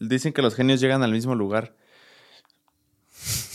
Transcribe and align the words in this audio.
dicen 0.00 0.32
que 0.32 0.42
los 0.42 0.54
genios 0.54 0.80
llegan 0.80 1.02
al 1.02 1.12
mismo 1.12 1.34
lugar. 1.34 1.74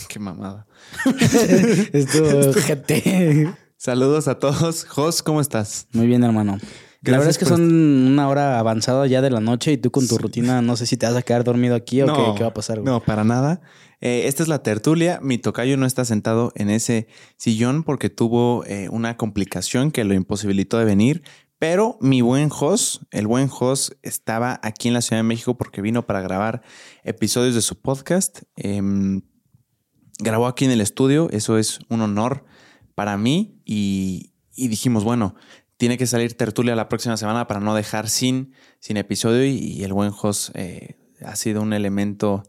Qué 0.07 0.19
mamada. 0.19 0.67
Esto, 1.93 2.53
gente. 2.53 3.53
Saludos 3.77 4.27
a 4.27 4.39
todos. 4.39 4.85
Jos, 4.85 5.23
¿cómo 5.23 5.41
estás? 5.41 5.87
Muy 5.93 6.07
bien, 6.07 6.23
hermano. 6.23 6.57
la 7.01 7.11
verdad 7.17 7.29
es 7.29 7.37
que 7.37 7.45
son 7.45 7.61
una 7.61 8.27
hora 8.27 8.59
avanzada 8.59 9.07
ya 9.07 9.21
de 9.21 9.29
la 9.29 9.39
noche 9.39 9.71
y 9.71 9.77
tú 9.77 9.89
con 9.89 10.07
tu 10.07 10.17
rutina, 10.17 10.61
no 10.61 10.75
sé 10.75 10.85
si 10.85 10.97
te 10.97 11.05
vas 11.05 11.15
a 11.15 11.21
quedar 11.21 11.43
dormido 11.43 11.75
aquí 11.75 12.01
o 12.01 12.07
qué, 12.07 12.33
qué 12.37 12.43
va 12.43 12.49
a 12.49 12.53
pasar, 12.53 12.79
güey. 12.79 12.85
No, 12.85 12.99
para 12.99 13.23
nada. 13.23 13.61
Eh, 14.01 14.23
esta 14.25 14.41
es 14.41 14.49
la 14.49 14.63
tertulia. 14.63 15.19
Mi 15.21 15.37
tocayo 15.37 15.77
no 15.77 15.85
está 15.85 16.05
sentado 16.05 16.51
en 16.55 16.69
ese 16.69 17.07
sillón 17.37 17.83
porque 17.83 18.09
tuvo 18.09 18.65
eh, 18.65 18.89
una 18.89 19.15
complicación 19.15 19.91
que 19.91 20.03
lo 20.03 20.15
imposibilitó 20.15 20.79
de 20.79 20.85
venir. 20.85 21.23
Pero 21.61 21.99
mi 22.01 22.21
buen 22.21 22.49
Jos, 22.49 23.01
el 23.11 23.27
buen 23.27 23.47
Jos, 23.47 23.95
estaba 24.01 24.59
aquí 24.63 24.87
en 24.87 24.95
la 24.95 25.01
Ciudad 25.01 25.19
de 25.19 25.27
México 25.27 25.59
porque 25.59 25.83
vino 25.83 26.07
para 26.07 26.19
grabar 26.19 26.63
episodios 27.03 27.53
de 27.53 27.61
su 27.61 27.79
podcast. 27.79 28.41
Em, 28.55 29.21
grabó 30.17 30.47
aquí 30.47 30.65
en 30.65 30.71
el 30.71 30.81
estudio. 30.81 31.29
Eso 31.29 31.59
es 31.59 31.77
un 31.87 32.01
honor 32.01 32.45
para 32.95 33.15
mí. 33.15 33.61
Y, 33.63 34.33
dijimos, 34.55 35.03
bueno, 35.03 35.35
tiene 35.77 35.99
que 35.99 36.07
salir 36.07 36.35
tertulia 36.35 36.75
la 36.75 36.89
próxima 36.89 37.15
semana 37.15 37.45
para 37.45 37.59
no 37.59 37.75
dejar 37.75 38.09
sin, 38.09 38.55
sin 38.79 38.97
episodio. 38.97 39.45
Y, 39.45 39.83
el 39.83 39.93
buen 39.93 40.09
Jos 40.09 40.51
eh, 40.55 40.97
ha 41.23 41.35
sido 41.35 41.61
un 41.61 41.73
elemento 41.73 42.41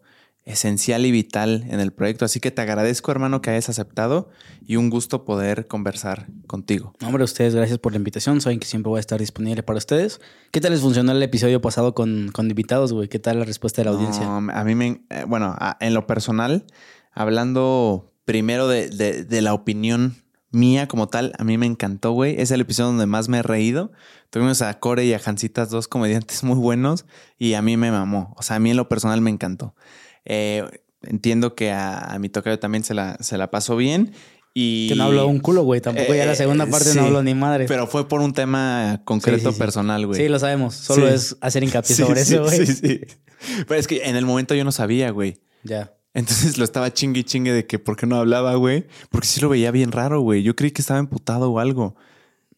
esencial 0.44 1.06
y 1.06 1.10
vital 1.12 1.64
en 1.68 1.78
el 1.80 1.92
proyecto. 1.92 2.24
Así 2.24 2.40
que 2.40 2.50
te 2.50 2.60
agradezco, 2.62 3.10
hermano, 3.12 3.40
que 3.42 3.50
hayas 3.50 3.68
aceptado 3.68 4.28
y 4.66 4.76
un 4.76 4.90
gusto 4.90 5.24
poder 5.24 5.66
conversar 5.68 6.26
contigo. 6.46 6.92
Hombre, 7.04 7.22
ustedes, 7.24 7.54
gracias 7.54 7.78
por 7.78 7.92
la 7.92 7.98
invitación. 7.98 8.40
Saben 8.40 8.58
que 8.58 8.66
siempre 8.66 8.90
voy 8.90 8.96
a 8.98 9.00
estar 9.00 9.20
disponible 9.20 9.62
para 9.62 9.78
ustedes. 9.78 10.20
¿Qué 10.50 10.60
tal 10.60 10.72
les 10.72 10.80
funcionó 10.80 11.12
el 11.12 11.22
episodio 11.22 11.60
pasado 11.60 11.94
con, 11.94 12.30
con 12.32 12.48
invitados, 12.50 12.92
güey? 12.92 13.08
¿Qué 13.08 13.18
tal 13.20 13.38
la 13.38 13.44
respuesta 13.44 13.82
de 13.82 13.86
la 13.86 13.92
audiencia? 13.92 14.24
No, 14.24 14.52
a 14.52 14.64
mí 14.64 14.74
me. 14.74 15.02
eh, 15.10 15.24
Bueno, 15.28 15.54
a- 15.58 15.76
en 15.80 15.94
lo 15.94 16.06
personal, 16.06 16.64
hablando 17.14 18.12
primero 18.24 18.68
de, 18.68 18.88
de- 18.90 19.24
de 19.24 19.42
la 19.42 19.54
opinión 19.54 20.16
mía 20.50 20.86
como 20.86 21.08
tal, 21.08 21.32
a 21.38 21.44
mí 21.44 21.56
me 21.56 21.66
encantó, 21.66 22.12
güey. 22.12 22.38
Es 22.40 22.50
el 22.50 22.60
episodio 22.60 22.88
donde 22.88 23.06
más 23.06 23.28
me 23.28 23.38
he 23.38 23.42
reído. 23.42 23.92
Tuvimos 24.30 24.60
a 24.60 24.78
Core 24.80 25.04
y 25.06 25.14
a 25.14 25.18
Jancitas, 25.18 25.70
dos 25.70 25.88
comediantes 25.88 26.42
muy 26.44 26.56
buenos, 26.56 27.06
y 27.38 27.54
a 27.54 27.62
mí 27.62 27.76
me 27.76 27.90
mamó. 27.90 28.34
O 28.36 28.42
sea, 28.42 28.56
a 28.56 28.58
mí 28.58 28.70
en 28.70 28.76
lo 28.76 28.88
personal 28.88 29.20
me 29.20 29.30
encantó. 29.30 29.74
Eh, 30.24 30.64
entiendo 31.02 31.54
que 31.54 31.70
a, 31.72 31.98
a 31.98 32.18
mi 32.18 32.28
tocayo 32.28 32.58
también 32.58 32.84
se 32.84 32.94
la, 32.94 33.16
se 33.20 33.38
la 33.38 33.50
pasó 33.50 33.76
bien. 33.76 34.12
Y, 34.54 34.88
Que 34.90 34.96
no 34.96 35.04
habló 35.04 35.26
un 35.28 35.40
culo, 35.40 35.62
güey. 35.62 35.80
Tampoco 35.80 36.14
ya 36.14 36.26
la 36.26 36.32
Eh, 36.32 36.36
segunda 36.36 36.66
parte 36.66 36.90
sí, 36.90 36.98
no 36.98 37.04
habló 37.06 37.22
ni 37.22 37.34
madre. 37.34 37.64
Pero 37.66 37.86
fue 37.86 38.06
por 38.06 38.20
un 38.20 38.34
tema 38.34 39.00
concreto 39.04 39.38
Sí, 39.38 39.46
sí, 39.46 39.52
sí. 39.54 39.58
personal, 39.58 40.06
güey. 40.06 40.20
Sí, 40.20 40.28
lo 40.28 40.38
sabemos. 40.38 40.74
Solo 40.74 41.08
es 41.08 41.36
hacer 41.40 41.62
hincapié 41.64 41.96
sobre 41.96 42.20
eso, 42.20 42.42
güey. 42.44 42.66
Sí, 42.66 42.74
sí. 42.74 43.00
Pero 43.66 43.80
es 43.80 43.86
que 43.86 44.02
en 44.04 44.14
el 44.16 44.26
momento 44.26 44.54
yo 44.54 44.64
no 44.64 44.70
sabía, 44.72 45.10
güey. 45.10 45.40
Ya. 45.64 45.94
Entonces 46.14 46.58
lo 46.58 46.64
estaba 46.64 46.92
chingue 46.92 47.20
y 47.20 47.24
chingue 47.24 47.52
de 47.52 47.66
que 47.66 47.78
por 47.78 47.96
qué 47.96 48.06
no 48.06 48.16
hablaba, 48.16 48.54
güey. 48.56 48.86
Porque 49.10 49.26
sí 49.26 49.40
lo 49.40 49.48
veía 49.48 49.70
bien 49.70 49.90
raro, 49.90 50.20
güey. 50.20 50.42
Yo 50.42 50.54
creí 50.54 50.70
que 50.70 50.82
estaba 50.82 51.00
emputado 51.00 51.50
o 51.50 51.58
algo. 51.58 51.96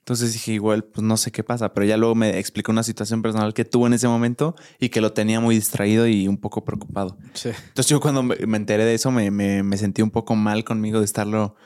Entonces 0.05 0.35
dije, 0.35 0.53
igual, 0.53 0.85
pues 0.85 1.03
no 1.03 1.17
sé 1.17 1.33
qué 1.33 1.43
pasa. 1.43 1.73
Pero 1.73 1.87
ya 1.87 1.97
luego 1.97 2.15
me 2.15 2.39
explicó 2.39 2.73
una 2.73 2.83
situación 2.83 3.23
personal 3.23 3.55
que 3.55 3.65
tuvo 3.65 3.87
en 3.87 3.95
ese 3.95 4.07
momento 4.07 4.55
y 4.79 4.91
que 4.91 5.01
lo 5.01 5.15
tenía 5.15 5.41
muy 5.41 5.55
distraído 5.55 6.07
y 6.07 6.29
un 6.29 6.37
poco 6.37 6.63
preocupado. 6.63 7.17
Sí. 7.33 7.49
Entonces 7.69 7.89
yo 7.89 8.01
cuando 8.01 8.23
me 8.23 8.57
enteré 8.59 8.85
de 8.85 8.93
eso 8.95 9.11
me, 9.11 9.31
me- 9.31 9.63
me 9.63 9.77
sentí 9.79 10.03
un 10.03 10.11
poco 10.11 10.37
mal 10.37 10.63
conmigo 10.63 10.99
de 10.99 11.07
estarlo, 11.07 11.57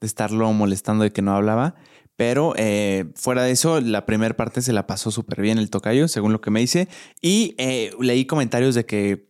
de 0.00 0.06
estarlo 0.06 0.52
molestando 0.52 1.02
de 1.02 1.10
que 1.12 1.22
no 1.22 1.34
hablaba. 1.34 1.74
Pero 2.14 2.54
eh, 2.56 3.10
fuera 3.16 3.42
de 3.42 3.50
eso, 3.50 3.80
la 3.80 4.06
primera 4.06 4.36
parte 4.36 4.62
se 4.62 4.72
la 4.72 4.86
pasó 4.86 5.10
súper 5.10 5.40
bien 5.40 5.58
el 5.58 5.68
tocayo, 5.70 6.06
según 6.06 6.32
lo 6.32 6.40
que 6.40 6.50
me 6.52 6.60
dice. 6.60 6.86
Y 7.20 7.56
eh, 7.58 7.90
leí 8.00 8.26
comentarios 8.26 8.76
de 8.76 8.86
que 8.86 9.28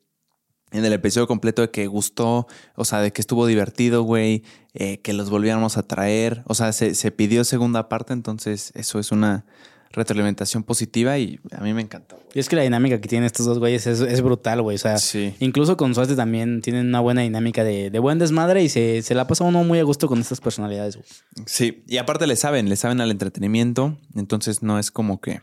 en 0.70 0.84
el 0.84 0.92
episodio 0.92 1.26
completo 1.26 1.62
de 1.62 1.70
que 1.70 1.86
gustó, 1.86 2.46
o 2.74 2.84
sea, 2.84 3.00
de 3.00 3.12
que 3.12 3.20
estuvo 3.22 3.46
divertido, 3.46 4.02
güey, 4.02 4.42
eh, 4.74 5.00
que 5.00 5.12
los 5.12 5.30
volviéramos 5.30 5.76
a 5.78 5.82
traer. 5.82 6.42
O 6.46 6.54
sea, 6.54 6.72
se, 6.72 6.94
se 6.94 7.10
pidió 7.10 7.44
segunda 7.44 7.88
parte, 7.88 8.12
entonces 8.12 8.72
eso 8.74 8.98
es 8.98 9.10
una 9.12 9.44
retroalimentación 9.90 10.64
positiva 10.64 11.16
y 11.18 11.40
a 11.52 11.62
mí 11.62 11.72
me 11.72 11.80
encantó. 11.80 12.16
güey. 12.16 12.28
Y 12.34 12.38
es 12.40 12.48
que 12.50 12.56
la 12.56 12.62
dinámica 12.62 13.00
que 13.00 13.08
tienen 13.08 13.24
estos 13.24 13.46
dos 13.46 13.58
güeyes 13.58 13.86
es, 13.86 14.00
es 14.00 14.20
brutal, 14.20 14.60
güey. 14.60 14.74
O 14.74 14.78
sea, 14.78 14.98
Sí. 14.98 15.34
incluso 15.40 15.78
con 15.78 15.94
Suárez 15.94 16.14
también 16.14 16.60
tienen 16.60 16.86
una 16.88 17.00
buena 17.00 17.22
dinámica 17.22 17.64
de, 17.64 17.88
de 17.90 17.98
buen 17.98 18.18
desmadre 18.18 18.62
y 18.62 18.68
se, 18.68 19.00
se 19.00 19.14
la 19.14 19.26
pasa 19.26 19.44
uno 19.44 19.64
muy 19.64 19.78
a 19.78 19.84
gusto 19.84 20.06
con 20.06 20.20
estas 20.20 20.40
personalidades, 20.42 20.96
güey. 20.96 21.06
Sí, 21.46 21.82
y 21.88 21.96
aparte 21.96 22.26
le 22.26 22.36
saben, 22.36 22.68
le 22.68 22.76
saben 22.76 23.00
al 23.00 23.10
entretenimiento, 23.10 23.96
entonces 24.14 24.62
no 24.62 24.78
es 24.78 24.90
como 24.90 25.20
que 25.22 25.40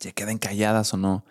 se 0.00 0.12
queden 0.14 0.38
calladas 0.38 0.94
o 0.94 0.96
no, 0.96 1.24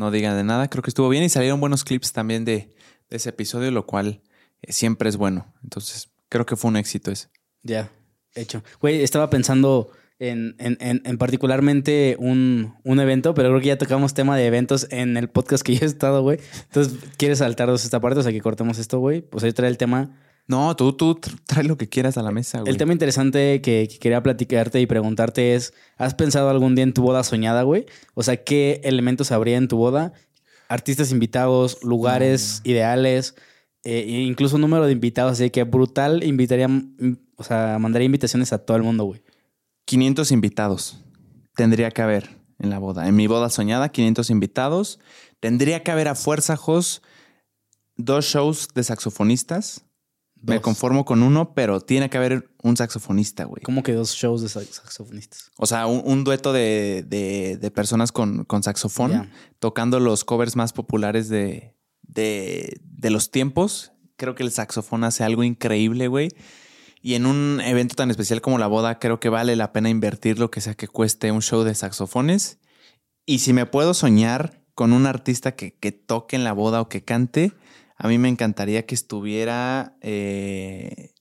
no 0.00 0.10
digan 0.10 0.34
de 0.34 0.42
nada. 0.42 0.68
Creo 0.68 0.82
que 0.82 0.90
estuvo 0.90 1.08
bien 1.10 1.22
y 1.22 1.28
salieron 1.28 1.60
buenos 1.60 1.84
clips 1.84 2.12
también 2.12 2.44
de, 2.44 2.74
ese 3.10 3.28
episodio, 3.28 3.70
lo 3.70 3.86
cual 3.86 4.22
eh, 4.62 4.72
siempre 4.72 5.08
es 5.08 5.16
bueno. 5.16 5.52
Entonces, 5.62 6.10
creo 6.28 6.46
que 6.46 6.56
fue 6.56 6.70
un 6.70 6.76
éxito 6.76 7.10
ese. 7.10 7.28
Ya, 7.62 7.90
hecho. 8.34 8.64
Güey, 8.80 9.02
estaba 9.02 9.28
pensando 9.28 9.90
en, 10.18 10.56
en, 10.58 10.78
en, 10.80 11.02
en 11.04 11.18
particularmente 11.18 12.16
un, 12.18 12.76
un 12.82 13.00
evento, 13.00 13.34
pero 13.34 13.50
creo 13.50 13.60
que 13.60 13.66
ya 13.66 13.78
tocamos 13.78 14.14
tema 14.14 14.36
de 14.36 14.46
eventos 14.46 14.86
en 14.90 15.16
el 15.16 15.28
podcast 15.28 15.62
que 15.62 15.74
yo 15.74 15.84
he 15.84 15.88
estado, 15.88 16.22
güey. 16.22 16.38
Entonces, 16.68 16.98
¿quieres 17.18 17.38
saltarnos 17.38 17.84
esta 17.84 18.00
parte? 18.00 18.20
O 18.20 18.22
sea, 18.22 18.32
que 18.32 18.40
cortemos 18.40 18.78
esto, 18.78 19.00
güey. 19.00 19.20
Pues 19.20 19.44
ahí 19.44 19.52
trae 19.52 19.68
el 19.68 19.76
tema. 19.76 20.16
No, 20.50 20.74
tú, 20.74 20.92
tú 20.92 21.14
tr- 21.14 21.38
trae 21.46 21.62
lo 21.62 21.76
que 21.76 21.88
quieras 21.88 22.18
a 22.18 22.22
la 22.22 22.32
mesa, 22.32 22.58
güey. 22.60 22.72
El 22.72 22.76
tema 22.76 22.92
interesante 22.92 23.60
que, 23.62 23.86
que 23.88 23.98
quería 24.00 24.20
platicarte 24.20 24.80
y 24.80 24.86
preguntarte 24.86 25.54
es, 25.54 25.72
¿has 25.96 26.14
pensado 26.14 26.50
algún 26.50 26.74
día 26.74 26.82
en 26.82 26.92
tu 26.92 27.02
boda 27.02 27.22
soñada, 27.22 27.62
güey? 27.62 27.86
O 28.14 28.24
sea, 28.24 28.42
¿qué 28.42 28.80
elementos 28.82 29.30
habría 29.30 29.56
en 29.58 29.68
tu 29.68 29.76
boda? 29.76 30.12
Artistas 30.68 31.12
invitados, 31.12 31.78
lugares 31.84 32.62
ideales, 32.64 33.36
eh, 33.84 34.00
e 34.06 34.20
incluso 34.22 34.56
un 34.56 34.62
número 34.62 34.86
de 34.86 34.92
invitados, 34.92 35.32
así 35.34 35.50
que 35.50 35.62
brutal 35.62 36.24
invitaría, 36.24 36.68
o 37.36 37.44
sea, 37.44 37.78
mandaría 37.78 38.06
invitaciones 38.06 38.52
a 38.52 38.58
todo 38.58 38.76
el 38.76 38.82
mundo, 38.82 39.04
güey. 39.04 39.22
500 39.84 40.32
invitados 40.32 40.98
tendría 41.54 41.90
que 41.92 42.02
haber 42.02 42.28
en 42.58 42.70
la 42.70 42.78
boda. 42.80 43.06
En 43.06 43.14
mi 43.14 43.26
boda 43.28 43.50
soñada, 43.50 43.88
500 43.90 44.30
invitados. 44.30 44.98
Tendría 45.38 45.82
que 45.84 45.90
haber 45.92 46.08
a 46.08 46.14
fuerza, 46.16 46.56
Jos, 46.56 47.02
dos 47.96 48.24
shows 48.24 48.68
de 48.74 48.82
saxofonistas. 48.84 49.84
Me 50.42 50.60
conformo 50.60 51.04
con 51.04 51.22
uno, 51.22 51.52
pero 51.54 51.80
tiene 51.80 52.08
que 52.08 52.16
haber 52.16 52.50
un 52.62 52.76
saxofonista, 52.76 53.44
güey. 53.44 53.62
Como 53.62 53.82
que 53.82 53.92
dos 53.92 54.14
shows 54.14 54.40
de 54.42 54.48
sax- 54.48 54.72
saxofonistas. 54.72 55.50
O 55.58 55.66
sea, 55.66 55.86
un, 55.86 56.02
un 56.04 56.24
dueto 56.24 56.52
de, 56.52 57.04
de- 57.06 57.58
de 57.60 57.70
personas 57.70 58.10
con, 58.12 58.44
con 58.44 58.62
saxofón 58.62 59.30
tocando 59.58 60.00
los 60.00 60.24
covers 60.24 60.56
más 60.56 60.72
populares 60.72 61.28
de, 61.28 61.76
de, 62.02 62.80
de 62.82 63.10
los 63.10 63.30
tiempos. 63.30 63.92
Creo 64.16 64.34
que 64.34 64.42
el 64.42 64.50
saxofón 64.50 65.04
hace 65.04 65.24
algo 65.24 65.44
increíble, 65.44 66.08
güey. 66.08 66.28
Y 67.02 67.14
en 67.14 67.24
un 67.26 67.60
evento 67.64 67.94
tan 67.94 68.10
especial 68.10 68.40
como 68.42 68.58
la 68.58 68.66
boda, 68.66 68.98
creo 68.98 69.20
que 69.20 69.28
vale 69.30 69.56
la 69.56 69.72
pena 69.72 69.88
invertir 69.88 70.38
lo 70.38 70.50
que 70.50 70.60
sea 70.60 70.74
que 70.74 70.88
cueste 70.88 71.32
un 71.32 71.40
show 71.42 71.62
de 71.64 71.74
saxofones. 71.74 72.58
Y 73.26 73.38
si 73.38 73.52
me 73.52 73.64
puedo 73.66 73.94
soñar 73.94 74.62
con 74.74 74.92
un 74.92 75.06
artista 75.06 75.52
que, 75.56 75.72
que 75.78 75.92
toque 75.92 76.36
en 76.36 76.44
la 76.44 76.52
boda 76.52 76.80
o 76.80 76.88
que 76.88 77.02
cante, 77.02 77.52
a 78.02 78.08
mí 78.08 78.16
me 78.16 78.30
encantaría 78.30 78.86
que 78.86 78.94
estuviera... 78.94 79.94
eh, 80.00 81.12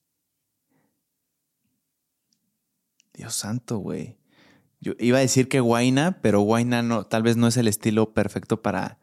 Dios 3.13 3.35
santo, 3.35 3.79
güey. 3.79 4.17
Yo 4.79 4.93
iba 4.97 5.17
a 5.17 5.21
decir 5.21 5.49
que 5.49 5.59
Guaina, 5.59 6.21
pero 6.21 6.39
Guaina 6.39 6.81
no, 6.81 7.05
tal 7.05 7.21
vez 7.21 7.35
no 7.35 7.47
es 7.47 7.57
el 7.57 7.67
estilo 7.67 8.13
perfecto 8.13 8.61
para, 8.61 8.97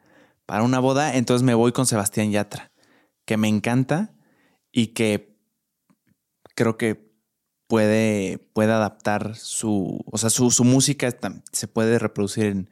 para 0.46 0.62
una 0.62 0.78
boda. 0.78 1.16
Entonces 1.16 1.44
me 1.44 1.52
voy 1.52 1.72
con 1.72 1.84
Sebastián 1.84 2.30
Yatra, 2.30 2.72
que 3.26 3.36
me 3.36 3.48
encanta 3.48 4.14
y 4.72 4.94
que 4.94 5.36
creo 6.54 6.78
que 6.78 7.12
puede, 7.66 8.38
puede 8.54 8.72
adaptar 8.72 9.36
su, 9.36 10.02
o 10.06 10.16
sea, 10.16 10.30
su, 10.30 10.50
su 10.50 10.64
música 10.64 11.14
se 11.52 11.68
puede 11.68 11.98
reproducir 11.98 12.46
en, 12.46 12.70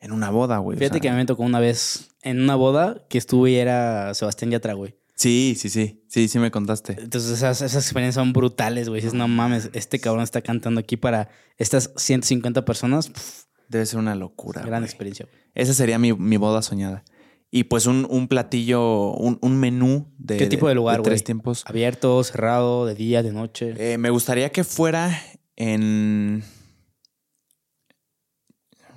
en 0.00 0.12
una 0.12 0.30
boda, 0.30 0.58
güey. 0.58 0.76
o 0.76 0.78
Fíjate 0.78 0.94
sea. 0.94 1.00
que 1.00 1.08
a 1.08 1.12
mí 1.12 1.18
me 1.18 1.26
tocó 1.26 1.42
una 1.42 1.60
vez 1.60 2.08
en 2.22 2.40
una 2.40 2.56
boda 2.56 3.04
que 3.08 3.18
estuve 3.18 3.50
y 3.52 3.56
era 3.56 4.12
Sebastián 4.14 4.50
Yatra, 4.50 4.74
güey. 4.74 4.96
Sí, 5.14 5.54
sí, 5.58 5.68
sí, 5.68 6.02
sí, 6.08 6.28
sí 6.28 6.38
me 6.38 6.50
contaste. 6.50 6.96
Entonces 6.98 7.30
esas, 7.32 7.60
esas 7.60 7.84
experiencias 7.84 8.14
son 8.14 8.32
brutales, 8.32 8.88
güey. 8.88 9.00
Dices, 9.02 9.12
no 9.14 9.28
mames, 9.28 9.68
este 9.74 10.00
cabrón 10.00 10.22
está 10.24 10.40
cantando 10.40 10.80
aquí 10.80 10.96
para 10.96 11.28
estas 11.58 11.92
150 11.96 12.64
personas. 12.64 13.08
Pff, 13.10 13.44
Debe 13.68 13.84
ser 13.86 13.98
una 13.98 14.14
locura. 14.14 14.62
gran 14.62 14.80
güey. 14.80 14.88
experiencia. 14.88 15.26
güey. 15.30 15.42
Esa 15.54 15.74
sería 15.74 15.98
mi, 15.98 16.12
mi 16.14 16.38
boda 16.38 16.62
soñada. 16.62 17.04
Y 17.52 17.64
pues 17.64 17.86
un, 17.86 18.06
un 18.08 18.28
platillo, 18.28 19.12
un, 19.12 19.38
un 19.42 19.58
menú 19.58 20.06
de, 20.16 20.38
¿Qué 20.38 20.46
tipo 20.46 20.68
de 20.68 20.74
lugar, 20.74 21.02
tres 21.02 21.18
güey? 21.20 21.24
tiempos. 21.24 21.64
Abierto, 21.66 22.22
cerrado, 22.24 22.86
de 22.86 22.94
día, 22.94 23.22
de 23.22 23.32
noche. 23.32 23.74
Eh, 23.76 23.98
me 23.98 24.08
gustaría 24.10 24.50
que 24.50 24.64
fuera 24.64 25.20
en. 25.56 26.42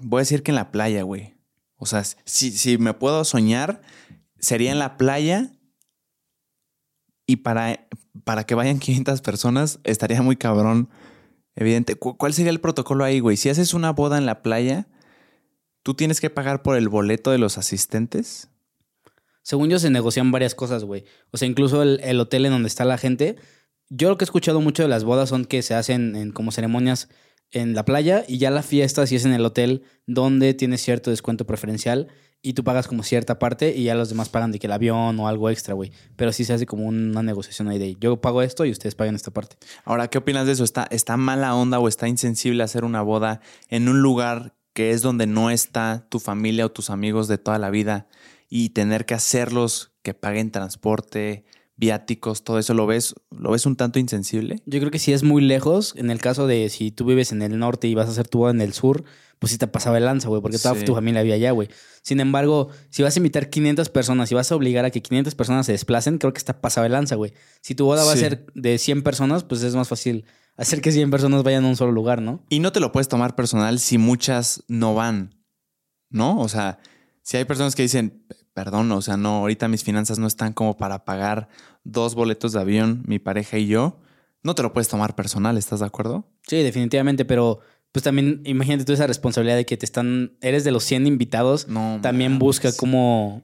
Voy 0.03 0.19
a 0.19 0.21
decir 0.21 0.43
que 0.43 0.51
en 0.51 0.55
la 0.55 0.71
playa, 0.71 1.03
güey. 1.03 1.35
O 1.77 1.85
sea, 1.85 2.03
si, 2.03 2.51
si 2.51 2.77
me 2.77 2.93
puedo 2.93 3.23
soñar, 3.25 3.81
sería 4.39 4.71
en 4.71 4.79
la 4.79 4.97
playa. 4.97 5.51
Y 7.25 7.37
para, 7.37 7.87
para 8.23 8.45
que 8.45 8.55
vayan 8.55 8.79
500 8.79 9.21
personas, 9.21 9.79
estaría 9.83 10.21
muy 10.21 10.35
cabrón. 10.35 10.89
Evidente. 11.55 11.95
¿Cu- 11.95 12.17
¿Cuál 12.17 12.33
sería 12.33 12.51
el 12.51 12.59
protocolo 12.61 13.03
ahí, 13.03 13.19
güey? 13.19 13.37
Si 13.37 13.49
haces 13.49 13.73
una 13.73 13.91
boda 13.91 14.17
en 14.17 14.25
la 14.25 14.41
playa, 14.41 14.87
¿tú 15.83 15.93
tienes 15.93 16.19
que 16.19 16.29
pagar 16.29 16.63
por 16.63 16.77
el 16.77 16.89
boleto 16.89 17.31
de 17.31 17.37
los 17.37 17.57
asistentes? 17.57 18.49
Según 19.43 19.69
yo, 19.69 19.77
se 19.77 19.89
negocian 19.89 20.31
varias 20.31 20.55
cosas, 20.55 20.83
güey. 20.85 21.03
O 21.31 21.37
sea, 21.37 21.47
incluso 21.47 21.83
el, 21.83 21.99
el 22.03 22.19
hotel 22.19 22.45
en 22.45 22.53
donde 22.53 22.69
está 22.69 22.85
la 22.85 22.97
gente. 22.97 23.35
Yo 23.89 24.09
lo 24.09 24.17
que 24.17 24.23
he 24.23 24.27
escuchado 24.27 24.61
mucho 24.61 24.83
de 24.83 24.89
las 24.89 25.03
bodas 25.03 25.29
son 25.29 25.45
que 25.45 25.61
se 25.61 25.75
hacen 25.75 26.15
en 26.15 26.31
como 26.31 26.51
ceremonias 26.51 27.09
en 27.53 27.73
la 27.73 27.85
playa 27.85 28.25
y 28.27 28.37
ya 28.37 28.51
la 28.51 28.63
fiesta 28.63 29.07
si 29.07 29.15
es 29.15 29.25
en 29.25 29.33
el 29.33 29.45
hotel 29.45 29.83
donde 30.05 30.53
tienes 30.53 30.81
cierto 30.81 31.09
descuento 31.09 31.45
preferencial 31.45 32.09
y 32.41 32.53
tú 32.53 32.65
pagas 32.65 32.89
como 32.89 33.03
cierta 33.03 33.39
parte 33.39 33.73
y 33.73 33.85
ya 33.85 33.95
los 33.95 34.09
demás 34.09 34.27
pagan 34.27 34.51
de 34.51 34.59
que 34.59 34.67
el 34.67 34.73
avión 34.73 35.17
o 35.19 35.29
algo 35.29 35.49
extra, 35.49 35.73
güey. 35.73 35.93
Pero 36.17 36.33
sí 36.33 36.43
se 36.43 36.51
hace 36.51 36.65
como 36.65 36.85
una 36.85 37.23
negociación 37.23 37.69
ahí 37.69 37.79
de 37.79 37.95
yo 37.95 38.19
pago 38.19 38.41
esto 38.41 38.65
y 38.65 38.71
ustedes 38.71 38.95
pagan 38.95 39.15
esta 39.15 39.31
parte. 39.31 39.55
Ahora, 39.85 40.09
¿qué 40.09 40.17
opinas 40.17 40.45
de 40.45 40.51
eso? 40.51 40.65
¿Está, 40.65 40.85
¿Está 40.91 41.15
mala 41.15 41.55
onda 41.55 41.79
o 41.79 41.87
está 41.87 42.09
insensible 42.09 42.61
hacer 42.61 42.83
una 42.83 43.01
boda 43.01 43.39
en 43.69 43.87
un 43.87 44.01
lugar 44.01 44.55
que 44.73 44.91
es 44.91 45.01
donde 45.01 45.25
no 45.25 45.51
está 45.51 46.05
tu 46.09 46.19
familia 46.19 46.65
o 46.65 46.71
tus 46.71 46.89
amigos 46.89 47.29
de 47.29 47.37
toda 47.37 47.59
la 47.59 47.69
vida 47.69 48.07
y 48.49 48.69
tener 48.69 49.05
que 49.05 49.13
hacerlos 49.13 49.93
que 50.01 50.13
paguen 50.13 50.51
transporte, 50.51 51.45
viáticos, 51.75 52.43
todo 52.43 52.59
eso, 52.59 52.73
¿lo 52.73 52.85
ves, 52.85 53.15
¿lo 53.31 53.51
ves 53.51 53.65
un 53.65 53.75
tanto 53.75 53.99
insensible? 53.99 54.61
Yo 54.65 54.79
creo 54.79 54.91
que 54.91 54.99
si 54.99 55.11
es 55.13 55.23
muy 55.23 55.41
lejos, 55.41 55.93
en 55.97 56.09
el 56.11 56.19
caso 56.19 56.45
de 56.47 56.69
si 56.69 56.91
tú 56.91 57.05
vives 57.05 57.31
en 57.31 57.41
el 57.41 57.57
norte 57.57 57.87
y 57.87 57.95
vas 57.95 58.07
a 58.07 58.11
hacer 58.11 58.27
tu 58.27 58.39
boda 58.39 58.51
en 58.51 58.61
el 58.61 58.73
sur, 58.73 59.03
pues 59.39 59.51
sí 59.51 59.57
te 59.57 59.67
pasaba 59.67 59.97
el 59.97 60.05
lanza, 60.05 60.29
güey, 60.29 60.41
porque 60.41 60.57
toda 60.59 60.75
Sí. 60.75 60.85
tu 60.85 60.93
familia 60.93 61.21
había 61.21 61.35
allá, 61.35 61.51
güey. 61.51 61.67
Sin 62.01 62.19
embargo, 62.19 62.69
si 62.89 63.01
vas 63.03 63.15
a 63.15 63.19
invitar 63.19 63.49
500 63.49 63.89
personas 63.89 64.31
y 64.31 64.35
vas 64.35 64.51
a 64.51 64.55
obligar 64.55 64.85
a 64.85 64.91
que 64.91 65.01
500 65.01 65.35
personas 65.35 65.65
se 65.65 65.71
desplacen, 65.73 66.17
creo 66.19 66.31
que 66.31 66.37
está 66.37 66.61
pasado 66.61 66.85
el 66.85 66.93
lanza, 66.93 67.15
güey. 67.15 67.33
Si 67.61 67.75
tu 67.75 67.85
boda 67.85 68.05
va 68.05 68.13
a 68.13 68.17
ser 68.17 68.45
de 68.53 68.77
100 68.77 69.01
personas, 69.03 69.43
pues 69.43 69.63
es 69.63 69.75
más 69.75 69.89
fácil 69.89 70.25
hacer 70.55 70.79
que 70.81 70.91
100 70.91 71.09
personas 71.09 71.43
vayan 71.43 71.65
a 71.65 71.67
un 71.67 71.75
solo 71.75 71.91
lugar, 71.91 72.21
¿no? 72.21 72.45
Y 72.49 72.59
no 72.59 72.71
te 72.71 72.79
lo 72.79 72.91
puedes 72.91 73.07
tomar 73.09 73.35
personal 73.35 73.79
si 73.79 73.97
muchas 73.97 74.63
no 74.67 74.93
van, 74.95 75.35
¿no? 76.09 76.39
O 76.39 76.47
sea, 76.47 76.79
si 77.23 77.35
hay 77.37 77.45
personas 77.45 77.75
que 77.75 77.81
dicen, 77.81 78.25
perdón, 78.53 78.91
o 78.91 79.01
sea, 79.01 79.17
no, 79.17 79.37
ahorita 79.37 79.67
mis 79.67 79.83
finanzas 79.83 80.19
no 80.19 80.27
están 80.27 80.53
como 80.53 80.77
para 80.77 81.05
pagar 81.05 81.47
dos 81.83 82.15
boletos 82.15 82.51
de 82.53 82.59
avión, 82.61 83.03
mi 83.07 83.19
pareja 83.19 83.57
y 83.57 83.67
yo, 83.67 83.97
no 84.43 84.55
te 84.55 84.63
lo 84.63 84.73
puedes 84.73 84.87
tomar 84.87 85.15
personal, 85.15 85.57
¿estás 85.57 85.79
de 85.79 85.85
acuerdo? 85.85 86.25
Sí, 86.47 86.57
definitivamente, 86.63 87.25
pero 87.25 87.59
pues 87.91 88.03
también 88.03 88.41
imagínate 88.45 88.85
tú 88.85 88.93
esa 88.93 89.07
responsabilidad 89.07 89.55
de 89.55 89.65
que 89.65 89.77
te 89.77 89.85
están, 89.85 90.33
eres 90.41 90.63
de 90.63 90.71
los 90.71 90.83
100 90.83 91.07
invitados, 91.07 91.67
No. 91.67 91.99
también 92.01 92.39
busca 92.39 92.71
cómo 92.75 93.43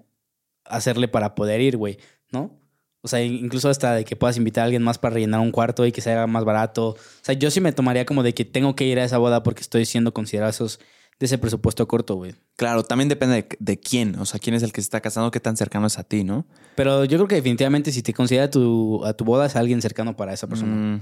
hacerle 0.65 1.07
para 1.07 1.35
poder 1.35 1.61
ir, 1.61 1.77
güey, 1.77 1.97
¿no? 2.31 2.59
O 3.01 3.07
sea, 3.07 3.23
incluso 3.23 3.69
hasta 3.69 3.93
de 3.93 4.03
que 4.03 4.15
puedas 4.17 4.35
invitar 4.37 4.63
a 4.63 4.65
alguien 4.65 4.83
más 4.83 4.97
para 4.97 5.13
rellenar 5.15 5.39
un 5.39 5.51
cuarto 5.51 5.85
y 5.85 5.91
que 5.93 6.01
se 6.01 6.11
haga 6.11 6.27
más 6.27 6.43
barato. 6.43 6.89
O 6.89 6.97
sea, 7.21 7.33
yo 7.33 7.49
sí 7.49 7.61
me 7.61 7.71
tomaría 7.71 8.05
como 8.05 8.23
de 8.23 8.33
que 8.33 8.43
tengo 8.43 8.75
que 8.75 8.83
ir 8.85 8.99
a 8.99 9.05
esa 9.05 9.17
boda 9.17 9.41
porque 9.41 9.61
estoy 9.61 9.85
siendo 9.85 10.13
considerado 10.13 10.49
esos 10.49 10.81
de 11.19 11.25
ese 11.25 11.37
presupuesto 11.37 11.87
corto, 11.87 12.15
güey. 12.15 12.33
Claro, 12.55 12.83
también 12.83 13.09
depende 13.09 13.35
de, 13.35 13.47
de 13.59 13.79
quién, 13.79 14.15
o 14.19 14.25
sea, 14.25 14.39
quién 14.39 14.55
es 14.55 14.63
el 14.63 14.71
que 14.71 14.81
se 14.81 14.85
está 14.85 15.01
casando, 15.01 15.31
qué 15.31 15.39
tan 15.39 15.57
cercano 15.57 15.87
es 15.87 15.99
a 15.99 16.03
ti, 16.03 16.23
¿no? 16.23 16.45
Pero 16.75 17.03
yo 17.05 17.17
creo 17.17 17.27
que 17.27 17.35
definitivamente 17.35 17.91
si 17.91 18.01
te 18.01 18.13
considera 18.13 18.49
tu, 18.49 19.03
a 19.05 19.13
tu 19.13 19.25
boda 19.25 19.45
es 19.45 19.55
alguien 19.55 19.81
cercano 19.81 20.15
para 20.15 20.33
esa 20.33 20.47
persona. 20.47 20.73
Mm, 20.75 21.01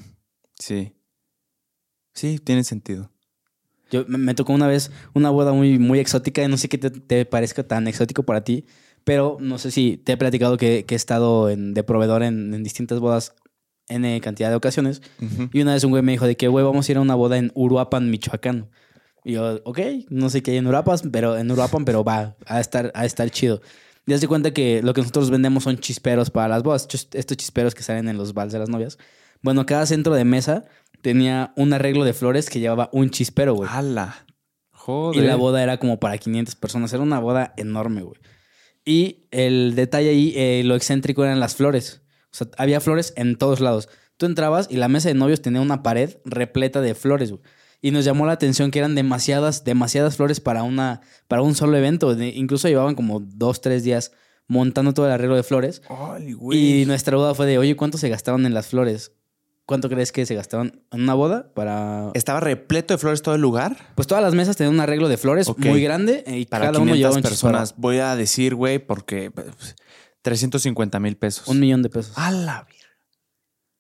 sí. 0.60 0.94
Sí, 2.14 2.40
tiene 2.40 2.64
sentido. 2.64 3.12
Yo 3.92 4.06
me, 4.08 4.34
tocó 4.34 4.54
una 4.54 4.68
vez 4.68 4.92
una 5.14 5.30
boda 5.30 5.54
muy, 5.54 5.80
muy 5.80 6.00
exótica 6.00 6.44
y 6.44 6.48
no 6.48 6.58
sé 6.58 6.68
qué 6.68 6.78
te, 6.78 6.90
te 6.90 7.26
parezca 7.26 7.64
tan 7.64 7.88
exótico 7.88 8.24
para 8.24 8.44
ti, 8.44 8.66
pero 9.04 9.38
no 9.40 9.58
sé 9.60 9.72
si 9.72 9.98
te 9.98 10.14
he 10.14 10.18
platicado 10.18 10.58
que, 10.58 10.84
que 10.86 10.96
he 10.96 10.98
estado 10.98 11.50
en- 11.50 11.74
de 11.74 11.84
proveedor 11.84 12.24
en, 12.24 12.54
en 12.54 12.64
distintas 12.64 13.00
bodas 13.00 13.34
en 13.88 14.20
cantidad 14.20 14.50
de 14.50 14.56
ocasiones. 14.58 15.02
Y 15.54 15.62
una 15.62 15.74
vez 15.74 15.84
un 15.86 15.92
güey 15.92 16.04
me 16.04 16.12
dijo 16.12 16.28
de 16.28 16.36
que, 16.36 16.50
güey, 16.50 16.66
vamos 16.66 16.90
a 16.90 16.92
ir 16.92 16.98
a 16.98 17.02
una 17.02 17.16
boda 17.16 17.38
en 17.38 17.52
Uruapan, 17.56 18.10
Michoacán. 18.12 18.70
Y 19.28 19.34
yo, 19.34 19.60
ok, 19.66 19.80
no 20.08 20.30
sé 20.30 20.42
qué 20.42 20.52
hay 20.52 20.58
en 20.58 20.68
Uruapan, 20.68 21.12
pero 21.12 21.38
en 21.38 21.52
Uruapan, 21.52 21.84
pero 21.84 22.02
va 22.02 22.38
a 22.46 22.62
estar, 22.62 22.94
a 22.96 23.06
estar 23.06 23.30
chido. 23.30 23.62
Y 24.06 24.14
haz 24.14 24.22
de 24.22 24.28
cuenta 24.30 24.54
que 24.54 24.82
lo 24.82 24.94
que 24.94 25.02
nosotros 25.02 25.30
vendemos 25.30 25.66
son 25.66 25.78
chisperos 25.80 26.30
para 26.30 26.48
las 26.48 26.64
bodas, 26.64 26.88
estos 27.12 27.36
chisperos 27.36 27.76
que 27.76 27.84
salen 27.84 28.08
en 28.08 28.18
los 28.18 28.34
vals 28.34 28.54
de 28.54 28.60
las 28.60 28.70
novias. 28.70 28.98
Bueno, 29.42 29.66
cada 29.66 29.86
centro 29.86 30.14
de 30.14 30.24
mesa 30.24 30.64
tenía 31.02 31.52
un 31.58 31.74
arreglo 31.74 32.06
de 32.06 32.14
flores 32.14 32.50
que 32.50 32.62
llevaba 32.62 32.90
un 32.94 33.10
chispero, 33.10 33.54
güey. 33.54 33.70
¡Hala! 33.70 34.26
Y 34.26 34.78
Joder. 34.78 35.26
la 35.26 35.36
boda 35.36 35.62
era 35.62 35.78
como 35.78 36.00
para 36.00 36.18
500 36.18 36.56
personas. 36.56 36.94
Era 36.94 37.04
una 37.04 37.20
boda 37.20 37.54
enorme, 37.58 38.04
güey. 38.04 38.22
Y 38.86 39.28
el 39.32 39.76
detalle 39.76 40.12
ahí, 40.12 40.34
eh, 40.38 40.62
lo 40.64 40.76
excéntrico 40.76 41.26
eran 41.26 41.42
las 41.42 41.58
flores. 41.58 42.02
O 42.32 42.36
sea, 42.38 42.48
había 42.58 42.80
flores 42.80 43.12
en 43.18 43.36
todos 43.36 43.60
lados. 43.60 43.90
Tú 44.16 44.26
entrabas 44.26 44.68
y 44.72 44.78
la 44.78 44.88
mesa 44.88 45.10
de 45.10 45.16
novios 45.16 45.42
tenía 45.42 45.60
una 45.60 45.84
pared 45.84 46.16
repleta 46.24 46.80
de 46.80 46.96
flores, 46.96 47.32
güey. 47.32 47.42
Y 47.82 47.92
nos 47.92 48.06
llamó 48.06 48.26
la 48.26 48.34
atención 48.34 48.72
que 48.72 48.80
eran 48.80 48.96
demasiadas, 48.96 49.64
demasiadas 49.64 50.18
flores 50.18 50.40
para, 50.40 50.64
una, 50.64 51.02
para 51.28 51.42
un 51.44 51.54
solo 51.56 51.78
evento. 51.78 52.16
De- 52.16 52.30
incluso 52.30 52.68
llevaban 52.68 52.96
como 52.96 53.20
dos, 53.20 53.62
tres 53.62 53.84
días 53.84 54.12
montando 54.48 54.94
todo 54.94 55.06
el 55.06 55.12
arreglo 55.12 55.36
de 55.36 55.44
flores. 55.44 55.82
Ay, 55.90 56.34
güey. 56.34 56.82
Y 56.82 56.86
nuestra 56.86 57.16
boda 57.18 57.36
fue 57.36 57.46
de, 57.46 57.58
oye, 57.58 57.76
¿cuánto 57.76 57.98
se 57.98 58.10
gastaron 58.10 58.46
en 58.46 58.54
las 58.54 58.68
flores? 58.68 59.12
¿Cuánto 59.66 59.90
crees 59.90 60.14
que 60.14 60.26
se 60.26 60.34
gastaron 60.34 60.82
en 60.92 61.02
una 61.02 61.14
boda 61.14 61.52
para 61.54 62.12
¿Estaba 62.14 62.40
repleto 62.40 62.94
de 62.94 62.98
flores 62.98 63.22
todo 63.22 63.36
el 63.36 63.42
lugar? 63.42 63.76
pues 63.96 64.08
todas 64.08 64.24
las 64.24 64.34
mesas 64.34 64.56
tenían 64.56 64.74
un 64.76 64.80
arreglo 64.80 65.10
de 65.10 65.18
flores 65.18 65.48
muy 65.58 65.82
grande 65.84 66.24
y 66.26 66.46
Para 66.46 66.68
cada 66.68 66.80
uno 66.80 66.94
500 66.94 66.98
llevaba 66.98 67.16
un 67.18 67.22
personas. 67.22 67.76
Voy 67.78 67.98
a 67.98 68.16
decir, 68.16 68.56
güey, 68.56 68.80
porque 68.80 69.30
pues, 69.30 69.76
350 70.22 71.00
mil 71.00 71.18
pesos. 71.18 71.48
Un 71.48 71.60
millón 71.60 71.84
de 71.84 71.90
pesos. 71.90 72.14
¡A 72.18 72.32
la 72.32 72.66
vir- 72.66 72.77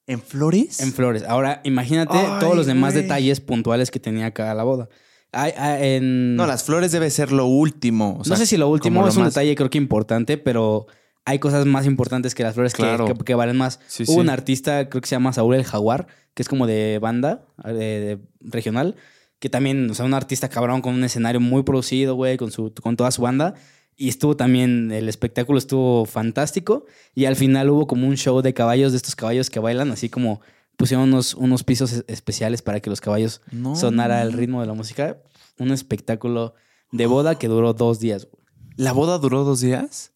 ¿En 0.08 0.22
flores? 0.22 0.80
En 0.80 0.94
flores. 0.94 1.24
Ahora, 1.28 1.62
imagínate 1.66 2.18
Ay, 2.18 2.40
todos 2.40 2.56
los 2.56 2.66
demás 2.66 2.94
güey. 2.94 3.04
detalles 3.04 3.42
puntuales 3.42 3.92
que 3.92 4.00
tenía 4.00 4.32
cada 4.34 4.54
la 4.54 4.64
boda. 4.64 4.88
Hay- 5.34 5.52
hay- 5.58 5.96
en- 5.98 6.36
No, 6.38 6.48
las 6.48 6.64
flores 6.64 6.92
debe 6.94 7.10
ser 7.10 7.32
lo 7.34 7.46
último. 7.46 8.20
o 8.22 8.28
no 8.28 8.36
sé 8.38 8.46
si 8.46 8.56
lo 8.58 8.70
último 8.70 9.02
lo 9.02 9.10
es 9.10 9.18
un 9.18 9.24
más- 9.24 9.34
detalle 9.34 9.54
creo 9.56 9.70
que 9.70 9.78
importante, 9.78 10.38
pero 10.38 10.88
hay 11.26 11.40
cosas 11.40 11.66
más 11.66 11.86
importantes 11.86 12.34
que 12.34 12.44
las 12.44 12.54
flores 12.56 12.74
que- 12.74 12.84
Claro. 12.84 13.06
que, 13.06 13.14
que 13.26 13.36
valen 13.36 13.58
más. 13.58 13.82
Sí, 13.88 14.04
Hubo 14.04 14.14
sí. 14.14 14.20
un 14.20 14.30
artista, 14.30 14.88
creo 14.88 15.02
que 15.02 15.08
se 15.10 15.16
llama 15.16 15.34
Saúl 15.34 15.56
el 15.56 15.66
Jaguar, 15.66 16.08
que 16.34 16.42
es 16.42 16.48
como 16.48 16.66
de 16.68 17.00
banda 17.02 17.44
eh, 17.66 17.74
de- 17.74 18.20
regional, 18.40 18.96
que 19.40 19.50
también, 19.50 19.90
o 19.90 19.94
sea, 19.94 20.06
un 20.06 20.14
artista 20.14 20.48
cabrón 20.48 20.82
con 20.82 20.94
un 20.96 21.04
escenario 21.04 21.42
muy 21.42 21.64
producido, 21.64 22.16
güey, 22.16 22.38
con, 22.38 22.50
su, 22.52 22.74
con 22.82 22.96
toda 22.96 23.12
su 23.12 23.22
banda. 23.22 23.56
Y 24.00 24.10
estuvo 24.10 24.38
también, 24.38 24.92
el 24.92 25.10
espectáculo 25.10 25.58
estuvo 25.58 26.06
fantástico. 26.06 26.86
Y 27.16 27.26
al 27.26 27.36
final 27.36 27.70
hubo 27.72 27.88
como 27.88 28.08
un 28.08 28.16
show 28.16 28.42
de 28.44 28.54
caballos, 28.54 28.92
de 28.92 28.98
estos 28.98 29.16
caballos 29.16 29.50
que 29.50 29.60
bailan, 29.60 29.92
así 29.92 30.08
como 30.08 30.40
pusieron 30.78 31.10
unos, 31.10 31.34
unos 31.34 31.64
pisos 31.64 31.92
es- 31.92 32.06
especiales 32.08 32.62
para 32.62 32.80
que 32.80 32.92
los 32.92 33.02
caballos 33.02 33.42
No. 33.52 33.76
sonara 33.76 34.22
el 34.22 34.34
ritmo 34.34 34.62
de 34.62 34.68
la 34.68 34.74
música. 34.76 35.18
Un 35.58 35.72
espectáculo 35.72 36.54
de 36.92 37.08
boda 37.08 37.40
que 37.40 37.48
duró 37.48 37.74
dos 37.74 38.00
días. 38.00 38.28
¿La 38.76 38.92
boda 38.94 39.18
duró 39.18 39.44
dos 39.44 39.60
días? 39.62 40.12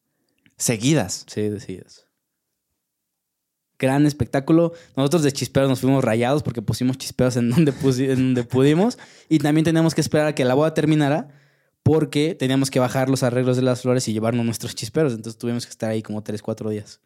Seguidas. 0.58 1.26
Sí, 1.28 1.42
decidas. 1.50 2.06
Gran 3.80 4.06
espectáculo. 4.06 4.74
Nosotros 4.96 5.24
de 5.24 5.32
chisperos 5.32 5.68
nos 5.68 5.80
fuimos 5.80 6.04
rayados 6.04 6.44
porque 6.44 6.62
pusimos 6.62 7.00
chisperos 7.00 7.36
en 7.38 7.50
donde, 7.50 7.74
en 7.98 8.16
donde 8.16 8.44
pudimos. 8.44 9.00
Y 9.28 9.40
también 9.40 9.66
teníamos 9.66 9.96
que 9.96 10.02
esperar 10.02 10.28
a 10.28 10.36
que 10.36 10.46
la 10.46 10.54
boda 10.54 10.76
terminara 10.76 11.30
porque 11.84 12.36
teníamos 12.36 12.70
que 12.70 12.80
bajar 12.80 13.10
los 13.10 13.24
arreglos 13.24 13.58
de 13.58 13.64
las 13.64 13.82
flores 13.82 14.08
y 14.08 14.14
llevarnos 14.14 14.46
nuestros 14.46 14.76
chisperos. 14.76 15.14
Entonces 15.14 15.38
tuvimos 15.38 15.66
que 15.66 15.72
estar 15.72 15.90
ahí 15.90 16.02
como 16.02 16.24
tres, 16.24 16.42
cuatro 16.42 16.70
días. 16.70 17.02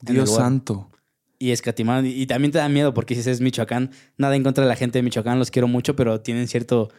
En 0.00 0.08
el 0.08 0.14
Dios 0.14 0.34
santo. 0.34 0.90
Y 1.38 1.50
escatimaron. 1.50 2.06
Y 2.06 2.26
también 2.26 2.52
te 2.52 2.58
da 2.58 2.68
miedo 2.68 2.94
porque 2.94 3.14
si 3.14 3.28
es 3.28 3.40
Michoacán, 3.40 3.90
nada 4.16 4.36
en 4.36 4.42
contra 4.42 4.64
de 4.64 4.68
la 4.68 4.76
gente 4.76 4.98
de 4.98 5.02
Michoacán, 5.02 5.38
los 5.38 5.50
quiero 5.50 5.68
mucho, 5.68 5.96
pero 5.96 6.20
tienen 6.20 6.48
cierto 6.48 6.90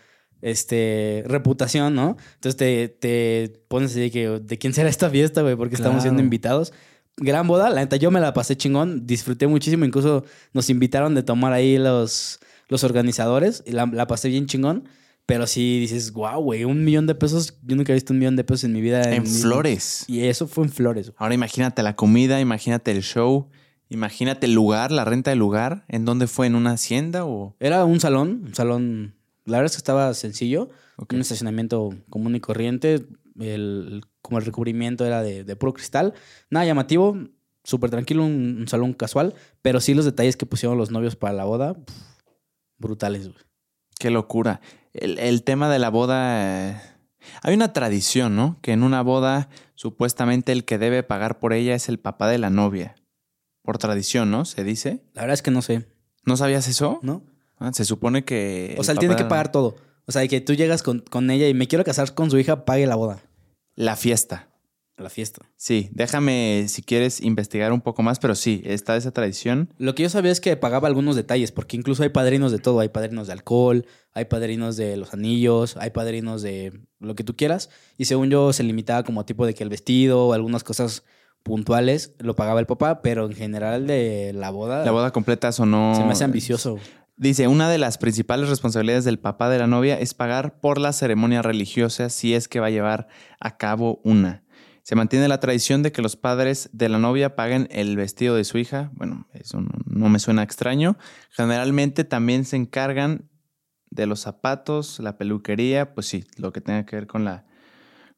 este, 0.41 1.23
reputación, 1.25 1.95
¿no? 1.95 2.17
Entonces 2.35 2.57
te, 2.57 2.89
te 2.89 3.63
pones 3.69 3.91
así 3.91 4.01
de 4.01 4.11
que, 4.11 4.27
¿de 4.27 4.57
quién 4.57 4.73
será 4.73 4.89
esta 4.89 5.09
fiesta, 5.09 5.41
güey? 5.41 5.55
Porque 5.55 5.75
estamos 5.75 6.01
siendo 6.01 6.21
invitados. 6.21 6.73
Gran 7.15 7.47
boda, 7.47 7.69
la 7.69 7.81
neta, 7.81 7.95
yo 7.95 8.11
me 8.11 8.19
la 8.19 8.33
pasé 8.33 8.57
chingón, 8.57 9.05
disfruté 9.05 9.47
muchísimo, 9.47 9.85
incluso 9.85 10.25
nos 10.51 10.69
invitaron 10.69 11.15
de 11.15 11.23
tomar 11.23 11.53
ahí 11.53 11.77
los, 11.77 12.39
los 12.67 12.83
organizadores 12.83 13.63
y 13.65 13.71
la, 13.71 13.85
la 13.85 14.07
pasé 14.07 14.27
bien 14.27 14.47
chingón. 14.47 14.89
Pero 15.25 15.47
sí 15.47 15.79
dices, 15.79 16.11
wow, 16.11 16.41
güey, 16.41 16.65
un 16.65 16.83
millón 16.83 17.07
de 17.07 17.15
pesos. 17.15 17.57
Yo 17.63 17.75
nunca 17.75 17.93
he 17.93 17.95
visto 17.95 18.11
un 18.11 18.19
millón 18.19 18.35
de 18.35 18.43
pesos 18.43 18.65
en 18.65 18.73
mi 18.73 18.81
vida. 18.81 19.01
En 19.13 19.25
flores. 19.25 20.03
Y 20.07 20.21
eso 20.23 20.47
fue 20.47 20.65
en 20.65 20.69
flores. 20.69 21.13
Ahora 21.15 21.33
imagínate 21.33 21.81
la 21.81 21.95
comida, 21.95 22.41
imagínate 22.41 22.91
el 22.91 23.03
show, 23.03 23.47
imagínate 23.89 24.47
el 24.47 24.53
lugar, 24.53 24.91
la 24.91 25.05
renta 25.05 25.31
del 25.31 25.39
lugar. 25.39 25.85
¿En 25.87 26.03
dónde 26.03 26.27
fue? 26.27 26.47
¿En 26.47 26.55
una 26.55 26.71
hacienda 26.71 27.25
o...? 27.25 27.55
Era 27.61 27.85
un 27.85 28.01
salón, 28.01 28.43
un 28.47 28.53
salón, 28.55 29.15
la 29.45 29.59
verdad 29.59 29.67
es 29.71 29.77
que 29.77 29.79
estaba 29.79 30.13
sencillo, 30.13 30.69
un 30.97 31.21
estacionamiento 31.21 31.95
común 32.09 32.35
y 32.35 32.41
corriente, 32.41 33.05
el, 33.39 34.01
como 34.21 34.39
el 34.39 34.45
recubrimiento 34.45 35.05
era 35.05 35.21
de, 35.23 35.45
de 35.45 35.55
puro 35.55 35.73
cristal, 35.73 36.13
nada 36.49 36.65
llamativo, 36.65 37.17
súper 37.63 37.89
tranquilo, 37.89 38.25
un, 38.25 38.57
un 38.59 38.67
salón 38.67 38.93
casual, 38.93 39.35
pero 39.61 39.79
sí 39.79 39.93
los 39.93 40.03
detalles 40.05 40.35
que 40.35 40.45
pusieron 40.45 40.77
los 40.77 40.91
novios 40.91 41.15
para 41.15 41.33
la 41.33 41.45
boda, 41.45 41.75
brutales. 42.77 43.29
güey. 43.29 43.39
Qué 43.99 44.09
locura. 44.09 44.59
El, 44.93 45.19
el 45.19 45.43
tema 45.43 45.69
de 45.69 45.79
la 45.79 45.89
boda... 45.89 46.69
eh, 46.71 46.81
Hay 47.41 47.53
una 47.53 47.73
tradición, 47.73 48.35
¿no? 48.35 48.57
Que 48.61 48.71
en 48.73 48.83
una 48.83 49.01
boda 49.01 49.49
supuestamente 49.75 50.51
el 50.51 50.65
que 50.65 50.77
debe 50.77 51.03
pagar 51.03 51.39
por 51.39 51.53
ella 51.53 51.75
es 51.75 51.89
el 51.89 51.99
papá 51.99 52.27
de 52.29 52.37
la 52.37 52.49
novia. 52.49 52.95
Por 53.63 53.77
tradición, 53.77 54.29
¿no? 54.29 54.45
Se 54.45 54.63
dice. 54.63 55.03
La 55.13 55.21
verdad 55.23 55.33
es 55.35 55.41
que 55.41 55.51
no 55.51 55.61
sé, 55.61 55.87
¿No 56.25 56.37
sabías 56.37 56.67
eso? 56.67 56.99
¿no? 57.01 57.23
Ah, 57.59 57.71
se 57.73 57.85
supone 57.85 58.23
que... 58.23 58.75
O 58.77 58.83
sea, 58.83 58.93
él 58.93 58.99
tiene 58.99 59.15
que 59.15 59.25
pagar 59.25 59.51
todo. 59.51 59.75
O 60.05 60.11
sea, 60.11 60.25
que 60.27 60.41
tú 60.41 60.53
llegas 60.53 60.83
con, 60.83 60.99
con 60.99 61.29
ella 61.31 61.47
y 61.47 61.53
me 61.53 61.67
quiero 61.67 61.83
casar 61.83 62.13
con 62.13 62.29
su 62.29 62.37
hija, 62.37 62.65
pague 62.65 62.87
la 62.87 62.95
boda. 62.95 63.23
La 63.75 63.95
fiesta. 63.95 64.49
La 64.97 65.09
fiesta. 65.09 65.41
Sí, 65.55 65.89
déjame 65.91 66.65
si 66.67 66.83
quieres 66.83 67.21
investigar 67.21 67.71
un 67.71 67.81
poco 67.81 68.03
más, 68.03 68.19
pero 68.19 68.35
sí, 68.35 68.61
está 68.65 68.95
esa 68.95 69.11
tradición. 69.11 69.73
Lo 69.77 69.95
que 69.95 70.03
yo 70.03 70.09
sabía 70.09 70.31
es 70.31 70.39
que 70.39 70.55
pagaba 70.55 70.87
algunos 70.87 71.15
detalles, 71.15 71.51
porque 71.51 71.77
incluso 71.77 72.03
hay 72.03 72.09
padrinos 72.09 72.51
de 72.51 72.59
todo. 72.59 72.79
Hay 72.79 72.89
padrinos 72.89 73.27
de 73.27 73.33
alcohol, 73.33 73.85
hay 74.13 74.25
padrinos 74.25 74.77
de 74.77 74.97
los 74.97 75.13
anillos, 75.13 75.77
hay 75.77 75.89
padrinos 75.89 76.41
de 76.41 76.81
lo 76.99 77.15
que 77.15 77.23
tú 77.23 77.35
quieras. 77.35 77.69
Y 77.97 78.05
según 78.05 78.29
yo, 78.29 78.53
se 78.53 78.63
limitaba 78.63 79.03
como 79.03 79.25
tipo 79.25 79.45
de 79.45 79.53
que 79.53 79.63
el 79.63 79.69
vestido 79.69 80.27
o 80.27 80.33
algunas 80.33 80.63
cosas 80.63 81.03
puntuales 81.43 82.15
lo 82.19 82.35
pagaba 82.35 82.59
el 82.59 82.65
papá, 82.65 83.01
pero 83.01 83.25
en 83.25 83.33
general 83.33 83.87
de 83.87 84.31
la 84.33 84.49
boda. 84.49 84.85
La 84.85 84.91
boda 84.91 85.11
completa 85.11 85.51
sonó. 85.51 85.93
Se 85.95 86.03
me 86.03 86.11
hace 86.11 86.23
ambicioso. 86.23 86.77
Dice, 87.15 87.47
una 87.47 87.69
de 87.69 87.77
las 87.77 87.99
principales 87.99 88.49
responsabilidades 88.49 89.05
del 89.05 89.19
papá 89.19 89.49
de 89.49 89.59
la 89.59 89.67
novia 89.67 89.99
es 89.99 90.15
pagar 90.15 90.59
por 90.59 90.79
la 90.79 90.93
ceremonia 90.93 91.43
religiosa 91.43 92.09
si 92.09 92.33
es 92.33 92.47
que 92.47 92.59
va 92.59 92.67
a 92.67 92.71
llevar 92.71 93.07
a 93.39 93.57
cabo 93.57 94.01
una. 94.03 94.42
Se 94.83 94.95
mantiene 94.95 95.29
la 95.29 95.39
tradición 95.39 95.81
de 95.81 95.93
que 95.93 96.01
los 96.01 96.17
padres 96.17 96.69
de 96.73 96.89
la 96.89 96.99
novia 96.99 97.37
paguen 97.37 97.69
el 97.71 97.95
vestido 97.95 98.35
de 98.35 98.43
su 98.43 98.57
hija. 98.57 98.91
Bueno, 98.95 99.27
eso 99.33 99.61
no, 99.85 100.09
me 100.09 100.19
suena 100.19 100.43
extraño. 100.43 100.97
Generalmente 101.31 102.03
también 102.03 102.43
se 102.43 102.57
encargan 102.57 103.29
de 103.89 104.07
los 104.07 104.19
zapatos, 104.19 104.99
la 104.99 105.17
peluquería, 105.17 105.93
pues 105.93 106.07
sí, 106.07 106.25
lo 106.35 106.51
que 106.51 106.59
tenga 106.59 106.85
que 106.85 106.97
ver 106.97 107.07
con 107.07 107.23
la, 107.23 107.45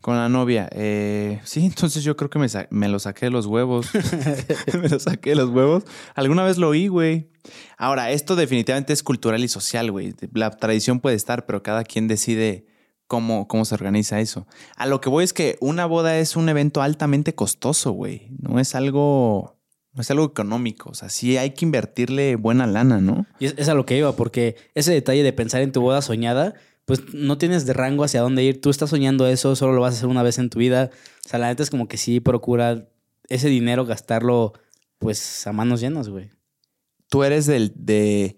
con 0.02 0.16
la 0.16 0.28
novia. 0.28 0.68
Eh, 0.72 1.40
sí, 1.44 1.64
entonces 1.68 2.04
yo 2.04 2.18
creo 2.18 2.32
que 2.32 2.40
me, 2.40 2.48
me 2.72 2.90
lo 2.90 2.98
saqué 2.98 3.28
de 3.28 3.32
los 3.32 3.46
huevos. 3.46 3.92
me 4.82 4.90
lo 4.90 5.00
saqué 5.00 5.32
de 5.32 5.36
los 5.36 5.52
huevos. 5.52 5.84
Alguna 6.16 6.44
vez 6.44 6.58
lo 6.58 6.70
oí, 6.70 6.88
güey. 6.88 7.30
Ahora, 7.78 8.10
esto 8.10 8.36
definitivamente 8.36 8.92
es 8.92 9.04
cultural 9.04 9.44
y 9.44 9.50
social, 9.50 9.92
güey. 9.92 10.16
La 10.34 10.50
tradición 10.50 11.00
puede 11.00 11.16
estar, 11.16 11.46
pero 11.46 11.62
cada 11.62 11.84
quien 11.84 12.08
decide 12.08 12.66
cómo, 13.08 13.48
cómo 13.48 13.66
se 13.66 13.76
organiza 13.76 14.20
eso. 14.20 14.48
A 14.76 14.86
lo 14.86 15.02
que 15.02 15.10
voy 15.10 15.24
es 15.24 15.34
que 15.34 15.58
una 15.62 15.86
boda 15.86 16.18
es 16.18 16.36
un 16.36 16.50
evento 16.50 16.82
altamente 16.82 17.36
costoso, 17.36 17.92
güey. 17.92 18.28
No 18.40 18.60
es 18.60 18.76
algo, 18.76 19.60
no 19.94 20.02
es 20.02 20.12
algo 20.12 20.26
económico. 20.26 20.90
O 20.90 20.94
sea, 20.94 21.10
sí 21.10 21.38
hay 21.38 21.52
que 21.52 21.66
invertirle 21.66 22.36
buena 22.36 22.68
lana, 22.68 23.00
¿no? 23.00 23.26
Y 23.40 23.46
es, 23.46 23.56
es 23.58 23.70
a 23.70 23.74
lo 23.74 23.86
que 23.86 23.98
iba, 23.98 24.16
porque 24.16 24.56
ese 24.74 24.92
detalle 24.92 25.24
de 25.24 25.34
pensar 25.34 25.62
en 25.62 25.72
tu 25.72 25.82
boda 25.82 26.02
soñada, 26.02 26.54
pues 26.86 27.14
no 27.14 27.38
tienes 27.38 27.66
de 27.66 27.74
rango 27.74 28.04
hacia 28.04 28.22
dónde 28.22 28.44
ir. 28.44 28.62
Tú 28.62 28.70
estás 28.70 28.90
soñando 28.90 29.28
eso, 29.28 29.56
solo 29.56 29.74
lo 29.74 29.82
vas 29.82 29.96
a 29.96 29.98
hacer 29.98 30.10
una 30.10 30.24
vez 30.24 30.38
en 30.38 30.50
tu 30.50 30.60
vida. 30.60 30.92
O 31.26 31.30
sea, 31.30 31.40
la 31.40 31.48
neta 31.48 31.64
es 31.64 31.70
como 31.70 31.88
que 31.88 31.98
sí 31.98 32.20
procura 32.20 32.88
ese 33.28 33.50
dinero 33.50 33.86
gastarlo, 33.86 34.54
pues, 35.00 35.46
a 35.48 35.52
manos 35.52 35.82
llenas, 35.82 36.10
güey. 36.10 36.30
Tú 37.10 37.24
eres 37.24 37.46
del, 37.46 37.74
de, 37.76 38.38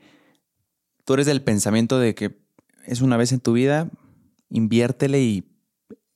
tú 1.03 1.13
eres 1.13 1.25
del 1.25 1.41
pensamiento 1.41 1.99
de 1.99 2.15
que 2.15 2.37
es 2.85 3.01
una 3.01 3.17
vez 3.17 3.31
en 3.31 3.39
tu 3.39 3.53
vida, 3.53 3.89
inviértele 4.49 5.21
y 5.21 5.57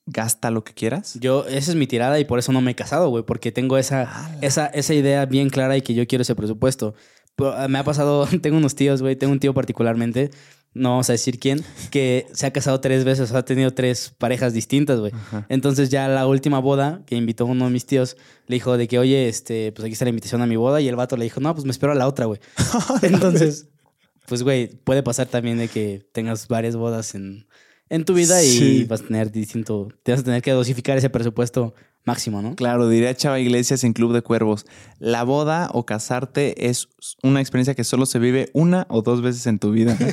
gasta 0.05 0.51
lo 0.51 0.63
que 0.63 0.73
quieras. 0.73 1.17
Yo, 1.19 1.45
esa 1.47 1.71
es 1.71 1.75
mi 1.75 1.87
tirada 1.87 2.19
y 2.19 2.25
por 2.25 2.39
eso 2.39 2.51
no 2.51 2.61
me 2.61 2.71
he 2.71 2.75
casado, 2.75 3.09
güey, 3.09 3.23
porque 3.23 3.51
tengo 3.51 3.77
esa, 3.77 4.37
esa, 4.41 4.67
esa 4.67 4.93
idea 4.93 5.25
bien 5.25 5.49
clara 5.49 5.77
y 5.77 5.81
que 5.81 5.93
yo 5.93 6.07
quiero 6.07 6.21
ese 6.23 6.35
presupuesto. 6.35 6.93
Pero, 7.35 7.53
ah, 7.53 7.67
me 7.67 7.79
ha 7.79 7.83
pasado, 7.83 8.27
tengo 8.41 8.57
unos 8.57 8.75
tíos, 8.75 9.01
güey, 9.01 9.15
tengo 9.15 9.33
un 9.33 9.39
tío 9.39 9.53
particularmente, 9.53 10.31
no 10.73 10.91
vamos 10.91 11.09
a 11.09 11.13
decir 11.13 11.39
quién, 11.39 11.63
que 11.89 12.27
se 12.33 12.45
ha 12.45 12.51
casado 12.51 12.79
tres 12.79 13.03
veces, 13.03 13.31
o 13.31 13.37
ha 13.37 13.45
tenido 13.45 13.71
tres 13.71 14.13
parejas 14.17 14.53
distintas, 14.53 14.99
güey. 14.99 15.11
Entonces 15.49 15.89
ya 15.89 16.07
la 16.07 16.27
última 16.27 16.59
boda 16.59 17.01
que 17.05 17.15
invitó 17.15 17.45
uno 17.45 17.65
de 17.65 17.71
mis 17.71 17.85
tíos, 17.85 18.17
le 18.47 18.55
dijo 18.55 18.77
de 18.77 18.87
que, 18.87 18.99
oye, 18.99 19.27
este, 19.27 19.71
pues 19.73 19.85
aquí 19.85 19.93
está 19.93 20.05
la 20.05 20.09
invitación 20.09 20.41
a 20.41 20.47
mi 20.47 20.55
boda 20.55 20.81
y 20.81 20.87
el 20.87 20.95
vato 20.95 21.17
le 21.17 21.25
dijo, 21.25 21.39
no, 21.39 21.53
pues 21.53 21.65
me 21.65 21.71
espero 21.71 21.91
a 21.91 21.95
la 21.95 22.07
otra, 22.07 22.25
güey. 22.25 22.39
Entonces, 23.01 23.69
pues, 24.27 24.43
güey, 24.43 24.67
puede 24.67 25.03
pasar 25.03 25.27
también 25.27 25.57
de 25.57 25.67
que 25.67 26.07
tengas 26.13 26.47
varias 26.47 26.77
bodas 26.77 27.15
en, 27.15 27.47
en 27.91 28.05
tu 28.05 28.13
vida 28.13 28.41
y 28.41 28.85
vas 28.85 29.01
a 29.01 29.07
tener 29.07 29.31
distinto, 29.33 29.89
te 30.03 30.13
vas 30.13 30.21
a 30.21 30.23
tener 30.23 30.41
que 30.41 30.51
dosificar 30.51 30.97
ese 30.97 31.09
presupuesto 31.09 31.73
máximo, 32.05 32.41
¿no? 32.41 32.55
Claro, 32.55 32.87
diría 32.87 33.13
Chava 33.13 33.37
Iglesias 33.37 33.83
en 33.83 33.91
Club 33.91 34.13
de 34.13 34.21
Cuervos. 34.21 34.65
La 34.97 35.23
boda 35.23 35.69
o 35.73 35.85
casarte 35.85 36.69
es 36.69 36.87
una 37.21 37.41
experiencia 37.41 37.75
que 37.75 37.83
solo 37.83 38.05
se 38.05 38.17
vive 38.17 38.49
una 38.53 38.87
o 38.89 39.01
dos 39.01 39.21
veces 39.21 39.45
en 39.45 39.59
tu 39.59 39.71
vida. 39.71 39.97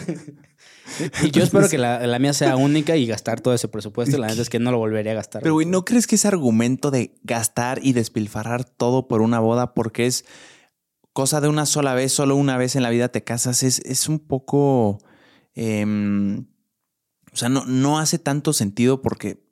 Y 1.23 1.30
yo 1.30 1.42
espero 1.42 1.68
que 1.68 1.76
la, 1.76 2.04
la 2.06 2.18
mía 2.18 2.32
sea 2.32 2.56
única 2.56 2.97
y 2.97 3.06
gastar 3.06 3.42
todo 3.42 3.52
ese 3.52 3.68
presupuesto. 3.68 4.16
La 4.16 4.28
verdad 4.28 4.40
es 4.40 4.49
que 4.49 4.58
no 4.58 4.70
lo 4.70 4.78
volvería 4.78 5.12
a 5.12 5.16
gastar. 5.16 5.42
Pero, 5.42 5.52
güey, 5.52 5.66
¿no 5.66 5.85
crees 5.85 6.06
que 6.06 6.14
ese 6.14 6.26
argumento 6.28 6.90
de 6.90 7.14
gastar 7.23 7.78
y 7.82 7.92
despilfarrar 7.92 8.64
todo 8.64 9.06
por 9.06 9.20
una 9.20 9.38
boda 9.38 9.75
porque 9.75 10.06
es 10.06 10.25
cosa 11.12 11.42
de 11.42 11.49
una 11.49 11.66
sola 11.66 11.92
vez, 11.92 12.12
solo 12.12 12.37
una 12.37 12.56
vez 12.56 12.75
en 12.75 12.82
la 12.82 12.88
vida 12.88 13.11
te 13.11 13.23
casas, 13.23 13.62
es, 13.62 13.80
es 13.80 14.08
un 14.08 14.18
poco... 14.18 14.99
em, 15.54 16.47
sea, 17.38 17.49
no, 17.49 17.64
no 17.64 17.99
hace 17.99 18.18
tanto 18.18 18.52
sentido 18.52 19.02
porque 19.02 19.49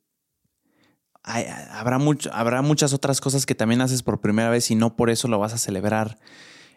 habrá, 1.22 1.98
mucho, 1.98 2.32
habrá 2.32 2.62
muchas 2.62 2.92
otras 2.92 3.20
cosas 3.20 3.46
que 3.46 3.54
también 3.54 3.80
haces 3.80 4.02
por 4.02 4.20
primera 4.20 4.48
vez 4.48 4.70
y 4.70 4.74
no 4.74 4.96
por 4.96 5.10
eso 5.10 5.28
lo 5.28 5.38
vas 5.38 5.52
a 5.52 5.58
celebrar 5.58 6.18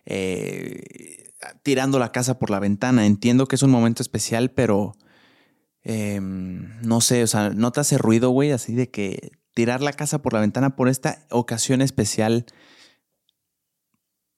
eh, 0.05 1.31
tirando 1.61 1.99
la 1.99 2.11
casa 2.11 2.39
por 2.39 2.49
la 2.49 2.59
ventana. 2.59 3.05
Entiendo 3.05 3.47
que 3.47 3.55
es 3.55 3.63
un 3.63 3.71
momento 3.71 4.01
especial, 4.01 4.51
pero 4.51 4.93
em, 5.83 6.79
no 6.81 6.99
sé, 7.01 7.23
o 7.23 7.27
sea, 7.27 7.51
no 7.51 7.71
te 7.71 7.81
hace 7.81 7.97
ruido, 7.97 8.31
güey, 8.31 8.51
así 8.51 8.73
de 8.73 8.89
que 8.89 9.31
tirar 9.53 9.81
la 9.81 9.93
casa 9.93 10.21
por 10.21 10.33
la 10.33 10.39
ventana 10.39 10.75
por 10.75 10.89
esta 10.89 11.25
ocasión 11.29 11.81
especial. 11.81 12.45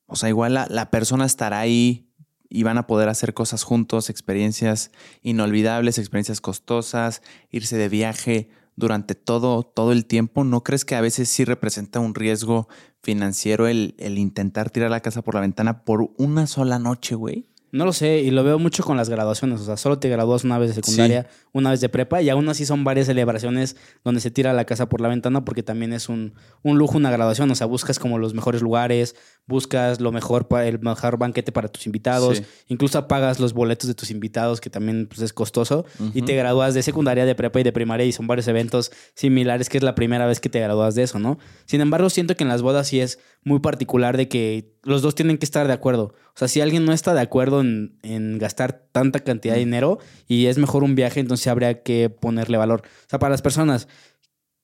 O 0.07 0.15
sea, 0.15 0.29
igual 0.29 0.53
la, 0.53 0.67
la 0.69 0.91
persona 0.91 1.25
estará 1.25 1.59
ahí 1.59 2.10
y 2.51 2.63
van 2.63 2.77
a 2.77 2.85
poder 2.85 3.07
hacer 3.07 3.33
cosas 3.33 3.63
juntos, 3.63 4.09
experiencias 4.09 4.91
inolvidables, 5.23 5.97
experiencias 5.97 6.41
costosas, 6.41 7.21
irse 7.49 7.77
de 7.77 7.87
viaje 7.87 8.49
durante 8.75 9.15
todo, 9.15 9.63
todo 9.63 9.93
el 9.93 10.05
tiempo. 10.05 10.43
¿No 10.43 10.61
crees 10.61 10.83
que 10.83 10.95
a 10.95 11.01
veces 11.01 11.29
sí 11.29 11.45
representa 11.45 12.01
un 12.01 12.13
riesgo 12.13 12.67
financiero 13.01 13.67
el, 13.67 13.95
el 13.97 14.17
intentar 14.17 14.69
tirar 14.69 14.91
la 14.91 14.99
casa 14.99 15.21
por 15.21 15.35
la 15.35 15.41
ventana 15.41 15.85
por 15.85 16.11
una 16.17 16.45
sola 16.45 16.77
noche, 16.77 17.15
güey? 17.15 17.50
No 17.71 17.85
lo 17.85 17.93
sé, 17.93 18.19
y 18.19 18.31
lo 18.31 18.43
veo 18.43 18.59
mucho 18.59 18.83
con 18.83 18.97
las 18.97 19.09
graduaciones. 19.09 19.61
O 19.61 19.63
sea, 19.65 19.77
solo 19.77 19.97
te 19.97 20.09
gradúas 20.09 20.43
una 20.43 20.57
vez 20.59 20.69
de 20.69 20.75
secundaria, 20.75 21.27
una 21.53 21.71
vez 21.71 21.79
de 21.81 21.87
prepa, 21.89 22.21
y 22.21 22.29
aún 22.29 22.47
así 22.49 22.65
son 22.65 22.83
varias 22.83 23.07
celebraciones 23.07 23.77
donde 24.03 24.19
se 24.21 24.29
tira 24.29 24.51
la 24.53 24.65
casa 24.65 24.89
por 24.89 24.99
la 25.01 25.07
ventana 25.07 25.45
porque 25.45 25.63
también 25.63 25.93
es 25.93 26.09
un, 26.09 26.33
un 26.63 26.77
lujo 26.77 26.97
una 26.97 27.11
graduación. 27.11 27.49
O 27.49 27.55
sea, 27.55 27.67
buscas 27.67 27.97
como 27.97 28.17
los 28.17 28.33
mejores 28.33 28.61
lugares, 28.61 29.15
buscas 29.47 29.99
lo 30.01 30.11
mejor 30.11 30.47
para 30.47 30.67
el 30.67 30.79
mejor 30.79 31.17
banquete 31.17 31.51
para 31.51 31.67
tus 31.67 31.85
invitados, 31.85 32.37
Sí. 32.37 32.43
incluso 32.67 33.07
pagas 33.07 33.39
los 33.39 33.53
boletos 33.53 33.87
de 33.87 33.93
tus 33.95 34.11
invitados, 34.11 34.61
que 34.61 34.69
también 34.69 35.07
pues, 35.07 35.21
es 35.21 35.33
costoso, 35.33 35.85
y 36.13 36.21
te 36.23 36.35
gradúas 36.35 36.73
de 36.73 36.83
secundaria, 36.83 37.25
de 37.25 37.35
prepa 37.35 37.59
y 37.59 37.63
de 37.63 37.71
primaria, 37.71 38.05
y 38.05 38.11
son 38.11 38.27
varios 38.27 38.47
eventos 38.47 38.91
similares 39.15 39.69
que 39.69 39.77
es 39.77 39.83
la 39.83 39.95
primera 39.95 40.25
vez 40.25 40.39
que 40.39 40.49
te 40.49 40.59
gradúas 40.59 40.95
de 40.95 41.03
eso, 41.03 41.19
¿no? 41.19 41.37
Sin 41.65 41.81
embargo, 41.81 42.09
siento 42.09 42.35
que 42.35 42.43
en 42.43 42.49
las 42.49 42.61
bodas 42.61 42.87
sí 42.87 42.99
es 42.99 43.19
muy 43.43 43.59
particular 43.59 44.17
de 44.17 44.27
que 44.29 44.75
los 44.83 45.01
dos 45.01 45.15
tienen 45.15 45.37
que 45.37 45.45
estar 45.45 45.67
de 45.67 45.73
acuerdo. 45.73 46.13
O 46.35 46.39
sea, 46.39 46.47
si 46.47 46.61
alguien 46.61 46.85
no 46.85 46.93
está 46.93 47.13
de 47.13 47.21
acuerdo 47.21 47.61
en, 47.61 47.97
en 48.03 48.37
gastar 48.37 48.87
tanta 48.91 49.19
cantidad 49.19 49.53
de 49.53 49.59
dinero 49.59 49.99
y 50.27 50.47
es 50.47 50.57
mejor 50.57 50.83
un 50.83 50.95
viaje, 50.95 51.19
entonces 51.19 51.47
habría 51.47 51.83
que 51.83 52.09
ponerle 52.09 52.57
valor. 52.57 52.83
O 52.85 53.09
sea, 53.09 53.19
para 53.19 53.31
las 53.31 53.41
personas 53.41 53.87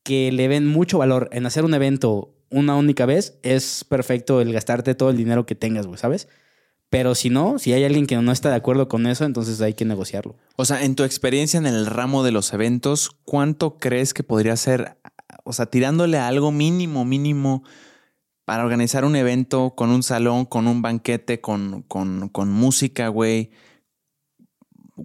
que 0.03 0.31
le 0.31 0.47
ven 0.47 0.65
mucho 0.65 0.97
valor 0.97 1.29
en 1.33 1.45
hacer 1.45 1.65
un 1.65 1.73
evento 1.73 2.33
una 2.49 2.75
única 2.75 3.05
vez, 3.05 3.39
es 3.43 3.83
perfecto 3.83 4.41
el 4.41 4.53
gastarte 4.53 4.95
todo 4.95 5.09
el 5.09 5.17
dinero 5.17 5.45
que 5.45 5.55
tengas, 5.55 5.85
güey, 5.85 5.99
¿sabes? 5.99 6.27
Pero 6.89 7.15
si 7.15 7.29
no, 7.29 7.59
si 7.59 7.73
hay 7.73 7.83
alguien 7.83 8.07
que 8.07 8.15
no 8.15 8.31
está 8.31 8.49
de 8.49 8.55
acuerdo 8.55 8.87
con 8.87 9.07
eso, 9.07 9.25
entonces 9.25 9.59
hay 9.59 9.73
que 9.73 9.83
negociarlo. 9.83 10.37
O 10.55 10.63
sea, 10.63 10.83
en 10.83 10.95
tu 10.95 11.03
experiencia 11.03 11.57
en 11.57 11.65
el 11.65 11.85
ramo 11.85 12.23
de 12.23 12.31
los 12.31 12.53
eventos, 12.53 13.11
¿cuánto 13.25 13.77
crees 13.77 14.13
que 14.13 14.23
podría 14.23 14.55
ser? 14.55 14.97
O 15.43 15.51
sea, 15.51 15.65
tirándole 15.65 16.17
a 16.17 16.27
algo 16.27 16.51
mínimo, 16.51 17.03
mínimo 17.03 17.63
para 18.47 18.63
organizar 18.63 19.03
un 19.03 19.17
evento 19.17 19.73
con 19.75 19.89
un 19.89 20.03
salón, 20.03 20.45
con 20.45 20.67
un 20.67 20.81
banquete, 20.81 21.41
con, 21.41 21.81
con, 21.83 22.29
con 22.29 22.49
música, 22.49 23.09
güey. 23.09 23.51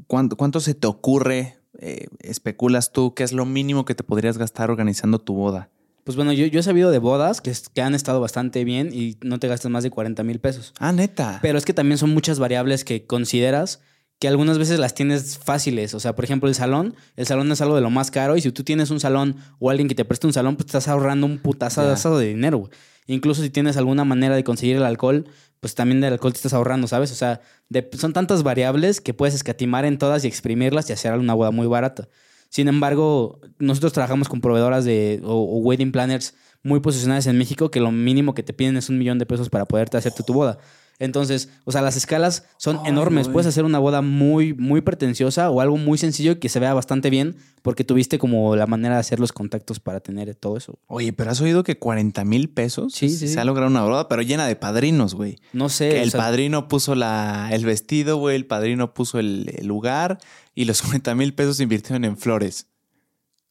¿Cuánto, 0.07 0.37
¿Cuánto 0.37 0.61
se 0.61 0.75
te 0.75 0.87
ocurre? 0.87 1.57
eh, 1.83 2.07
especulas 2.21 2.93
tú 2.93 3.15
qué 3.15 3.25
es 3.25 3.33
lo 3.33 3.45
mínimo 3.45 3.85
que 3.85 3.97
te 3.97 4.05
podrías 4.05 4.39
gastar 4.39 4.71
organizando 4.71 5.19
tu 5.19 5.35
boda. 5.35 5.71
Pues 6.05 6.15
bueno, 6.15 6.33
yo, 6.33 6.47
yo 6.47 6.61
he 6.61 6.63
sabido 6.63 6.93
de 6.93 6.99
bodas 6.99 7.41
que, 7.41 7.53
que 7.75 7.83
han 7.83 7.97
estado 7.97 8.21
bastante 8.21 8.63
bien 8.65 8.91
y 8.93 9.17
no 9.23 9.41
te 9.41 9.49
gastas 9.49 9.73
más 9.73 9.83
de 9.83 9.91
40 9.91 10.23
mil 10.23 10.39
pesos. 10.39 10.73
Ah, 10.79 10.93
neta. 10.93 11.41
Pero 11.43 11.59
es 11.59 11.65
que 11.65 11.75
también 11.75 11.99
son 11.99 12.15
muchas 12.15 12.39
variables 12.39 12.85
que 12.85 13.07
consideras 13.07 13.81
que 14.21 14.29
algunas 14.29 14.59
veces 14.59 14.79
las 14.79 14.95
tienes 14.95 15.39
fáciles. 15.39 15.95
O 15.95 16.01
sea, 16.01 16.15
por 16.15 16.25
ejemplo, 16.25 16.49
el 16.49 16.55
salón. 16.55 16.95
El 17.17 17.27
salón 17.27 17.51
es 17.51 17.61
algo 17.61 17.75
de 17.75 17.81
lo 17.81 17.91
más 17.91 18.13
caro. 18.13 18.37
Y 18.37 18.41
si 18.41 18.53
tú 18.53 18.63
tienes 18.63 18.91
un 18.91 19.01
salón 19.01 19.37
o 19.59 19.69
alguien 19.71 19.89
que 19.89 19.97
te 19.97 20.05
preste 20.05 20.29
un 20.29 20.33
salón, 20.33 20.55
pues 20.55 20.67
te 20.67 20.71
estás 20.71 20.87
ahorrando 20.87 21.27
un 21.27 21.39
putazo 21.39 22.19
de 22.19 22.29
dinero. 22.29 22.59
güey. 22.59 22.71
Incluso 23.07 23.43
si 23.43 23.51
tienes 23.51 23.77
alguna 23.77 24.05
manera 24.05 24.35
de 24.37 24.45
conseguir 24.45 24.77
el 24.77 24.85
alcohol, 24.85 25.27
pues 25.61 25.75
también 25.75 26.01
del 26.01 26.13
alcohol 26.13 26.33
te 26.33 26.39
estás 26.39 26.55
ahorrando, 26.55 26.87
¿sabes? 26.89 27.13
O 27.13 27.15
sea, 27.15 27.41
de- 27.69 27.89
son 27.99 28.13
tantas 28.13 28.43
variables 28.43 29.01
que 29.01 29.15
puedes 29.15 29.35
escatimar 29.35 29.85
en 29.85 29.99
todas 29.99 30.25
y 30.25 30.29
exprimirlas 30.29 30.89
y 30.91 30.93
hacer 30.93 31.13
una 31.15 31.35
boda 31.35 31.51
muy 31.51 31.67
barata. 31.67 32.09
Sin 32.49 32.69
embargo, 32.69 33.41
nosotros 33.59 33.93
trabajamos 33.93 34.29
con 34.29 34.41
proveedoras 34.41 34.85
de, 34.85 35.21
o, 35.25 35.43
wedding 35.59 35.91
planners 35.93 36.35
muy 36.63 36.81
posicionadas 36.81 37.27
en 37.27 37.39
México 37.39 37.71
que 37.71 37.81
lo 37.81 37.91
mínimo 37.91 38.35
que 38.35 38.43
te 38.43 38.53
piden 38.53 38.77
es 38.77 38.89
un 38.89 38.99
millón 38.99 39.19
de 39.19 39.27
pesos 39.27 39.49
para 39.51 39.65
poderte 39.65 39.97
hacer 39.97 40.13
tu, 40.13 40.23
tu 40.23 40.35
boda. 40.35 40.59
Entonces, 41.03 41.49
o 41.65 41.73
sea, 41.73 41.83
las 41.83 41.97
escalas 41.97 42.45
son 42.59 42.79
enormes. 42.87 43.27
güey. 43.27 43.33
Puedes 43.33 43.49
hacer 43.49 43.65
una 43.65 43.81
boda 43.81 44.03
muy, 44.03 44.55
muy 44.55 44.83
pretenciosa 44.83 45.51
o 45.51 45.61
algo 45.61 45.77
muy 45.77 45.99
sencillo 45.99 46.39
que 46.39 46.49
se 46.49 46.61
vea 46.61 46.73
bastante 46.75 47.11
bien 47.11 47.35
porque 47.63 47.83
tuviste 47.83 48.19
como 48.19 48.55
la 48.55 48.69
manera 48.69 48.95
de 48.95 49.01
hacer 49.01 49.19
los 49.19 49.33
contactos 49.33 49.81
para 49.81 49.99
tener 49.99 50.33
todo 50.37 50.57
eso. 50.57 50.79
Oye, 50.87 51.13
pero 51.13 51.33
has 51.33 51.41
oído 51.41 51.65
que 51.65 51.77
40 51.77 52.25
mil 52.25 52.49
pesos 52.51 52.93
Sí, 52.93 53.09
sí, 53.09 53.27
se 53.27 53.41
ha 53.41 53.45
logrado 53.45 53.69
una 53.69 53.83
boda, 53.83 54.09
pero 54.09 54.23
llena 54.23 54.47
de 54.47 54.55
padrinos, 54.55 55.15
güey. 55.15 55.39
No 55.53 55.69
sé. 55.69 55.89
Que 55.91 56.03
el 56.03 56.13
sea, 56.13 56.21
padrino 56.21 56.69
puso 56.69 56.95
la, 56.95 57.49
el 57.51 57.65
vestido, 57.65 58.19
güey, 58.19 58.37
el 58.37 58.47
padrino 58.47 58.95
puso 58.95 59.19
el, 59.19 59.53
el 59.59 59.67
lugar 59.67 60.19
y 60.55 60.67
los 60.67 60.83
40 60.83 61.17
mil 61.17 61.35
pesos 61.35 61.57
se 61.57 61.65
invirtieron 61.65 62.05
en 62.05 62.17
flores. 62.17 62.69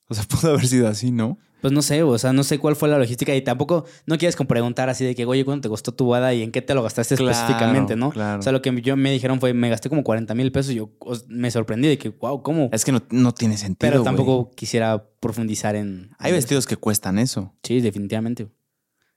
O 0.08 0.14
sea, 0.14 0.24
pudo 0.24 0.52
haber 0.52 0.68
sido 0.68 0.88
así, 0.88 1.12
¿no? 1.12 1.38
Pues 1.62 1.72
no 1.74 1.82
sé, 1.82 2.02
o 2.04 2.18
sea, 2.18 2.34
no 2.34 2.44
sé 2.44 2.58
cuál 2.60 2.76
fue 2.76 2.90
la 2.90 2.98
logística 2.98 3.36
y 3.36 3.42
tampoco 3.42 3.86
no 4.08 4.18
quieres 4.18 4.36
preguntar 4.36 4.90
así 4.90 5.06
de 5.06 5.14
que, 5.16 5.26
oye, 5.26 5.46
¿cuánto 5.46 5.62
te 5.62 5.70
costó 5.70 5.92
tu 5.94 6.06
boda 6.06 6.34
y 6.34 6.42
en 6.42 6.52
qué 6.52 6.62
te 6.62 6.74
lo 6.74 6.82
gastaste 6.84 7.16
Claro, 7.16 7.32
específicamente, 7.32 7.96
no? 7.96 8.10
claro. 8.10 8.40
O 8.40 8.42
sea, 8.42 8.52
lo 8.52 8.62
que 8.62 8.82
yo 8.82 8.98
me 8.98 9.12
dijeron 9.12 9.40
fue, 9.40 9.54
me 9.54 9.70
gasté 9.70 9.88
como 9.90 10.04
40 10.04 10.34
mil 10.34 10.52
pesos 10.52 10.72
y 10.72 10.76
yo 10.76 10.90
me 11.28 11.52
sorprendí 11.52 11.88
de 11.88 11.98
que, 11.98 12.10
wow, 12.10 12.42
¿cómo? 12.42 12.70
Es 12.72 12.84
que 12.84 12.92
no, 12.92 13.02
no 13.12 13.34
tiene 13.34 13.58
sentido. 13.58 13.92
Pero 13.92 14.04
tampoco 14.04 14.50
quisiera 14.56 15.06
profundizar 15.20 15.76
en... 15.76 16.10
Hay 16.18 16.32
en- 16.32 16.38
vestidos 16.38 16.66
que 16.66 16.78
cuestan 16.78 17.20
eso. 17.20 17.54
Sí, 17.64 17.80
definitivamente. 17.80 18.46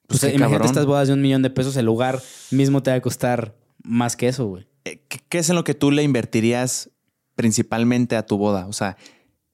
Pues 0.06 0.20
Pues, 0.20 0.22
imagínate 0.34 0.50
cabrón. 0.50 0.66
estas 0.68 0.86
bodas 0.86 1.08
de 1.08 1.14
un 1.14 1.22
millón 1.22 1.40
de 1.40 1.48
pesos, 1.50 1.76
el 1.78 1.86
lugar 1.86 2.20
mismo 2.50 2.82
te 2.82 2.90
va 2.90 2.96
a 2.96 3.00
costar 3.00 3.56
más 3.82 4.16
que 4.16 4.28
eso, 4.28 4.44
güey. 4.46 4.66
Eh, 4.84 5.02
¿Qué, 5.08 5.18
qué 5.30 5.38
es 5.38 5.48
en 5.48 5.56
lo 5.56 5.64
que 5.64 5.72
tú 5.72 5.90
le 5.90 6.02
invertirías 6.02 6.90
principalmente 7.36 8.16
a 8.16 8.26
tu 8.26 8.36
boda? 8.38 8.66
O 8.66 8.72
sea, 8.72 8.96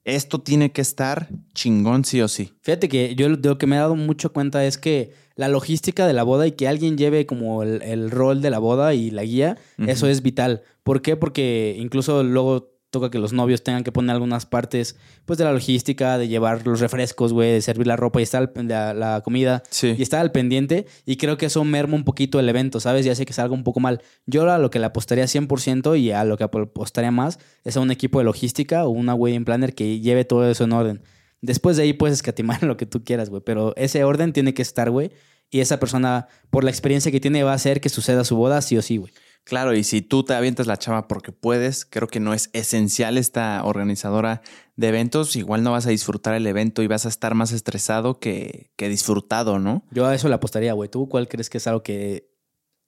esto 0.03 0.39
tiene 0.39 0.71
que 0.71 0.81
estar 0.81 1.29
chingón 1.53 2.05
sí 2.05 2.21
o 2.21 2.27
sí. 2.27 2.53
Fíjate 2.61 2.89
que 2.89 3.15
yo 3.15 3.29
de 3.29 3.49
lo 3.49 3.57
que 3.57 3.67
me 3.67 3.75
he 3.75 3.79
dado 3.79 3.95
mucho 3.95 4.33
cuenta 4.33 4.65
es 4.65 4.77
que 4.77 5.11
la 5.35 5.47
logística 5.47 6.07
de 6.07 6.13
la 6.13 6.23
boda 6.23 6.47
y 6.47 6.51
que 6.53 6.67
alguien 6.67 6.97
lleve 6.97 7.25
como 7.25 7.63
el, 7.63 7.81
el 7.81 8.11
rol 8.11 8.41
de 8.41 8.49
la 8.49 8.59
boda 8.59 8.93
y 8.93 9.11
la 9.11 9.23
guía, 9.23 9.57
eso 9.77 10.07
es 10.07 10.21
vital. 10.21 10.63
¿Por 10.83 11.01
qué? 11.01 11.15
Porque 11.15 11.75
incluso 11.79 12.23
luego 12.23 12.70
toca 12.91 13.09
que 13.09 13.17
los 13.17 13.33
novios 13.33 13.63
tengan 13.63 13.83
que 13.83 13.91
poner 13.91 14.11
algunas 14.13 14.45
partes 14.45 14.95
pues 15.25 15.39
de 15.39 15.45
la 15.45 15.53
logística, 15.53 16.17
de 16.19 16.27
llevar 16.27 16.67
los 16.67 16.79
refrescos, 16.79 17.33
güey, 17.33 17.53
de 17.53 17.61
servir 17.61 17.87
la 17.87 17.95
ropa 17.95 18.19
y 18.19 18.23
estar 18.23 18.51
al- 18.55 18.67
la, 18.67 18.93
la 18.93 19.21
comida 19.21 19.63
Sí. 19.71 19.95
y 19.97 20.01
estar 20.03 20.19
al 20.19 20.31
pendiente 20.31 20.85
y 21.05 21.15
creo 21.17 21.37
que 21.37 21.47
eso 21.47 21.63
merma 21.63 21.95
un 21.95 22.03
poquito 22.03 22.39
el 22.39 22.47
evento, 22.49 22.79
¿sabes? 22.79 23.05
Y 23.05 23.09
hace 23.09 23.25
que 23.25 23.33
salga 23.33 23.53
un 23.55 23.63
poco 23.63 23.79
mal. 23.79 24.01
Yo 24.27 24.49
a 24.51 24.59
lo 24.59 24.69
que 24.69 24.77
le 24.79 24.85
apostaría 24.85 25.25
100% 25.25 25.95
y 25.99 26.11
a 26.11 26.23
lo 26.25 26.37
que 26.37 26.43
apostaría 26.43 27.11
más 27.11 27.39
es 27.63 27.77
a 27.77 27.79
un 27.79 27.89
equipo 27.91 28.19
de 28.19 28.25
logística 28.25 28.85
o 28.85 28.89
una 28.89 29.15
wedding 29.15 29.45
planner 29.45 29.73
que 29.73 29.99
lleve 30.01 30.25
todo 30.25 30.47
eso 30.49 30.65
en 30.65 30.73
orden. 30.73 31.01
Después 31.41 31.77
de 31.77 31.83
ahí 31.83 31.93
puedes 31.93 32.17
escatimar 32.17 32.61
lo 32.63 32.77
que 32.77 32.85
tú 32.85 33.03
quieras, 33.03 33.29
güey, 33.29 33.41
pero 33.43 33.73
ese 33.77 34.03
orden 34.03 34.33
tiene 34.33 34.53
que 34.53 34.61
estar, 34.61 34.91
güey, 34.91 35.11
y 35.49 35.59
esa 35.59 35.79
persona, 35.79 36.27
por 36.49 36.63
la 36.63 36.69
experiencia 36.69 37.11
que 37.11 37.19
tiene, 37.19 37.43
va 37.43 37.51
a 37.51 37.55
hacer 37.55 37.81
que 37.81 37.89
suceda 37.89 38.23
su 38.23 38.35
boda 38.37 38.61
sí 38.61 38.77
o 38.77 38.81
sí, 38.81 38.97
güey. 38.97 39.11
Claro, 39.43 39.73
y 39.73 39.83
si 39.83 40.01
tú 40.01 40.23
te 40.23 40.33
avientas 40.33 40.67
la 40.67 40.77
chava 40.77 41.07
porque 41.07 41.31
puedes, 41.31 41.85
creo 41.85 42.07
que 42.07 42.19
no 42.19 42.33
es 42.33 42.49
esencial 42.53 43.17
esta 43.17 43.63
organizadora 43.65 44.41
de 44.75 44.87
eventos. 44.87 45.35
Igual 45.35 45.63
no 45.63 45.71
vas 45.71 45.87
a 45.87 45.89
disfrutar 45.89 46.35
el 46.35 46.45
evento 46.47 46.83
y 46.83 46.87
vas 46.87 47.05
a 47.05 47.09
estar 47.09 47.33
más 47.33 47.51
estresado 47.51 48.19
que, 48.19 48.71
que 48.75 48.87
disfrutado, 48.87 49.59
¿no? 49.59 49.83
Yo 49.91 50.05
a 50.05 50.13
eso 50.13 50.27
le 50.29 50.35
apostaría, 50.35 50.73
güey. 50.73 50.89
¿Tú 50.89 51.09
cuál 51.09 51.27
crees 51.27 51.49
que 51.49 51.57
es 51.57 51.67
algo 51.67 51.81
que... 51.83 52.29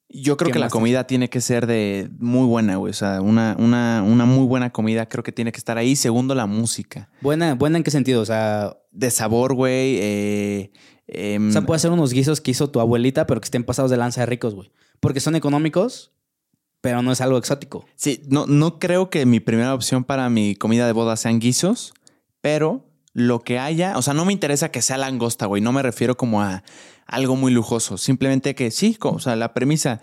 Yo 0.09 0.37
creo 0.37 0.49
¿Qué 0.49 0.53
que 0.53 0.59
la 0.59 0.69
comida 0.69 1.07
tiene 1.07 1.27
que 1.27 1.41
ser 1.41 1.65
de 1.65 2.07
muy 2.19 2.45
buena, 2.45 2.75
güey. 2.75 2.91
O 2.91 2.93
sea, 2.93 3.19
una, 3.21 3.55
una, 3.57 4.03
una 4.03 4.25
muy 4.25 4.45
buena 4.45 4.71
comida 4.71 5.07
creo 5.09 5.23
que 5.23 5.31
tiene 5.31 5.51
que 5.51 5.57
estar 5.57 5.79
ahí. 5.79 5.95
Segundo, 5.95 6.35
la 6.35 6.45
música. 6.45 7.09
Buena, 7.21 7.55
buena 7.55 7.77
en 7.77 7.83
qué 7.83 7.89
sentido? 7.89 8.21
O 8.21 8.25
sea, 8.25 8.77
De 8.91 9.09
sabor, 9.09 9.55
güey. 9.55 9.97
eh, 9.99 10.71
em, 11.07 11.49
o 11.49 11.51
sea, 11.51 11.61
puede 11.63 11.79
ser 11.79 11.89
unos 11.89 12.13
guisos 12.13 12.41
que 12.41 12.51
hizo 12.51 12.69
tu 12.69 12.79
abuelita, 12.79 13.25
pero 13.25 13.41
que 13.41 13.45
estén 13.45 13.63
pasados 13.63 13.89
de 13.89 13.97
lanza 13.97 14.21
de 14.21 14.27
ricos, 14.27 14.53
güey. 14.53 14.71
Porque 14.99 15.19
son 15.19 15.35
económicos, 15.35 16.11
pero 16.83 17.01
no 17.01 17.13
es 17.13 17.21
algo 17.21 17.37
exótico. 17.37 17.85
Sí, 17.95 18.21
no, 18.27 18.45
no 18.45 18.77
creo 18.77 19.09
que 19.09 19.25
mi 19.25 19.39
primera 19.39 19.73
opción 19.73 20.03
para 20.03 20.29
mi 20.29 20.53
comida 20.53 20.85
de 20.85 20.91
boda 20.91 21.15
sean 21.15 21.39
guisos, 21.39 21.93
pero 22.41 22.83
lo 23.13 23.39
que 23.39 23.57
haya, 23.57 23.97
o 23.97 24.01
sea, 24.01 24.13
no 24.13 24.25
me 24.25 24.33
interesa 24.33 24.69
que 24.69 24.81
sea 24.81 24.97
langosta, 24.97 25.45
güey. 25.45 25.61
No 25.61 25.71
me 25.71 25.81
refiero 25.81 26.17
como 26.17 26.41
a 26.41 26.61
algo 27.05 27.37
muy 27.37 27.53
lujoso. 27.53 27.97
Simplemente 27.97 28.53
que 28.53 28.69
sí, 28.69 28.97
o 28.99 29.19
sea, 29.19 29.37
la 29.37 29.53
premisa, 29.53 30.01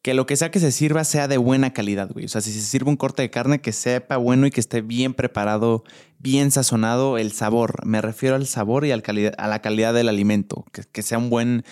que 0.00 0.14
lo 0.14 0.24
que 0.24 0.38
sea 0.38 0.50
que 0.50 0.58
se 0.58 0.72
sirva 0.72 1.04
sea 1.04 1.28
de 1.28 1.36
buena 1.36 1.74
calidad, 1.74 2.10
güey. 2.10 2.24
O 2.24 2.28
sea, 2.28 2.40
si 2.40 2.50
se 2.50 2.62
sirve 2.62 2.88
un 2.88 2.96
corte 2.96 3.20
de 3.20 3.28
carne, 3.28 3.60
que 3.60 3.72
sepa 3.72 4.16
bueno 4.16 4.46
y 4.46 4.50
que 4.50 4.60
esté 4.60 4.80
bien 4.80 5.12
preparado, 5.12 5.84
bien 6.18 6.50
sazonado 6.50 7.18
el 7.18 7.32
sabor. 7.32 7.84
Me 7.84 8.00
refiero 8.00 8.36
al 8.36 8.46
sabor 8.46 8.86
y 8.86 8.90
al 8.90 9.02
a 9.36 9.48
la 9.48 9.60
calidad 9.60 9.92
del 9.92 10.08
alimento. 10.08 10.64
Que, 10.72 10.84
que 10.90 11.02
sea 11.02 11.18
un 11.18 11.28
buen. 11.28 11.62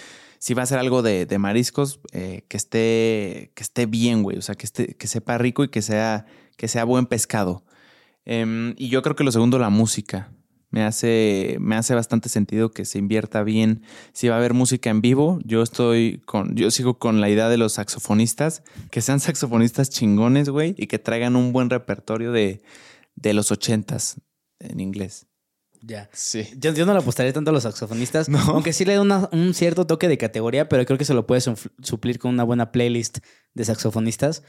Si 0.40 0.55
va 0.55 0.62
a 0.62 0.66
ser 0.66 0.79
algo 0.79 1.03
de, 1.03 1.26
de 1.26 1.38
mariscos, 1.38 2.00
eh, 2.12 2.44
que 2.48 2.57
esté, 2.57 3.53
que 3.55 3.62
esté 3.62 3.85
bien, 3.85 4.22
güey. 4.22 4.38
O 4.38 4.42
sea, 4.42 4.55
que, 4.55 4.64
esté, 4.64 4.96
que 4.96 5.07
sepa 5.07 5.37
rico 5.37 5.62
y 5.64 5.68
que 5.68 5.83
sea, 5.83 6.24
que 6.57 6.66
sea 6.66 6.85
buen 6.85 7.05
pescado. 7.05 7.62
Em, 8.24 8.74
y 8.79 8.88
yo 8.88 9.03
creo 9.03 9.14
que 9.14 9.22
lo 9.22 9.33
segundo, 9.33 9.59
la 9.59 9.68
música. 9.68 10.33
Me 10.70 10.83
hace, 10.83 11.59
me 11.61 11.76
hace 11.76 11.94
bastante 11.94 12.31
sentido 12.31 12.70
que 12.70 12.87
se 12.87 12.98
invierta 12.98 13.42
bien. 13.42 13.83
Si 14.14 14.29
va 14.29 14.37
a 14.37 14.38
haber 14.38 14.55
música 14.55 14.88
en 14.88 15.03
vivo, 15.03 15.40
yo 15.44 15.62
estoy 15.62 16.22
con, 16.24 16.57
yo 16.57 16.70
sigo 16.70 16.98
con 16.98 17.20
la 17.20 17.29
idea 17.29 17.50
de 17.50 17.59
los 17.59 17.74
saxofonistas, 17.74 18.62
que 18.90 19.03
sean 19.03 19.20
saxofonistas 19.20 19.90
chingones, 19.90 20.48
güey, 20.48 20.74
y 20.79 20.87
que 20.87 20.98
traigan 20.98 21.37
un 21.37 21.53
buen 21.53 21.68
repertorio 21.68 22.33
de, 22.33 22.62
de 23.14 23.35
los 23.35 23.53
ochentas 23.53 24.22
en 24.59 24.81
inglés. 24.81 25.26
Ya. 25.82 26.10
Sí. 26.12 26.46
Yo, 26.58 26.74
yo 26.74 26.84
no 26.84 26.92
le 26.92 26.98
apostaría 26.98 27.32
tanto 27.32 27.50
a 27.50 27.54
los 27.54 27.62
saxofonistas, 27.62 28.28
No. 28.28 28.38
aunque 28.38 28.72
sí 28.72 28.84
le 28.84 28.94
da 28.94 29.00
una- 29.00 29.28
un 29.32 29.54
cierto 29.54 29.86
toque 29.86 30.08
de 30.08 30.18
categoría, 30.18 30.68
pero 30.68 30.84
creo 30.84 30.98
que 30.98 31.04
se 31.06 31.14
lo 31.14 31.26
puedes 31.26 31.48
suplir 31.82 32.18
con 32.18 32.32
una 32.32 32.44
buena 32.44 32.70
playlist 32.70 33.18
de 33.54 33.64
saxofonistas 33.64 34.42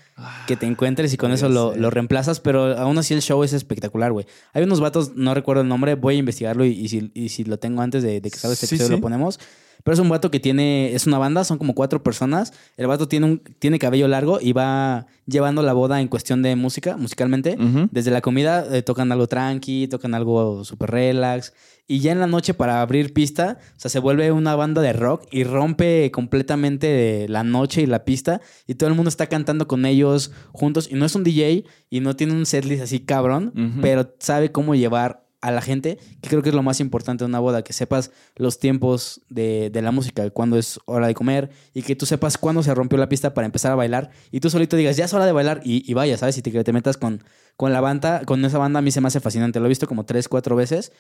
que 0.46 0.56
te 0.58 0.66
encuentres 0.68 1.14
y 1.14 1.18
con 1.18 1.32
eso 1.32 1.50
lo, 1.50 1.76
lo 1.76 1.90
reemplazas, 1.90 2.40
pero 2.40 2.78
aún 2.78 2.98
así 2.98 3.14
el 3.14 3.22
show 3.22 3.44
es 3.44 3.54
espectacular, 3.54 4.12
güey. 4.12 4.26
Hay 4.54 4.64
unos 4.64 4.80
vatos, 4.80 5.16
no 5.16 5.34
recuerdo 5.34 5.64
el 5.64 5.68
nombre, 5.70 5.96
voy 5.96 6.16
a 6.16 6.20
investigarlo 6.20 6.66
y, 6.66 6.72
y 6.72 6.90
si, 6.90 7.12
y 7.16 7.30
si 7.30 7.44
lo 7.46 7.58
tengo 7.58 7.82
antes 7.82 8.04
de, 8.04 8.22
de 8.22 8.30
que 8.30 8.38
salga 8.38 8.54
este 8.54 8.68
Sí, 8.68 8.76
episodio 8.76 8.90
sí. 8.90 9.00
lo 9.00 9.02
ponemos. 9.02 9.40
Pero 9.84 9.94
es 9.94 10.00
un 10.00 10.10
vato 10.10 10.32
que 10.32 10.40
tiene, 10.40 10.94
es 10.94 11.08
una 11.08 11.18
banda, 11.18 11.44
son 11.44 11.58
como 11.58 11.74
cuatro 11.76 12.04
personas. 12.04 12.54
El 12.78 12.88
vato 12.88 13.08
tiene, 13.08 13.26
un, 13.26 13.42
tiene 13.60 13.80
cabello 13.80 14.08
largo 14.08 14.40
y 14.42 14.54
va 14.54 15.08
llevando 15.26 15.62
la 15.62 15.74
boda 15.74 16.02
en 16.02 16.08
cuestión 16.08 16.42
de 16.42 16.56
música, 16.56 16.98
musicalmente. 16.98 17.58
Desde 17.92 18.12
la 18.12 18.22
comida 18.22 18.66
eh, 18.72 18.82
tocan 18.82 19.12
algo 19.12 19.28
tranqui, 19.28 19.88
tocan 19.88 20.14
algo 20.14 20.64
súper 20.64 20.92
relax. 20.92 21.54
Y 21.88 22.00
ya 22.00 22.12
en 22.12 22.20
la 22.20 22.28
noche 22.28 22.54
para 22.54 22.82
abrir 22.82 23.14
pista, 23.14 23.58
o 23.76 23.80
sea, 23.80 23.90
se 23.90 24.00
vuelve 24.00 24.32
una 24.32 24.56
banda 24.56 24.82
de 24.82 24.94
rock 24.94 25.28
y 25.32 25.44
rompe 25.44 26.10
completamente 26.12 27.26
la 27.28 27.44
noche 27.44 27.82
y 27.82 27.86
la 27.86 28.06
pista. 28.06 28.40
Y 28.68 28.76
todo 28.76 28.90
el 28.90 28.96
mundo 28.96 29.10
está 29.10 29.28
cantando 29.28 29.68
con 29.68 29.86
ellos 29.86 30.32
juntos. 30.54 30.88
Y 30.90 30.96
no 30.96 31.06
es 31.06 31.16
un 31.16 31.24
DJ 31.24 31.66
y 31.90 32.00
no 32.00 32.16
tiene 32.16 32.34
un 32.34 32.46
setlist 32.46 32.84
así 32.84 33.02
cabrón, 33.02 33.52
pero 33.82 34.14
sabe 34.20 34.52
cómo 34.52 34.76
llevar 34.76 35.21
a 35.42 35.52
la 35.52 35.62
gente, 35.62 35.98
que 36.22 36.30
creo 36.30 36.42
que 36.42 36.50
es 36.50 36.56
lo 36.56 36.64
más 36.64 36.80
importante 36.80 37.24
de 37.24 37.30
una 37.30 37.40
boda, 37.40 37.64
que 37.64 37.74
sepas 37.74 38.12
los 38.36 38.60
tiempos 38.60 39.22
de, 39.30 39.70
de 39.70 39.82
la 39.82 39.92
música, 39.92 40.30
cuándo 40.30 40.58
es 40.58 40.80
hora 40.86 41.08
de 41.08 41.14
comer 41.14 41.50
y 41.74 41.82
que 41.82 41.96
tú 41.96 42.06
sepas 42.06 42.38
cuándo 42.38 42.64
se 42.64 42.74
rompió 42.74 42.98
la 42.98 43.10
pista 43.10 43.34
para 43.34 43.46
empezar 43.46 43.72
a 43.72 43.76
bailar 43.76 44.12
y 44.32 44.40
tú 44.40 44.50
solito 44.50 44.78
digas, 44.78 44.98
ya 44.98 45.06
es 45.06 45.14
hora 45.14 45.26
de 45.26 45.32
bailar 45.32 45.62
y, 45.64 45.90
y 45.90 45.94
vaya, 45.94 46.18
¿sabes? 46.18 46.38
Y 46.38 46.42
te, 46.42 46.64
te 46.64 46.74
metas 46.74 46.98
con, 46.98 47.24
con 47.58 47.74
la 47.74 47.82
banda, 47.82 48.24
con 48.26 48.46
esa 48.46 48.58
banda 48.58 48.80
a 48.80 48.82
mí 48.82 48.92
se 48.92 49.02
me 49.02 49.08
hace 49.08 49.20
fascinante, 49.20 49.60
lo 49.60 49.66
he 49.66 49.70
visto 49.70 49.88
como 49.88 50.06
tres, 50.06 50.28
cuatro 50.28 50.56
veces 50.56 50.92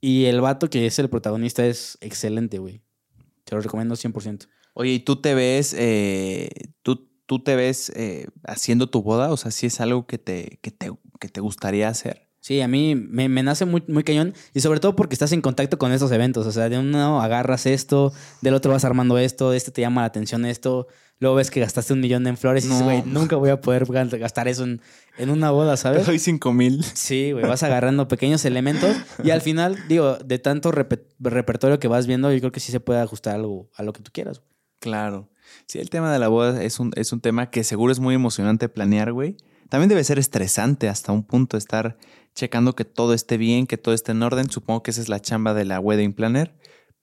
y 0.00 0.24
el 0.24 0.40
vato 0.40 0.70
que 0.70 0.86
es 0.86 0.98
el 0.98 1.10
protagonista 1.10 1.66
es 1.66 1.98
excelente, 2.00 2.58
güey. 2.58 2.82
Te 3.44 3.54
lo 3.54 3.60
recomiendo 3.60 3.96
100%. 3.96 4.48
Oye, 4.74 4.92
¿y 4.92 5.00
tú 5.00 5.20
te 5.20 5.34
ves, 5.34 5.74
eh, 5.76 6.48
tú, 6.82 7.10
tú 7.26 7.42
te 7.42 7.56
ves 7.56 7.90
eh, 7.96 8.28
haciendo 8.44 8.88
tu 8.88 9.02
boda? 9.02 9.30
O 9.30 9.36
sea, 9.36 9.50
si 9.50 9.66
es 9.66 9.80
algo 9.80 10.06
que 10.06 10.18
te, 10.18 10.58
que 10.62 10.70
te, 10.70 10.90
que 11.18 11.28
te 11.28 11.40
gustaría 11.40 11.88
hacer. 11.88 12.29
Sí, 12.50 12.60
a 12.62 12.66
mí 12.66 12.96
me, 12.96 13.28
me 13.28 13.44
nace 13.44 13.64
muy, 13.64 13.84
muy 13.86 14.02
cañón 14.02 14.34
y 14.54 14.58
sobre 14.58 14.80
todo 14.80 14.96
porque 14.96 15.14
estás 15.14 15.30
en 15.30 15.40
contacto 15.40 15.78
con 15.78 15.92
estos 15.92 16.10
eventos. 16.10 16.48
O 16.48 16.50
sea, 16.50 16.68
de 16.68 16.80
uno 16.80 17.22
agarras 17.22 17.64
esto, 17.64 18.12
del 18.40 18.54
otro 18.54 18.72
vas 18.72 18.84
armando 18.84 19.18
esto, 19.18 19.52
de 19.52 19.56
este 19.56 19.70
te 19.70 19.82
llama 19.82 20.00
la 20.00 20.08
atención 20.08 20.44
esto, 20.44 20.88
luego 21.20 21.36
ves 21.36 21.48
que 21.48 21.60
gastaste 21.60 21.92
un 21.92 22.00
millón 22.00 22.26
en 22.26 22.36
flores 22.36 22.64
y 22.64 22.68
dices, 22.68 22.82
güey, 22.82 23.04
nunca 23.06 23.36
voy 23.36 23.50
a 23.50 23.60
poder 23.60 23.86
gastar 23.86 24.48
eso 24.48 24.64
en, 24.64 24.80
en 25.16 25.30
una 25.30 25.52
boda, 25.52 25.76
¿sabes? 25.76 26.04
doy 26.06 26.18
cinco 26.18 26.52
mil. 26.52 26.82
Sí, 26.82 27.30
güey, 27.30 27.46
vas 27.46 27.62
agarrando 27.62 28.08
pequeños 28.08 28.44
elementos 28.44 28.96
y 29.22 29.30
al 29.30 29.42
final, 29.42 29.78
digo, 29.86 30.16
de 30.16 30.40
tanto 30.40 30.72
repe- 30.72 31.04
repertorio 31.20 31.78
que 31.78 31.86
vas 31.86 32.08
viendo, 32.08 32.32
yo 32.32 32.40
creo 32.40 32.50
que 32.50 32.58
sí 32.58 32.72
se 32.72 32.80
puede 32.80 32.98
ajustar 32.98 33.36
algo 33.36 33.70
a 33.76 33.84
lo 33.84 33.92
que 33.92 34.02
tú 34.02 34.10
quieras. 34.12 34.42
Claro. 34.80 35.28
Sí, 35.66 35.78
el 35.78 35.88
tema 35.88 36.12
de 36.12 36.18
la 36.18 36.26
boda 36.26 36.64
es 36.64 36.80
un, 36.80 36.90
es 36.96 37.12
un 37.12 37.20
tema 37.20 37.48
que 37.48 37.62
seguro 37.62 37.92
es 37.92 38.00
muy 38.00 38.16
emocionante 38.16 38.68
planear, 38.68 39.12
güey. 39.12 39.36
También 39.68 39.88
debe 39.88 40.02
ser 40.02 40.18
estresante 40.18 40.88
hasta 40.88 41.12
un 41.12 41.22
punto 41.22 41.56
estar 41.56 41.96
checando 42.34 42.74
que 42.74 42.84
todo 42.84 43.14
esté 43.14 43.36
bien, 43.36 43.66
que 43.66 43.78
todo 43.78 43.94
esté 43.94 44.12
en 44.12 44.22
orden. 44.22 44.50
Supongo 44.50 44.82
que 44.82 44.90
esa 44.90 45.00
es 45.00 45.08
la 45.08 45.20
chamba 45.20 45.54
de 45.54 45.64
la 45.64 45.80
wedding 45.80 46.12
planner, 46.12 46.54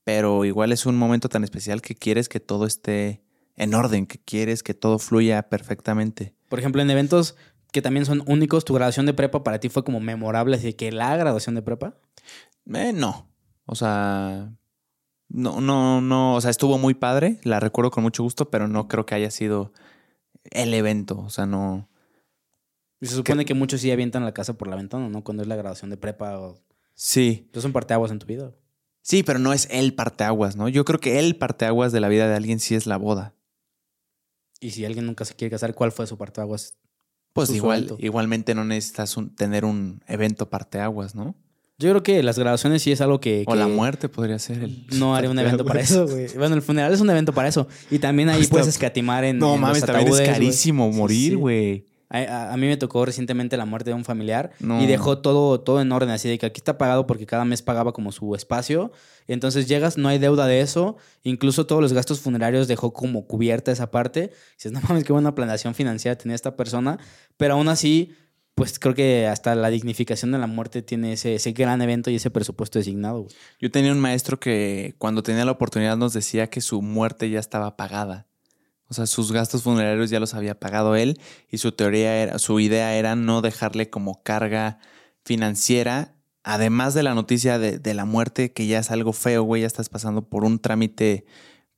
pero 0.03 0.45
igual 0.45 0.71
es 0.71 0.85
un 0.85 0.97
momento 0.97 1.29
tan 1.29 1.43
especial 1.43 1.81
que 1.81 1.95
quieres 1.95 2.29
que 2.29 2.39
todo 2.39 2.65
esté 2.65 3.21
en 3.55 3.73
orden, 3.73 4.05
que 4.05 4.19
quieres 4.19 4.63
que 4.63 4.73
todo 4.73 4.99
fluya 4.99 5.49
perfectamente. 5.49 6.33
Por 6.49 6.59
ejemplo, 6.59 6.81
en 6.81 6.89
eventos 6.89 7.35
que 7.71 7.81
también 7.81 8.05
son 8.05 8.23
únicos, 8.25 8.65
tu 8.65 8.73
graduación 8.73 9.05
de 9.05 9.13
prepa 9.13 9.43
para 9.43 9.59
ti 9.59 9.69
fue 9.69 9.83
como 9.83 9.99
memorable, 9.99 10.55
así 10.55 10.73
que 10.73 10.91
la 10.91 11.15
graduación 11.17 11.55
de 11.55 11.61
prepa. 11.61 11.95
Eh, 12.73 12.93
no. 12.93 13.29
O 13.65 13.75
sea, 13.75 14.51
no, 15.29 15.59
no, 15.61 16.01
no. 16.01 16.35
O 16.35 16.41
sea, 16.41 16.51
estuvo 16.51 16.77
muy 16.77 16.93
padre. 16.93 17.39
La 17.43 17.59
recuerdo 17.59 17.91
con 17.91 18.03
mucho 18.03 18.23
gusto, 18.23 18.49
pero 18.49 18.67
no 18.67 18.87
creo 18.87 19.05
que 19.05 19.15
haya 19.15 19.31
sido 19.31 19.73
el 20.51 20.73
evento. 20.73 21.19
O 21.19 21.29
sea, 21.29 21.45
no. 21.45 21.89
Y 22.99 23.05
se 23.07 23.15
supone 23.15 23.45
que 23.45 23.53
muchos 23.53 23.81
sí 23.81 23.91
avientan 23.91 24.25
la 24.25 24.33
casa 24.33 24.53
por 24.53 24.67
la 24.67 24.75
ventana, 24.75 25.07
¿no? 25.09 25.23
Cuando 25.23 25.43
es 25.43 25.49
la 25.49 25.55
graduación 25.55 25.89
de 25.89 25.97
prepa 25.97 26.39
o... 26.39 26.59
Sí. 26.95 27.41
Entonces 27.45 27.63
son 27.63 27.73
parteaguas 27.73 28.11
en 28.11 28.19
tu 28.19 28.25
vida. 28.25 28.53
Sí, 29.03 29.23
pero 29.23 29.37
no 29.39 29.53
es 29.53 29.67
el 29.71 29.93
parteaguas, 29.93 30.55
¿no? 30.55 30.67
Yo 30.67 30.83
creo 30.83 30.99
que 30.99 31.19
el 31.19 31.35
parteaguas 31.37 31.91
de 31.91 31.99
la 31.99 32.09
vida 32.09 32.27
de 32.27 32.35
alguien 32.35 32.59
sí 32.59 32.75
es 32.75 32.87
la 32.87 32.97
boda. 32.97 33.35
Y 34.59 34.71
si 34.71 34.83
alguien 34.85 35.05
nunca 35.05 35.23
se 35.25 35.35
quiere 35.35 35.51
casar, 35.51 35.73
¿cuál 35.75 35.91
fue 35.91 36.07
su 36.07 36.17
parteaguas? 36.17 36.77
Pues 37.33 37.49
Su 37.49 37.55
igual, 37.55 37.95
igualmente 37.99 38.55
no 38.55 38.65
necesitas 38.65 39.15
un- 39.15 39.35
tener 39.35 39.63
un 39.63 40.01
evento 40.07 40.49
parteaguas, 40.49 41.13
¿no? 41.13 41.35
Yo 41.77 41.91
creo 41.91 42.01
que 42.01 42.23
las 42.23 42.39
graduaciones 42.39 42.81
sí 42.81 42.91
es 42.91 43.01
algo 43.01 43.19
que... 43.19 43.43
O 43.45 43.53
la 43.53 43.67
muerte 43.67 44.09
podría 44.09 44.39
ser 44.39 44.63
el. 44.63 44.87
No 44.97 45.15
haré 45.15 45.29
un 45.29 45.37
evento 45.37 45.63
para 45.63 45.79
eso, 45.79 46.07
güey. 46.07 46.27
Bueno, 46.35 46.55
el 46.55 46.63
funeral 46.63 46.91
es 46.91 47.01
un 47.01 47.09
evento 47.11 47.33
para 47.33 47.47
eso. 47.47 47.67
Y 47.91 47.99
también 47.99 48.29
ahí 48.29 48.41
Hasta- 48.41 48.49
puedes 48.51 48.67
escatimar 48.67 49.23
en. 49.23 49.37
No 49.37 49.53
en 49.53 49.61
mames, 49.61 49.81
los 49.81 49.85
también 49.91 50.11
es 50.11 50.27
carísimo 50.27 50.91
morir, 50.91 51.29
sí. 51.33 51.35
güey. 51.35 51.85
A, 52.09 52.19
a- 52.19 52.53
a 52.53 52.57
mí 52.57 52.67
me 52.67 52.77
tocó 52.77 53.05
recientemente 53.05 53.57
la 53.57 53.65
muerte 53.65 53.89
de 53.89 53.93
un 53.95 54.05
familiar 54.05 54.51
No. 54.59 54.81
y 54.81 54.85
dejó 54.85 55.17
todo, 55.19 55.59
todo 55.59 55.81
en 55.81 55.91
orden, 55.91 56.09
así 56.09 56.29
de 56.29 56.37
que 56.37 56.45
aquí 56.45 56.59
está 56.59 56.77
pagado 56.77 57.05
porque 57.07 57.25
cada 57.25 57.43
mes 57.45 57.61
pagaba 57.61 57.91
como 57.93 58.11
su 58.11 58.33
espacio. 58.35 58.91
Y 59.27 59.33
entonces 59.33 59.67
llegas, 59.67 59.97
no 59.97 60.07
hay 60.07 60.17
deuda 60.19 60.47
de 60.47 60.61
eso, 60.61 60.95
incluso 61.23 61.65
todos 61.67 61.81
los 61.81 61.91
gastos 61.93 62.19
funerarios 62.21 62.67
dejó 62.67 62.93
como 62.93 63.27
cubierta 63.27 63.71
esa 63.71 63.91
parte. 63.91 64.31
dices, 64.57 64.71
no 64.71 64.79
mames, 64.87 65.03
qué 65.03 65.11
buena 65.11 65.35
planeación 65.35 65.75
financiera 65.75 66.17
tenía 66.17 66.35
esta 66.35 66.55
persona, 66.55 66.97
pero 67.35 67.55
aún 67.55 67.67
así, 67.67 68.13
pues 68.55 68.79
creo 68.79 68.95
que 68.95 69.27
hasta 69.27 69.53
la 69.53 69.69
dignificación 69.69 70.31
de 70.31 70.37
la 70.37 70.47
muerte 70.47 70.81
tiene 70.81 71.13
ese, 71.13 71.35
ese 71.35 71.51
gran 71.51 71.81
evento 71.81 72.09
y 72.09 72.15
ese 72.15 72.31
presupuesto 72.31 72.79
designado. 72.79 73.23
güey. 73.23 73.35
Yo 73.59 73.69
tenía 73.69 73.91
un 73.91 73.99
maestro 73.99 74.39
que 74.39 74.95
cuando 74.97 75.21
tenía 75.23 75.43
la 75.45 75.51
oportunidad 75.51 75.97
nos 75.97 76.13
decía 76.13 76.49
que 76.49 76.61
su 76.61 76.81
muerte 76.81 77.29
ya 77.29 77.39
estaba 77.39 77.75
pagada. 77.75 78.26
O 78.89 78.93
sea, 78.93 79.05
sus 79.05 79.31
gastos 79.31 79.63
funerarios 79.63 80.09
ya 80.09 80.19
los 80.19 80.33
había 80.33 80.59
pagado 80.59 80.95
él 80.95 81.19
y 81.49 81.57
su 81.57 81.71
teoría 81.71 82.17
era, 82.17 82.39
su 82.39 82.59
idea 82.59 82.95
era 82.95 83.15
no 83.15 83.41
dejarle 83.41 83.89
como 83.89 84.23
carga 84.23 84.79
financiera, 85.25 86.15
además 86.43 86.93
de 86.93 87.03
la 87.03 87.13
noticia 87.13 87.59
de, 87.59 87.93
la 87.93 88.05
muerte, 88.05 88.53
que 88.53 88.65
ya 88.67 88.79
es 88.79 88.91
algo 88.91 89.11
feo, 89.11 89.43
güey, 89.43 89.61
ya 89.61 89.67
estás 89.67 89.89
pasando 89.89 90.29
por 90.29 90.45
un 90.45 90.59
trámite, 90.59 91.25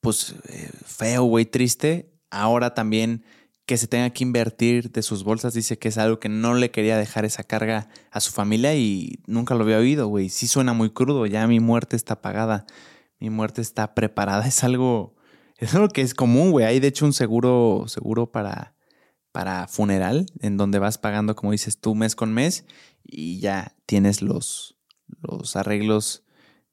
pues, 0.01 0.35
eh, 0.47 0.69
feo, 0.85 1.23
güey, 1.23 1.45
triste. 1.45 2.13
Ahora 2.29 2.75
también 2.75 3.23
que 3.65 3.77
se 3.77 3.87
tenga 3.87 4.09
que 4.11 4.23
invertir 4.23 4.91
de 4.91 5.03
sus 5.03 5.23
bolsas, 5.23 5.53
dice 5.53 5.77
que 5.77 5.89
es 5.89 5.97
algo 5.97 6.19
que 6.19 6.29
no 6.29 6.53
le 6.55 6.71
quería 6.71 6.97
dejar 6.97 7.25
esa 7.25 7.43
carga 7.43 7.87
a 8.11 8.19
su 8.19 8.31
familia 8.31 8.75
y 8.75 9.19
nunca 9.27 9.55
lo 9.55 9.63
había 9.63 9.77
oído, 9.77 10.07
güey. 10.07 10.29
Sí 10.29 10.47
suena 10.47 10.73
muy 10.73 10.91
crudo, 10.91 11.25
ya 11.25 11.45
mi 11.47 11.59
muerte 11.59 11.95
está 11.95 12.21
pagada, 12.21 12.65
mi 13.19 13.29
muerte 13.29 13.61
está 13.61 13.93
preparada, 13.95 14.45
es 14.47 14.63
algo, 14.63 15.15
es 15.59 15.75
algo 15.75 15.89
que 15.89 16.01
es 16.01 16.13
común, 16.13 16.51
güey. 16.51 16.65
Hay 16.65 16.79
de 16.79 16.87
hecho 16.87 17.05
un 17.05 17.13
seguro, 17.13 17.85
seguro 17.87 18.31
para, 18.31 18.75
para 19.31 19.67
funeral, 19.67 20.25
en 20.41 20.57
donde 20.57 20.79
vas 20.79 20.97
pagando, 20.97 21.35
como 21.35 21.51
dices 21.51 21.79
tú, 21.79 21.95
mes 21.95 22.15
con 22.15 22.33
mes 22.33 22.65
y 23.03 23.39
ya 23.39 23.75
tienes 23.85 24.21
los, 24.21 24.77
los 25.21 25.55
arreglos 25.55 26.23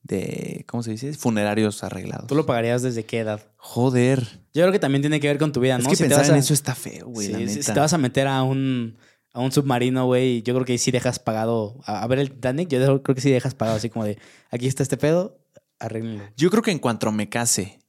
de, 0.03 0.65
¿cómo 0.69 0.83
se 0.85 0.93
dice? 0.93 1.13
Funerarios 1.15 1.83
arreglados. 1.83 2.29
¿Tú 2.29 2.35
lo 2.37 2.47
pagarías 2.47 2.83
desde 2.83 3.05
qué 3.05 3.19
edad? 3.19 3.41
Joder. 3.57 4.21
Yo 4.55 4.63
creo 4.63 4.73
que 4.73 4.79
también 4.79 5.03
tiene 5.03 5.19
que 5.21 5.27
ver 5.27 5.39
con 5.39 5.53
tu 5.53 5.61
vida, 5.61 5.77
Es 5.79 5.83
¿no? 5.85 5.91
que 5.91 5.97
Si 5.97 6.03
te 6.05 6.09
pensar 6.09 6.23
vas 6.23 6.29
en 6.31 6.37
a- 6.37 6.39
eso 6.39 6.55
está 6.55 6.75
feo, 6.75 7.09
güey, 7.09 7.27
Sí, 7.27 7.33
la 7.33 7.39
si- 7.39 7.45
neta. 7.47 7.63
si 7.63 7.73
te 7.73 7.81
vas 7.81 7.93
a 7.93 7.99
meter 7.99 8.29
a 8.29 8.43
un, 8.45 8.97
a 9.33 9.41
un 9.41 9.51
submarino, 9.51 10.07
güey, 10.07 10.43
yo 10.43 10.55
creo 10.55 10.65
que 10.65 10.79
sí 10.79 10.93
dejas 10.93 11.19
pagado. 11.19 11.81
A, 11.85 12.03
a 12.03 12.07
ver 12.07 12.21
el 12.21 12.31
Titanic, 12.31 12.69
yo 12.69 13.03
creo 13.03 13.15
que 13.17 13.21
sí 13.21 13.31
dejas 13.33 13.55
pagado, 13.57 13.79
así 13.79 13.91
como 13.91 14.05
de 14.05 14.17
aquí 14.51 14.69
está 14.69 14.85
este 14.85 14.97
pedo, 14.97 15.41
arréglenlo. 15.81 16.23
Yo 16.37 16.51
creo 16.51 16.63
que 16.63 16.71
en 16.71 16.79
cuanto 16.79 17.11
me 17.11 17.29
case, 17.29 17.81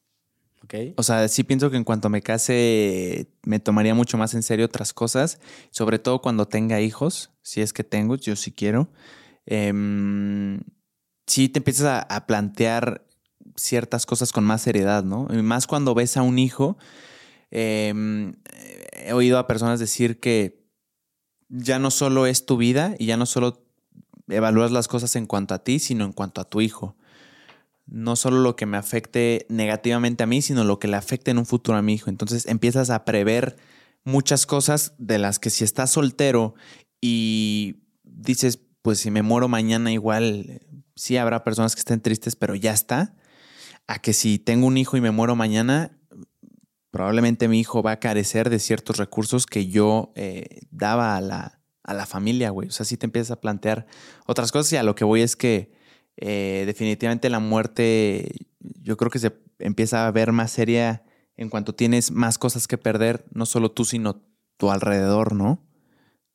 ¿Ok? 0.64 0.74
O 0.98 1.04
sea, 1.04 1.28
sí 1.28 1.44
pienso 1.44 1.70
que 1.70 1.78
en 1.78 1.84
cuanto 1.84 2.10
me 2.10 2.22
case 2.22 3.28
me 3.44 3.60
tomaría 3.60 3.94
mucho 3.94 4.18
más 4.18 4.34
en 4.34 4.44
serio 4.44 4.66
otras 4.66 4.94
cosas, 4.94 5.40
sobre 5.72 6.00
todo 6.00 6.22
cuando 6.22 6.48
tenga 6.48 6.82
hijos, 6.82 7.32
si 7.42 7.62
es 7.62 7.74
que 7.74 7.84
tengo, 7.84 8.16
yo 8.16 8.36
sí 8.36 8.52
quiero. 8.52 8.90
Em, 9.46 10.60
sí 11.26 11.50
te 11.50 11.60
empiezas 11.60 12.06
a, 12.10 12.28
plantear 12.28 13.06
ciertas 13.56 14.06
cosas 14.06 14.32
con 14.32 14.44
más 14.44 14.62
seriedad, 14.62 15.04
¿no? 15.04 15.28
Más 15.44 15.68
cuando 15.68 15.94
ves 15.96 16.18
a 16.18 16.22
un 16.22 16.40
hijo. 16.40 16.78
em, 17.52 18.34
he 18.92 19.14
oído 19.14 19.40
a 19.40 19.48
personas 19.48 19.80
decir 19.80 20.20
que 20.20 20.66
ya 21.50 21.80
no 21.80 21.92
solo 21.92 22.28
es 22.28 22.46
tu 22.46 22.58
vida 22.58 22.96
y 23.00 23.06
ya 23.06 23.16
no 23.18 23.26
solo 23.26 23.64
evalúas 24.28 24.72
las 24.72 24.88
cosas 24.90 25.16
en 25.16 25.28
cuanto 25.28 25.54
a 25.54 25.64
ti, 25.64 25.80
sino 25.80 26.04
en 26.04 26.12
cuanto 26.12 26.42
a 26.42 26.46
tu 26.46 26.62
hijo 26.62 26.98
no 27.88 28.16
solo 28.16 28.40
lo 28.40 28.56
que 28.56 28.66
me 28.66 28.78
afecte 28.78 29.46
negativamente 29.50 30.24
a 30.24 30.28
mí, 30.28 30.42
sino 30.42 30.64
lo 30.64 30.78
que 30.80 30.88
le 30.88 30.98
afecte 30.98 31.32
en 31.32 31.38
un 31.38 31.46
futuro 31.46 31.78
a 31.78 31.82
mi 31.82 31.94
hijo. 31.94 32.10
Entonces 32.10 32.46
empiezas 32.46 32.90
a 32.90 33.06
prever 33.06 33.56
muchas 34.04 34.46
cosas 34.46 34.94
de 34.98 35.18
las 35.18 35.40
que 35.40 35.50
si 35.50 35.64
estás 35.64 35.92
soltero 35.92 36.56
y 37.02 37.84
dices, 38.04 38.60
pues 38.82 39.00
si 39.00 39.12
me 39.12 39.22
muero 39.22 39.48
mañana 39.48 39.92
igual, 39.92 40.62
sí 40.96 41.18
habrá 41.18 41.44
personas 41.44 41.76
que 41.76 41.80
estén 41.80 42.02
tristes, 42.02 42.36
pero 42.36 42.56
ya 42.56 42.74
está. 42.74 43.16
A 43.88 44.00
que 44.00 44.12
si 44.12 44.38
tengo 44.38 44.68
un 44.68 44.78
hijo 44.78 44.98
y 44.98 45.02
me 45.02 45.12
muero 45.12 45.36
mañana, 45.38 45.98
probablemente 46.92 47.48
mi 47.48 47.60
hijo 47.60 47.82
va 47.82 47.92
a 47.94 48.00
carecer 48.00 48.50
de 48.50 48.60
ciertos 48.60 48.98
recursos 48.98 49.46
que 49.46 49.68
yo 49.68 50.12
eh, 50.16 50.62
daba 50.72 51.16
a 51.16 51.22
la, 51.22 51.62
a 51.84 51.94
la 51.94 52.06
familia, 52.06 52.50
güey. 52.50 52.68
O 52.68 52.72
sea, 52.72 52.86
sí 52.86 52.98
te 52.98 53.06
empiezas 53.06 53.32
a 53.32 53.40
plantear 53.40 53.88
otras 54.26 54.52
cosas 54.52 54.74
y 54.74 54.76
a 54.76 54.84
lo 54.84 54.96
que 54.96 55.06
voy 55.06 55.22
es 55.22 55.38
que 55.38 55.77
eh, 56.18 56.64
definitivamente 56.66 57.30
la 57.30 57.40
muerte 57.40 58.30
yo 58.60 58.98
creo 58.98 59.10
que 59.12 59.20
se 59.20 59.34
empieza 59.60 60.08
a 60.08 60.12
ver 60.12 60.32
más 60.32 60.52
seria 60.52 61.04
en 61.36 61.50
cuanto 61.50 61.74
tienes 61.76 62.12
más 62.12 62.38
cosas 62.38 62.68
que 62.68 62.78
perder, 62.78 63.26
no 63.32 63.46
solo 63.46 63.72
tú, 63.72 63.86
sino 63.86 64.24
tu 64.58 64.72
alrededor, 64.72 65.34
¿no? 65.34 65.64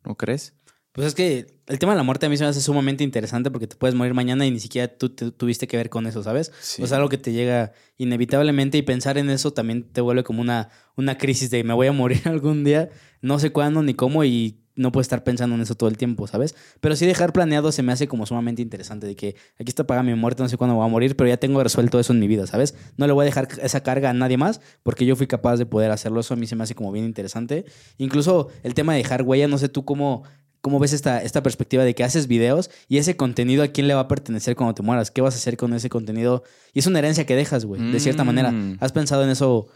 ¿No 0.05 0.17
crees? 0.17 0.55
Pues 0.93 1.07
es 1.09 1.15
que 1.15 1.59
el 1.67 1.79
tema 1.79 1.93
de 1.93 1.97
la 1.97 2.03
muerte 2.03 2.27
a 2.27 2.29
mí 2.29 2.37
se 2.37 2.45
me 2.45 2.51
hace 2.51 2.61
sumamente 2.61 3.03
interesante 3.03 3.51
porque 3.51 3.67
te 3.67 3.77
puedes 3.77 3.95
morir 3.95 4.13
mañana 4.15 4.45
y 4.47 4.51
ni 4.51 4.61
siquiera 4.61 4.89
tú 4.97 5.09
te- 5.09 5.31
tuviste 5.33 5.67
que 5.67 5.77
ver 5.79 5.89
con 5.89 6.07
eso, 6.07 6.23
¿sabes? 6.23 6.53
Sí. 6.61 6.83
O 6.83 6.87
sea, 6.87 6.99
algo 6.99 7.09
que 7.09 7.17
te 7.19 7.33
llega 7.33 7.73
inevitablemente 7.97 8.77
y 8.79 8.83
pensar 8.83 9.17
en 9.17 9.31
eso 9.31 9.53
también 9.55 9.85
te 9.91 10.03
vuelve 10.03 10.23
como 10.23 10.43
una, 10.43 10.69
una 10.97 11.17
crisis 11.17 11.51
de 11.51 11.65
me 11.65 11.73
voy 11.73 11.87
a 11.87 11.93
morir 11.93 12.21
algún 12.27 12.63
día, 12.63 12.91
no 13.23 13.39
sé 13.39 13.51
cuándo 13.51 13.83
ni 13.83 13.95
cómo 13.95 14.23
y 14.25 14.62
no 14.75 14.91
puedes 14.93 15.05
estar 15.07 15.23
pensando 15.25 15.55
en 15.55 15.61
eso 15.63 15.75
todo 15.75 15.89
el 15.89 15.97
tiempo, 15.99 16.27
¿sabes? 16.27 16.55
Pero 16.81 16.97
sí 16.97 17.05
dejar 17.07 17.33
planeado 17.33 17.73
se 17.73 17.83
me 17.83 17.93
hace 17.93 18.09
como 18.09 18.25
sumamente 18.27 18.63
interesante 18.63 19.07
de 19.07 19.15
que 19.17 19.37
aquí 19.59 19.69
está 19.69 19.87
pagada 19.87 20.03
mi 20.03 20.15
muerte, 20.15 20.43
no 20.43 20.49
sé 20.49 20.57
cuándo 20.57 20.75
voy 20.77 20.85
a 20.85 20.89
morir, 20.89 21.15
pero 21.17 21.29
ya 21.29 21.37
tengo 21.37 21.63
resuelto 21.63 21.99
eso 22.01 22.13
en 22.13 22.21
mi 22.21 22.27
vida, 22.29 22.47
¿sabes? 22.47 22.75
No 22.97 23.07
le 23.07 23.13
voy 23.13 23.23
a 23.23 23.27
dejar 23.27 23.49
esa 23.63 23.83
carga 23.83 24.11
a 24.11 24.15
nadie 24.15 24.37
más 24.39 24.61
porque 24.83 25.05
yo 25.07 25.15
fui 25.17 25.27
capaz 25.27 25.57
de 25.57 25.67
poder 25.67 25.91
hacerlo, 25.91 26.21
eso 26.21 26.35
a 26.35 26.37
mí 26.37 26.47
se 26.47 26.57
me 26.57 26.65
hace 26.65 26.75
como 26.75 26.91
bien 26.93 27.05
interesante. 27.05 27.65
Incluso 27.99 28.49
el 28.63 28.75
tema 28.75 28.93
de 28.93 28.99
dejar 28.99 29.23
huella, 29.23 29.49
no 29.49 29.59
sé 29.59 29.69
tú 29.69 29.85
cómo... 29.85 30.23
¿Cómo 30.65 30.79
ves 30.79 30.93
esta, 30.93 31.21
esta 31.25 31.43
perspectiva 31.43 31.83
de 31.83 31.93
que 31.97 32.05
haces 32.05 32.29
videos 32.29 32.71
y 32.87 32.99
ese 32.99 33.17
contenido 33.17 33.65
a 33.65 33.67
quién 33.67 33.89
le 33.89 33.95
va 33.95 34.03
a 34.03 34.07
pertenecer 34.07 34.55
cuando 34.55 34.75
te 34.75 34.83
mueras? 34.85 35.11
¿Qué 35.11 35.21
vas 35.21 35.35
a 35.35 35.37
hacer 35.39 35.57
con 35.57 35.75
ese 35.75 35.89
contenido? 35.89 36.45
Y 36.73 36.79
es 36.79 36.87
una 36.87 37.01
herencia 37.01 37.27
que 37.27 37.35
dejas, 37.35 37.65
güey, 37.65 37.91
de 37.91 37.99
cierta 37.99 38.23
Mm. 38.23 38.27
manera. 38.29 38.55
¿Has 38.79 38.93
pensado 38.93 39.25
en 39.25 39.31
eso? 39.31 39.67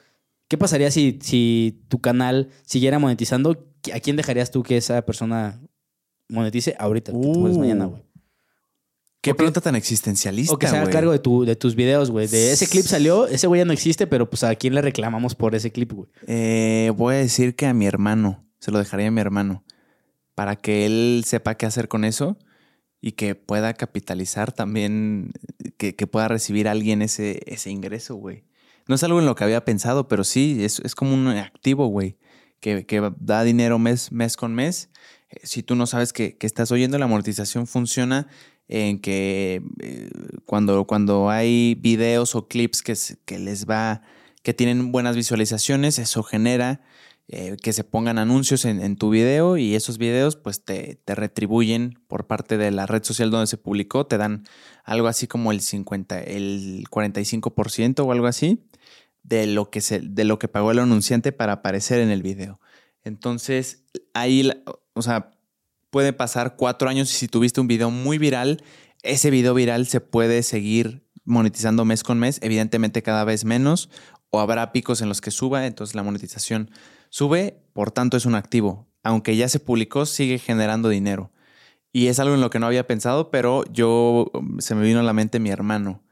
¿Qué 0.49 0.57
pasaría 0.59 0.91
si, 0.91 1.19
si 1.23 1.83
tu 1.89 2.01
canal 2.01 2.51
siguiera 2.65 2.99
monetizando? 2.99 3.67
¿A 3.93 4.01
quién 4.01 4.17
dejarías 4.17 4.51
tú 4.51 4.63
que 4.63 4.77
esa 4.77 5.03
persona 5.03 5.61
monetice 6.29 6.77
ahorita? 6.79 7.13
Que 7.13 7.19
te 7.19 7.27
mueres 7.27 7.57
Uh. 7.57 7.61
mañana, 7.61 7.87
güey. 7.87 8.03
Qué 9.21 9.35
pregunta 9.35 9.61
tan 9.61 9.75
existencialista, 9.75 10.55
O 10.55 10.59
que 10.59 10.69
se 10.69 10.77
haga 10.77 10.89
cargo 10.89 11.11
de, 11.11 11.19
tu, 11.19 11.45
de 11.45 11.57
tus 11.57 11.75
videos, 11.75 12.13
güey. 12.13 12.29
De 12.29 12.53
ese 12.53 12.69
clip 12.69 12.85
salió, 12.85 13.27
ese 13.27 13.49
güey 13.49 13.61
ya 13.61 13.65
no 13.65 13.73
existe, 13.73 14.07
pero 14.07 14.31
pues 14.31 14.45
a 14.45 14.55
quién 14.55 14.73
le 14.75 14.83
reclamamos 14.83 15.35
por 15.35 15.57
ese 15.57 15.73
clip, 15.73 15.93
güey. 15.93 16.09
Eh, 16.29 16.93
voy 16.97 17.17
a 17.17 17.19
decir 17.19 17.57
que 17.57 17.67
a 17.67 17.75
mi 17.75 17.87
hermano, 17.87 18.45
se 18.61 18.71
lo 18.71 18.79
dejaría 18.79 19.09
a 19.09 19.11
mi 19.11 19.21
hermano, 19.21 19.65
para 20.37 20.55
que 20.55 20.87
él 20.87 21.25
sepa 21.27 21.57
qué 21.57 21.67
hacer 21.67 21.89
con 21.89 22.05
eso 22.05 22.39
y 23.01 23.13
que 23.13 23.35
pueda 23.35 23.75
capitalizar 23.75 24.53
también, 24.53 25.33
que, 25.77 25.97
que 25.97 26.07
pueda 26.07 26.29
recibir 26.29 26.69
alguien 26.69 27.03
ese, 27.03 27.41
ese 27.47 27.71
ingreso, 27.71 28.15
güey. 28.15 28.45
No 28.89 28.95
es 28.95 29.03
algo 29.03 29.19
en 29.19 29.27
lo 29.27 29.35
que 29.35 29.45
había 29.45 29.65
pensado, 29.65 30.09
pero 30.09 30.25
sí, 30.25 30.65
es, 30.65 30.81
es 30.81 30.95
como 30.95 31.15
un 31.15 31.29
activo, 31.29 31.87
güey, 31.89 32.17
que, 32.61 32.87
que 32.87 33.13
da 33.19 33.43
dinero 33.43 33.79
mes, 33.79 34.13
mes 34.13 34.37
con 34.37 34.55
mes. 34.55 34.91
Eh, 35.31 35.41
Si 35.43 35.63
tú 35.63 35.75
no 35.75 35.87
sabes 35.87 36.13
que, 36.13 36.37
que 36.37 36.47
estás 36.47 36.71
oyendo, 36.71 36.99
la 36.99 37.07
amortización 37.07 37.67
funciona 37.67 38.29
en 38.69 39.01
que 39.01 39.63
eh, 39.81 40.11
cuando, 40.45 40.87
cuando 40.87 41.31
hay 41.31 41.75
videos 41.77 42.35
o 42.35 42.49
clips 42.49 42.83
que, 42.83 42.95
que 43.25 43.39
les 43.39 43.67
va, 43.67 44.03
que 44.43 44.55
tienen 44.55 44.93
buenas 44.93 45.17
visualizaciones, 45.17 45.99
eso 45.99 46.23
genera 46.23 46.81
eh, 47.29 47.57
que 47.61 47.73
se 47.73 47.83
pongan 47.83 48.19
anuncios 48.19 48.65
en, 48.65 48.97
tu 48.97 49.11
video 49.11 49.57
y 49.57 49.75
esos 49.75 49.99
videos 49.99 50.37
pues 50.37 50.65
te, 50.65 51.01
retribuyen 51.07 51.99
por 52.07 52.29
parte 52.29 52.57
de 52.57 52.71
la 52.71 52.87
red 52.87 53.03
social 53.03 53.33
donde 53.33 53.49
se 53.49 53.59
publicó, 53.59 54.07
te 54.07 54.17
dan 54.17 54.45
algo 54.85 55.09
así 55.09 55.27
como 55.27 55.51
el 55.51 55.61
50, 55.61 56.21
el 56.21 56.85
45% 56.89 58.05
o 58.07 58.13
algo 58.13 58.29
así 58.29 58.63
de 59.25 59.49
lo 59.49 59.71
que 59.71 59.81
de 59.81 60.25
lo 60.25 60.39
que 60.39 60.47
pagó 60.47 60.71
el 60.71 60.79
anunciante 60.79 61.33
para 61.33 61.55
aparecer 61.55 61.99
en 61.99 62.11
el 62.11 62.23
video. 62.23 62.61
Entonces, 63.03 63.85
ahí, 64.15 64.49
o 64.93 65.03
sea, 65.03 65.33
puede 65.91 66.13
pasar 66.13 66.55
cuatro 66.57 66.89
años 66.89 67.11
y 67.11 67.15
si 67.15 67.27
tuviste 67.27 67.61
un 67.61 67.67
video 67.67 67.91
muy 67.91 68.19
viral, 68.19 68.63
ese 69.03 69.31
video 69.31 69.53
viral 69.55 69.87
se 69.87 70.01
puede 70.01 70.45
seguir 70.45 71.05
monetizando 71.25 71.85
mes 71.85 72.05
con 72.05 72.21
mes, 72.21 72.39
evidentemente 72.43 73.03
cada 73.03 73.25
vez 73.25 73.45
menos, 73.45 73.91
o 74.31 74.39
habrá 74.41 74.73
picos 74.73 75.01
en 75.01 75.09
los 75.09 75.21
que 75.21 75.33
suba, 75.33 75.67
entonces 75.67 75.97
la 75.97 76.05
monetización 76.05 76.71
sube, 77.11 77.63
por 77.73 77.91
tanto 77.91 78.17
es 78.17 78.27
un 78.27 78.35
activo. 78.35 78.87
Aunque 79.03 79.37
ya 79.37 79.49
se 79.49 79.61
publicó, 79.61 80.07
sigue 80.07 80.39
generando 80.39 80.89
dinero. 80.89 81.31
Y 81.93 82.09
es 82.09 82.19
algo 82.19 82.35
en 82.35 82.41
lo 82.41 82.51
que 82.51 82.59
no 82.59 82.67
había 82.67 82.87
pensado, 82.87 83.31
pero 83.31 83.65
yo 83.73 84.31
se 84.59 84.75
me 84.75 84.83
vino 84.83 85.01
a 85.01 85.05
la 85.05 85.13
mente 85.13 85.39
mi 85.39 85.51
hermano. 85.51 86.03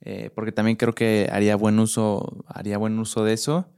Eh, 0.00 0.30
porque 0.34 0.52
también 0.52 0.76
creo 0.76 0.94
que 0.94 1.28
haría 1.32 1.56
buen 1.56 1.78
uso, 1.78 2.44
haría 2.46 2.78
buen 2.78 2.98
uso 2.98 3.24
de 3.24 3.32
eso. 3.32 3.68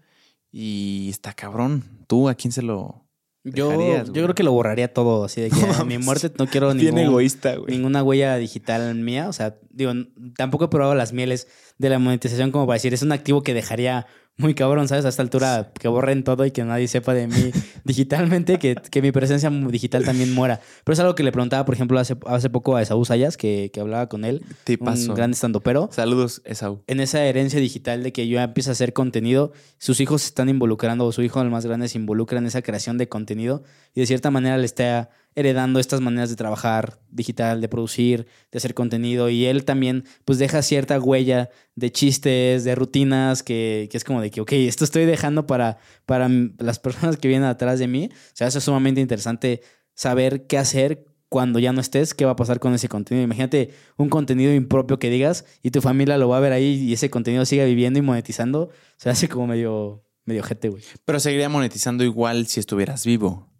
Y 0.50 1.09
está 1.11 1.33
cabrón. 1.33 1.85
¿Tú 2.07 2.29
a 2.29 2.35
quién 2.35 2.53
se 2.53 2.62
lo, 2.62 3.05
yo, 3.44 4.05
yo 4.05 4.12
creo 4.12 4.35
que 4.35 4.42
lo 4.42 4.53
borraría 4.53 4.92
todo, 4.92 5.24
así 5.24 5.42
de 5.42 5.50
que 5.50 5.61
a 5.61 5.85
mi 5.85 5.98
muerte 5.98 6.33
no 6.38 6.46
quiero 6.46 6.72
ningún, 6.74 6.98
egoísta, 6.98 7.57
ninguna 7.68 8.03
huella 8.03 8.37
digital 8.37 8.94
mía. 8.94 9.29
O 9.29 9.35
sea, 9.35 9.59
digo, 9.70 9.92
tampoco 10.37 10.64
he 10.64 10.68
probado 10.68 10.94
las 10.94 11.12
mieles 11.12 11.46
de 11.77 11.90
la 11.90 11.98
monetización 11.98 12.50
como 12.50 12.66
para 12.66 12.77
decir, 12.77 12.94
es 12.94 13.03
un 13.03 13.12
activo 13.12 13.42
que 13.42 13.53
dejaría 13.53 14.07
muy 14.37 14.55
cabrón, 14.55 14.88
¿sabes? 14.88 15.05
A 15.05 15.09
esta 15.09 15.23
altura 15.23 15.73
que 15.79 15.87
borren 15.87 16.25
todo 16.25 16.44
y 16.44 16.51
que 16.51 16.64
nadie 16.64 16.88
sepa 16.88 17.14
de 17.14 17.29
mí 17.29 17.53
digitalmente, 17.85 18.59
que, 18.59 18.75
que, 18.75 19.01
mi 19.01 19.12
presencia 19.12 19.49
digital 19.51 20.05
también 20.05 20.35
muera. 20.35 20.61
Pero 20.83 20.94
es 20.94 21.01
algo 21.01 21.14
que 21.14 21.23
le 21.23 21.31
preguntaba, 21.31 21.64
por 21.64 21.75
ejemplo, 21.75 21.99
hace, 22.01 22.16
hace 22.27 22.51
poco 22.51 22.77
a 22.77 22.83
Esaú 22.83 23.05
Sayas, 23.05 23.37
que, 23.37 23.70
que 23.73 23.81
hablaba 23.81 24.09
con 24.09 24.25
él. 24.25 24.44
Un 24.81 25.14
gran 25.14 25.31
estando 25.31 25.61
pero. 25.61 25.88
Saludos, 25.92 26.42
Esaú. 26.44 26.83
En 26.87 27.01
esa 27.01 27.25
herencia 27.25 27.61
digital 27.61 28.03
de 28.03 28.12
que 28.12 28.27
yo 28.27 28.40
empiezo 28.40 28.70
a 28.70 28.73
hacer 28.73 28.92
contenido, 28.92 29.53
sus 29.79 30.01
hijos 30.01 30.23
se 30.23 30.29
están 30.29 30.49
involucrando, 30.49 31.07
o 31.07 31.12
su 31.12 31.23
hijo, 31.23 31.40
el 31.40 31.51
más 31.51 31.64
grande, 31.64 31.88
se 31.88 31.99
involucra 31.99 32.38
en 32.38 32.47
esa 32.47 32.62
creación 32.62 32.99
de 32.99 33.09
contenido 33.09 33.62
y 33.94 34.01
de 34.01 34.07
cierta 34.07 34.31
manera 34.31 34.59
le 34.59 34.64
está 34.64 35.11
heredando 35.35 35.81
estas 35.81 36.01
maneras 36.01 36.31
de 36.31 36.37
trabajar 36.37 37.01
digital, 37.11 37.61
de 37.61 37.68
producir, 37.68 38.27
de 38.53 38.59
hacer 38.59 38.75
contenido. 38.75 39.29
Y 39.29 39.47
él 39.47 39.64
también, 39.64 40.05
pues, 40.25 40.38
deja 40.38 40.62
cierta 40.62 40.99
huella 41.01 41.51
de 41.75 41.90
chistes, 41.90 42.64
de 42.64 42.75
rutinas, 42.75 43.42
que, 43.42 43.88
que, 43.90 43.97
es 43.97 44.05
como 44.05 44.20
de 44.20 44.31
que, 44.31 44.40
ok, 44.40 44.53
esto 44.53 44.85
estoy 44.85 45.05
dejando 45.05 45.47
para, 45.47 45.79
para 46.07 46.29
las 46.59 46.79
personas 46.79 47.16
que 47.16 47.29
vienen 47.29 47.49
atrás 47.49 47.79
de 47.79 47.88
mí. 47.88 48.11
O 48.12 48.37
sea, 48.37 48.47
eso 48.47 48.59
es 48.59 48.64
sumamente 48.64 49.01
interesante 49.01 49.62
saber 49.94 50.47
qué 50.47 50.59
hacer 50.59 51.05
cuando 51.35 51.59
ya 51.59 51.73
no 51.73 51.81
estés, 51.81 52.14
qué 52.14 52.25
va 52.25 52.31
a 52.31 52.37
pasar 52.37 52.61
con 52.61 52.75
ese 52.75 52.88
contenido. 52.88 53.25
Imagínate 53.25 53.70
un 53.97 54.09
contenido 54.09 54.55
impropio 54.55 55.01
que 55.01 55.11
digas 55.11 55.44
y 55.64 55.73
tu 55.73 55.81
familia 55.81 56.16
lo 56.16 56.29
va 56.29 56.37
a 56.37 56.40
ver 56.40 56.53
ahí 56.53 56.75
y 56.75 56.92
ese 56.92 57.11
contenido 57.11 57.44
sigue 57.44 57.64
viviendo 57.64 57.99
y 57.99 58.03
monetizando. 58.03 58.66
O 58.66 58.70
sea, 58.99 59.12
hace 59.12 59.29
como 59.29 59.49
medio, 59.49 60.05
medio 60.27 60.44
jete, 60.44 60.68
güey. 60.68 60.85
Pero 61.05 61.18
seguiría 61.18 61.49
monetizando 61.49 62.05
igual 62.05 62.47
si 62.47 62.61
estuvieras 62.61 63.05
vivo. 63.05 63.54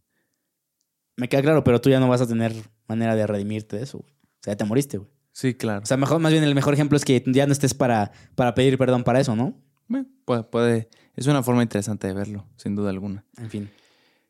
Me 1.17 1.29
queda 1.29 1.43
claro, 1.43 1.65
pero 1.65 1.81
tú 1.81 1.91
ya 1.91 2.01
no 2.01 2.09
vas 2.09 2.21
a 2.21 2.27
tener 2.27 2.53
manera 2.89 3.15
de 3.15 3.27
redimirte 3.27 3.77
de 3.77 3.85
eso, 3.85 3.99
güey. 3.99 4.13
O 4.13 4.43
sea, 4.43 4.53
ya 4.53 4.57
te 4.57 4.65
moriste, 4.65 4.99
güey. 4.99 5.11
Sí, 5.33 5.55
claro. 5.55 5.83
O 5.83 5.87
sea, 5.87 5.97
mejor, 5.97 6.21
más 6.21 6.33
bien 6.33 6.45
el 6.45 6.55
mejor 6.55 6.75
ejemplo 6.75 6.97
es 6.97 7.05
que 7.05 7.23
ya 7.27 7.47
no 7.47 7.53
estés 7.53 7.75
para, 7.75 8.13
para 8.35 8.55
pedir 8.55 8.79
perdón 8.79 9.03
para 9.05 9.21
eso, 9.21 9.35
¿no? 9.35 9.61
Bueno, 9.89 10.07
puede, 10.25 10.45
puede, 10.45 10.89
es 11.17 11.27
una 11.27 11.43
forma 11.43 11.63
interesante 11.63 12.07
de 12.07 12.15
verlo, 12.15 12.47
sin 12.57 12.77
duda 12.77 12.91
alguna. 12.91 13.25
En 13.37 13.51
fin. 13.51 13.71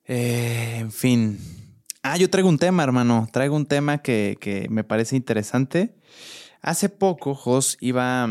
Eh, 0.06 0.78
en 0.80 0.92
fin. 0.92 1.38
Ah, 2.02 2.16
yo 2.16 2.28
traigo 2.28 2.48
un 2.48 2.58
tema, 2.58 2.82
hermano. 2.82 3.28
Traigo 3.32 3.56
un 3.56 3.66
tema 3.66 3.98
que, 3.98 4.36
que 4.40 4.66
me 4.70 4.84
parece 4.84 5.16
interesante. 5.16 5.94
Hace 6.60 6.88
poco, 6.88 7.34
Jos 7.34 7.76
iba 7.80 8.28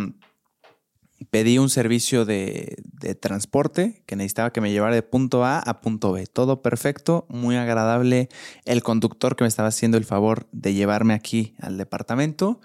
pedí 1.30 1.58
un 1.58 1.70
servicio 1.70 2.26
de, 2.26 2.84
transporte 3.20 4.04
que 4.06 4.16
necesitaba 4.16 4.52
que 4.54 4.62
me 4.62 4.72
llevara 4.72 4.96
de 4.96 5.04
punto 5.04 5.44
A 5.44 5.60
a 5.60 5.82
punto 5.82 6.12
B. 6.12 6.26
Todo 6.28 6.62
perfecto, 6.62 7.26
muy 7.30 7.56
agradable. 7.56 8.30
El 8.66 8.82
conductor 8.82 9.36
que 9.36 9.44
me 9.44 9.48
estaba 9.48 9.68
haciendo 9.68 9.98
el 9.98 10.06
favor 10.06 10.48
de 10.52 10.74
llevarme 10.74 11.14
aquí 11.14 11.56
al 11.60 11.78
departamento. 11.78 12.62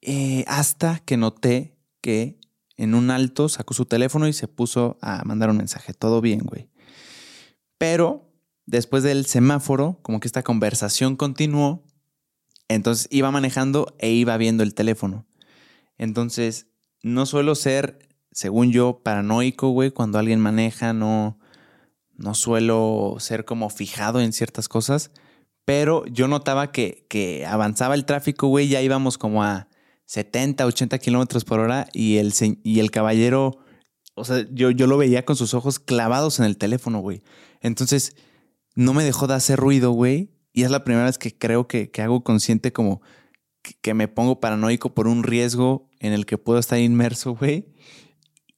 Eh, 0.00 0.44
hasta 0.46 1.00
que 1.00 1.16
noté 1.16 1.76
que 2.00 2.38
en 2.76 2.94
un 2.94 3.10
alto 3.10 3.48
sacó 3.48 3.74
su 3.74 3.86
teléfono 3.86 4.28
y 4.28 4.32
se 4.32 4.48
puso 4.48 4.98
a 5.00 5.22
mandar 5.24 5.50
un 5.50 5.56
mensaje. 5.56 5.94
Todo 5.94 6.20
bien, 6.20 6.40
güey. 6.40 6.70
Pero 7.78 8.30
después 8.66 9.02
del 9.02 9.26
semáforo, 9.26 9.98
como 10.02 10.20
que 10.20 10.28
esta 10.28 10.42
conversación 10.42 11.16
continuó. 11.16 11.84
Entonces 12.68 13.08
iba 13.10 13.30
manejando 13.30 13.94
e 13.98 14.10
iba 14.10 14.36
viendo 14.36 14.62
el 14.62 14.74
teléfono. 14.74 15.26
Entonces 15.98 16.68
no 17.04 17.26
suelo 17.26 17.54
ser, 17.54 17.98
según 18.32 18.72
yo, 18.72 19.02
paranoico, 19.04 19.68
güey, 19.68 19.90
cuando 19.90 20.18
alguien 20.18 20.40
maneja, 20.40 20.94
no, 20.94 21.38
no 22.16 22.34
suelo 22.34 23.16
ser 23.18 23.44
como 23.44 23.68
fijado 23.68 24.22
en 24.22 24.32
ciertas 24.32 24.68
cosas, 24.68 25.10
pero 25.66 26.06
yo 26.06 26.28
notaba 26.28 26.72
que, 26.72 27.06
que 27.10 27.44
avanzaba 27.44 27.94
el 27.94 28.06
tráfico, 28.06 28.48
güey, 28.48 28.68
ya 28.68 28.80
íbamos 28.80 29.18
como 29.18 29.44
a 29.44 29.68
70, 30.06 30.64
80 30.64 30.98
kilómetros 30.98 31.44
por 31.44 31.60
hora 31.60 31.88
y 31.92 32.16
el, 32.16 32.32
y 32.62 32.80
el 32.80 32.90
caballero, 32.90 33.58
o 34.14 34.24
sea, 34.24 34.46
yo, 34.50 34.70
yo 34.70 34.86
lo 34.86 34.96
veía 34.96 35.26
con 35.26 35.36
sus 35.36 35.52
ojos 35.52 35.78
clavados 35.78 36.38
en 36.40 36.46
el 36.46 36.56
teléfono, 36.56 37.00
güey. 37.00 37.22
Entonces, 37.60 38.16
no 38.74 38.94
me 38.94 39.04
dejó 39.04 39.26
de 39.26 39.34
hacer 39.34 39.58
ruido, 39.58 39.92
güey, 39.92 40.30
y 40.54 40.62
es 40.62 40.70
la 40.70 40.84
primera 40.84 41.04
vez 41.04 41.18
que 41.18 41.36
creo 41.36 41.68
que, 41.68 41.90
que 41.90 42.00
hago 42.00 42.24
consciente 42.24 42.72
como 42.72 43.02
que 43.80 43.94
me 43.94 44.08
pongo 44.08 44.40
paranoico 44.40 44.94
por 44.94 45.08
un 45.08 45.22
riesgo 45.22 45.88
en 46.00 46.12
el 46.12 46.26
que 46.26 46.38
puedo 46.38 46.58
estar 46.58 46.78
inmerso, 46.78 47.34
güey. 47.34 47.66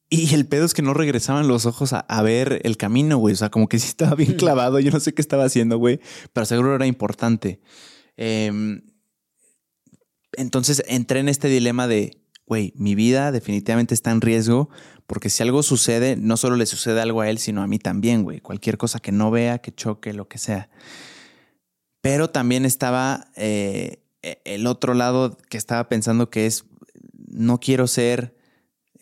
Y 0.08 0.34
el 0.34 0.46
pedo 0.46 0.64
es 0.64 0.74
que 0.74 0.82
no 0.82 0.94
regresaban 0.94 1.48
los 1.48 1.66
ojos 1.66 1.92
a, 1.92 2.22
ver 2.22 2.60
el 2.64 2.76
camino, 2.76 3.18
güey. 3.18 3.34
O 3.34 3.36
sea, 3.36 3.50
como 3.50 3.68
que 3.68 3.78
sí 3.78 3.88
estaba 3.88 4.14
bien 4.14 4.32
mm. 4.32 4.36
clavado. 4.36 4.78
Yo 4.78 4.90
no 4.90 5.00
sé 5.00 5.14
qué 5.14 5.22
estaba 5.22 5.44
haciendo, 5.44 5.78
güey. 5.78 6.00
Pero 6.32 6.46
seguro 6.46 6.74
era 6.74 6.86
importante. 6.86 7.60
Em, 8.16 8.82
entonces 10.32 10.82
entré 10.86 11.20
en 11.20 11.28
este 11.28 11.48
dilema 11.48 11.88
de, 11.88 12.22
güey, 12.46 12.72
mi 12.76 12.94
vida 12.94 13.32
definitivamente 13.32 13.94
está 13.94 14.12
en 14.12 14.20
riesgo. 14.20 14.68
Porque 15.08 15.28
si 15.28 15.42
algo 15.42 15.62
sucede, 15.62 16.16
no 16.16 16.36
solo 16.36 16.56
le 16.56 16.66
sucede 16.66 17.00
algo 17.00 17.20
a 17.20 17.30
él, 17.30 17.38
sino 17.38 17.62
a 17.62 17.66
mí 17.66 17.78
también, 17.78 18.22
güey. 18.22 18.40
Cualquier 18.40 18.76
cosa 18.78 19.00
que 19.00 19.12
no 19.12 19.32
vea, 19.32 19.58
que 19.58 19.74
choque, 19.74 20.12
lo 20.12 20.28
que 20.28 20.38
sea. 20.38 20.68
Pero 22.00 22.30
también 22.30 22.64
estaba 22.64 23.28
eh, 23.34 24.05
el 24.44 24.66
otro 24.66 24.94
lado 24.94 25.36
que 25.48 25.58
estaba 25.58 25.88
pensando 25.88 26.30
que 26.30 26.46
es, 26.46 26.64
no 27.28 27.60
quiero 27.60 27.86
ser, 27.86 28.36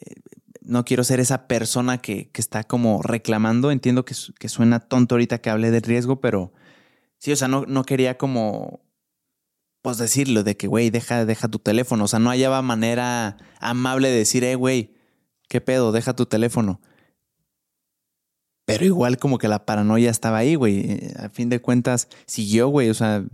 eh, 0.00 0.14
no 0.62 0.84
quiero 0.84 1.04
ser 1.04 1.20
esa 1.20 1.46
persona 1.46 1.98
que, 1.98 2.30
está 2.34 2.64
como 2.64 3.02
reclamando. 3.02 3.70
Entiendo 3.70 4.04
que, 4.04 4.14
que, 4.38 4.48
suena 4.48 4.80
tonto 4.80 5.14
ahorita 5.14 5.38
que 5.38 5.50
hablé 5.50 5.70
del 5.70 5.82
riesgo, 5.82 6.20
pero 6.20 6.52
sí, 7.18 7.32
o 7.32 7.36
sea, 7.36 7.48
no, 7.48 7.64
no 7.66 7.84
quería 7.84 8.18
como, 8.18 8.80
pues 9.82 9.98
decirlo, 9.98 10.42
de 10.42 10.56
que, 10.56 10.66
güey, 10.66 10.90
deja, 10.90 11.24
deja 11.24 11.48
tu 11.48 11.58
teléfono. 11.58 12.04
O 12.04 12.08
sea, 12.08 12.18
no 12.18 12.30
hallaba 12.30 12.62
manera 12.62 13.36
amable 13.60 14.08
de 14.08 14.18
decir, 14.18 14.44
eh, 14.44 14.54
güey, 14.56 14.94
¿qué 15.48 15.60
pedo? 15.60 15.92
Deja 15.92 16.14
tu 16.16 16.26
teléfono. 16.26 16.80
Pero 18.66 18.84
igual 18.86 19.18
como 19.18 19.38
que 19.38 19.48
la 19.48 19.66
paranoia 19.66 20.10
estaba 20.10 20.38
ahí, 20.38 20.54
güey. 20.54 21.00
A 21.18 21.28
fin 21.28 21.50
de 21.50 21.60
cuentas, 21.60 22.08
siguió, 22.26 22.68
güey. 22.68 22.88
O 22.88 22.94
sea, 22.94 23.24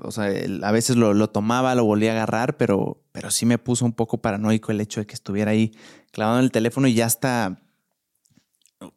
o 0.00 0.10
sea, 0.12 0.30
a 0.62 0.72
veces 0.72 0.96
lo, 0.96 1.28
tomaba, 1.30 1.74
lo 1.74 1.84
volvía 1.84 2.12
a 2.12 2.14
agarrar, 2.14 2.56
pero, 2.56 3.02
pero 3.12 3.30
sí 3.30 3.46
me 3.46 3.58
puso 3.58 3.84
un 3.84 3.92
poco 3.92 4.18
paranoico 4.18 4.70
el 4.70 4.80
hecho 4.80 5.00
de 5.00 5.06
que 5.06 5.14
estuviera 5.14 5.50
ahí 5.50 5.72
clavado 6.12 6.38
en 6.38 6.44
el 6.44 6.52
teléfono 6.52 6.86
y 6.86 6.94
ya 6.94 7.06
hasta, 7.06 7.60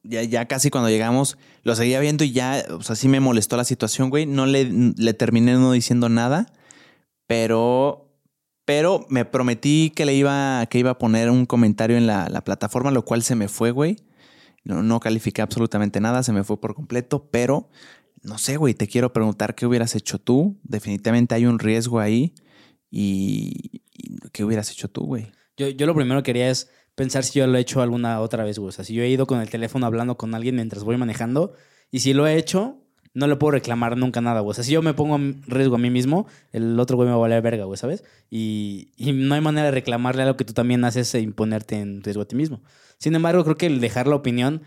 ya, 0.03 0.23
ya 0.23 0.47
casi 0.47 0.69
cuando 0.69 0.89
llegamos, 0.89 1.37
lo 1.63 1.75
seguía 1.75 1.99
viendo 1.99 2.23
y 2.23 2.31
ya, 2.31 2.63
o 2.69 2.83
sea, 2.83 2.95
sí 2.95 3.07
me 3.07 3.19
molestó 3.19 3.57
la 3.57 3.63
situación, 3.63 4.09
güey. 4.09 4.25
No 4.27 4.45
le, 4.45 4.65
le 4.65 5.13
terminé 5.13 5.53
no 5.53 5.71
diciendo 5.71 6.07
nada, 6.07 6.53
pero, 7.25 8.13
pero 8.65 9.05
me 9.09 9.25
prometí 9.25 9.91
que 9.95 10.05
le 10.05 10.13
iba, 10.13 10.65
que 10.67 10.77
iba 10.79 10.91
a 10.91 10.97
poner 10.99 11.31
un 11.31 11.47
comentario 11.47 11.97
en 11.97 12.05
la, 12.05 12.29
la 12.29 12.43
plataforma, 12.43 12.91
lo 12.91 13.05
cual 13.05 13.23
se 13.23 13.35
me 13.35 13.47
fue, 13.47 13.71
güey. 13.71 13.97
No, 14.63 14.83
no 14.83 14.99
califiqué 14.99 15.41
absolutamente 15.41 15.99
nada, 15.99 16.21
se 16.21 16.31
me 16.31 16.43
fue 16.43 16.61
por 16.61 16.75
completo, 16.75 17.27
pero 17.31 17.69
no 18.23 18.37
sé, 18.37 18.57
güey, 18.57 18.73
te 18.73 18.87
quiero 18.87 19.13
preguntar 19.13 19.55
qué 19.55 19.65
hubieras 19.65 19.95
hecho 19.95 20.19
tú. 20.19 20.59
Definitivamente 20.63 21.35
hay 21.35 21.45
un 21.45 21.59
riesgo 21.59 21.99
ahí. 21.99 22.33
¿Y, 22.89 23.81
qué 24.31 24.43
hubieras 24.43 24.71
hecho 24.71 24.89
tú, 24.89 25.05
güey? 25.05 25.31
Yo, 25.57 25.69
yo 25.69 25.85
lo 25.85 25.95
primero 25.95 26.21
que 26.21 26.27
quería 26.27 26.49
es 26.49 26.69
pensar 26.95 27.23
si 27.23 27.39
yo 27.39 27.47
lo 27.47 27.57
he 27.57 27.61
hecho 27.61 27.81
alguna 27.81 28.19
otra 28.19 28.43
vez, 28.43 28.59
güey. 28.59 28.69
O 28.69 28.71
sea, 28.71 28.85
si 28.85 28.93
yo 28.93 29.03
he 29.03 29.09
ido 29.09 29.25
con 29.25 29.41
el 29.41 29.49
teléfono 29.49 29.85
hablando 29.85 30.17
con 30.17 30.35
alguien 30.35 30.55
mientras 30.55 30.83
voy 30.83 30.97
manejando 30.97 31.53
y 31.89 31.99
si 31.99 32.13
lo 32.13 32.27
he 32.27 32.37
hecho, 32.37 32.77
no 33.13 33.27
le 33.27 33.35
puedo 33.35 33.51
reclamar 33.51 33.97
nunca 33.97 34.21
nada, 34.21 34.39
güey. 34.41 34.51
O 34.51 34.53
sea, 34.53 34.63
si 34.63 34.71
yo 34.71 34.81
me 34.81 34.93
pongo 34.93 35.15
en 35.15 35.41
riesgo 35.43 35.75
a 35.75 35.79
mí 35.79 35.89
mismo, 35.89 36.27
el 36.51 36.79
otro 36.79 36.95
güey 36.95 37.07
me 37.07 37.11
va 37.11 37.17
a 37.17 37.21
valer 37.21 37.41
verga, 37.41 37.65
güey, 37.65 37.77
¿sabes? 37.77 38.03
Y, 38.29 38.91
y, 38.95 39.11
no 39.11 39.35
hay 39.35 39.41
manera 39.41 39.65
de 39.65 39.71
reclamarle 39.71 40.23
algo 40.23 40.37
que 40.37 40.45
tú 40.45 40.53
también 40.53 40.83
haces 40.85 41.13
e 41.15 41.19
imponerte 41.19 41.79
en 41.79 42.03
riesgo 42.03 42.23
a 42.23 42.27
ti 42.27 42.35
mismo. 42.35 42.61
Sin 42.97 43.15
embargo, 43.15 43.43
creo 43.43 43.57
que 43.57 43.65
el 43.65 43.81
dejar 43.81 44.07
la 44.07 44.15
opinión 44.15 44.61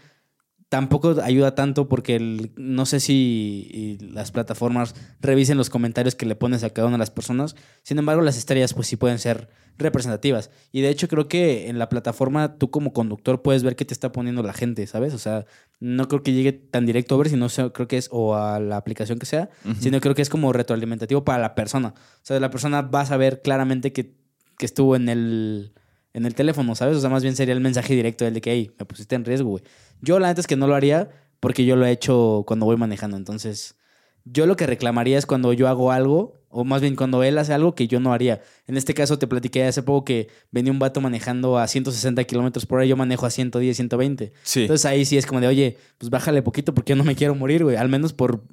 tampoco 0.68 1.16
ayuda 1.22 1.54
tanto 1.54 1.88
porque 1.88 2.50
no 2.56 2.86
sé 2.86 3.00
si 3.00 3.98
las 4.00 4.32
plataformas 4.32 4.94
revisen 5.20 5.56
los 5.56 5.70
comentarios 5.70 6.14
que 6.14 6.26
le 6.26 6.36
pones 6.36 6.64
a 6.64 6.70
cada 6.70 6.88
una 6.88 6.96
de 6.96 7.00
las 7.00 7.10
personas. 7.10 7.54
Sin 7.82 7.98
embargo, 7.98 8.22
las 8.22 8.36
estrellas 8.36 8.74
pues 8.74 8.88
sí 8.88 8.96
pueden 8.96 9.18
ser 9.18 9.48
representativas. 9.78 10.50
Y 10.72 10.80
de 10.80 10.88
hecho 10.88 11.08
creo 11.08 11.28
que 11.28 11.68
en 11.68 11.78
la 11.78 11.88
plataforma 11.88 12.56
tú 12.58 12.70
como 12.70 12.92
conductor 12.92 13.42
puedes 13.42 13.62
ver 13.62 13.76
qué 13.76 13.84
te 13.84 13.94
está 13.94 14.12
poniendo 14.12 14.42
la 14.42 14.52
gente, 14.52 14.86
¿sabes? 14.86 15.14
O 15.14 15.18
sea, 15.18 15.46
no 15.80 16.08
creo 16.08 16.22
que 16.22 16.32
llegue 16.32 16.52
tan 16.52 16.86
directo 16.86 17.14
a 17.14 17.18
ver, 17.18 17.28
sino 17.28 17.48
creo 17.72 17.88
que 17.88 17.96
es 17.96 18.08
o 18.10 18.36
a 18.36 18.60
la 18.60 18.76
aplicación 18.76 19.18
que 19.18 19.26
sea, 19.26 19.50
sino 19.80 20.00
creo 20.00 20.14
que 20.14 20.22
es 20.22 20.28
como 20.28 20.52
retroalimentativo 20.52 21.24
para 21.24 21.40
la 21.40 21.54
persona. 21.54 21.94
O 21.96 22.20
sea, 22.22 22.38
la 22.40 22.50
persona 22.50 22.82
va 22.82 23.02
a 23.02 23.06
saber 23.06 23.42
claramente 23.42 23.92
que, 23.92 24.14
que 24.58 24.66
estuvo 24.66 24.96
en 24.96 25.08
el 25.08 25.72
en 26.14 26.24
el 26.24 26.34
teléfono, 26.34 26.74
¿sabes? 26.74 26.96
O 26.96 27.00
sea, 27.00 27.10
más 27.10 27.22
bien 27.22 27.36
sería 27.36 27.52
el 27.52 27.60
mensaje 27.60 27.94
directo 27.94 28.24
del 28.24 28.34
de 28.34 28.40
que, 28.40 28.52
hey, 28.52 28.70
me 28.78 28.86
pusiste 28.86 29.16
en 29.16 29.24
riesgo, 29.24 29.50
güey. 29.50 29.64
Yo 30.00 30.18
la 30.18 30.28
neta 30.28 30.40
es 30.40 30.46
que 30.46 30.56
no 30.56 30.66
lo 30.66 30.74
haría 30.76 31.10
porque 31.40 31.66
yo 31.66 31.76
lo 31.76 31.84
he 31.84 31.90
hecho 31.90 32.44
cuando 32.46 32.64
voy 32.66 32.76
manejando. 32.76 33.16
Entonces, 33.16 33.76
yo 34.24 34.46
lo 34.46 34.56
que 34.56 34.66
reclamaría 34.66 35.18
es 35.18 35.26
cuando 35.26 35.52
yo 35.52 35.68
hago 35.68 35.90
algo, 35.90 36.40
o 36.48 36.64
más 36.64 36.80
bien 36.80 36.94
cuando 36.94 37.24
él 37.24 37.36
hace 37.36 37.52
algo 37.52 37.74
que 37.74 37.88
yo 37.88 37.98
no 37.98 38.12
haría. 38.12 38.40
En 38.68 38.76
este 38.76 38.94
caso 38.94 39.18
te 39.18 39.26
platiqué 39.26 39.64
hace 39.64 39.82
poco 39.82 40.04
que 40.04 40.28
venía 40.52 40.72
un 40.72 40.78
vato 40.78 41.00
manejando 41.00 41.58
a 41.58 41.66
160 41.66 42.22
kilómetros 42.24 42.64
por 42.64 42.78
hora, 42.78 42.86
yo 42.86 42.96
manejo 42.96 43.26
a 43.26 43.30
110, 43.30 43.76
120. 43.76 44.32
Sí. 44.44 44.62
Entonces 44.62 44.86
ahí 44.86 45.04
sí 45.04 45.18
es 45.18 45.26
como 45.26 45.40
de, 45.40 45.48
oye, 45.48 45.76
pues 45.98 46.10
bájale 46.10 46.42
poquito 46.42 46.74
porque 46.74 46.90
yo 46.90 46.96
no 46.96 47.04
me 47.04 47.16
quiero 47.16 47.34
morir, 47.34 47.64
güey. 47.64 47.76
Al 47.76 47.88
menos 47.88 48.12
por 48.12 48.44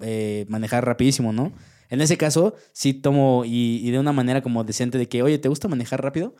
eh, 0.00 0.44
manejar 0.48 0.84
rapidísimo, 0.84 1.32
¿no? 1.32 1.52
En 1.88 2.00
ese 2.00 2.16
caso, 2.16 2.54
sí 2.72 2.94
tomo 2.94 3.44
y, 3.46 3.80
y 3.86 3.92
de 3.92 4.00
una 4.00 4.12
manera 4.12 4.42
como 4.42 4.64
decente 4.64 4.98
de 4.98 5.08
que, 5.08 5.22
oye, 5.22 5.38
¿te 5.38 5.48
gusta 5.48 5.68
manejar 5.68 6.02
rápido? 6.02 6.34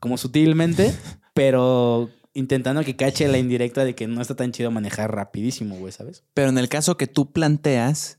Como 0.00 0.18
sutilmente, 0.18 0.94
pero 1.34 2.10
intentando 2.34 2.84
que 2.84 2.96
cache 2.96 3.26
la 3.28 3.38
indirecta 3.38 3.84
de 3.84 3.94
que 3.94 4.06
no 4.06 4.20
está 4.20 4.36
tan 4.36 4.52
chido 4.52 4.70
manejar 4.70 5.14
rapidísimo, 5.14 5.76
güey, 5.76 5.92
¿sabes? 5.92 6.24
Pero 6.34 6.50
en 6.50 6.58
el 6.58 6.68
caso 6.68 6.96
que 6.96 7.06
tú 7.06 7.32
planteas, 7.32 8.18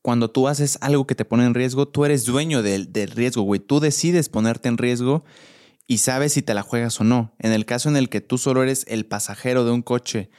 cuando 0.00 0.30
tú 0.30 0.48
haces 0.48 0.78
algo 0.80 1.06
que 1.06 1.14
te 1.14 1.24
pone 1.24 1.44
en 1.44 1.54
riesgo, 1.54 1.88
tú 1.88 2.04
eres 2.04 2.24
dueño 2.24 2.62
del, 2.62 2.92
del 2.92 3.10
riesgo, 3.10 3.42
güey. 3.42 3.60
Tú 3.60 3.80
decides 3.80 4.28
ponerte 4.28 4.68
en 4.68 4.78
riesgo 4.78 5.24
y 5.86 5.98
sabes 5.98 6.32
si 6.32 6.42
te 6.42 6.54
la 6.54 6.62
juegas 6.62 7.00
o 7.00 7.04
no. 7.04 7.34
En 7.38 7.52
el 7.52 7.66
caso 7.66 7.88
en 7.88 7.96
el 7.96 8.08
que 8.08 8.20
tú 8.20 8.38
solo 8.38 8.62
eres 8.62 8.84
el 8.88 9.06
pasajero 9.06 9.64
de 9.64 9.72
un 9.72 9.82
coche 9.82 10.30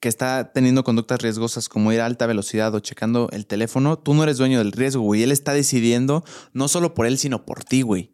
que 0.00 0.08
está 0.08 0.52
teniendo 0.52 0.82
conductas 0.82 1.20
riesgosas 1.20 1.68
como 1.68 1.92
ir 1.92 2.00
a 2.00 2.06
alta 2.06 2.26
velocidad 2.26 2.74
o 2.74 2.80
checando 2.80 3.28
el 3.32 3.46
teléfono, 3.46 3.98
tú 3.98 4.14
no 4.14 4.22
eres 4.22 4.38
dueño 4.38 4.58
del 4.58 4.72
riesgo, 4.72 5.02
güey. 5.02 5.22
Él 5.22 5.32
está 5.32 5.52
decidiendo 5.52 6.24
no 6.52 6.68
solo 6.68 6.94
por 6.94 7.06
él, 7.06 7.18
sino 7.18 7.44
por 7.44 7.64
ti, 7.64 7.82
güey. 7.82 8.12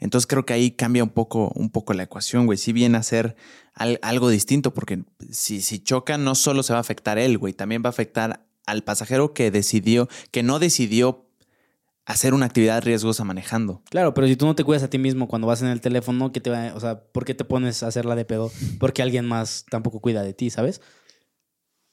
Entonces 0.00 0.26
creo 0.26 0.44
que 0.46 0.52
ahí 0.54 0.70
cambia 0.72 1.04
un 1.04 1.10
poco, 1.10 1.52
un 1.54 1.70
poco 1.70 1.92
la 1.94 2.02
ecuación, 2.04 2.46
güey. 2.46 2.58
Si 2.58 2.72
viene 2.72 2.96
a 2.98 3.02
ser 3.02 3.36
al- 3.74 3.98
algo 4.02 4.28
distinto, 4.30 4.74
porque 4.74 5.04
si, 5.30 5.60
si 5.60 5.78
choca, 5.78 6.18
no 6.18 6.34
solo 6.34 6.62
se 6.62 6.72
va 6.72 6.78
a 6.78 6.80
afectar 6.80 7.18
él, 7.18 7.38
güey, 7.38 7.52
también 7.52 7.82
va 7.84 7.88
a 7.88 7.90
afectar 7.90 8.46
al 8.66 8.82
pasajero 8.82 9.34
que 9.34 9.50
decidió, 9.50 10.08
que 10.30 10.42
no 10.42 10.58
decidió 10.58 11.26
hacer 12.06 12.34
una 12.34 12.46
actividad 12.46 12.82
riesgosa 12.82 13.24
manejando. 13.24 13.82
Claro, 13.90 14.14
pero 14.14 14.26
si 14.26 14.34
tú 14.36 14.46
no 14.46 14.54
te 14.56 14.64
cuidas 14.64 14.82
a 14.82 14.90
ti 14.90 14.98
mismo 14.98 15.28
cuando 15.28 15.46
vas 15.46 15.62
en 15.62 15.68
el 15.68 15.80
teléfono, 15.80 16.32
¿qué 16.32 16.40
te 16.40 16.50
va, 16.50 16.72
o 16.74 16.80
sea, 16.80 17.04
¿por 17.04 17.24
qué 17.24 17.34
te 17.34 17.44
pones 17.44 17.82
a 17.82 17.86
hacerla 17.88 18.16
de 18.16 18.24
pedo? 18.24 18.50
Porque 18.80 19.02
alguien 19.02 19.26
más 19.26 19.64
tampoco 19.70 20.00
cuida 20.00 20.22
de 20.22 20.32
ti, 20.32 20.50
¿sabes? 20.50 20.80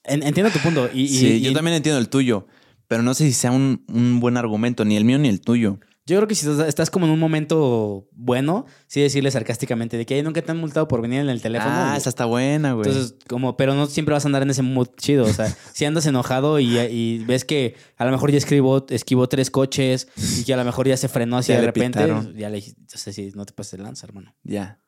En- 0.04 0.22
entiendo 0.22 0.50
tu 0.50 0.60
punto. 0.60 0.88
Y, 0.92 1.08
sí, 1.08 1.26
y 1.36 1.40
yo 1.42 1.52
también 1.52 1.76
entiendo 1.76 1.98
el 2.00 2.08
tuyo, 2.08 2.46
pero 2.86 3.02
no 3.02 3.14
sé 3.14 3.24
si 3.26 3.32
sea 3.32 3.50
un, 3.52 3.84
un 3.88 4.20
buen 4.20 4.36
argumento, 4.36 4.84
ni 4.84 4.96
el 4.96 5.04
mío 5.04 5.18
ni 5.18 5.28
el 5.28 5.40
tuyo. 5.40 5.78
Yo 6.08 6.16
creo 6.18 6.28
que 6.28 6.34
si 6.34 6.48
estás, 6.66 6.90
como 6.90 7.06
en 7.06 7.12
un 7.12 7.18
momento 7.20 8.08
bueno, 8.12 8.66
sí 8.86 9.00
decirle 9.00 9.30
sarcásticamente 9.30 9.96
de 9.96 10.06
que 10.06 10.14
"Ay, 10.14 10.22
nunca 10.22 10.42
te 10.42 10.50
han 10.50 10.58
multado 10.58 10.88
por 10.88 11.02
venir 11.02 11.20
en 11.20 11.28
el 11.28 11.40
teléfono. 11.42 11.72
ah, 11.74 11.86
güey". 11.88 11.98
esa 11.98 12.08
está 12.08 12.24
buena, 12.24 12.72
güey. 12.72 12.88
Entonces, 12.88 13.16
como, 13.28 13.56
pero 13.56 13.74
no 13.74 13.86
siempre 13.86 14.12
vas 14.14 14.24
a 14.24 14.28
andar 14.28 14.42
en 14.42 14.50
ese 14.50 14.62
mood 14.62 14.88
chido. 14.96 15.24
O 15.24 15.32
sea, 15.32 15.46
si 15.74 15.84
andas 15.84 16.06
enojado 16.06 16.58
y, 16.60 16.78
y 16.78 17.24
ves 17.24 17.44
que 17.44 17.74
a 17.96 18.04
lo 18.04 18.10
mejor 18.10 18.30
ya 18.30 18.38
escribó, 18.38 18.86
esquivó 18.88 19.28
tres 19.28 19.50
coches 19.50 20.08
y 20.38 20.44
que 20.44 20.54
a 20.54 20.56
lo 20.56 20.64
mejor 20.64 20.88
ya 20.88 20.96
se 20.96 21.08
frenó 21.08 21.36
así 21.38 21.52
de 21.52 21.60
repente, 21.60 21.98
pitaron. 22.00 22.34
ya 22.36 22.48
le 22.48 22.56
dijiste, 22.56 22.80
o 22.94 22.98
sea, 22.98 23.12
sí, 23.12 23.30
no 23.34 23.44
te 23.46 23.52
pases 23.52 23.78
de 23.78 23.84
lanza, 23.84 24.06
hermano. 24.06 24.34
ya. 24.42 24.80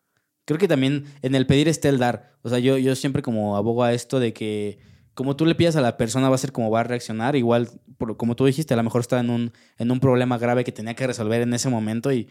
Creo 0.46 0.58
que 0.58 0.66
también 0.66 1.04
en 1.22 1.36
el 1.36 1.46
pedir 1.46 1.68
está 1.68 1.88
el 1.90 1.98
dar. 1.98 2.32
O 2.42 2.48
sea, 2.48 2.58
yo, 2.58 2.76
yo 2.76 2.96
siempre 2.96 3.22
como 3.22 3.56
abogo 3.56 3.84
a 3.84 3.92
esto 3.92 4.18
de 4.18 4.32
que 4.32 4.78
como 5.14 5.36
tú 5.36 5.46
le 5.46 5.54
pidas 5.54 5.76
a 5.76 5.80
la 5.80 5.96
persona 5.96 6.28
va 6.28 6.34
a 6.34 6.38
ser 6.38 6.52
como 6.52 6.70
va 6.70 6.80
a 6.80 6.84
reaccionar. 6.84 7.36
Igual, 7.36 7.68
como 8.16 8.36
tú 8.36 8.46
dijiste, 8.46 8.74
a 8.74 8.76
lo 8.76 8.82
mejor 8.82 9.00
estaba 9.00 9.20
en 9.20 9.30
un, 9.30 9.52
en 9.78 9.90
un 9.90 10.00
problema 10.00 10.38
grave 10.38 10.64
que 10.64 10.72
tenía 10.72 10.94
que 10.94 11.06
resolver 11.06 11.42
en 11.42 11.54
ese 11.54 11.68
momento 11.68 12.12
y 12.12 12.28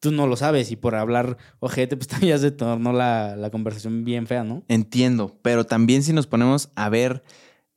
tú 0.00 0.10
no 0.10 0.26
lo 0.26 0.36
sabes. 0.36 0.70
Y 0.70 0.76
por 0.76 0.94
hablar 0.94 1.36
ojete, 1.60 1.96
pues 1.96 2.08
también 2.08 2.36
ya 2.36 2.38
se 2.38 2.50
tornó 2.50 2.92
la, 2.92 3.36
la 3.36 3.50
conversación 3.50 4.04
bien 4.04 4.26
fea, 4.26 4.44
¿no? 4.44 4.64
Entiendo, 4.68 5.38
pero 5.42 5.64
también 5.64 6.02
si 6.02 6.12
nos 6.12 6.26
ponemos 6.26 6.70
a 6.74 6.88
ver 6.88 7.22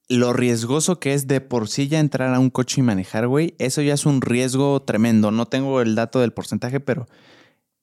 lo 0.10 0.32
riesgoso 0.32 1.00
que 1.00 1.14
es 1.14 1.28
de 1.28 1.42
por 1.42 1.68
sí 1.68 1.88
ya 1.88 2.00
entrar 2.00 2.34
a 2.34 2.40
un 2.40 2.50
coche 2.50 2.80
y 2.80 2.84
manejar, 2.84 3.28
güey, 3.28 3.56
eso 3.60 3.82
ya 3.82 3.94
es 3.94 4.06
un 4.06 4.22
riesgo 4.22 4.82
tremendo. 4.82 5.32
No 5.32 5.48
tengo 5.48 5.82
el 5.82 5.96
dato 5.96 6.20
del 6.20 6.32
porcentaje, 6.32 6.80
pero 6.80 7.08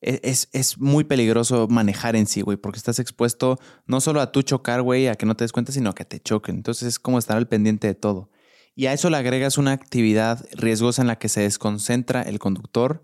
es, 0.04 0.48
es 0.52 0.78
muy 0.78 1.04
peligroso 1.04 1.66
manejar 1.68 2.14
en 2.14 2.26
sí, 2.26 2.42
güey, 2.42 2.58
porque 2.58 2.76
estás 2.76 2.98
expuesto 2.98 3.58
no 3.86 4.00
solo 4.00 4.20
a 4.20 4.32
tú 4.32 4.42
chocar, 4.42 4.82
güey, 4.82 5.08
a 5.08 5.14
que 5.14 5.24
no 5.24 5.34
te 5.34 5.44
des 5.44 5.52
cuenta, 5.52 5.72
sino 5.72 5.90
a 5.90 5.94
que 5.94 6.04
te 6.04 6.20
choquen. 6.20 6.56
Entonces 6.56 6.88
es 6.88 6.98
como 6.98 7.18
estar 7.18 7.36
al 7.36 7.48
pendiente 7.48 7.86
de 7.86 7.94
todo. 7.94 8.30
Y 8.76 8.86
a 8.86 8.92
eso 8.92 9.08
le 9.08 9.16
agregas 9.16 9.56
una 9.56 9.72
actividad 9.72 10.44
riesgosa 10.52 11.00
en 11.00 11.08
la 11.08 11.18
que 11.18 11.28
se 11.28 11.40
desconcentra 11.40 12.22
el 12.22 12.38
conductor. 12.38 13.02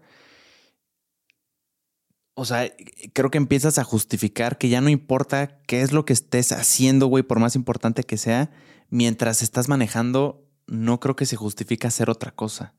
O 2.34 2.44
sea, 2.44 2.70
creo 3.14 3.30
que 3.30 3.38
empiezas 3.38 3.78
a 3.78 3.84
justificar 3.84 4.58
que 4.58 4.68
ya 4.68 4.80
no 4.80 4.90
importa 4.90 5.60
qué 5.66 5.82
es 5.82 5.92
lo 5.92 6.04
que 6.04 6.12
estés 6.12 6.52
haciendo, 6.52 7.06
güey, 7.06 7.22
por 7.22 7.38
más 7.38 7.54
importante 7.56 8.02
que 8.02 8.18
sea, 8.18 8.50
mientras 8.90 9.42
estás 9.42 9.68
manejando, 9.68 10.46
no 10.66 11.00
creo 11.00 11.16
que 11.16 11.26
se 11.26 11.36
justifique 11.36 11.86
hacer 11.86 12.10
otra 12.10 12.32
cosa. 12.32 12.74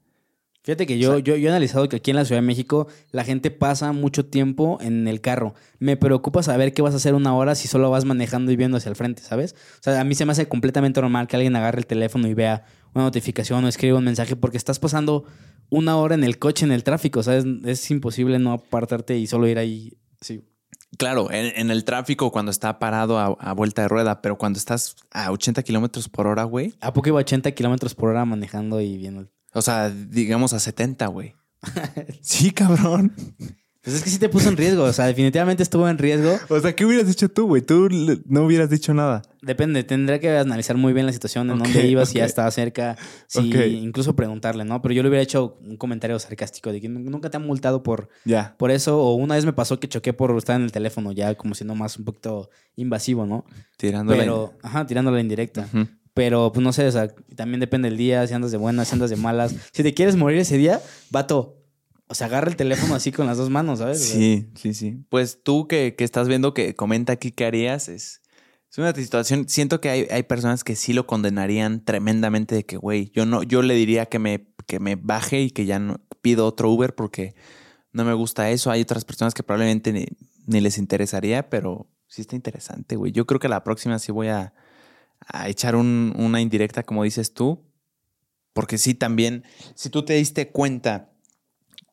Fíjate 0.64 0.86
que 0.86 1.00
yo, 1.00 1.10
O 1.10 1.14
sea- 1.16 1.24
yo, 1.24 1.36
yo 1.36 1.48
he 1.48 1.50
analizado 1.52 1.90
que 1.90 1.96
aquí 1.96 2.12
en 2.12 2.18
la 2.18 2.26
Ciudad 2.26 2.42
de 2.42 2.46
México 2.48 2.88
la 3.12 3.24
gente 3.24 3.50
pasa 3.50 3.92
mucho 3.94 4.26
tiempo 4.26 4.78
en 4.82 5.08
el 5.08 5.20
carro. 5.20 5.56
Me 5.80 5.98
preocupa 5.98 6.44
saber 6.44 6.74
qué 6.74 6.82
vas 6.84 6.94
a 6.94 6.98
hacer 6.98 7.16
una 7.16 7.34
hora 7.36 7.56
si 7.56 7.68
solo 7.68 7.90
vas 7.90 8.06
manejando 8.06 8.52
y 8.52 8.56
viendo 8.56 8.78
hacia 8.78 8.90
el 8.90 8.96
frente, 8.96 9.24
¿sabes? 9.24 9.56
O 9.80 9.84
sea, 9.84 10.00
a 10.00 10.04
mí 10.04 10.14
se 10.14 10.26
me 10.26 10.34
hace 10.34 10.48
completamente 10.48 11.02
normal 11.02 11.28
que 11.28 11.36
alguien 11.36 11.56
agarre 11.56 11.80
el 11.80 11.88
teléfono 11.88 12.28
y 12.28 12.34
vea 12.36 12.66
una 12.94 13.06
notificación 13.06 13.64
o 13.66 13.68
escriba 13.68 13.98
un 13.98 14.04
mensaje 14.06 14.36
porque 14.36 14.58
estás 14.58 14.78
pasando 14.78 15.26
una 15.70 15.98
hora 15.98 16.14
en 16.16 16.24
el 16.24 16.38
coche, 16.38 16.66
en 16.66 16.72
el 16.72 16.84
tráfico, 16.84 17.24
¿sabes? 17.24 17.46
Es 17.66 17.90
imposible 17.90 18.38
no 18.38 18.52
apartarte 18.52 19.18
y 19.18 19.26
solo 19.26 19.48
ir 19.48 19.58
ahí. 19.58 19.98
Sí. 20.20 20.42
Claro, 20.98 21.32
en, 21.32 21.54
en 21.56 21.72
el 21.72 21.86
tráfico 21.86 22.32
cuando 22.32 22.52
está 22.52 22.78
parado 22.78 23.18
a, 23.18 23.28
a 23.40 23.54
vuelta 23.54 23.82
de 23.82 23.88
rueda, 23.88 24.22
pero 24.22 24.38
cuando 24.38 24.60
estás 24.60 24.98
a 25.10 25.32
80 25.32 25.64
kilómetros 25.64 26.10
por 26.10 26.28
hora, 26.28 26.44
güey, 26.44 26.74
¿A 26.82 26.92
poco 26.94 27.08
iba 27.08 27.18
a 27.18 27.22
80 27.22 27.50
kilómetros 27.54 27.96
por 27.96 28.10
hora 28.10 28.26
manejando 28.26 28.82
y 28.82 28.98
viendo? 28.98 29.28
O 29.54 29.62
sea, 29.62 29.90
digamos 29.90 30.54
a 30.54 30.60
70, 30.60 31.08
güey. 31.08 31.36
sí, 32.22 32.52
cabrón. 32.52 33.14
Pues 33.84 33.96
es 33.96 34.04
que 34.04 34.12
sí 34.12 34.20
te 34.20 34.30
puso 34.30 34.48
en 34.50 34.58
riesgo, 34.58 34.84
o 34.84 34.94
sea, 34.94 35.08
definitivamente 35.08 35.64
estuvo 35.64 35.90
en 35.90 35.98
riesgo. 35.98 36.38
O 36.50 36.60
sea, 36.60 36.76
¿qué 36.76 36.86
hubieras 36.86 37.08
dicho 37.08 37.30
tú, 37.30 37.48
güey? 37.48 37.64
Tú 37.64 37.90
no 38.28 38.46
hubieras 38.46 38.70
dicho 38.70 38.94
nada. 38.94 39.24
Depende, 39.42 39.84
tendría 39.84 40.20
que 40.20 40.30
analizar 40.38 40.78
muy 40.78 40.94
bien 40.94 41.08
la 41.08 41.12
situación, 41.14 41.50
en 41.50 41.58
dónde 41.58 41.88
ibas, 41.88 42.10
si 42.10 42.20
ya 42.20 42.26
estaba 42.26 42.52
cerca, 42.52 42.96
si 43.26 43.40
incluso 43.50 44.16
preguntarle, 44.16 44.66
¿no? 44.66 44.84
Pero 44.84 44.94
yo 44.94 45.02
le 45.02 45.10
hubiera 45.10 45.24
hecho 45.24 45.58
un 45.62 45.78
comentario 45.78 46.20
sarcástico 46.20 46.72
de 46.72 46.80
que 46.80 46.90
nunca 46.90 47.32
te 47.32 47.38
han 47.38 47.48
multado 47.48 47.82
por, 47.82 48.10
Ya. 48.24 48.54
por 48.60 48.70
eso, 48.70 49.02
o 49.02 49.16
una 49.16 49.34
vez 49.34 49.46
me 49.46 49.54
pasó 49.54 49.80
que 49.80 49.90
choqué 49.90 50.14
por 50.14 50.38
estar 50.38 50.58
en 50.58 50.62
el 50.62 50.72
teléfono, 50.72 51.12
ya 51.12 51.34
como 51.34 51.56
siendo 51.56 51.74
más 51.74 51.98
un 51.98 52.06
poquito 52.06 52.52
invasivo, 52.76 53.26
¿no? 53.26 53.46
Tirándole. 53.78 54.20
Pero, 54.20 54.54
ajá, 54.62 54.86
tirándole 54.86 55.22
en 55.22 55.28
directa. 55.28 55.68
Ujú. 55.74 55.88
Pero, 56.14 56.52
pues 56.52 56.64
no 56.64 56.74
sé, 56.74 56.88
o 56.88 56.92
sea, 56.92 57.08
también 57.36 57.60
depende 57.60 57.90
del 57.90 57.98
día, 57.98 58.28
si 58.28 58.34
andas 58.34 58.52
de 58.52 58.58
buenas, 58.58 58.90
si 58.90 58.96
andas 58.96 59.10
de 59.10 59.16
malas. 59.16 59.56
Si 59.72 59.84
te 59.84 59.94
quieres 59.94 60.16
morir 60.16 60.40
ese 60.40 60.58
día, 60.58 60.82
vato, 61.10 61.62
o 62.08 62.14
sea, 62.14 62.28
agarra 62.28 62.50
el 62.50 62.58
teléfono 62.58 62.96
así 62.96 63.14
con 63.14 63.28
las 63.28 63.38
dos 63.38 63.50
manos, 63.50 63.80
¿sabes? 63.80 64.02
Sí, 64.04 64.50
sí, 64.56 64.74
sí. 64.74 65.06
Pues 65.08 65.42
tú 65.44 65.68
que, 65.68 65.96
que 65.96 66.04
estás 66.04 66.28
viendo 66.28 66.54
que 66.54 66.76
comenta 66.76 67.14
aquí 67.14 67.32
qué 67.32 67.46
harías, 67.46 67.88
es, 67.88 68.22
es 68.70 68.78
una 68.78 68.94
situación. 68.94 69.48
Siento 69.48 69.80
que 69.80 69.90
hay, 69.90 70.08
hay 70.12 70.24
personas 70.24 70.66
que 70.66 70.76
sí 70.76 70.92
lo 70.92 71.08
condenarían 71.08 71.86
tremendamente 71.86 72.56
de 72.56 72.66
que, 72.66 72.76
güey, 72.76 73.12
yo 73.16 73.26
no, 73.26 73.44
yo 73.44 73.62
le 73.62 73.76
diría 73.76 74.08
que 74.08 74.20
me, 74.20 74.48
que 74.68 74.82
me 74.82 74.98
baje 74.98 75.42
y 75.42 75.52
que 75.52 75.66
ya 75.66 75.80
no 75.80 76.02
pido 76.22 76.46
otro 76.46 76.70
Uber 76.70 76.94
porque 76.94 77.34
no 77.94 78.04
me 78.04 78.14
gusta 78.14 78.50
eso. 78.50 78.72
Hay 78.72 78.82
otras 78.82 79.06
personas 79.06 79.34
que 79.34 79.44
probablemente 79.44 79.94
ni, 79.94 80.06
ni 80.48 80.60
les 80.60 80.78
interesaría, 80.78 81.50
pero 81.50 81.88
sí 82.08 82.22
está 82.22 82.36
interesante, 82.36 82.98
güey. 82.98 83.14
Yo 83.14 83.26
creo 83.26 83.40
que 83.40 83.48
la 83.48 83.64
próxima 83.64 84.00
sí 84.00 84.12
voy 84.12 84.28
a, 84.28 84.54
a 85.28 85.50
echar 85.50 85.76
un- 85.76 86.14
una 86.18 86.42
indirecta, 86.42 86.84
como 86.84 87.04
dices 87.04 87.34
tú. 87.34 87.64
Porque 88.54 88.78
sí, 88.78 88.94
también, 88.94 89.44
si 89.76 89.90
tú 89.90 90.04
te 90.04 90.14
diste 90.14 90.50
cuenta 90.52 91.10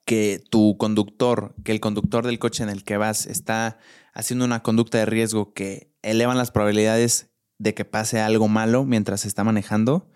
que 0.05 0.43
tu 0.51 0.77
conductor, 0.79 1.55
que 1.65 1.73
el 1.73 1.81
conductor 1.81 2.27
del 2.27 2.39
coche 2.39 2.63
en 2.63 2.71
el 2.71 2.83
que 2.83 2.97
vas 2.97 3.27
está 3.27 3.79
haciendo 4.15 4.45
una 4.45 4.63
conducta 4.63 4.99
de 4.99 5.07
riesgo 5.07 5.53
que 5.53 5.93
elevan 6.03 6.39
las 6.39 6.51
probabilidades 6.51 7.31
de 7.59 7.75
que 7.75 7.85
pase 7.85 8.21
algo 8.21 8.49
malo 8.49 8.85
mientras 8.85 9.25
está 9.27 9.45
manejando. 9.45 10.11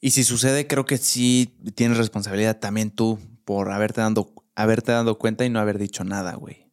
Y 0.00 0.10
si 0.12 0.24
sucede, 0.24 0.66
creo 0.66 0.84
que 0.84 0.98
sí 0.98 1.56
tienes 1.74 1.98
responsabilidad 1.98 2.58
también 2.58 2.90
tú 2.90 3.18
por 3.44 3.70
haberte 3.70 4.00
dado, 4.00 4.32
haberte 4.54 4.92
dado 4.92 5.18
cuenta 5.18 5.44
y 5.44 5.50
no 5.50 5.60
haber 5.60 5.78
dicho 5.78 6.04
nada, 6.04 6.34
güey. 6.34 6.66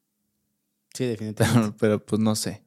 Sí, 0.94 1.06
definitivamente. 1.06 1.62
Pero, 1.62 1.78
pero, 1.80 2.06
pues 2.06 2.22
no 2.22 2.36
sé. 2.36 2.63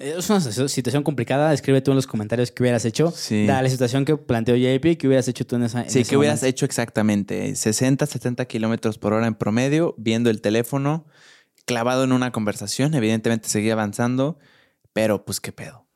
Es 0.00 0.28
una 0.30 0.40
situación 0.40 1.02
complicada. 1.02 1.52
Escribe 1.52 1.80
tú 1.80 1.90
en 1.92 1.96
los 1.96 2.06
comentarios 2.06 2.50
qué 2.50 2.62
hubieras 2.62 2.84
hecho. 2.84 3.10
Sí. 3.10 3.46
Da 3.46 3.62
la 3.62 3.68
situación 3.68 4.04
que 4.04 4.16
planteó 4.16 4.54
JP, 4.56 4.96
qué 4.98 5.06
hubieras 5.06 5.28
hecho 5.28 5.46
tú 5.46 5.56
en 5.56 5.64
esa. 5.64 5.82
en 5.82 5.90
Sí, 5.90 6.04
¿qué 6.04 6.16
hubieras 6.16 6.42
hecho 6.42 6.64
exactamente? 6.64 7.54
60, 7.56 8.06
70 8.06 8.44
kilómetros 8.46 8.98
por 8.98 9.12
hora 9.12 9.26
en 9.26 9.34
promedio, 9.34 9.94
viendo 9.98 10.30
el 10.30 10.40
teléfono, 10.40 11.06
clavado 11.66 12.04
en 12.04 12.12
una 12.12 12.32
conversación. 12.32 12.94
Evidentemente 12.94 13.48
seguía 13.48 13.74
avanzando, 13.74 14.38
pero 14.92 15.24
pues 15.24 15.40
qué 15.40 15.52
pedo. 15.52 15.86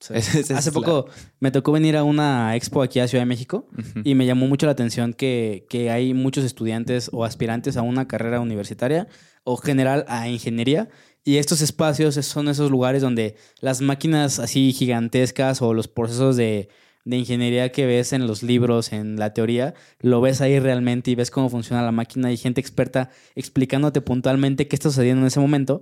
Sí. 0.00 0.14
Hace 0.16 0.52
la- 0.54 0.72
poco 0.72 1.06
me 1.38 1.50
tocó 1.52 1.70
venir 1.72 1.96
a 1.96 2.02
una 2.02 2.56
expo 2.56 2.82
aquí 2.82 2.98
a 2.98 3.06
Ciudad 3.06 3.22
de 3.22 3.26
México 3.26 3.68
Ujú. 3.78 4.00
y 4.02 4.16
me 4.16 4.26
llamó 4.26 4.48
mucho 4.48 4.66
la 4.66 4.72
atención 4.72 5.12
que, 5.14 5.64
que 5.70 5.90
hay 5.92 6.12
muchos 6.12 6.44
estudiantes 6.44 7.08
o 7.12 7.24
aspirantes 7.24 7.76
a 7.76 7.82
una 7.82 8.08
carrera 8.08 8.40
universitaria 8.40 9.06
o 9.44 9.56
general 9.56 10.04
a 10.08 10.28
ingeniería. 10.28 10.88
Y 11.24 11.36
estos 11.36 11.60
espacios 11.60 12.14
son 12.14 12.48
esos 12.48 12.70
lugares 12.70 13.02
donde 13.02 13.36
las 13.60 13.80
máquinas 13.80 14.38
así 14.38 14.72
gigantescas 14.72 15.62
o 15.62 15.72
los 15.72 15.86
procesos 15.86 16.36
de, 16.36 16.68
de 17.04 17.16
ingeniería 17.16 17.72
que 17.72 17.86
ves 17.86 18.12
en 18.12 18.26
los 18.26 18.42
libros, 18.42 18.92
en 18.92 19.16
la 19.16 19.32
teoría, 19.32 19.74
lo 20.00 20.20
ves 20.20 20.40
ahí 20.40 20.58
realmente 20.58 21.10
y 21.10 21.14
ves 21.14 21.30
cómo 21.30 21.48
funciona 21.48 21.82
la 21.82 21.92
máquina 21.92 22.32
y 22.32 22.36
gente 22.36 22.60
experta 22.60 23.10
explicándote 23.34 24.00
puntualmente 24.00 24.68
qué 24.68 24.76
está 24.76 24.90
sucediendo 24.90 25.22
en 25.22 25.26
ese 25.28 25.40
momento. 25.40 25.80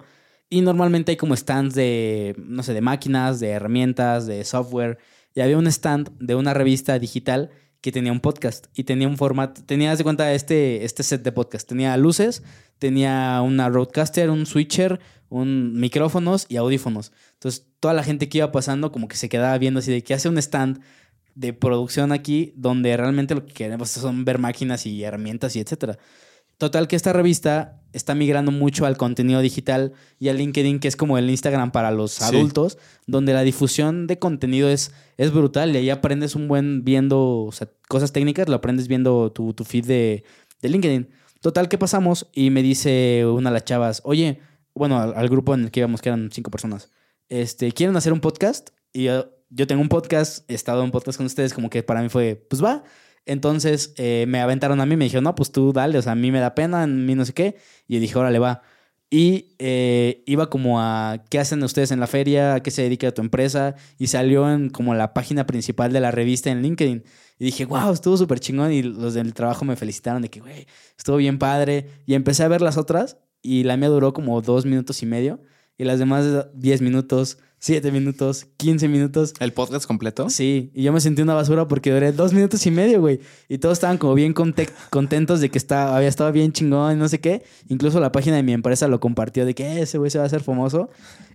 Y 0.49 0.63
normalmente 0.63 1.13
hay 1.13 1.17
como 1.17 1.37
stands 1.37 1.75
de, 1.75 2.35
no 2.39 2.63
sé, 2.63 2.75
de 2.75 2.81
máquinas, 2.81 3.39
de 3.39 3.51
herramientas, 3.51 4.27
de 4.27 4.45
software. 4.45 4.99
Y 5.35 5.43
había 5.43 5.57
un 5.57 5.69
stand 5.69 6.11
de 6.19 6.35
una 6.35 6.55
revista 6.55 6.99
digital 6.99 7.51
que 7.81 7.93
tenía 7.93 8.13
un 8.13 8.21
podcast 8.21 8.67
y 8.75 8.85
tenía 8.85 9.07
un 9.07 9.17
formato, 9.17 9.63
tenía, 9.65 9.95
de 9.95 10.03
cuenta, 10.03 10.35
este, 10.35 10.85
este 10.85 11.05
set 11.05 11.23
de 11.23 11.33
podcast. 11.33 11.69
Tenía 11.69 11.97
luces, 11.97 12.43
tenía 12.79 13.41
una 13.43 13.69
roadcaster, 13.69 14.29
un 14.29 14.45
switcher, 14.45 14.99
un 15.31 15.81
micrófonos 15.81 16.45
y 16.49 16.57
audífonos. 16.57 17.13
Entonces, 17.35 17.67
toda 17.81 17.95
la 17.95 18.03
gente 18.03 18.29
que 18.29 18.39
iba 18.39 18.53
pasando 18.53 18.93
como 18.93 19.09
que 19.09 19.17
se 19.17 19.31
quedaba 19.31 19.57
viendo 19.57 19.81
así 19.81 19.91
de 19.91 20.05
que 20.05 20.13
hace 20.13 20.29
un 20.29 20.37
stand 20.37 20.83
de 21.35 21.53
producción 21.55 22.13
aquí 22.13 22.53
donde 22.57 22.95
realmente 22.97 23.35
lo 23.35 23.47
que 23.47 23.55
queremos 23.55 23.89
son 23.89 24.25
ver 24.25 24.39
máquinas 24.39 24.85
y 24.85 25.03
herramientas 25.03 25.57
y 25.57 25.61
etcétera. 25.61 25.99
Total 26.59 26.89
que 26.89 26.97
esta 26.97 27.15
revista 27.15 27.81
está 27.95 28.15
migrando 28.15 28.53
mucho 28.53 28.85
al 28.85 28.99
contenido 28.99 29.41
digital 29.41 29.95
y 30.19 30.29
al 30.29 30.37
LinkedIn, 30.37 30.79
que 30.79 30.89
es 30.89 30.97
como 30.97 31.17
el 31.17 31.31
Instagram 31.31 31.71
para 31.73 31.91
los 31.91 32.21
adultos, 32.21 32.77
donde 33.07 33.33
la 33.33 33.41
difusión 33.41 34.07
de 34.07 34.19
contenido 34.19 34.69
es, 34.69 34.93
es 35.17 35.33
brutal 35.33 35.75
y 35.75 35.79
ahí 35.79 35.89
aprendes 35.89 36.35
un 36.35 36.49
buen 36.49 36.85
viendo 36.85 37.49
cosas 37.89 38.13
técnicas, 38.13 38.49
lo 38.49 38.57
aprendes 38.57 38.89
viendo 38.89 39.33
tu, 39.33 39.55
feed 39.65 39.87
de, 39.87 40.25
de, 40.61 40.69
LinkedIn. 40.69 41.09
Total 41.41 41.69
que 41.69 41.79
pasamos 41.79 42.29
y 42.35 42.51
me 42.51 42.63
dice 42.63 43.25
una 43.25 43.49
de 43.49 43.55
las 43.55 43.65
chavas, 43.65 44.03
oye, 44.05 44.41
bueno, 44.75 45.01
al, 45.01 45.29
grupo 45.29 45.55
en 45.55 45.65
el 45.65 45.71
que 45.71 45.81
íbamos, 45.81 46.01
que 46.01 46.09
eran 46.09 46.31
cinco 46.33 46.51
personas, 46.51 46.91
este, 47.29 47.73
¿quieren 47.73 47.97
hacer 47.97 48.13
un 48.13 48.21
podcast? 48.21 48.71
Y 48.93 49.05
yo, 49.05 49.67
tengo 49.67 49.83
un 49.83 49.89
podcast, 49.89 50.49
he 50.51 50.55
estado 50.55 50.85
en 50.85 50.91
podcast 50.91 51.17
con 51.17 51.27
ustedes, 51.27 51.55
como 51.55 51.71
que 51.71 51.83
para 51.83 52.03
mí 52.03 52.09
fue, 52.09 52.37
pues 52.49 52.63
va. 52.63 52.85
Entonces 53.27 53.95
eh, 53.97 54.25
me 54.29 54.41
aventaron 54.41 54.81
a 54.81 54.87
mí, 54.87 54.97
me 54.97 55.05
dijeron, 55.05 55.25
no, 55.25 55.35
pues 55.35 55.53
tú 55.53 55.73
dale, 55.73 55.99
o 55.99 56.03
sea, 56.03 56.13
a 56.13 56.17
mí 56.17 56.31
me 56.33 56.41
da 56.41 56.55
pena, 56.55 56.83
a 56.83 56.87
mí 56.87 57.15
no 57.15 57.25
sé 57.25 57.33
qué. 57.33 57.57
Y 57.87 57.99
dije, 57.99 58.19
órale, 58.19 58.39
va. 58.39 58.63
Y 59.11 59.57
eh, 59.59 60.23
iba 60.27 60.49
como 60.51 60.81
a, 60.81 61.25
¿qué 61.31 61.41
hacen 61.41 61.63
ustedes 61.65 61.91
en 61.91 61.99
la 61.99 62.07
feria? 62.07 62.55
¿A 62.55 62.63
qué 62.63 62.71
se 62.71 62.83
dedica 62.83 63.13
tu 63.13 63.23
empresa? 63.23 63.75
Y 63.99 64.07
salió 64.07 64.51
en 64.51 64.71
como 64.71 64.95
la 64.95 65.13
página 65.15 65.47
principal 65.47 65.93
de 65.93 66.01
la 66.01 66.13
revista 66.13 66.51
en 66.51 66.63
LinkedIn. 66.63 67.05
Y 67.39 67.45
dije, 67.45 67.65
wow, 67.65 67.93
estuvo 67.93 68.17
súper 68.17 68.39
chingón. 68.39 68.73
Y 68.73 68.83
los 68.83 69.15
del 69.15 69.35
trabajo 69.35 69.65
me 69.65 69.75
felicitaron 69.77 70.23
de 70.23 70.31
que, 70.31 70.41
güey, 70.41 70.67
estuvo 70.97 71.17
bien 71.17 71.39
padre. 71.39 71.89
Y 72.07 72.15
empecé 72.15 72.45
a 72.45 72.49
ver 72.49 72.63
las 72.63 72.77
otras 72.77 73.17
y 73.43 73.65
la 73.65 73.77
mía 73.77 73.89
duró 73.89 74.13
como 74.13 74.41
dos 74.43 74.65
minutos 74.65 75.03
y 75.03 75.07
medio. 75.07 75.41
Y 75.77 75.85
las 75.85 75.99
demás 75.99 76.47
diez 76.55 76.83
minutos, 76.83 77.39
7 77.61 77.93
minutos, 77.93 78.47
15 78.57 78.89
minutos. 78.89 79.35
¿El 79.39 79.53
podcast 79.53 79.87
completo? 79.87 80.31
Sí, 80.31 80.71
y 80.75 80.83
yo 80.83 80.95
me 80.95 81.01
sentí 81.01 81.21
una 81.21 81.35
basura 81.35 81.69
porque 81.69 81.93
duré 81.93 82.11
dos 82.13 82.33
minutos 82.33 82.65
y 82.65 82.71
medio, 82.71 83.01
güey. 83.01 83.21
Y 83.49 83.59
todos 83.59 83.75
estaban 83.75 83.99
como 83.99 84.15
bien 84.15 84.33
contentos 84.33 85.41
de 85.41 85.51
que 85.51 85.59
estaba, 85.59 85.95
había 85.95 86.09
estado 86.09 86.33
bien 86.33 86.53
chingón 86.53 86.95
y 86.95 86.97
no 86.97 87.07
sé 87.09 87.21
qué. 87.21 87.43
Incluso 87.69 88.01
la 88.01 88.13
página 88.13 88.37
de 88.37 88.43
mi 88.43 88.55
empresa 88.55 88.89
lo 88.89 88.99
compartió 88.99 89.45
de 89.45 89.55
que 89.55 89.65
eh, 89.65 89.83
ese 89.83 89.99
güey 89.99 90.11
se 90.11 90.17
va 90.17 90.25
a 90.25 90.27
hacer 90.27 90.43
famoso. 90.43 90.89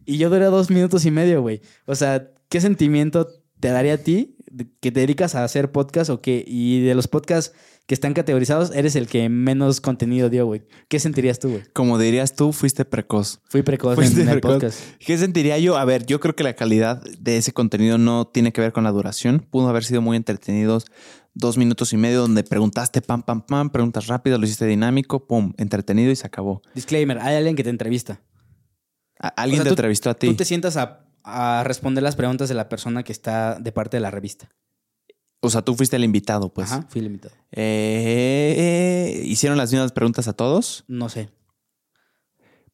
Y 0.03 0.17
yo 0.17 0.31
duré 0.31 0.45
dos 0.45 0.71
minutos 0.71 1.05
y 1.05 1.11
medio, 1.11 1.43
güey. 1.43 1.61
O 1.85 1.93
sea, 1.93 2.31
¿qué 2.49 2.59
sentimiento 2.59 3.27
te 3.59 3.67
daría 3.67 3.93
a 3.93 3.97
ti 3.97 4.35
que 4.79 4.91
te 4.91 5.01
dedicas 5.01 5.35
a 5.35 5.43
hacer 5.43 5.71
podcast 5.71 6.09
o 6.09 6.21
qué? 6.21 6.43
Y 6.47 6.81
de 6.81 6.95
los 6.95 7.07
podcasts 7.07 7.55
que 7.87 7.93
están 7.93 8.13
categorizados, 8.13 8.71
eres 8.71 8.95
el 8.95 9.07
que 9.07 9.29
menos 9.29 9.79
contenido 9.79 10.29
dio, 10.29 10.45
güey. 10.45 10.63
¿Qué 10.87 10.99
sentirías 10.99 11.39
tú, 11.39 11.49
güey? 11.49 11.63
Como 11.73 11.99
dirías 11.99 12.35
tú, 12.35 12.51
fuiste 12.51 12.83
precoz. 12.83 13.41
Fui 13.47 13.61
precoz 13.61 13.97
en, 13.99 14.27
el 14.27 14.41
podcast. 14.41 14.79
¿Qué 14.99 15.17
sentiría 15.17 15.59
yo? 15.59 15.77
A 15.77 15.85
ver, 15.85 16.05
yo 16.05 16.19
creo 16.19 16.35
que 16.35 16.43
la 16.43 16.55
calidad 16.55 17.03
de 17.19 17.37
ese 17.37 17.53
contenido 17.53 17.97
no 17.97 18.25
tiene 18.25 18.51
que 18.51 18.61
ver 18.61 18.71
con 18.73 18.83
la 18.85 18.91
duración. 18.91 19.45
Pudo 19.51 19.69
haber 19.69 19.83
sido 19.83 20.01
muy 20.01 20.17
entretenidos 20.17 20.85
dos 21.35 21.57
minutos 21.57 21.93
y 21.93 21.97
medio 21.97 22.21
donde 22.21 22.43
preguntaste 22.43 23.01
pam, 23.01 23.21
pam, 23.21 23.41
pam, 23.41 23.69
preguntas 23.69 24.07
rápidas, 24.07 24.39
lo 24.39 24.45
hiciste 24.45 24.65
dinámico, 24.65 25.27
pum, 25.27 25.53
entretenido 25.57 26.11
y 26.11 26.15
se 26.15 26.25
acabó. 26.25 26.61
Disclaimer, 26.73 27.19
hay 27.19 27.35
alguien 27.35 27.55
que 27.55 27.63
te 27.63 27.69
entrevista. 27.69 28.21
alguien 29.19 29.61
te 29.61 29.69
entrevistó 29.69 30.09
a 30.09 30.15
ti. 30.15 30.27
Tú 30.27 30.35
te 30.35 30.45
sientas 30.45 30.77
a, 30.77 31.05
a 31.23 31.63
responder 31.65 32.03
las 32.03 32.15
preguntas 32.15 32.49
de 32.49 32.55
la 32.55 32.67
persona 32.69 33.03
que 33.03 33.11
está 33.11 33.59
de 33.59 33.71
parte 33.71 33.97
de 33.97 34.01
la 34.01 34.11
revista. 34.11 34.49
O 35.45 35.49
sea, 35.49 35.61
tú 35.61 35.75
fuiste 35.75 35.95
el 35.95 36.03
invitado, 36.03 36.53
pues. 36.53 36.71
Ajá, 36.71 36.85
fui 36.89 36.99
el 36.99 37.07
invitado. 37.07 37.35
Eh, 37.51 39.23
¿Hicieron 39.25 39.57
las 39.57 39.71
mismas 39.71 39.91
preguntas 39.91 40.27
a 40.27 40.33
todos? 40.33 40.83
No 40.87 41.09
sé. 41.09 41.29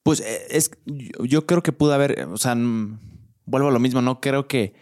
Pues 0.03 0.19
eh, 0.21 0.47
es, 0.49 0.71
yo 0.85 1.45
creo 1.45 1.61
que 1.61 1.71
pudo 1.71 1.93
haber, 1.93 2.27
o 2.31 2.37
sea, 2.37 2.55
vuelvo 3.45 3.67
a 3.67 3.71
lo 3.71 3.79
mismo, 3.79 4.01
no 4.01 4.19
creo 4.19 4.47
que 4.47 4.73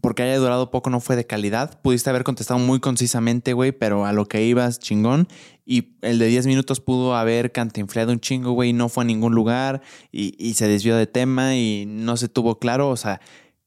porque 0.00 0.22
haya 0.22 0.36
durado 0.38 0.70
poco 0.70 0.90
no 0.90 1.00
fue 1.00 1.16
de 1.16 1.26
calidad. 1.26 1.80
Pudiste 1.80 2.10
haber 2.10 2.24
contestado 2.24 2.58
muy 2.58 2.80
concisamente, 2.80 3.52
güey, 3.52 3.72
pero 3.72 4.04
a 4.04 4.12
lo 4.12 4.26
que 4.26 4.44
ibas, 4.44 4.78
chingón. 4.78 5.28
Y 5.64 5.96
el 6.02 6.18
de 6.18 6.26
10 6.26 6.46
minutos 6.46 6.80
pudo 6.80 7.16
haber 7.16 7.52
cantinfleado 7.52 8.12
un 8.12 8.20
chingo, 8.20 8.52
güey, 8.52 8.72
no 8.72 8.88
fue 8.88 9.04
a 9.04 9.06
ningún 9.06 9.34
lugar 9.34 9.82
y, 10.12 10.34
y, 10.38 10.54
se 10.54 10.68
desvió 10.68 10.96
de 10.96 11.06
tema 11.06 11.56
y 11.56 11.86
no 11.86 12.16
se 12.16 12.28
tuvo 12.28 12.58
claro. 12.58 12.90
O 12.90 12.96
sea, 12.96 13.20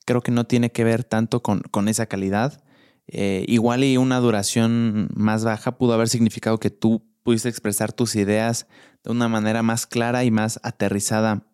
creo 0.06 0.22
que 0.22 0.32
no 0.32 0.46
tiene 0.46 0.72
que 0.72 0.84
ver 0.84 1.04
tanto 1.04 1.42
con, 1.42 1.62
con 1.72 1.88
esa 1.88 2.06
calidad. 2.06 2.64
Eh, 3.12 3.44
igual 3.48 3.84
y 3.84 3.98
una 3.98 4.20
duración 4.20 5.10
más 5.16 5.44
baja 5.44 5.78
pudo 5.78 5.94
haber 5.94 6.10
significado 6.10 6.60
que 6.60 6.70
tú 6.70 7.04
pudiste 7.24 7.50
expresar 7.50 7.92
tus 7.92 8.16
ideas 8.16 8.68
de 9.04 9.12
una 9.12 9.28
manera 9.28 9.64
más 9.64 9.88
clara 9.88 10.24
y 10.24 10.32
más 10.32 10.60
aterrizada 10.64 11.48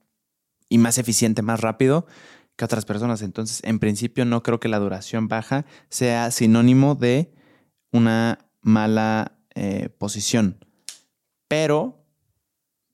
y 0.68 0.78
más 0.78 0.98
eficiente, 0.98 1.42
más 1.42 1.62
rápido 1.62 2.06
que 2.58 2.66
otras 2.66 2.86
personas. 2.86 3.22
Entonces, 3.22 3.62
en 3.64 3.80
principio, 3.80 4.26
no 4.26 4.44
creo 4.44 4.60
que 4.60 4.68
la 4.68 4.80
duración 4.80 5.28
baja 5.28 5.66
sea 5.90 6.32
sinónimo 6.32 6.96
de 6.96 7.34
una 7.92 8.40
mala 8.62 9.38
eh, 9.56 9.90
posición. 9.98 10.58
Pero, 11.48 12.06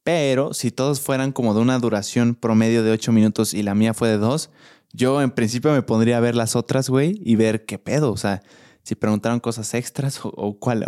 pero, 0.03 0.53
si 0.53 0.71
todos 0.71 1.01
fueran 1.01 1.31
como 1.31 1.53
de 1.53 1.61
una 1.61 1.79
duración 1.79 2.35
promedio 2.35 2.83
de 2.83 2.91
8 2.91 3.11
minutos 3.11 3.53
y 3.53 3.63
la 3.63 3.73
mía 3.73 3.93
fue 3.93 4.09
de 4.09 4.17
2, 4.17 4.51
yo 4.93 5.21
en 5.21 5.31
principio 5.31 5.71
me 5.71 5.81
pondría 5.81 6.17
a 6.17 6.21
ver 6.21 6.35
las 6.35 6.55
otras, 6.55 6.89
güey, 6.89 7.21
y 7.23 7.35
ver 7.35 7.65
qué 7.65 7.79
pedo. 7.79 8.11
O 8.11 8.17
sea, 8.17 8.41
si 8.83 8.95
preguntaron 8.95 9.39
cosas 9.39 9.73
extras 9.73 10.19
o, 10.23 10.57
cuál, 10.59 10.85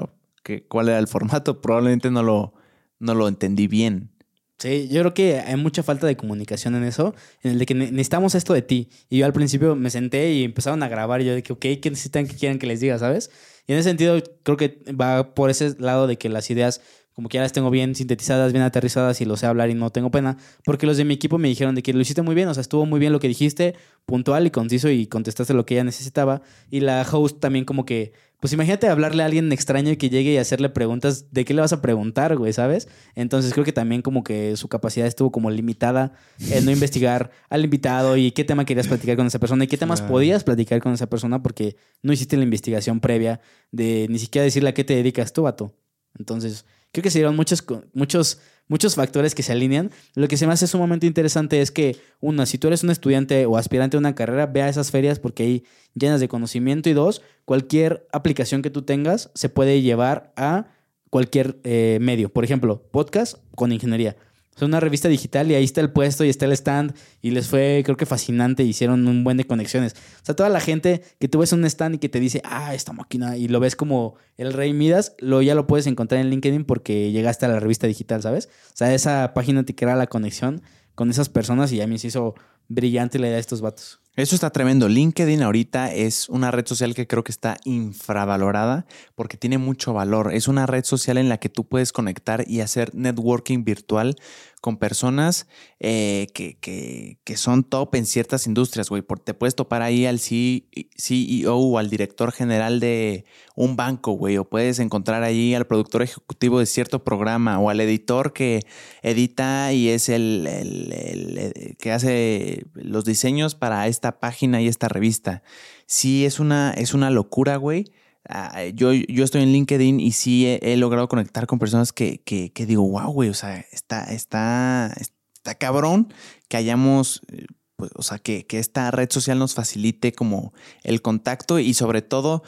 cuál 0.67 0.89
era 0.89 0.99
el 0.99 1.07
formato, 1.07 1.61
probablemente 1.61 2.11
no 2.11 2.23
lo, 2.23 2.53
no 2.99 3.15
lo 3.15 3.27
entendí 3.27 3.67
bien. 3.67 4.11
Sí, 4.59 4.87
yo 4.87 5.01
creo 5.01 5.13
que 5.13 5.39
hay 5.39 5.57
mucha 5.57 5.83
falta 5.83 6.07
de 6.07 6.15
comunicación 6.15 6.75
en 6.75 6.83
eso, 6.83 7.13
en 7.41 7.51
el 7.51 7.59
de 7.59 7.65
que 7.65 7.73
necesitamos 7.73 8.33
esto 8.33 8.53
de 8.53 8.61
ti. 8.61 8.89
Y 9.09 9.17
yo 9.17 9.25
al 9.25 9.33
principio 9.33 9.75
me 9.75 9.89
senté 9.89 10.31
y 10.31 10.43
empezaron 10.43 10.83
a 10.83 10.87
grabar 10.87 11.21
y 11.21 11.25
yo 11.25 11.33
de 11.33 11.43
que, 11.43 11.53
ok, 11.53 11.65
¿qué 11.81 11.89
necesitan 11.89 12.27
que 12.27 12.35
quieran 12.35 12.59
que 12.59 12.67
les 12.67 12.79
diga, 12.79 12.97
sabes? 12.97 13.29
Y 13.67 13.73
en 13.73 13.79
ese 13.79 13.89
sentido 13.89 14.21
creo 14.43 14.55
que 14.55 14.81
va 14.93 15.33
por 15.33 15.49
ese 15.49 15.75
lado 15.79 16.07
de 16.07 16.17
que 16.17 16.29
las 16.29 16.49
ideas 16.49 16.81
como 17.13 17.29
que 17.29 17.35
ya 17.35 17.41
las 17.41 17.53
tengo 17.53 17.69
bien 17.69 17.95
sintetizadas, 17.95 18.53
bien 18.53 18.63
aterrizadas 18.63 19.21
y 19.21 19.25
lo 19.25 19.37
sé 19.37 19.45
hablar 19.45 19.69
y 19.69 19.75
no 19.75 19.91
tengo 19.91 20.09
pena, 20.11 20.37
porque 20.65 20.85
los 20.87 20.97
de 20.97 21.05
mi 21.05 21.13
equipo 21.13 21.37
me 21.37 21.47
dijeron 21.47 21.75
de 21.75 21.83
que 21.83 21.93
lo 21.93 22.01
hiciste 22.01 22.21
muy 22.21 22.35
bien, 22.35 22.47
o 22.47 22.53
sea, 22.53 22.61
estuvo 22.61 22.85
muy 22.85 22.99
bien 22.99 23.13
lo 23.13 23.19
que 23.19 23.27
dijiste, 23.27 23.75
puntual 24.05 24.47
y 24.47 24.51
conciso 24.51 24.89
y 24.89 25.05
contestaste 25.07 25.53
lo 25.53 25.65
que 25.65 25.75
ella 25.75 25.83
necesitaba. 25.83 26.41
Y 26.69 26.79
la 26.79 27.05
host 27.09 27.39
también 27.39 27.65
como 27.65 27.85
que, 27.85 28.13
pues 28.39 28.51
imagínate 28.51 28.87
hablarle 28.87 29.23
a 29.23 29.27
alguien 29.27 29.51
extraño 29.51 29.91
y 29.91 29.97
que 29.97 30.09
llegue 30.09 30.33
y 30.33 30.37
hacerle 30.37 30.69
preguntas, 30.69 31.31
¿de 31.31 31.45
qué 31.45 31.53
le 31.53 31.61
vas 31.61 31.71
a 31.71 31.81
preguntar, 31.81 32.35
güey, 32.35 32.51
sabes? 32.51 32.89
Entonces 33.15 33.53
creo 33.53 33.63
que 33.63 33.73
también 33.73 34.01
como 34.01 34.23
que 34.23 34.57
su 34.57 34.67
capacidad 34.67 35.07
estuvo 35.07 35.31
como 35.31 35.51
limitada 35.51 36.13
en 36.49 36.65
no 36.65 36.71
investigar 36.71 37.31
al 37.49 37.63
invitado 37.63 38.17
y 38.17 38.31
qué 38.31 38.43
tema 38.43 38.65
querías 38.65 38.87
platicar 38.87 39.15
con 39.15 39.27
esa 39.27 39.39
persona 39.39 39.63
y 39.63 39.67
qué 39.67 39.77
temas 39.77 40.01
podías 40.01 40.43
platicar 40.43 40.81
con 40.81 40.93
esa 40.93 41.07
persona 41.07 41.41
porque 41.41 41.77
no 42.01 42.11
hiciste 42.11 42.35
la 42.35 42.43
investigación 42.43 42.99
previa 42.99 43.39
de 43.71 44.07
ni 44.09 44.19
siquiera 44.19 44.43
decirle 44.43 44.69
a 44.69 44.73
qué 44.73 44.83
te 44.83 44.95
dedicas 44.95 45.31
tú, 45.31 45.43
vato. 45.43 45.73
Entonces, 46.19 46.65
creo 46.93 47.03
que 47.03 47.11
se 47.11 47.19
dieron 47.19 47.35
muchos, 47.35 47.65
muchos, 47.93 48.39
muchos 48.67 48.95
factores 48.95 49.35
que 49.35 49.43
se 49.43 49.51
alinean. 49.51 49.91
Lo 50.13 50.27
que 50.27 50.37
se 50.37 50.47
me 50.47 50.53
hace 50.53 50.67
sumamente 50.67 51.07
interesante 51.07 51.59
es 51.59 51.71
que, 51.71 51.97
una, 52.21 52.45
si 52.45 52.57
tú 52.57 52.67
eres 52.67 52.83
un 52.83 52.91
estudiante 52.91 53.45
o 53.47 53.57
aspirante 53.57 53.97
a 53.97 53.99
una 53.99 54.15
carrera, 54.15 54.45
vea 54.45 54.69
esas 54.69 54.91
ferias 54.91 55.19
porque 55.19 55.43
hay 55.43 55.63
llenas 55.95 56.21
de 56.21 56.27
conocimiento. 56.27 56.89
Y 56.89 56.93
dos, 56.93 57.23
cualquier 57.45 58.07
aplicación 58.13 58.61
que 58.61 58.69
tú 58.69 58.83
tengas 58.83 59.31
se 59.33 59.49
puede 59.49 59.81
llevar 59.81 60.31
a 60.37 60.67
cualquier 61.09 61.59
eh, 61.63 61.97
medio. 61.99 62.29
Por 62.29 62.43
ejemplo, 62.43 62.83
podcast 62.91 63.37
con 63.55 63.71
ingeniería. 63.71 64.15
Es 64.55 64.61
una 64.61 64.79
revista 64.79 65.07
digital 65.07 65.49
y 65.49 65.55
ahí 65.55 65.63
está 65.63 65.81
el 65.81 65.91
puesto 65.91 66.23
y 66.23 66.29
está 66.29 66.45
el 66.45 66.51
stand 66.51 66.93
y 67.21 67.31
les 67.31 67.47
fue, 67.47 67.81
creo 67.83 67.97
que 67.97 68.05
fascinante, 68.05 68.63
hicieron 68.63 69.07
un 69.07 69.23
buen 69.23 69.37
de 69.37 69.45
conexiones. 69.45 69.93
O 69.93 70.25
sea, 70.25 70.35
toda 70.35 70.49
la 70.49 70.59
gente 70.59 71.01
que 71.19 71.27
tú 71.27 71.39
ves 71.39 71.53
un 71.53 71.65
stand 71.65 71.95
y 71.95 71.97
que 71.97 72.09
te 72.09 72.19
dice, 72.19 72.41
ah, 72.45 72.75
esta 72.75 72.93
máquina, 72.93 73.37
y 73.37 73.47
lo 73.47 73.59
ves 73.59 73.75
como 73.75 74.15
el 74.37 74.53
Rey 74.53 74.73
Midas, 74.73 75.15
lo, 75.19 75.41
ya 75.41 75.55
lo 75.55 75.65
puedes 75.65 75.87
encontrar 75.87 76.21
en 76.21 76.29
LinkedIn 76.29 76.65
porque 76.65 77.11
llegaste 77.11 77.45
a 77.45 77.49
la 77.49 77.59
revista 77.59 77.87
digital, 77.87 78.21
¿sabes? 78.21 78.49
O 78.67 78.77
sea, 78.77 78.93
esa 78.93 79.33
página 79.33 79.63
te 79.63 79.73
crea 79.73 79.95
la 79.95 80.07
conexión 80.07 80.61
con 80.95 81.09
esas 81.09 81.29
personas 81.29 81.71
y 81.71 81.81
a 81.81 81.87
mí 81.87 81.97
se 81.97 82.07
hizo 82.07 82.35
brillante 82.67 83.19
la 83.19 83.27
idea 83.27 83.35
de 83.35 83.41
estos 83.41 83.61
vatos. 83.61 83.99
Eso 84.15 84.35
está 84.35 84.51
tremendo. 84.51 84.87
LinkedIn 84.87 85.41
ahorita 85.41 85.91
es 85.91 86.29
una 86.29 86.51
red 86.51 86.67
social 86.67 86.93
que 86.93 87.07
creo 87.07 87.23
que 87.23 87.31
está 87.31 87.57
infravalorada 87.65 88.85
porque 89.15 89.37
tiene 89.37 89.57
mucho 89.57 89.91
valor. 89.91 90.35
Es 90.35 90.47
una 90.47 90.67
red 90.67 90.83
social 90.83 91.17
en 91.17 91.29
la 91.29 91.39
que 91.39 91.49
tú 91.49 91.67
puedes 91.67 91.91
conectar 91.91 92.43
y 92.47 92.61
hacer 92.61 92.93
networking 92.93 93.63
virtual 93.63 94.15
con 94.61 94.77
personas 94.77 95.47
eh, 95.81 96.27
que, 96.33 96.57
que, 96.59 97.17
que, 97.25 97.35
son 97.35 97.65
top 97.65 97.95
en 97.95 98.05
ciertas 98.05 98.47
industrias, 98.47 98.89
güey. 98.89 99.03
Te 99.25 99.33
puedes 99.33 99.55
topar 99.55 99.81
ahí 99.81 100.05
al 100.05 100.19
CEO 100.19 101.57
o 101.57 101.77
al 101.77 101.89
director 101.89 102.31
general 102.31 102.79
de 102.79 103.25
un 103.55 103.75
banco, 103.75 104.13
güey. 104.13 104.37
O 104.37 104.45
puedes 104.45 104.79
encontrar 104.79 105.23
ahí 105.23 105.53
al 105.53 105.67
productor 105.67 106.03
ejecutivo 106.03 106.59
de 106.59 106.65
cierto 106.65 107.03
programa 107.03 107.59
o 107.59 107.69
al 107.69 107.81
editor 107.81 108.31
que 108.31 108.61
edita 109.01 109.73
y 109.73 109.89
es 109.89 110.07
el 110.07 111.75
que 111.77 111.91
hace 111.91 112.52
los 112.73 113.05
diseños 113.05 113.55
para 113.55 113.87
esta 113.87 114.19
página 114.19 114.61
y 114.61 114.67
esta 114.67 114.87
revista. 114.87 115.43
Sí, 115.85 116.25
es 116.25 116.39
una, 116.39 116.71
es 116.71 116.93
una 116.93 117.09
locura, 117.09 117.57
güey 117.57 117.91
Ah, 118.29 118.67
yo, 118.73 118.93
yo 118.93 119.25
estoy 119.25 119.43
en 119.43 119.51
LinkedIn 119.51 119.99
y 119.99 120.13
sí 120.13 120.45
he, 120.47 120.77
logrado 120.77 121.09
conectar 121.09 121.45
con 121.45 121.59
personas 121.59 121.91
que, 121.91 122.21
que, 122.21 122.65
digo, 122.65 122.87
wow, 122.87 123.11
güey, 123.11 123.29
o 123.29 123.33
sea, 123.33 123.59
está, 123.71 124.05
está, 124.13 124.93
está 125.33 125.55
cabrón 125.55 126.13
que 126.47 126.55
hayamos, 126.55 127.21
eh, 127.29 127.47
pues, 127.75 127.91
o 127.95 128.01
sea, 128.01 128.19
que, 128.19 128.45
que 128.45 128.59
esta 128.59 128.91
red 128.91 129.09
social 129.11 129.39
nos 129.39 129.53
facilite 129.55 130.13
como 130.13 130.53
el 130.83 131.01
contacto 131.01 131.59
y 131.59 131.73
sobre 131.73 132.01
todo 132.01 132.43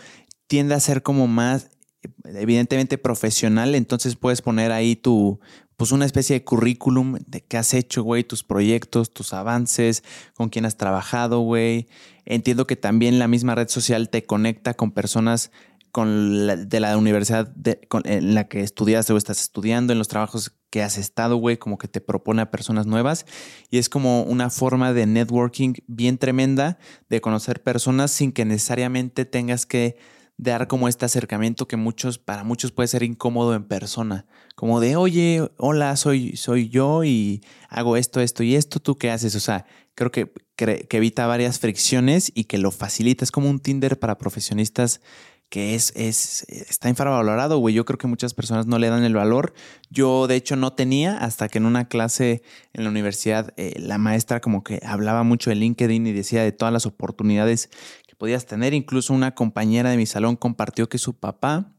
tiende 0.48 0.76
a 0.76 0.80
ser 0.80 1.04
como 1.04 1.28
más, 1.28 1.72
evidentemente 2.24 2.98
profesional, 2.98 3.76
entonces 3.76 4.16
puedes 4.16 4.42
poner 4.42 4.72
ahí 4.72 4.96
tu, 4.96 5.42
pues 5.78 5.92
una 5.92 6.06
especie 6.06 6.36
de 6.36 6.44
currículum 6.44 7.18
de 7.28 7.42
qué 7.42 7.58
has 7.58 7.74
hecho, 7.74 8.04
güey, 8.04 8.24
tus 8.24 8.44
proyectos, 8.44 9.12
tus 9.12 9.34
avances, 9.34 10.04
con 10.34 10.50
quién 10.50 10.66
has 10.66 10.78
trabajado, 10.78 11.40
güey. 11.40 11.88
Entiendo 12.26 12.66
que 12.66 12.76
también 12.76 13.20
la 13.20 13.28
misma 13.28 13.56
red 13.56 13.68
social 13.68 14.10
te 14.10 14.26
conecta 14.26 14.74
con 14.74 14.92
personas 14.92 15.52
con 15.96 16.68
de 16.68 16.80
la 16.82 16.98
universidad 16.98 17.54
en 18.04 18.36
la 18.36 18.50
que 18.50 18.60
estudiaste 18.60 19.14
o 19.14 19.18
estás 19.18 19.42
estudiando, 19.42 19.94
en 19.94 20.00
los 20.00 20.10
trabajos 20.10 20.52
que 20.70 20.84
has 20.84 20.98
estado, 20.98 21.38
güey, 21.38 21.56
como 21.56 21.78
que 21.78 21.88
te 21.88 22.02
propone 22.02 22.42
a 22.42 22.52
personas 22.52 22.86
nuevas. 22.86 23.26
Y 23.70 23.78
es 23.78 23.88
como 23.88 24.24
una 24.24 24.50
forma 24.50 24.92
de 24.92 25.06
networking 25.06 25.76
bien 25.88 26.18
tremenda 26.18 26.78
de 27.08 27.22
conocer 27.22 27.64
personas 27.64 28.12
sin 28.12 28.34
que 28.34 28.44
necesariamente 28.44 29.24
tengas 29.24 29.66
que 29.66 29.96
dar 30.38 30.68
como 30.68 30.88
este 30.88 31.06
acercamiento 31.06 31.68
que 31.68 31.78
muchos, 31.78 32.20
para 32.20 32.44
muchos 32.44 32.72
puede 32.72 32.88
ser 32.88 33.04
incómodo 33.04 33.56
en 33.56 33.64
persona. 33.64 34.26
Como 34.56 34.80
de, 34.80 34.96
oye, 34.96 35.50
hola, 35.58 35.96
soy, 35.96 36.36
soy 36.36 36.70
yo 36.70 37.04
y 37.04 37.42
hago 37.70 37.98
esto, 37.98 38.22
esto 38.22 38.44
y 38.44 38.56
esto, 38.56 38.80
¿tú 38.80 38.98
qué 38.98 39.12
haces? 39.12 39.36
O 39.36 39.40
sea, 39.40 39.66
creo 39.96 40.12
que, 40.12 40.32
evita 40.58 41.28
varias 41.28 41.60
fricciones 41.60 42.32
y 42.34 42.46
que 42.46 42.58
lo 42.58 42.72
facilita. 42.72 43.24
Es 43.24 43.32
como 43.32 43.50
un 43.50 43.60
Tinder 43.60 44.00
para 44.00 44.18
profesionistas 44.18 45.02
que 45.50 45.76
es, 45.76 45.94
es, 45.96 46.44
está 46.50 46.90
infravalorado, 46.90 47.60
güey. 47.60 47.76
Yo 47.76 47.86
creo 47.86 47.98
que 47.98 48.08
muchas 48.08 48.34
personas 48.34 48.66
no 48.66 48.80
le 48.80 48.90
dan 48.90 49.04
el 49.04 49.14
valor. 49.14 49.54
Yo, 49.90 50.28
de 50.28 50.36
hecho, 50.36 50.56
no 50.56 50.74
tenía 50.74 51.18
hasta 51.18 51.50
que 51.50 51.60
en 51.60 51.66
una 51.66 51.88
clase 51.88 52.42
en 52.74 52.84
la 52.84 52.90
universidad 52.90 53.54
eh, 53.58 53.74
la 53.78 53.98
maestra 53.98 54.42
como 54.42 54.64
que 54.64 54.82
hablaba 54.86 55.24
mucho 55.24 55.50
de 55.50 55.58
LinkedIn 55.58 56.08
y 56.08 56.14
decía 56.14 56.42
de 56.42 56.52
todas 56.52 56.74
las 56.74 56.86
oportunidades 56.86 57.70
podías 58.18 58.46
tener. 58.46 58.74
Incluso 58.74 59.14
una 59.14 59.36
compañera 59.36 59.90
de 59.90 59.98
mi 59.98 60.06
salón 60.06 60.36
compartió 60.36 60.90
que 60.90 60.98
su 60.98 61.18
papá 61.18 61.74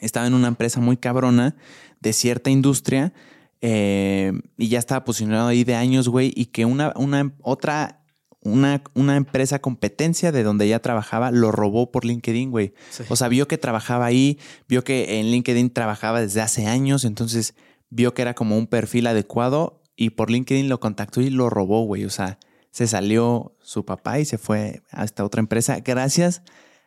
estaba 0.00 0.26
en 0.26 0.34
una 0.34 0.48
empresa 0.48 0.80
muy 0.80 0.96
cabrona 0.96 1.56
de 2.00 2.12
cierta 2.12 2.50
industria 2.50 3.12
eh, 3.60 4.32
y 4.58 4.68
ya 4.68 4.78
estaba 4.78 5.04
posicionado 5.04 5.48
ahí 5.48 5.64
de 5.64 5.76
años, 5.76 6.08
güey, 6.08 6.32
y 6.34 6.46
que 6.46 6.64
una, 6.64 6.92
una 6.96 7.32
otra 7.42 8.00
una, 8.44 8.82
una, 8.94 9.14
empresa 9.14 9.60
competencia 9.60 10.32
de 10.32 10.42
donde 10.42 10.66
ya 10.66 10.80
trabajaba 10.80 11.30
lo 11.30 11.52
robó 11.52 11.92
por 11.92 12.04
LinkedIn, 12.04 12.50
güey. 12.50 12.74
O 13.08 13.14
sea, 13.14 13.28
vio 13.28 13.46
que 13.46 13.56
trabajaba 13.56 14.04
ahí, 14.04 14.40
vio 14.68 14.82
que 14.82 15.20
en 15.20 15.30
LinkedIn 15.30 15.70
trabajaba 15.70 16.20
desde 16.20 16.40
hace 16.40 16.66
años, 16.66 17.04
entonces 17.04 17.54
vio 17.88 18.14
que 18.14 18.22
era 18.22 18.34
como 18.34 18.58
un 18.58 18.66
perfil 18.66 19.06
adecuado 19.06 19.80
y 19.94 20.10
por 20.10 20.28
LinkedIn 20.28 20.68
lo 20.68 20.80
contactó 20.80 21.20
y 21.20 21.30
lo 21.30 21.50
robó, 21.50 21.84
güey. 21.84 22.04
O 22.04 22.10
sea, 22.10 22.40
se 22.72 22.86
salió 22.86 23.54
su 23.60 23.84
papá 23.84 24.18
y 24.18 24.24
se 24.24 24.38
fue 24.38 24.82
a 24.90 25.04
esta 25.04 25.24
otra 25.24 25.40
empresa 25.40 25.78
gracias 25.80 26.42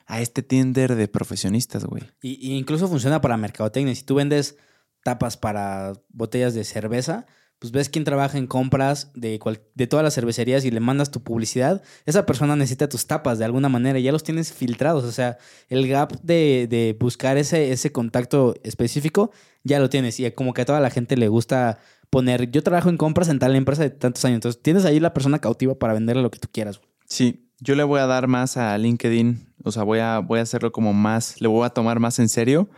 a 0.08 0.22
este 0.22 0.44
Tinder 0.44 0.96
de 0.96 1.08
profesionistas, 1.08 1.86
güey. 1.86 2.04
Y, 2.22 2.54
incluso 2.54 2.88
funciona 2.88 3.22
para 3.22 3.38
mercadotecnia. 3.38 3.96
Si 3.96 4.04
tú 4.04 4.16
vendes 4.16 4.58
tapas 5.04 5.38
para 5.38 5.94
botellas 6.10 6.54
de 6.54 6.64
cerveza, 6.64 7.26
pues 7.60 7.72
ves 7.72 7.90
quién 7.90 8.04
trabaja 8.04 8.38
en 8.38 8.48
compras 8.48 9.12
de, 9.16 9.40
de 9.74 9.88
todas 9.88 10.04
las 10.04 10.14
cervecerías 10.14 10.66
y 10.66 10.72
le 10.72 10.80
mandas 10.80 11.10
tu 11.10 11.24
publicidad, 11.24 11.82
esa 12.06 12.26
persona 12.26 12.56
necesita 12.56 12.90
tus 12.90 13.08
tapas 13.08 13.40
de 13.40 13.46
alguna 13.46 13.70
manera 13.70 13.98
y 13.98 14.04
ya 14.04 14.12
los 14.12 14.24
tienes 14.24 14.54
filtrados. 14.54 15.04
O 15.04 15.12
sea, 15.12 15.38
el 15.70 15.88
gap 15.88 16.20
de, 16.22 16.68
de, 16.70 16.96
buscar 17.00 17.38
ese, 17.38 17.72
ese 17.72 17.92
contacto 17.92 18.56
específico 18.64 19.32
ya 19.64 19.80
lo 19.80 19.90
tienes. 19.90 20.20
Y 20.20 20.30
como 20.32 20.54
que 20.54 20.62
a 20.62 20.66
toda 20.66 20.80
la 20.80 20.90
gente 20.90 21.18
le 21.18 21.28
gusta 21.28 21.80
poner, 22.16 22.50
yo 22.50 22.64
trabajo 22.64 22.90
en 22.90 22.98
compras 22.98 23.28
en 23.30 23.40
tal 23.40 23.56
empresa 23.56 23.84
de 23.84 23.90
tantos 23.90 24.24
años. 24.26 24.36
Entonces 24.36 24.62
tienes 24.62 24.86
ahí 24.86 25.00
la 25.00 25.14
persona 25.14 25.40
cautiva 25.40 25.76
para 25.76 25.94
venderle 25.94 26.22
lo 26.22 26.32
que 26.32 26.40
tú 26.40 26.48
quieras. 26.52 26.80
Sí, 27.08 27.50
yo 27.60 27.76
le 27.76 27.84
voy 27.84 28.00
a 28.00 28.06
dar 28.06 28.28
más 28.28 28.58
a 28.58 28.78
LinkedIn. 28.78 29.54
O 29.64 29.72
sea, 29.72 29.84
voy 29.84 30.00
a, 30.00 30.20
voy 30.20 30.40
a 30.40 30.44
hacerlo 30.44 30.72
como 30.72 30.94
más, 30.94 31.42
le 31.42 31.48
voy 31.48 31.66
a 31.66 31.72
tomar 31.72 32.00
más 32.00 32.20
en 32.20 32.30
serio 32.30 32.70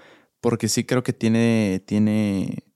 porque 0.41 0.67
sí 0.67 0.85
creo 0.85 1.03
que 1.03 1.13
tiene, 1.13 1.83
tiene 1.85 2.67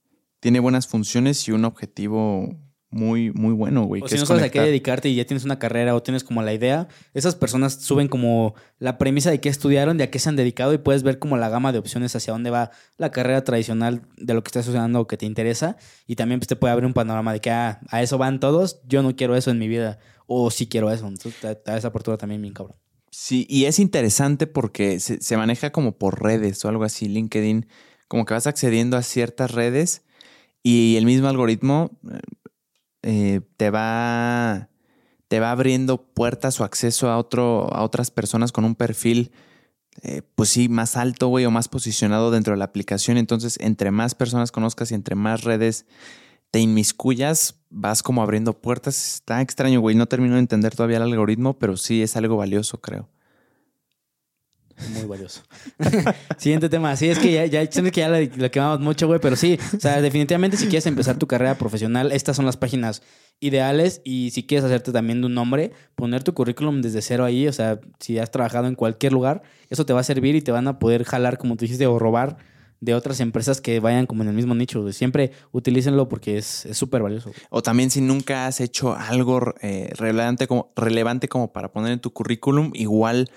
tiene 0.42 0.58
buenas 0.58 0.88
funciones 0.88 1.46
y 1.46 1.52
un 1.52 1.64
objetivo 1.64 2.58
muy, 2.92 3.32
muy 3.32 3.54
bueno, 3.54 3.84
güey. 3.84 4.02
O 4.02 4.08
si 4.08 4.16
no 4.16 4.26
sabes 4.26 4.44
a 4.44 4.50
qué 4.50 4.60
dedicarte 4.60 5.08
y 5.08 5.14
ya 5.14 5.24
tienes 5.24 5.44
una 5.44 5.58
carrera 5.58 5.94
o 5.94 6.02
tienes 6.02 6.22
como 6.24 6.42
la 6.42 6.52
idea, 6.52 6.88
esas 7.14 7.34
personas 7.34 7.74
suben 7.74 8.06
como 8.06 8.54
la 8.78 8.98
premisa 8.98 9.30
de 9.30 9.40
qué 9.40 9.48
estudiaron, 9.48 9.96
de 9.96 10.04
a 10.04 10.10
qué 10.10 10.18
se 10.18 10.28
han 10.28 10.36
dedicado 10.36 10.74
y 10.74 10.78
puedes 10.78 11.02
ver 11.02 11.18
como 11.18 11.38
la 11.38 11.48
gama 11.48 11.72
de 11.72 11.78
opciones 11.78 12.14
hacia 12.14 12.34
dónde 12.34 12.50
va 12.50 12.70
la 12.98 13.10
carrera 13.10 13.42
tradicional 13.44 14.02
de 14.18 14.34
lo 14.34 14.42
que 14.44 14.48
estás 14.48 14.66
estudiando 14.66 15.00
o 15.00 15.06
que 15.06 15.16
te 15.16 15.24
interesa. 15.24 15.76
Y 16.06 16.16
también 16.16 16.38
pues, 16.38 16.48
te 16.48 16.56
puede 16.56 16.72
abrir 16.72 16.86
un 16.86 16.92
panorama 16.92 17.32
de 17.32 17.40
que 17.40 17.50
ah, 17.50 17.80
a 17.88 18.02
eso 18.02 18.18
van 18.18 18.40
todos, 18.40 18.82
yo 18.86 19.02
no 19.02 19.16
quiero 19.16 19.36
eso 19.36 19.50
en 19.50 19.58
mi 19.58 19.68
vida 19.68 19.98
o 20.26 20.50
sí 20.50 20.66
quiero 20.66 20.90
eso. 20.90 21.08
Entonces 21.08 21.40
te, 21.40 21.58
da 21.64 21.78
esa 21.78 21.88
apertura 21.88 22.18
también 22.18 22.42
bien 22.42 22.52
cabrón. 22.52 22.76
Sí, 23.10 23.46
y 23.48 23.64
es 23.64 23.78
interesante 23.78 24.46
porque 24.46 25.00
se, 25.00 25.20
se 25.22 25.36
maneja 25.38 25.72
como 25.72 25.96
por 25.96 26.22
redes 26.22 26.62
o 26.64 26.68
algo 26.68 26.84
así, 26.84 27.08
LinkedIn, 27.08 27.66
como 28.06 28.26
que 28.26 28.34
vas 28.34 28.46
accediendo 28.46 28.98
a 28.98 29.02
ciertas 29.02 29.50
redes 29.50 30.02
y 30.62 30.96
el 30.96 31.06
mismo 31.06 31.28
algoritmo 31.28 31.90
eh, 33.02 33.40
te 33.56 33.70
va 33.70 34.68
te 35.28 35.40
va 35.40 35.50
abriendo 35.50 36.02
puertas 36.02 36.60
o 36.60 36.64
acceso 36.64 37.10
a 37.10 37.18
otro 37.18 37.72
a 37.72 37.82
otras 37.82 38.10
personas 38.10 38.52
con 38.52 38.64
un 38.64 38.74
perfil 38.74 39.32
eh, 40.02 40.22
pues 40.34 40.50
sí 40.50 40.68
más 40.68 40.96
alto 40.96 41.28
güey 41.28 41.44
o 41.44 41.50
más 41.50 41.68
posicionado 41.68 42.30
dentro 42.30 42.52
de 42.54 42.58
la 42.58 42.64
aplicación. 42.66 43.18
Entonces 43.18 43.58
entre 43.60 43.90
más 43.90 44.14
personas 44.14 44.52
conozcas 44.52 44.90
y 44.90 44.94
entre 44.94 45.14
más 45.14 45.44
redes 45.44 45.86
te 46.50 46.60
inmiscuyas 46.60 47.56
vas 47.70 48.02
como 48.02 48.22
abriendo 48.22 48.52
puertas. 48.60 49.14
Está 49.14 49.40
extraño 49.40 49.80
güey 49.80 49.96
no 49.96 50.06
termino 50.06 50.34
de 50.34 50.40
entender 50.40 50.74
todavía 50.74 50.98
el 50.98 51.04
algoritmo 51.04 51.58
pero 51.58 51.76
sí 51.76 52.02
es 52.02 52.16
algo 52.16 52.36
valioso 52.36 52.80
creo 52.80 53.08
muy 54.94 55.04
valioso. 55.04 55.42
Siguiente 56.38 56.68
tema. 56.68 56.96
Sí, 56.96 57.08
es 57.08 57.18
que 57.18 57.32
ya, 57.32 57.46
ya, 57.46 57.66
que 57.66 58.00
ya 58.00 58.08
lo, 58.08 58.50
quemamos 58.50 58.80
mucho, 58.80 59.06
güey, 59.06 59.20
pero 59.20 59.36
sí, 59.36 59.58
o 59.76 59.80
sea, 59.80 60.00
definitivamente 60.00 60.56
si 60.56 60.64
quieres 60.66 60.86
empezar 60.86 61.16
tu 61.18 61.26
carrera 61.26 61.56
profesional, 61.56 62.12
estas 62.12 62.36
son 62.36 62.46
las 62.46 62.56
páginas 62.56 63.02
ideales 63.40 64.00
y 64.04 64.30
si 64.30 64.44
quieres 64.44 64.64
hacerte 64.64 64.92
también 64.92 65.20
de 65.20 65.26
un 65.26 65.34
nombre, 65.34 65.72
poner 65.94 66.22
tu 66.22 66.34
currículum 66.34 66.80
desde 66.80 67.02
cero 67.02 67.24
ahí, 67.24 67.48
o 67.48 67.52
sea, 67.52 67.80
si 67.98 68.18
has 68.18 68.30
trabajado 68.30 68.68
en 68.68 68.74
cualquier 68.74 69.12
lugar, 69.12 69.42
eso 69.68 69.84
te 69.84 69.92
va 69.92 70.00
a 70.00 70.04
servir 70.04 70.36
y 70.36 70.42
te 70.42 70.52
van 70.52 70.68
a 70.68 70.78
poder 70.78 71.04
jalar, 71.04 71.38
como 71.38 71.56
tú 71.56 71.64
dijiste, 71.64 71.86
o 71.86 71.98
robar 71.98 72.36
de 72.82 72.94
otras 72.94 73.20
empresas 73.20 73.60
que 73.60 73.78
vayan 73.78 74.06
como 74.06 74.24
en 74.24 74.28
el 74.28 74.34
mismo 74.34 74.56
nicho. 74.56 74.90
Siempre 74.92 75.30
utilícenlo 75.52 76.08
porque 76.08 76.36
es 76.36 76.66
súper 76.72 77.00
valioso. 77.00 77.30
O 77.48 77.62
también 77.62 77.90
si 77.90 78.00
nunca 78.00 78.48
has 78.48 78.60
hecho 78.60 78.94
algo 78.94 79.54
eh, 79.62 79.92
relevante, 79.96 80.48
como, 80.48 80.72
relevante 80.74 81.28
como 81.28 81.52
para 81.52 81.70
poner 81.70 81.92
en 81.92 82.00
tu 82.00 82.12
currículum, 82.12 82.72
igual 82.74 83.30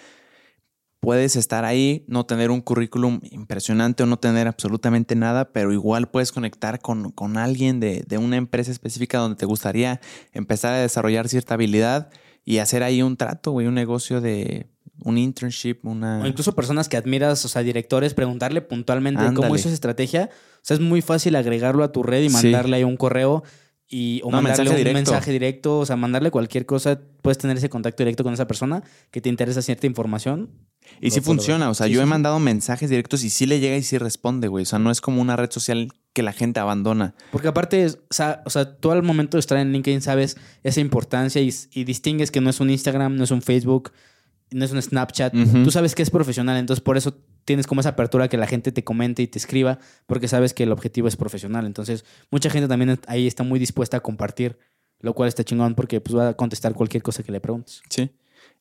puedes 1.06 1.36
estar 1.36 1.64
ahí, 1.66 2.04
no 2.08 2.26
tener 2.26 2.52
un 2.52 2.62
currículum 2.62 3.22
impresionante 3.32 4.04
o 4.04 4.06
no 4.08 4.18
tener 4.18 4.48
absolutamente 4.48 5.16
nada, 5.16 5.54
pero 5.54 5.72
igual 5.72 6.10
puedes 6.10 6.32
conectar 6.32 6.80
con, 6.80 7.12
con 7.12 7.38
alguien 7.38 7.80
de, 7.80 8.04
de, 8.08 8.18
una 8.18 8.38
empresa 8.38 8.72
específica 8.72 9.20
donde 9.20 9.38
te 9.38 9.46
gustaría 9.46 10.02
empezar 10.34 10.74
a 10.74 10.78
desarrollar 10.78 11.30
cierta 11.30 11.54
habilidad 11.54 12.10
y 12.44 12.58
hacer 12.58 12.82
ahí 12.84 13.02
un 13.02 13.18
trato, 13.18 13.52
güey, 13.52 13.68
un 13.68 13.76
negocio 13.76 14.20
de 14.20 14.68
un 15.04 15.18
internship, 15.18 15.78
una... 15.84 16.24
O 16.24 16.26
incluso 16.26 16.56
personas 16.56 16.90
que 16.90 16.98
admiras, 16.98 17.46
o 17.46 17.48
sea, 17.48 17.62
directores, 17.62 18.14
preguntarle 18.14 18.62
puntualmente 18.62 19.24
cómo 19.34 19.56
hizo 19.56 19.68
esa 19.68 19.76
estrategia. 19.76 20.30
O 20.32 20.60
sea, 20.62 20.76
es 20.76 20.82
muy 20.82 21.02
fácil 21.02 21.36
agregarlo 21.36 21.84
a 21.84 21.92
tu 21.92 22.02
red 22.02 22.24
y 22.24 22.30
mandarle 22.30 22.78
ahí 22.78 22.84
un 22.84 22.98
correo 22.98 23.44
y 23.96 24.20
o 24.26 24.30
No, 24.30 24.42
mandarle 24.42 24.72
mensaje 24.72 24.90
un 24.90 24.94
mensaje 24.94 25.32
directo, 25.32 25.80
o 25.80 25.86
sea, 25.86 25.96
mandarle 25.96 26.30
cualquier 26.30 26.66
cosa, 26.66 27.00
puedes 27.22 27.38
tener 27.38 27.56
ese 27.56 27.70
contacto 27.70 28.04
directo 28.04 28.26
con 28.26 28.34
esa 28.34 28.46
persona 28.46 28.84
que 29.10 29.22
te 29.22 29.30
interesa 29.30 29.62
cierta 29.62 29.88
información. 29.88 30.50
Y 31.00 31.12
sí 31.12 31.22
funciona, 31.22 31.70
o 31.70 31.74
sea, 31.74 31.88
Sí, 31.88 31.94
yo 31.94 32.02
sí, 32.02 32.04
he 32.04 32.06
mandado 32.06 32.38
mensajes 32.40 32.90
directos 32.90 33.24
y 33.24 33.30
sí 33.30 33.46
le 33.46 33.62
llega 33.62 33.78
y 33.78 33.84
sí 33.84 33.98
responde, 33.98 34.50
güey. 34.50 34.64
O 34.64 34.66
sea, 34.66 34.80
no 34.80 34.92
es 34.92 35.00
como 35.00 35.22
una 35.22 35.38
red 35.38 35.50
social 35.50 35.94
que 36.12 36.24
la 36.24 36.34
gente 36.34 36.60
abandona. 36.60 37.16
Porque 37.32 37.48
aparte, 37.48 37.86
o 37.86 37.94
sea, 38.10 38.44
o 38.46 38.50
sea, 38.50 38.76
tú 38.76 38.92
al 38.92 39.02
momento 39.02 39.38
de 39.38 39.40
estar 39.40 39.58
en 39.58 39.72
LinkedIn 39.72 40.02
sabes 40.02 40.36
esa 40.64 40.82
importancia 40.82 41.42
y, 41.42 41.54
y 41.72 41.86
distingues 41.86 42.32
que 42.32 42.42
no 42.42 42.50
es 42.50 42.60
un 42.60 42.72
Instagram, 42.72 43.16
no 43.16 43.24
es 43.24 43.32
un 43.32 43.42
Facebook, 43.42 43.94
no 44.52 44.66
es 44.66 44.74
un 44.74 44.82
Snapchat. 44.82 45.34
Tú 45.64 45.72
sabes 45.72 45.96
que 45.96 46.04
es 46.04 46.10
profesional, 46.10 46.58
entonces 46.58 46.84
por 46.84 46.98
eso 46.98 47.16
tienes 47.46 47.68
como 47.68 47.82
esa 47.82 47.90
apertura 47.90 48.28
que 48.28 48.38
la 48.38 48.48
gente 48.48 48.72
te 48.72 48.84
comente 48.84 49.22
y 49.22 49.28
te 49.28 49.38
escriba, 49.38 49.80
porque 50.08 50.28
sabes 50.28 50.54
que 50.54 50.64
el 50.64 50.72
objetivo 50.72 51.08
es 51.08 51.16
profesional. 51.16 51.66
Entonces, 51.66 52.04
mucha 52.32 52.50
gente 52.50 52.68
también 52.68 53.00
ahí 53.08 53.28
está 53.28 53.44
muy 53.44 53.60
dispuesta 53.60 53.98
a 53.98 54.00
compartir, 54.02 54.58
lo 55.00 55.14
cual 55.14 55.30
está 55.30 55.44
chingón 55.44 55.76
porque 55.76 56.02
pues 56.02 56.16
va 56.16 56.30
a 56.30 56.34
contestar 56.34 56.74
cualquier 56.74 57.04
cosa 57.04 57.24
que 57.24 57.32
le 57.32 57.40
preguntes. 57.40 57.82
Sí. 57.90 58.12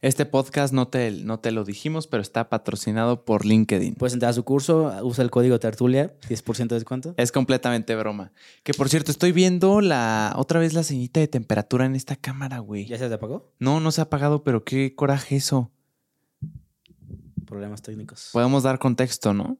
Este 0.03 0.26
podcast 0.26 0.74
no 0.74 0.89
te, 0.89 1.11
no 1.11 1.41
te 1.41 1.51
lo 1.51 1.64
dijimos, 1.64 2.07
pero 2.07 2.20
está 2.20 2.51
patrocinado 2.51 3.24
por 3.24 3.47
LinkedIn. 3.47 3.95
Puedes 3.95 4.12
entrar 4.12 4.30
a 4.30 4.35
su 4.35 4.45
curso, 4.45 4.93
usa 5.03 5.24
el 5.24 5.30
código 5.30 5.59
Tertulia, 5.59 6.14
10% 6.28 6.68
de 6.68 6.74
descuento. 6.74 7.14
Es 7.16 7.32
completamente 7.32 7.95
broma. 7.95 8.32
Que 8.64 8.74
por 8.74 8.91
cierto, 8.91 9.11
estoy 9.11 9.32
viendo 9.32 9.80
la 9.80 10.35
otra 10.37 10.61
vez 10.61 10.74
la 10.74 10.82
señita 10.82 11.20
de 11.20 11.28
temperatura 11.28 11.87
en 11.87 11.95
esta 11.95 12.16
cámara, 12.16 12.59
güey. 12.59 12.85
¿Ya 12.85 12.99
se 12.99 13.09
te 13.09 13.14
apagó? 13.14 13.55
No, 13.59 13.80
no 13.80 13.93
se 13.93 14.03
ha 14.03 14.05
apagado, 14.05 14.45
pero 14.45 14.62
qué 14.62 14.95
coraje 14.95 15.37
eso. 15.37 15.70
Problemas 17.47 17.82
técnicos. 17.82 18.30
Podemos 18.32 18.62
dar 18.62 18.78
contexto, 18.78 19.34
¿no? 19.34 19.59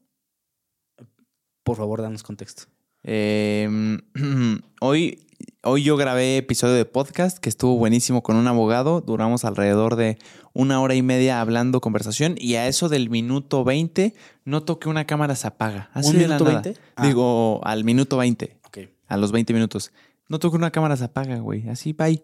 Por 1.63 1.77
favor, 1.77 2.01
danos 2.01 2.23
contexto. 2.23 2.63
Eh, 3.03 3.97
hoy, 4.81 5.27
hoy 5.63 5.83
yo 5.83 5.97
grabé 5.97 6.37
episodio 6.37 6.73
de 6.75 6.85
podcast 6.85 7.37
que 7.39 7.49
estuvo 7.49 7.77
buenísimo 7.77 8.23
con 8.23 8.35
un 8.35 8.47
abogado. 8.47 9.01
Duramos 9.01 9.45
alrededor 9.45 9.95
de 9.95 10.17
una 10.53 10.79
hora 10.81 10.95
y 10.95 11.01
media 11.01 11.41
hablando 11.41 11.81
conversación 11.81 12.35
y 12.37 12.55
a 12.55 12.67
eso 12.67 12.89
del 12.89 13.09
minuto 13.09 13.63
20 13.63 14.13
noto 14.45 14.79
que 14.79 14.89
una 14.89 15.05
cámara 15.05 15.35
se 15.35 15.47
apaga. 15.47 15.89
Así 15.93 16.09
¿Un 16.11 16.19
de 16.19 16.27
la 16.27 16.35
minuto 16.35 16.45
nada. 16.51 16.61
20? 16.61 16.81
Ah. 16.95 17.07
Digo, 17.07 17.61
al 17.65 17.83
minuto 17.83 18.17
20, 18.17 18.57
Ok. 18.65 18.77
a 19.07 19.17
los 19.17 19.31
20 19.31 19.53
minutos. 19.53 19.91
Noto 20.27 20.49
que 20.49 20.57
una 20.57 20.71
cámara 20.71 20.97
se 20.97 21.03
apaga, 21.05 21.37
güey. 21.39 21.67
Así, 21.69 21.93
bye. 21.93 22.23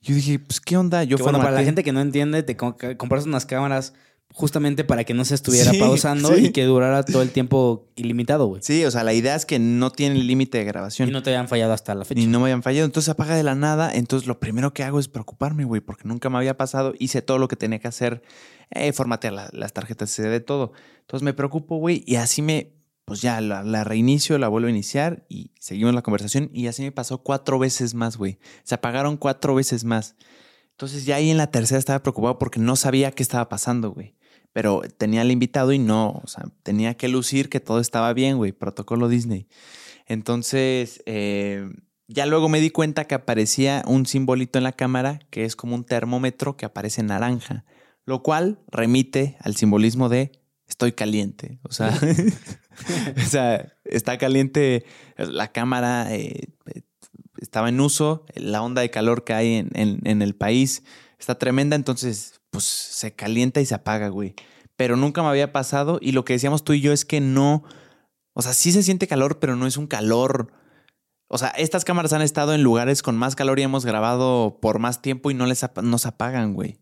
Yo 0.00 0.14
dije, 0.14 0.38
pues, 0.38 0.60
¿qué 0.60 0.76
onda? 0.76 1.04
Yo 1.04 1.16
Que 1.16 1.22
bueno, 1.22 1.38
para 1.38 1.50
la 1.52 1.64
gente 1.64 1.82
que 1.82 1.92
no 1.92 2.00
entiende, 2.02 2.42
te 2.42 2.56
co- 2.56 2.76
compras 2.98 3.24
unas 3.24 3.46
cámaras 3.46 3.94
justamente 4.36 4.82
para 4.82 5.04
que 5.04 5.14
no 5.14 5.24
se 5.24 5.36
estuviera 5.36 5.70
Sí, 5.70 5.78
pausando 5.78 6.34
sí. 6.34 6.46
y 6.46 6.52
que 6.52 6.64
durara 6.64 7.04
todo 7.04 7.22
el 7.22 7.30
tiempo 7.30 7.86
ilimitado, 7.94 8.46
güey. 8.46 8.60
Sí, 8.64 8.84
o 8.84 8.90
sea, 8.90 9.04
la 9.04 9.14
idea 9.14 9.36
es 9.36 9.46
que 9.46 9.60
no 9.60 9.90
tiene 9.92 10.16
límite 10.16 10.58
de 10.58 10.64
grabación. 10.64 11.08
Y 11.08 11.12
no 11.12 11.22
te 11.22 11.30
hayan 11.30 11.46
fallado 11.46 11.72
hasta 11.72 11.94
la 11.94 12.04
fecha. 12.04 12.20
Y 12.20 12.26
no 12.26 12.40
me 12.40 12.46
habían 12.46 12.64
fallado. 12.64 12.84
Entonces 12.84 13.06
se 13.06 13.10
apaga 13.12 13.36
de 13.36 13.44
la 13.44 13.54
nada. 13.54 13.94
Entonces 13.94 14.26
lo 14.26 14.40
primero 14.40 14.74
que 14.74 14.82
hago 14.82 14.98
es 14.98 15.06
preocuparme, 15.06 15.64
güey, 15.64 15.80
porque 15.80 16.02
nunca 16.08 16.30
me 16.30 16.38
había 16.38 16.56
pasado. 16.56 16.94
Hice 16.98 17.22
todo 17.22 17.38
lo 17.38 17.46
que 17.46 17.54
tenía 17.54 17.78
que 17.78 17.86
hacer, 17.86 18.22
eh, 18.70 18.92
formatear 18.92 19.32
la- 19.34 19.50
las 19.52 19.72
tarjetas 19.72 20.10
CD, 20.10 20.40
todo. 20.40 20.72
Entonces 21.02 21.22
me 21.24 21.32
preocupo, 21.32 21.76
güey, 21.76 22.02
y 22.04 22.16
así 22.16 22.42
me, 22.42 22.72
pues 23.04 23.20
ya 23.22 23.40
la, 23.40 23.62
la 23.62 23.84
reinicio, 23.84 24.36
la 24.38 24.48
vuelvo 24.48 24.66
a 24.66 24.70
iniciar 24.70 25.24
y 25.28 25.52
seguimos 25.60 25.94
la 25.94 26.02
conversación. 26.02 26.50
Y 26.52 26.66
así 26.66 26.82
me 26.82 26.90
pasó 26.90 27.18
cuatro 27.22 27.60
veces 27.60 27.94
más, 27.94 28.16
güey. 28.16 28.38
Se 28.64 28.74
apagaron 28.74 29.16
cuatro 29.16 29.54
veces 29.54 29.84
más. 29.84 30.16
Entonces 30.72 31.04
ya 31.04 31.14
ahí 31.16 31.30
en 31.30 31.36
la 31.36 31.52
tercera 31.52 31.78
estaba 31.78 32.02
preocupado 32.02 32.36
porque 32.40 32.58
no 32.58 32.74
sabía 32.74 33.12
qué 33.12 33.22
estaba 33.22 33.48
pasando, 33.48 33.92
güey. 33.92 34.16
Pero 34.54 34.80
tenía 34.96 35.20
al 35.20 35.30
invitado 35.30 35.72
y 35.72 35.78
no, 35.78 36.22
o 36.24 36.26
sea, 36.26 36.44
tenía 36.62 36.94
que 36.96 37.08
lucir 37.08 37.50
que 37.50 37.60
todo 37.60 37.80
estaba 37.80 38.14
bien, 38.14 38.38
güey, 38.38 38.52
protocolo 38.52 39.08
Disney. 39.08 39.46
Entonces, 40.06 41.02
eh, 41.06 41.68
ya 42.08 42.24
luego 42.26 42.48
me 42.48 42.60
di 42.60 42.70
cuenta 42.70 43.06
que 43.06 43.14
aparecía 43.14 43.82
un 43.86 44.06
simbolito 44.06 44.58
en 44.58 44.64
la 44.64 44.72
cámara 44.72 45.18
que 45.30 45.44
es 45.44 45.56
como 45.56 45.74
un 45.74 45.84
termómetro 45.84 46.56
que 46.56 46.66
aparece 46.66 47.00
en 47.00 47.08
naranja, 47.08 47.64
lo 48.06 48.22
cual 48.22 48.60
remite 48.70 49.36
al 49.40 49.56
simbolismo 49.56 50.08
de 50.08 50.30
estoy 50.68 50.92
caliente. 50.92 51.58
O 51.62 51.72
sea, 51.72 51.98
o 53.16 53.20
sea 53.28 53.72
está 53.84 54.18
caliente 54.18 54.84
la 55.16 55.50
cámara, 55.52 56.14
eh, 56.14 56.48
estaba 57.40 57.68
en 57.70 57.80
uso, 57.80 58.24
la 58.34 58.62
onda 58.62 58.82
de 58.82 58.90
calor 58.90 59.24
que 59.24 59.32
hay 59.34 59.54
en- 59.56 60.00
en 60.04 60.22
el 60.22 60.34
país 60.34 60.82
está 61.18 61.36
tremenda, 61.38 61.76
entonces 61.76 62.40
pues 62.54 62.64
se 62.64 63.12
calienta 63.14 63.60
y 63.60 63.66
se 63.66 63.74
apaga, 63.74 64.08
güey. 64.08 64.34
Pero 64.76 64.96
nunca 64.96 65.22
me 65.22 65.28
había 65.28 65.52
pasado 65.52 65.98
y 66.00 66.12
lo 66.12 66.24
que 66.24 66.32
decíamos 66.34 66.64
tú 66.64 66.72
y 66.72 66.80
yo 66.80 66.92
es 66.92 67.04
que 67.04 67.20
no, 67.20 67.64
o 68.32 68.42
sea, 68.42 68.54
sí 68.54 68.72
se 68.72 68.82
siente 68.82 69.06
calor, 69.06 69.38
pero 69.40 69.56
no 69.56 69.66
es 69.66 69.76
un 69.76 69.86
calor. 69.86 70.52
O 71.28 71.38
sea, 71.38 71.48
estas 71.48 71.84
cámaras 71.84 72.12
han 72.12 72.22
estado 72.22 72.54
en 72.54 72.62
lugares 72.62 73.02
con 73.02 73.16
más 73.16 73.34
calor 73.34 73.58
y 73.58 73.62
hemos 73.62 73.84
grabado 73.84 74.58
por 74.60 74.78
más 74.78 75.02
tiempo 75.02 75.30
y 75.30 75.34
no 75.34 75.46
les 75.46 75.64
ap- 75.64 75.82
nos 75.82 76.06
apagan, 76.06 76.54
güey. 76.54 76.78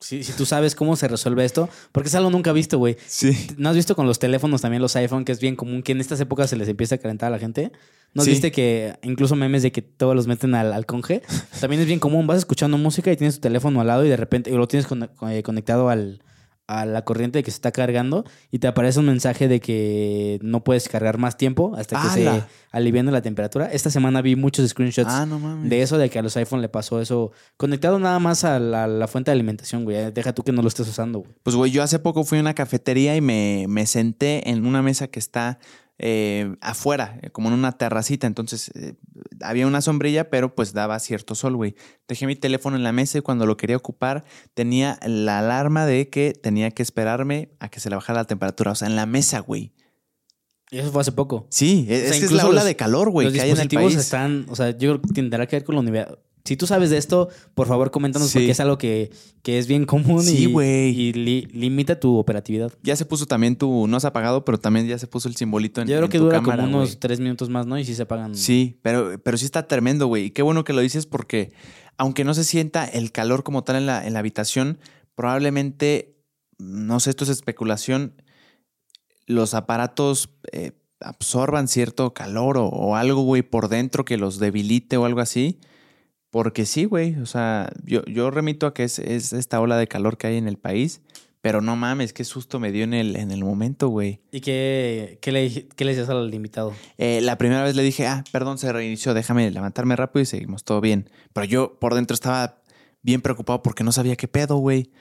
Si, 0.00 0.24
si 0.24 0.32
tú 0.32 0.46
sabes 0.46 0.74
cómo 0.74 0.96
se 0.96 1.06
resuelve 1.06 1.44
esto, 1.44 1.68
porque 1.92 2.08
es 2.08 2.14
algo 2.16 2.30
nunca 2.30 2.52
visto, 2.52 2.78
güey. 2.78 2.96
Sí. 3.06 3.36
¿No 3.56 3.68
has 3.68 3.76
visto 3.76 3.94
con 3.94 4.06
los 4.06 4.18
teléfonos 4.18 4.60
también, 4.60 4.82
los 4.82 4.96
iPhone, 4.96 5.24
que 5.24 5.32
es 5.32 5.40
bien 5.40 5.54
común 5.54 5.82
que 5.82 5.92
en 5.92 6.00
estas 6.00 6.20
épocas 6.20 6.50
se 6.50 6.56
les 6.56 6.68
empieza 6.68 6.96
a 6.96 6.98
calentar 6.98 7.28
a 7.28 7.30
la 7.30 7.38
gente? 7.38 7.70
¿No 8.14 8.22
Sí. 8.24 8.30
viste 8.30 8.52
que 8.52 8.94
incluso 9.02 9.36
memes 9.36 9.62
de 9.62 9.72
que 9.72 9.80
todos 9.82 10.14
los 10.14 10.26
meten 10.26 10.54
al, 10.54 10.72
al 10.72 10.84
conge? 10.86 11.22
También 11.60 11.80
es 11.80 11.86
bien 11.86 11.98
común. 11.98 12.26
Vas 12.26 12.38
escuchando 12.38 12.76
música 12.78 13.10
y 13.10 13.16
tienes 13.16 13.36
tu 13.36 13.40
teléfono 13.40 13.80
al 13.80 13.86
lado 13.86 14.04
y 14.04 14.08
de 14.08 14.16
repente 14.16 14.50
y 14.50 14.54
lo 14.54 14.68
tienes 14.68 14.86
con- 14.86 15.08
eh, 15.30 15.42
conectado 15.42 15.88
al, 15.88 16.22
a 16.68 16.84
la 16.86 17.04
corriente 17.04 17.42
que 17.42 17.50
se 17.50 17.56
está 17.56 17.72
cargando 17.72 18.24
y 18.50 18.58
te 18.58 18.66
aparece 18.68 18.98
un 19.00 19.06
mensaje 19.06 19.48
de 19.48 19.60
que 19.60 20.38
no 20.42 20.62
puedes 20.62 20.88
cargar 20.88 21.18
más 21.18 21.36
tiempo 21.36 21.74
hasta 21.76 22.00
que 22.02 22.08
se 22.08 22.28
¡Hala! 22.28 22.48
aliviane 22.70 23.10
la 23.12 23.20
temperatura. 23.22 23.66
Esta 23.72 23.90
semana 23.90 24.22
vi 24.22 24.36
muchos 24.36 24.68
screenshots 24.70 25.10
Ah, 25.10 25.26
no 25.26 25.38
de 25.64 25.82
eso, 25.82 25.98
de 25.98 26.08
que 26.08 26.18
a 26.18 26.22
los 26.22 26.36
iPhone 26.36 26.60
le 26.62 26.68
pasó 26.68 27.00
eso 27.00 27.32
conectado 27.56 27.98
nada 27.98 28.18
más 28.18 28.44
a 28.44 28.58
la, 28.58 28.86
la 28.86 29.08
fuente 29.08 29.30
de 29.30 29.32
alimentación, 29.34 29.84
güey. 29.84 30.12
Deja 30.12 30.32
tú 30.34 30.42
que 30.44 30.52
no 30.52 30.62
lo 30.62 30.68
estés 30.68 30.86
usando, 30.88 31.20
güey. 31.20 31.32
Pues, 31.42 31.56
güey, 31.56 31.72
yo 31.72 31.82
hace 31.82 31.98
poco 31.98 32.24
fui 32.24 32.38
a 32.38 32.40
una 32.42 32.54
cafetería 32.54 33.16
y 33.16 33.20
me, 33.20 33.66
me 33.68 33.86
senté 33.86 34.48
en 34.50 34.64
una 34.66 34.82
mesa 34.82 35.08
que 35.08 35.18
está 35.18 35.58
eh, 36.04 36.56
afuera, 36.60 37.18
eh, 37.22 37.30
como 37.30 37.48
en 37.48 37.54
una 37.54 37.72
terracita. 37.78 38.26
Entonces, 38.26 38.70
eh, 38.74 38.94
había 39.40 39.66
una 39.66 39.80
sombrilla, 39.80 40.28
pero 40.30 40.54
pues 40.54 40.72
daba 40.72 40.98
cierto 40.98 41.34
sol, 41.34 41.56
güey. 41.56 41.74
Dejé 42.08 42.26
mi 42.26 42.36
teléfono 42.36 42.76
en 42.76 42.82
la 42.82 42.92
mesa 42.92 43.18
y 43.18 43.20
cuando 43.22 43.46
lo 43.46 43.56
quería 43.56 43.76
ocupar, 43.76 44.24
tenía 44.54 44.98
la 45.06 45.38
alarma 45.38 45.86
de 45.86 46.10
que 46.10 46.32
tenía 46.32 46.70
que 46.72 46.82
esperarme 46.82 47.52
a 47.60 47.68
que 47.68 47.80
se 47.80 47.88
le 47.88 47.96
bajara 47.96 48.20
la 48.20 48.26
temperatura. 48.26 48.72
O 48.72 48.74
sea, 48.74 48.88
en 48.88 48.96
la 48.96 49.06
mesa, 49.06 49.38
güey. 49.40 49.72
Y 50.70 50.78
eso 50.78 50.90
fue 50.90 51.02
hace 51.02 51.12
poco. 51.12 51.46
Sí, 51.50 51.86
es, 51.88 51.98
sea, 51.98 51.98
es 51.98 52.02
que 52.02 52.16
es 52.16 52.22
incluso 52.24 52.36
la 52.36 52.48
ola 52.48 52.54
los- 52.60 52.64
de 52.64 52.76
calor, 52.76 53.10
güey, 53.10 53.26
los 53.26 53.34
que 53.34 53.40
hay 53.42 53.50
en 53.50 53.56
el 53.58 53.68
dispositivos 53.68 53.92
país. 53.94 54.04
están, 54.04 54.46
o 54.48 54.56
sea, 54.56 54.70
yo 54.70 54.90
creo 54.98 55.02
que 55.02 55.12
tendrá 55.14 55.46
que 55.46 55.56
ver 55.56 55.64
con 55.64 55.74
la 55.76 55.80
universidad. 55.82 56.18
Si 56.44 56.56
tú 56.56 56.66
sabes 56.66 56.90
de 56.90 56.98
esto, 56.98 57.28
por 57.54 57.68
favor, 57.68 57.92
coméntanos 57.92 58.28
Sí. 58.30 58.38
porque 58.38 58.50
es 58.50 58.58
algo 58.58 58.76
que, 58.76 59.10
que 59.42 59.58
es 59.58 59.68
bien 59.68 59.84
común 59.86 60.22
Sí, 60.24 60.44
y, 60.44 60.46
güey. 60.46 60.88
y 60.90 61.12
li- 61.12 61.46
limita 61.52 62.00
tu 62.00 62.16
operatividad. 62.16 62.72
Ya 62.82 62.96
se 62.96 63.04
puso 63.04 63.26
también 63.26 63.54
tu, 63.54 63.86
no 63.86 64.00
se 64.00 64.08
ha 64.08 64.10
apagado, 64.10 64.44
pero 64.44 64.58
también 64.58 64.88
ya 64.88 64.98
se 64.98 65.06
puso 65.06 65.28
el 65.28 65.36
simbolito 65.36 65.80
en 65.80 65.86
Yo 65.88 65.94
creo 65.94 66.04
en 66.06 66.10
que 66.10 66.18
tu 66.18 66.24
dura 66.24 66.40
cámara, 66.40 66.64
como 66.64 66.78
unos 66.78 66.98
tres 66.98 67.20
minutos 67.20 67.48
más, 67.48 67.66
¿no? 67.66 67.78
Y 67.78 67.84
si 67.84 67.94
se 67.94 68.02
apagan. 68.02 68.34
Sí, 68.34 68.80
pero, 68.82 69.20
pero 69.22 69.36
sí 69.38 69.44
está 69.44 69.68
tremendo, 69.68 70.08
güey. 70.08 70.24
Y 70.26 70.30
qué 70.32 70.42
bueno 70.42 70.64
que 70.64 70.72
lo 70.72 70.80
dices 70.80 71.06
porque 71.06 71.52
aunque 71.96 72.24
no 72.24 72.34
se 72.34 72.42
sienta 72.42 72.86
el 72.86 73.12
calor 73.12 73.44
como 73.44 73.62
tal 73.62 73.76
en 73.76 73.86
la, 73.86 74.04
en 74.04 74.12
la 74.12 74.18
habitación, 74.18 74.78
probablemente, 75.14 76.16
no 76.58 76.98
sé, 77.00 77.10
esto 77.10 77.22
es 77.24 77.30
especulación, 77.30 78.14
los 79.26 79.54
aparatos 79.54 80.30
eh, 80.52 80.72
absorban 81.00 81.68
cierto 81.68 82.12
calor 82.14 82.58
o, 82.58 82.66
o 82.66 82.96
algo, 82.96 83.22
güey, 83.22 83.42
por 83.42 83.68
dentro 83.68 84.04
que 84.04 84.16
los 84.16 84.38
debilite 84.38 84.96
o 84.96 85.04
algo 85.04 85.20
así. 85.20 85.60
Porque 86.32 86.64
sí, 86.64 86.86
güey. 86.86 87.16
O 87.20 87.26
sea, 87.26 87.70
yo, 87.84 88.02
yo 88.06 88.30
remito 88.30 88.66
a 88.66 88.72
que 88.74 88.84
es, 88.84 88.98
es 88.98 89.34
esta 89.34 89.60
ola 89.60 89.76
de 89.76 89.86
calor 89.86 90.16
que 90.16 90.26
hay 90.26 90.38
en 90.38 90.48
el 90.48 90.56
país. 90.56 91.02
Pero 91.42 91.60
no 91.60 91.74
mames, 91.74 92.12
qué 92.12 92.22
susto 92.22 92.60
me 92.60 92.70
dio 92.70 92.84
en 92.84 92.94
el, 92.94 93.16
en 93.16 93.32
el 93.32 93.44
momento, 93.44 93.88
güey. 93.88 94.20
¿Y 94.30 94.40
qué, 94.40 95.18
qué 95.20 95.32
le, 95.32 95.66
qué 95.66 95.84
le 95.84 95.90
decías 95.90 96.08
al 96.08 96.32
invitado? 96.32 96.72
Eh, 96.98 97.20
la 97.20 97.36
primera 97.36 97.64
vez 97.64 97.74
le 97.74 97.82
dije, 97.82 98.06
ah, 98.06 98.22
perdón, 98.30 98.58
se 98.58 98.72
reinició, 98.72 99.12
déjame 99.12 99.50
levantarme 99.50 99.96
rápido 99.96 100.22
y 100.22 100.26
seguimos 100.26 100.62
todo 100.62 100.80
bien. 100.80 101.10
Pero 101.32 101.44
yo 101.44 101.78
por 101.80 101.96
dentro 101.96 102.14
estaba 102.14 102.61
bien 103.04 103.20
preocupado 103.20 103.62
porque 103.62 103.82
no 103.82 103.90
sabía 103.90 104.14
qué 104.16 104.28
pedo, 104.28 104.56
güey. 104.58 104.92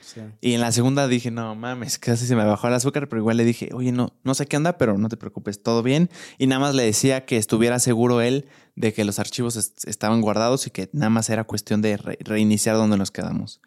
Y 0.41 0.54
en 0.54 0.62
la 0.62 0.72
segunda 0.72 1.08
dije, 1.08 1.30
no 1.30 1.54
mames, 1.56 1.99
casi 1.99 2.26
se 2.26 2.36
me 2.36 2.43
bajó 2.43 2.68
el 2.68 2.74
azúcar, 2.74 3.08
pero 3.08 3.20
igual 3.22 3.38
le 3.38 3.45
dije, 3.45 3.70
oye, 3.74 3.91
no, 3.91 4.14
no 4.24 4.34
sé 4.34 4.47
qué 4.47 4.58
onda, 4.58 4.78
pero 4.78 4.97
no 4.97 5.08
te 5.08 5.18
preocupes, 5.18 5.62
todo 5.62 5.84
bien. 5.84 6.10
Y 6.39 6.47
nada 6.47 6.60
más 6.60 6.74
le 6.74 6.84
decía 6.84 7.26
que 7.26 7.38
estuviera 7.38 7.78
seguro 7.80 8.22
él 8.22 8.47
de 8.76 8.91
que 8.93 9.06
los 9.06 9.20
archivos 9.20 9.56
est- 9.56 9.88
estaban 9.88 10.22
guardados 10.22 10.66
y 10.66 10.72
que 10.72 10.89
nada 10.93 11.10
más 11.12 11.30
era 11.30 11.43
cuestión 11.43 11.82
de 11.84 11.97
re- 11.97 12.18
reiniciar 12.22 12.76
donde 12.76 12.97
nos 12.97 13.12
quedamos. 13.12 13.62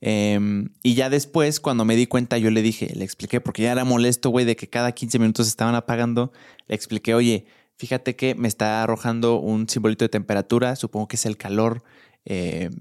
Em, 0.00 0.70
y 0.82 0.94
ya 0.94 1.10
después, 1.10 1.60
cuando 1.60 1.84
me 1.84 1.96
di 1.96 2.06
cuenta, 2.06 2.38
yo 2.38 2.50
le 2.50 2.62
dije, 2.62 2.92
le 2.94 3.04
expliqué, 3.04 3.40
porque 3.40 3.62
ya 3.62 3.72
era 3.72 3.84
molesto, 3.84 4.30
güey, 4.30 4.44
de 4.44 4.56
que 4.56 4.68
cada 4.68 4.92
15 4.92 5.18
minutos 5.18 5.46
estaban 5.48 5.74
apagando. 5.74 6.32
Le 6.66 6.74
expliqué, 6.74 7.14
oye, 7.14 7.46
fíjate 7.76 8.16
que 8.16 8.34
me 8.34 8.48
está 8.48 8.82
arrojando 8.82 9.38
un 9.38 9.68
simbolito 9.68 10.04
de 10.04 10.08
temperatura, 10.08 10.76
supongo 10.76 11.08
que 11.08 11.16
es 11.16 11.26
el 11.26 11.36
calor. 11.36 11.82
em, 12.30 12.72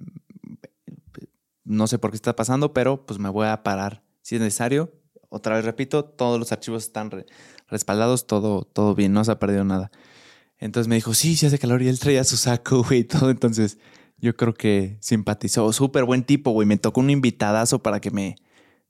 no 1.68 1.88
sé 1.88 2.00
por 2.00 2.12
qué 2.12 2.16
está 2.16 2.36
pasando, 2.36 2.74
pero 2.74 3.06
pues 3.06 3.20
me 3.20 3.30
voy 3.30 3.48
a 3.48 3.62
parar 3.64 4.04
si 4.22 4.36
es 4.36 4.42
necesario. 4.42 4.94
Otra 5.30 5.56
vez 5.56 5.66
repito, 5.66 6.06
todos 6.06 6.40
los 6.40 6.52
archivos 6.52 6.84
están 6.86 7.12
re- 7.12 7.26
respaldados, 7.68 8.28
todo, 8.28 8.64
todo 8.64 8.96
bien, 8.96 9.12
no 9.14 9.24
se 9.26 9.32
ha 9.32 9.40
perdido 9.40 9.64
nada. 9.66 9.92
Entonces 10.60 10.88
me 10.88 10.96
dijo, 10.96 11.14
sí, 11.14 11.36
sí 11.36 11.46
hace 11.46 11.60
calor 11.60 11.82
y 11.82 11.88
él 11.90 12.00
traía 12.00 12.24
su 12.24 12.38
saco, 12.38 12.84
güey, 12.84 13.02
y 13.02 13.04
todo. 13.04 13.30
Entonces 13.30 13.78
yo 14.18 14.36
creo 14.36 14.54
que 14.54 14.98
simpatizó. 15.02 15.72
Súper 15.74 16.06
buen 16.06 16.24
tipo, 16.24 16.52
güey. 16.52 16.68
Me 16.68 16.78
tocó 16.78 17.02
un 17.02 17.10
invitadazo 17.10 17.84
para 17.84 18.00
que 18.00 18.10
me, 18.10 18.36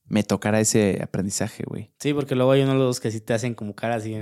me 0.05 0.23
tocara 0.23 0.59
ese 0.61 0.99
aprendizaje, 1.03 1.63
güey. 1.67 1.91
Sí, 1.99 2.13
porque 2.13 2.35
luego 2.35 2.51
hay 2.51 2.61
unos 2.61 2.75
los 2.77 2.99
que 2.99 3.11
sí 3.11 3.19
te 3.19 3.33
hacen 3.33 3.53
como 3.55 3.75
caras 3.75 4.05
y 4.05 4.15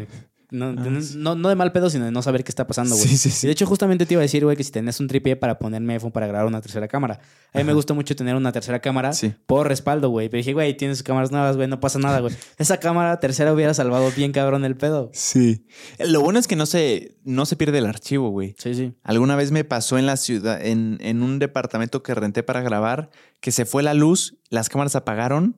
no, 0.51 0.75
Ah, 0.77 1.01
sí. 1.01 1.13
no, 1.17 1.35
no 1.35 1.49
de 1.49 1.55
mal 1.55 1.71
pedo, 1.71 1.89
sino 1.89 2.05
de 2.05 2.11
no 2.11 2.21
saber 2.21 2.43
qué 2.43 2.49
está 2.51 2.67
pasando, 2.67 2.95
güey. 2.95 3.07
Sí, 3.07 3.17
sí, 3.17 3.45
Y 3.45 3.47
de 3.47 3.51
hecho, 3.53 3.65
justamente 3.65 4.05
te 4.05 4.13
iba 4.13 4.21
a 4.21 4.23
decir, 4.23 4.43
güey, 4.43 4.55
que 4.55 4.63
si 4.63 4.71
tenés 4.71 4.99
un 4.99 5.07
tripié 5.07 5.35
para 5.35 5.59
poner 5.59 5.81
mi 5.81 5.93
iPhone 5.93 6.11
para 6.11 6.27
grabar 6.27 6.47
una 6.47 6.61
tercera 6.61 6.87
cámara. 6.87 7.19
A 7.53 7.57
mí 7.57 7.63
me 7.63 7.73
gusta 7.73 7.93
mucho 7.93 8.15
tener 8.15 8.35
una 8.35 8.51
tercera 8.51 8.79
cámara 8.79 9.13
Sí. 9.13 9.33
por 9.45 9.67
respaldo, 9.67 10.09
güey. 10.09 10.29
Pero 10.29 10.39
dije, 10.39 10.53
güey, 10.53 10.75
tienes 10.77 11.03
cámaras 11.03 11.31
nuevas, 11.31 11.55
güey, 11.55 11.67
no 11.67 11.79
pasa 11.79 11.99
nada, 11.99 12.19
güey. 12.19 12.33
Esa 12.57 12.77
cámara 12.79 13.19
tercera 13.19 13.53
hubiera 13.53 13.73
salvado 13.73 14.11
bien 14.15 14.31
cabrón 14.31 14.65
el 14.65 14.75
pedo. 14.75 15.09
Sí. 15.13 15.65
Lo 15.99 16.21
bueno 16.21 16.39
es 16.39 16.47
que 16.47 16.55
no 16.55 16.65
se, 16.65 17.17
no 17.23 17.45
se 17.45 17.55
pierde 17.55 17.77
el 17.79 17.85
archivo, 17.85 18.29
güey. 18.29 18.55
Sí, 18.57 18.73
sí. 18.73 18.93
Alguna 19.03 19.35
vez 19.35 19.51
me 19.51 19.63
pasó 19.63 19.97
en 19.97 20.05
la 20.05 20.17
ciudad, 20.17 20.63
en, 20.65 20.97
en 21.01 21.23
un 21.23 21.39
departamento 21.39 22.03
que 22.03 22.13
renté 22.13 22.43
para 22.43 22.61
grabar, 22.61 23.09
que 23.39 23.51
se 23.51 23.65
fue 23.65 23.83
la 23.83 23.93
luz, 23.93 24.37
las 24.49 24.69
cámaras 24.69 24.95
apagaron 24.95 25.57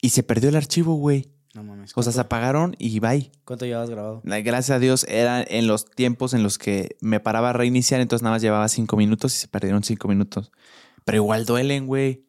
y 0.00 0.10
se 0.10 0.22
perdió 0.22 0.48
el 0.50 0.56
archivo, 0.56 0.94
güey. 0.96 1.30
No 1.54 1.62
mames. 1.62 1.92
O 1.94 2.02
sea, 2.02 2.12
se 2.12 2.16
¿Cuánto, 2.16 2.26
apagaron 2.26 2.76
y 2.78 2.98
bye. 3.00 3.30
cuánto 3.44 3.64
llevabas 3.64 3.90
grabado? 3.90 4.22
Gracias 4.24 4.70
a 4.70 4.78
Dios 4.78 5.06
era 5.08 5.42
en 5.42 5.66
los 5.66 5.86
tiempos 5.86 6.34
en 6.34 6.42
los 6.42 6.58
que 6.58 6.96
me 7.00 7.20
paraba 7.20 7.50
a 7.50 7.52
reiniciar, 7.52 8.00
entonces 8.00 8.22
nada 8.22 8.34
más 8.34 8.42
llevaba 8.42 8.68
cinco 8.68 8.96
minutos 8.96 9.34
y 9.34 9.38
se 9.38 9.48
perdieron 9.48 9.84
cinco 9.84 10.08
minutos. 10.08 10.50
Pero 11.04 11.16
igual 11.16 11.46
duelen, 11.46 11.86
güey. 11.86 12.26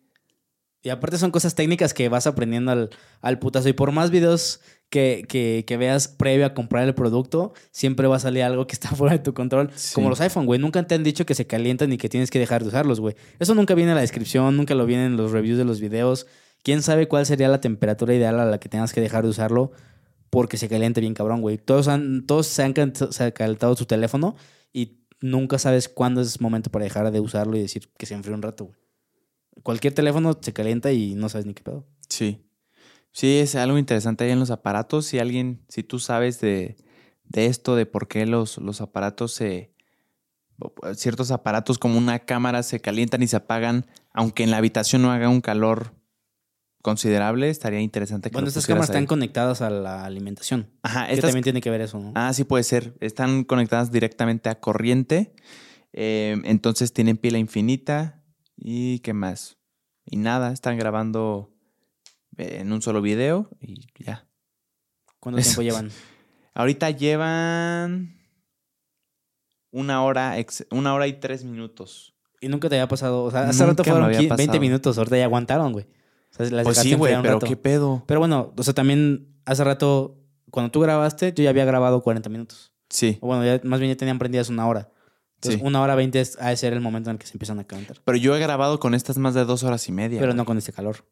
Y 0.83 0.89
aparte 0.89 1.17
son 1.17 1.31
cosas 1.31 1.55
técnicas 1.55 1.95
que 1.95 2.09
vas 2.09 2.27
aprendiendo 2.27 2.71
al, 2.71 2.89
al 3.21 3.39
putazo. 3.39 3.67
Y 3.67 3.73
por 3.73 3.91
más 3.91 4.11
videos 4.11 4.61
que, 4.95 5.25
que, 5.27 5.65
que 5.67 5.75
veas 5.75 6.07
previo 6.07 6.45
a 6.45 6.53
comprar 6.53 6.87
el 6.87 6.95
producto, 6.95 7.51
siempre 7.71 8.07
va 8.07 8.15
a 8.15 8.19
salir 8.19 8.43
algo 8.43 8.65
que 8.65 8.75
está 8.75 8.87
fuera 8.95 9.17
de 9.17 9.19
tu 9.19 9.33
control. 9.33 9.69
Sí. 9.75 9.93
Como 9.93 10.09
los 10.09 10.21
iPhone, 10.21 10.45
güey. 10.45 10.57
Nunca 10.57 10.87
te 10.87 10.95
han 10.95 11.03
dicho 11.03 11.25
que 11.25 11.35
se 11.35 11.45
calientan 11.45 11.91
y 11.91 11.97
que 11.97 12.07
tienes 12.07 12.31
que 12.31 12.39
dejar 12.39 12.61
de 12.61 12.69
usarlos, 12.69 13.01
güey. 13.01 13.13
Eso 13.37 13.55
nunca 13.55 13.75
viene 13.75 13.91
en 13.91 13.95
la 13.95 14.01
descripción, 14.01 14.55
nunca 14.55 14.73
lo 14.73 14.85
viene 14.85 15.07
en 15.07 15.17
los 15.17 15.33
reviews 15.33 15.57
de 15.57 15.65
los 15.65 15.81
videos. 15.81 16.27
¿Quién 16.63 16.81
sabe 16.81 17.09
cuál 17.09 17.25
sería 17.25 17.49
la 17.49 17.59
temperatura 17.59 18.15
ideal 18.15 18.39
a 18.39 18.45
la 18.45 18.57
que 18.57 18.69
tengas 18.69 18.93
que 18.93 19.01
dejar 19.01 19.25
de 19.25 19.31
usarlo? 19.31 19.73
Porque 20.29 20.55
se 20.55 20.69
caliente 20.69 21.01
bien 21.01 21.13
cabrón, 21.13 21.41
güey. 21.41 21.57
Todos, 21.57 21.89
han, 21.89 22.25
todos 22.25 22.47
se 22.47 22.63
han 22.63 22.71
calentado 22.71 23.75
su 23.75 23.85
teléfono 23.85 24.37
y 24.71 25.01
nunca 25.19 25.59
sabes 25.59 25.89
cuándo 25.89 26.21
es 26.21 26.39
momento 26.39 26.69
para 26.69 26.85
dejar 26.85 27.11
de 27.11 27.19
usarlo 27.19 27.57
y 27.57 27.61
decir 27.61 27.89
que 27.97 28.05
se 28.05 28.13
enfríe 28.13 28.33
un 28.33 28.41
rato, 28.41 28.65
güey. 28.67 28.77
Cualquier 29.61 29.93
teléfono 29.93 30.37
se 30.41 30.53
calienta 30.53 30.93
y 30.93 31.15
no 31.15 31.27
sabes 31.27 31.45
ni 31.45 31.53
qué 31.53 31.63
pedo. 31.63 31.85
Sí. 32.07 32.44
Sí, 33.15 33.39
es 33.39 33.55
algo 33.55 33.77
interesante 33.77 34.25
ahí 34.25 34.31
en 34.31 34.39
los 34.39 34.51
aparatos. 34.51 35.05
Si 35.05 35.19
alguien, 35.19 35.63
si 35.69 35.83
tú 35.83 35.99
sabes 35.99 36.41
de, 36.41 36.75
de 37.23 37.45
esto, 37.45 37.77
de 37.77 37.85
por 37.85 38.09
qué 38.09 38.25
los, 38.25 38.57
los 38.57 38.81
aparatos 38.81 39.31
se. 39.31 39.73
ciertos 40.95 41.31
aparatos 41.31 41.79
como 41.79 41.97
una 41.97 42.19
cámara 42.19 42.61
se 42.61 42.81
calientan 42.81 43.23
y 43.23 43.27
se 43.27 43.37
apagan, 43.37 43.85
aunque 44.11 44.43
en 44.43 44.51
la 44.51 44.57
habitación 44.57 45.01
no 45.01 45.13
haga 45.13 45.29
un 45.29 45.39
calor 45.39 45.93
considerable, 46.81 47.49
estaría 47.49 47.79
interesante 47.79 48.29
que 48.29 48.33
Bueno, 48.33 48.49
estas 48.49 48.67
cámaras 48.67 48.89
están 48.89 49.05
conectadas 49.05 49.61
a 49.61 49.69
la 49.69 50.03
alimentación. 50.03 50.69
Ajá, 50.83 51.09
estas 51.09 51.29
también 51.29 51.43
tiene 51.45 51.61
que 51.61 51.69
ver 51.69 51.79
eso, 51.79 51.97
¿no? 51.97 52.11
Ah, 52.15 52.33
sí 52.33 52.43
puede 52.43 52.65
ser. 52.65 52.97
Están 52.99 53.45
conectadas 53.45 53.93
directamente 53.93 54.49
a 54.49 54.59
corriente. 54.59 55.33
Eh, 55.93 56.35
entonces 56.43 56.91
tienen 56.91 57.15
pila 57.15 57.37
infinita. 57.37 58.25
¿Y 58.57 58.99
qué 58.99 59.13
más? 59.13 59.57
Y 60.05 60.17
nada, 60.17 60.51
están 60.51 60.77
grabando 60.77 61.54
en 62.37 62.71
un 62.71 62.81
solo 62.81 63.01
video 63.01 63.49
y 63.59 63.85
ya. 64.03 64.27
¿Cuánto 65.19 65.39
eso. 65.39 65.61
tiempo 65.61 65.61
llevan? 65.63 65.91
Ahorita 66.53 66.89
llevan 66.91 68.15
una 69.71 70.03
hora, 70.03 70.37
ex- 70.39 70.65
una 70.71 70.93
hora 70.93 71.07
y 71.07 71.13
tres 71.19 71.43
minutos. 71.43 72.13
Y 72.41 72.47
nunca 72.47 72.69
te 72.69 72.75
había 72.75 72.87
pasado. 72.87 73.23
O 73.23 73.31
sea, 73.31 73.49
hace 73.49 73.65
rato 73.65 73.83
fueron 73.83 74.03
había 74.03 74.19
15, 74.19 74.35
20 74.35 74.45
pasado. 74.51 74.61
minutos, 74.61 74.97
ahorita 74.97 75.17
ya 75.17 75.25
aguantaron, 75.25 75.71
güey. 75.73 75.85
O 76.37 76.43
sea, 76.45 76.63
Pues 76.63 76.77
sí, 76.77 76.93
güey, 76.93 77.13
pero 77.21 77.35
rato. 77.35 77.45
qué 77.47 77.55
pedo. 77.57 78.03
Pero 78.07 78.19
bueno, 78.19 78.53
o 78.55 78.63
sea, 78.63 78.73
también 78.73 79.35
hace 79.45 79.63
rato, 79.63 80.17
cuando 80.51 80.71
tú 80.71 80.79
grabaste, 80.81 81.33
yo 81.33 81.43
ya 81.43 81.49
había 81.49 81.65
grabado 81.65 82.01
40 82.03 82.29
minutos. 82.29 82.73
Sí, 82.89 83.17
O 83.21 83.27
bueno, 83.27 83.43
ya, 83.45 83.59
más 83.63 83.79
bien 83.79 83.91
ya 83.91 83.97
tenían 83.97 84.19
prendidas 84.19 84.49
una 84.49 84.67
hora. 84.67 84.91
Entonces, 85.35 85.59
Sí. 85.59 85.65
una 85.67 85.81
hora 85.81 85.95
20 85.95 86.19
es, 86.21 86.37
ha 86.39 86.49
de 86.49 86.57
ser 86.57 86.73
el 86.73 86.81
momento 86.81 87.09
en 87.09 87.15
el 87.15 87.19
que 87.19 87.25
se 87.27 87.33
empiezan 87.33 87.59
a 87.59 87.63
calentar. 87.65 87.97
pero 88.05 88.17
yo 88.17 88.35
he 88.35 88.39
grabado 88.39 88.79
con 88.79 88.93
estas 88.93 89.17
más 89.17 89.33
de 89.33 89.43
dos 89.45 89.63
horas 89.63 89.87
y 89.89 89.91
media. 89.91 90.19
Pero 90.19 90.31
güey. 90.31 90.37
no 90.37 90.45
con 90.45 90.57
este 90.57 90.71
calor. 90.71 91.05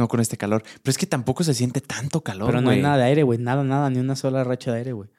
No 0.00 0.08
con 0.08 0.18
este 0.18 0.38
calor. 0.38 0.62
Pero 0.82 0.90
es 0.90 0.96
que 0.96 1.04
tampoco 1.04 1.44
se 1.44 1.52
siente 1.52 1.82
tanto 1.82 2.22
calor, 2.22 2.46
Pero 2.46 2.62
no 2.62 2.70
hay 2.70 2.80
nada 2.80 2.96
de 2.96 3.04
aire, 3.04 3.22
güey. 3.22 3.38
Nada, 3.38 3.62
nada, 3.64 3.90
ni 3.90 3.98
una 3.98 4.16
sola 4.16 4.44
racha 4.44 4.72
de 4.72 4.78
aire, 4.78 4.92
güey. 4.94 5.10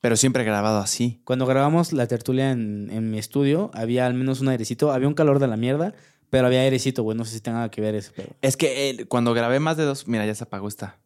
Pero 0.00 0.16
siempre 0.16 0.44
he 0.44 0.46
grabado 0.46 0.78
así. 0.78 1.20
Cuando 1.24 1.44
grabamos 1.44 1.92
la 1.92 2.06
tertulia 2.06 2.52
en, 2.52 2.88
en 2.92 3.10
mi 3.10 3.18
estudio, 3.18 3.72
había 3.74 4.06
al 4.06 4.14
menos 4.14 4.40
un 4.40 4.46
airecito. 4.46 4.92
Había 4.92 5.08
un 5.08 5.14
calor 5.14 5.40
de 5.40 5.48
la 5.48 5.56
mierda, 5.56 5.92
pero 6.30 6.46
había 6.46 6.60
airecito, 6.60 7.02
güey. 7.02 7.18
No 7.18 7.24
sé 7.24 7.32
si 7.32 7.40
tenga 7.40 7.68
que 7.68 7.80
ver 7.80 7.96
eso, 7.96 8.12
pero... 8.14 8.28
Es 8.42 8.56
que 8.56 8.90
eh, 8.90 9.06
cuando 9.06 9.34
grabé 9.34 9.58
más 9.58 9.76
de 9.76 9.82
dos. 9.82 10.06
Mira, 10.06 10.24
ya 10.24 10.36
se 10.36 10.44
apagó 10.44 10.68
esta. 10.68 11.00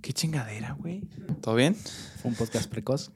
Qué 0.00 0.14
chingadera, 0.14 0.72
güey. 0.72 1.02
¿Todo 1.42 1.56
bien? 1.56 1.74
Fue 1.74 2.30
un 2.30 2.38
podcast 2.38 2.70
precoz. 2.70 3.12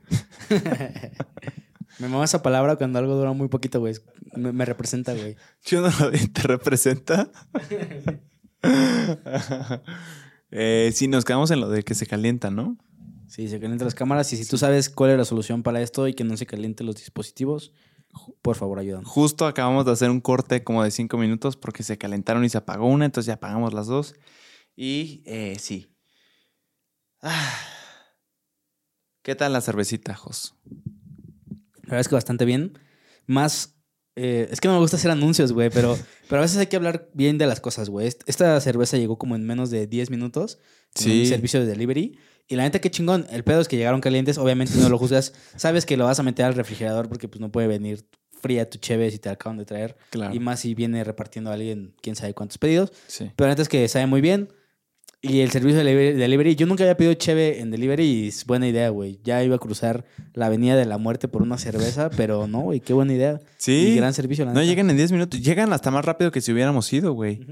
me 1.99 2.09
mama 2.09 2.25
esa 2.27 2.43
palabra 2.43 2.77
cuando 2.77 2.99
algo 2.99 3.15
dura 3.15 3.33
muy 3.33 3.49
poquito, 3.49 3.81
güey. 3.81 3.95
Me, 4.37 4.53
me 4.53 4.67
representa, 4.67 5.15
güey. 5.15 5.37
Yo 5.65 5.81
no 5.81 5.89
lo 5.99 6.11
te 6.11 6.43
representa. 6.43 7.31
eh, 10.51 10.91
sí, 10.95 11.09
nos 11.09 11.25
quedamos 11.25 11.51
en 11.51 11.61
lo 11.61 11.69
de 11.69 11.83
que 11.83 11.95
se 11.95 12.07
calienta, 12.07 12.51
¿no? 12.51 12.79
Sí, 13.29 13.49
se 13.49 13.59
calientan 13.59 13.87
las 13.87 13.95
cámaras. 13.95 14.33
Y 14.33 14.37
si 14.37 14.47
tú 14.49 14.59
sabes 14.59 14.91
cuál 14.91 15.13
es 15.13 15.19
la 15.19 15.25
solución 15.25 15.63
para 15.63 15.81
esto 15.81 16.07
y 16.07 16.15
que 16.15 16.25
no 16.25 16.37
se 16.37 16.47
calienten 16.47 16.87
los 16.87 16.97
dispositivos, 16.97 17.73
por 18.43 18.57
favor, 18.57 18.79
ayúdanos. 18.79 19.09
Justo 19.09 19.47
acabamos 19.47 19.87
de 19.87 19.93
hacer 19.93 20.11
un 20.11 20.21
corte 20.21 20.63
como 20.63 20.85
de 20.85 20.91
cinco 20.91 21.17
minutos 21.17 21.57
porque 21.57 21.83
se 21.83 21.97
calentaron 21.97 22.45
y 22.45 22.49
se 22.49 22.59
apagó 22.59 22.87
una, 22.87 23.07
entonces 23.07 23.27
ya 23.27 23.35
apagamos 23.35 23.73
las 23.73 23.87
dos. 23.87 24.15
Y 24.77 25.23
eh, 25.27 25.57
sí. 25.59 25.95
Ah. 27.23 27.59
¿Qué 29.23 29.35
tal 29.35 29.53
la 29.53 29.61
cervecita, 29.61 30.15
Jos? 30.15 30.55
La 31.77 31.83
verdad 31.83 32.01
es 32.01 32.09
que 32.09 32.15
bastante 32.15 32.45
bien. 32.45 32.79
Más. 33.27 33.77
Eh, 34.17 34.49
es 34.51 34.61
que 34.61 34.69
no 34.69 34.75
me 34.75 34.81
gusta 34.81 34.97
hacer 34.97 35.11
anuncios, 35.11 35.53
güey, 35.53 35.71
pero, 35.71 35.99
pero 36.29 36.41
a 36.41 36.43
veces 36.43 36.59
hay 36.59 36.67
que 36.67 36.77
hablar 36.77 37.09
bien 37.15 37.39
de 37.39 37.47
las 37.47 37.61
cosas, 37.61 37.89
güey. 37.89 38.07
Est- 38.07 38.23
Esta 38.27 38.61
cerveza 38.61 38.97
llegó 38.97 39.17
como 39.19 39.37
en 39.37 39.45
menos 39.47 39.71
de 39.71 39.87
10 39.87 40.11
minutos. 40.11 40.59
Sí. 40.95 41.23
Un 41.23 41.27
servicio 41.27 41.61
de 41.61 41.67
delivery. 41.67 42.19
Y 42.49 42.57
la 42.57 42.65
neta, 42.65 42.81
qué 42.81 42.91
chingón. 42.91 43.27
El 43.31 43.45
pedo 43.45 43.61
es 43.61 43.69
que 43.69 43.77
llegaron 43.77 44.01
calientes. 44.01 44.37
Obviamente 44.37 44.75
no 44.77 44.89
lo 44.91 44.99
juzgas. 44.99 45.33
Sabes 45.57 45.87
que 45.87 45.97
lo 45.97 46.05
vas 46.05 46.19
a 46.19 46.23
meter 46.23 46.45
al 46.45 46.55
refrigerador 46.55 47.09
porque 47.09 47.29
pues 47.29 47.41
no 47.41 47.51
puede 47.51 47.67
venir 47.69 48.05
fría 48.43 48.69
tu 48.69 48.77
cheve 48.79 49.11
si 49.11 49.19
te 49.19 49.29
acaban 49.31 49.57
de 49.57 49.65
traer. 49.65 49.97
Claro. 50.11 50.35
Y 50.35 50.41
más 50.41 50.61
si 50.61 50.75
viene 50.75 51.03
repartiendo 51.05 51.51
a 51.51 51.55
alguien 51.55 51.95
quién 52.03 52.17
sabe 52.17 52.35
cuántos 52.35 52.59
pedidos. 52.59 52.93
Sí. 53.07 53.31
Pero 53.37 53.47
la 53.47 53.53
neta 53.53 53.63
es 53.63 53.69
que 53.69 53.87
sabe 53.89 54.07
muy 54.07 54.21
bien. 54.21 54.49
Y 55.25 55.39
el 55.41 55.53
servicio 55.53 55.85
de 55.85 56.15
delivery, 56.15 56.57
yo 56.57 56.67
nunca 56.67 56.83
había 56.83 56.97
pedido 56.97 57.15
cheve 57.15 57.61
en 57.61 57.71
delivery 57.71 58.05
y 58.05 58.29
es 58.29 58.45
buena 58.45 58.67
idea, 58.67 58.89
güey. 58.89 59.21
Ya 59.23 59.43
iba 59.45 59.55
a 59.55 59.59
cruzar 59.61 60.05
la 60.35 60.47
avenida 60.47 60.75
de 60.77 60.85
la 60.85 60.99
muerte 60.99 61.29
por 61.29 61.43
una 61.43 61.59
cerveza, 61.59 62.11
pero 62.17 62.49
no, 62.49 62.63
güey, 62.63 62.81
qué 62.81 62.93
buena 62.93 63.13
idea. 63.15 63.41
Sí. 63.57 63.91
Y 63.93 63.97
gran 63.97 64.15
servicio, 64.15 64.45
la 64.45 64.53
No 64.53 64.59
neta. 64.59 64.69
llegan 64.69 64.91
en 64.91 64.97
10 64.97 65.13
minutos, 65.13 65.41
llegan 65.41 65.73
hasta 65.73 65.93
más 65.93 66.05
rápido 66.05 66.33
que 66.33 66.41
si 66.41 66.53
hubiéramos 66.53 66.93
ido, 66.93 67.13
güey. 67.13 67.47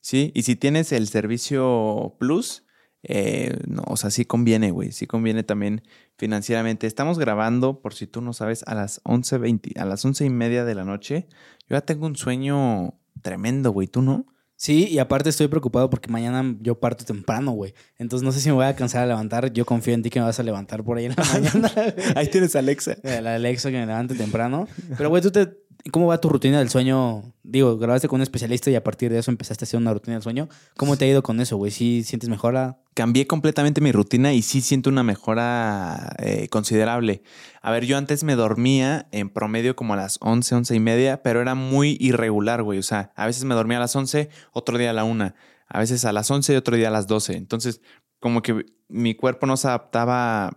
Sí, 0.00 0.30
y 0.36 0.42
si 0.42 0.54
tienes 0.54 0.92
el 0.92 1.08
servicio 1.08 2.14
Plus, 2.20 2.62
eh, 3.02 3.56
no, 3.66 3.82
o 3.88 3.96
sea, 3.96 4.10
sí 4.10 4.24
conviene, 4.24 4.70
güey, 4.70 4.92
sí 4.92 5.08
conviene 5.08 5.42
también 5.42 5.82
financieramente. 6.16 6.86
Estamos 6.86 7.18
grabando, 7.18 7.80
por 7.80 7.92
si 7.94 8.06
tú 8.06 8.20
no 8.20 8.32
sabes, 8.34 8.62
a 8.68 8.76
las 8.76 9.02
11.20, 9.02 9.80
a 9.80 9.84
las 9.84 10.04
once 10.04 10.24
y 10.24 10.30
media 10.30 10.64
de 10.64 10.76
la 10.76 10.84
noche. 10.84 11.26
Yo 11.68 11.74
ya 11.76 11.80
tengo 11.80 12.06
un 12.06 12.14
sueño 12.14 12.94
tremendo, 13.22 13.72
güey, 13.72 13.88
¿tú 13.88 14.00
no? 14.02 14.26
Sí, 14.56 14.88
y 14.88 14.98
aparte 14.98 15.28
estoy 15.28 15.48
preocupado 15.48 15.90
porque 15.90 16.10
mañana 16.10 16.56
yo 16.60 16.80
parto 16.80 17.04
temprano, 17.04 17.52
güey. 17.52 17.74
Entonces 17.98 18.24
no 18.24 18.32
sé 18.32 18.40
si 18.40 18.48
me 18.48 18.54
voy 18.54 18.64
a 18.64 18.74
cansar 18.74 19.02
a 19.02 19.06
levantar. 19.06 19.52
Yo 19.52 19.66
confío 19.66 19.92
en 19.92 20.02
ti 20.02 20.08
que 20.08 20.18
me 20.18 20.24
vas 20.24 20.40
a 20.40 20.42
levantar 20.42 20.82
por 20.82 20.96
ahí 20.96 21.04
en 21.04 21.14
la 21.16 21.24
mañana. 21.32 21.70
Ahí 22.14 22.28
tienes 22.28 22.56
a 22.56 22.60
Alexa. 22.60 22.96
La 23.02 23.34
Alexa 23.34 23.70
que 23.70 23.78
me 23.78 23.86
levante 23.86 24.14
temprano. 24.14 24.66
Pero, 24.96 25.10
güey, 25.10 25.22
tú 25.22 25.30
te... 25.30 25.65
¿Cómo 25.92 26.06
va 26.06 26.20
tu 26.20 26.28
rutina 26.28 26.58
del 26.58 26.68
sueño? 26.68 27.34
Digo, 27.42 27.78
grabaste 27.78 28.08
con 28.08 28.16
un 28.16 28.22
especialista 28.22 28.70
y 28.70 28.74
a 28.74 28.82
partir 28.82 29.12
de 29.12 29.18
eso 29.18 29.30
empezaste 29.30 29.64
a 29.64 29.66
hacer 29.66 29.78
una 29.78 29.92
rutina 29.92 30.14
del 30.14 30.22
sueño. 30.22 30.48
¿Cómo 30.76 30.96
te 30.96 31.04
ha 31.04 31.08
ido 31.08 31.22
con 31.22 31.40
eso, 31.40 31.56
güey? 31.56 31.70
¿Sí 31.70 32.02
sientes 32.02 32.28
mejora? 32.28 32.80
Cambié 32.94 33.26
completamente 33.26 33.80
mi 33.80 33.92
rutina 33.92 34.32
y 34.32 34.42
sí 34.42 34.60
siento 34.60 34.90
una 34.90 35.02
mejora 35.02 36.14
eh, 36.18 36.48
considerable. 36.48 37.22
A 37.62 37.70
ver, 37.70 37.84
yo 37.84 37.98
antes 37.98 38.24
me 38.24 38.34
dormía 38.34 39.06
en 39.12 39.28
promedio 39.28 39.76
como 39.76 39.94
a 39.94 39.96
las 39.96 40.18
11, 40.22 40.54
11 40.56 40.74
y 40.74 40.80
media, 40.80 41.22
pero 41.22 41.40
era 41.40 41.54
muy 41.54 41.96
irregular, 42.00 42.62
güey. 42.62 42.78
O 42.78 42.82
sea, 42.82 43.12
a 43.14 43.26
veces 43.26 43.44
me 43.44 43.54
dormía 43.54 43.76
a 43.76 43.80
las 43.80 43.94
11, 43.94 44.28
otro 44.52 44.78
día 44.78 44.90
a 44.90 44.94
la 44.94 45.04
1, 45.04 45.34
a 45.68 45.78
veces 45.78 46.04
a 46.04 46.12
las 46.12 46.30
11 46.30 46.52
y 46.52 46.56
otro 46.56 46.76
día 46.76 46.88
a 46.88 46.92
las 46.92 47.06
12. 47.06 47.36
Entonces, 47.36 47.80
como 48.18 48.42
que 48.42 48.66
mi 48.88 49.14
cuerpo 49.14 49.46
no 49.46 49.56
se 49.56 49.68
adaptaba, 49.68 50.52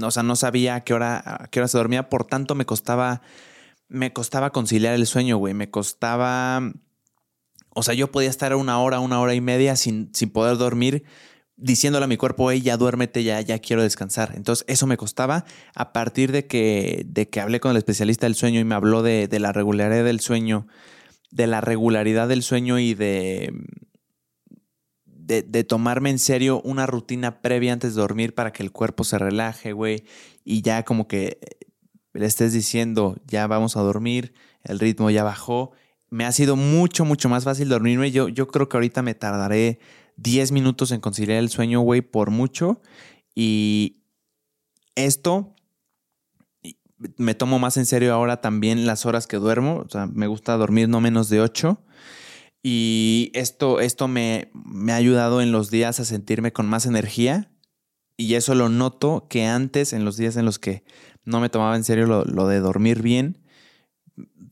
o 0.00 0.10
sea, 0.10 0.22
no 0.22 0.36
sabía 0.36 0.80
qué 0.80 0.94
hora, 0.94 1.22
a 1.24 1.48
qué 1.48 1.60
hora 1.60 1.68
se 1.68 1.78
dormía, 1.78 2.08
por 2.08 2.24
tanto 2.24 2.54
me 2.54 2.64
costaba, 2.64 3.22
me 3.88 4.12
costaba 4.12 4.50
conciliar 4.50 4.94
el 4.94 5.06
sueño, 5.06 5.36
güey. 5.36 5.54
Me 5.54 5.70
costaba, 5.70 6.72
o 7.70 7.82
sea, 7.82 7.94
yo 7.94 8.10
podía 8.10 8.30
estar 8.30 8.54
una 8.54 8.78
hora, 8.80 9.00
una 9.00 9.20
hora 9.20 9.34
y 9.34 9.40
media 9.40 9.76
sin, 9.76 10.10
sin 10.14 10.30
poder 10.30 10.56
dormir 10.56 11.04
diciéndole 11.56 12.04
a 12.04 12.08
mi 12.08 12.16
cuerpo, 12.16 12.50
hey, 12.50 12.60
ya 12.60 12.76
duérmete, 12.76 13.22
ya, 13.22 13.40
ya 13.40 13.58
quiero 13.58 13.82
descansar. 13.82 14.32
Entonces, 14.36 14.64
eso 14.68 14.86
me 14.86 14.96
costaba 14.96 15.44
a 15.74 15.92
partir 15.92 16.32
de 16.32 16.46
que, 16.46 17.04
de 17.06 17.28
que 17.28 17.40
hablé 17.40 17.60
con 17.60 17.70
el 17.70 17.76
especialista 17.76 18.26
del 18.26 18.34
sueño 18.34 18.60
y 18.60 18.64
me 18.64 18.74
habló 18.74 19.02
de, 19.02 19.28
de 19.28 19.38
la 19.38 19.52
regularidad 19.52 20.04
del 20.04 20.20
sueño, 20.20 20.66
de 21.30 21.46
la 21.46 21.60
regularidad 21.60 22.28
del 22.28 22.42
sueño 22.42 22.78
y 22.78 22.94
de, 22.94 23.52
de, 25.04 25.42
de, 25.42 25.64
tomarme 25.64 26.10
en 26.10 26.18
serio 26.18 26.60
una 26.62 26.86
rutina 26.86 27.40
previa 27.40 27.72
antes 27.72 27.94
de 27.94 28.00
dormir 28.00 28.34
para 28.34 28.52
que 28.52 28.62
el 28.62 28.72
cuerpo 28.72 29.04
se 29.04 29.18
relaje, 29.18 29.72
güey, 29.72 30.04
y 30.44 30.62
ya 30.62 30.82
como 30.82 31.06
que 31.06 31.38
le 32.14 32.26
estés 32.26 32.52
diciendo, 32.52 33.16
ya 33.26 33.46
vamos 33.46 33.76
a 33.76 33.82
dormir, 33.82 34.34
el 34.62 34.78
ritmo 34.78 35.10
ya 35.10 35.24
bajó. 35.24 35.72
Me 36.10 36.24
ha 36.24 36.32
sido 36.32 36.56
mucho, 36.56 37.04
mucho 37.04 37.28
más 37.28 37.44
fácil 37.44 37.68
dormirme. 37.68 38.12
Yo, 38.12 38.28
yo 38.28 38.48
creo 38.48 38.68
que 38.68 38.76
ahorita 38.76 39.02
me 39.02 39.14
tardaré 39.14 39.80
10 40.16 40.52
minutos 40.52 40.92
en 40.92 41.00
conciliar 41.00 41.38
el 41.38 41.50
sueño, 41.50 41.80
güey, 41.80 42.02
por 42.02 42.30
mucho. 42.30 42.80
Y 43.34 44.04
esto 44.94 45.54
me 47.16 47.34
tomo 47.34 47.58
más 47.58 47.76
en 47.76 47.86
serio 47.86 48.14
ahora 48.14 48.40
también 48.40 48.86
las 48.86 49.06
horas 49.06 49.26
que 49.26 49.36
duermo. 49.36 49.82
O 49.84 49.88
sea, 49.88 50.06
me 50.06 50.28
gusta 50.28 50.56
dormir 50.56 50.88
no 50.88 51.00
menos 51.00 51.28
de 51.28 51.40
8. 51.40 51.82
Y 52.62 53.30
esto, 53.34 53.80
esto 53.80 54.08
me, 54.08 54.50
me 54.54 54.92
ha 54.92 54.96
ayudado 54.96 55.42
en 55.42 55.52
los 55.52 55.70
días 55.70 56.00
a 56.00 56.04
sentirme 56.04 56.52
con 56.52 56.66
más 56.66 56.86
energía. 56.86 57.50
Y 58.16 58.34
eso 58.34 58.54
lo 58.54 58.68
noto 58.68 59.26
que 59.28 59.46
antes, 59.46 59.92
en 59.92 60.04
los 60.04 60.16
días 60.16 60.36
en 60.36 60.44
los 60.44 60.58
que 60.58 60.84
no 61.24 61.40
me 61.40 61.48
tomaba 61.48 61.76
en 61.76 61.84
serio 61.84 62.06
lo, 62.06 62.24
lo 62.24 62.46
de 62.46 62.60
dormir 62.60 63.02
bien, 63.02 63.38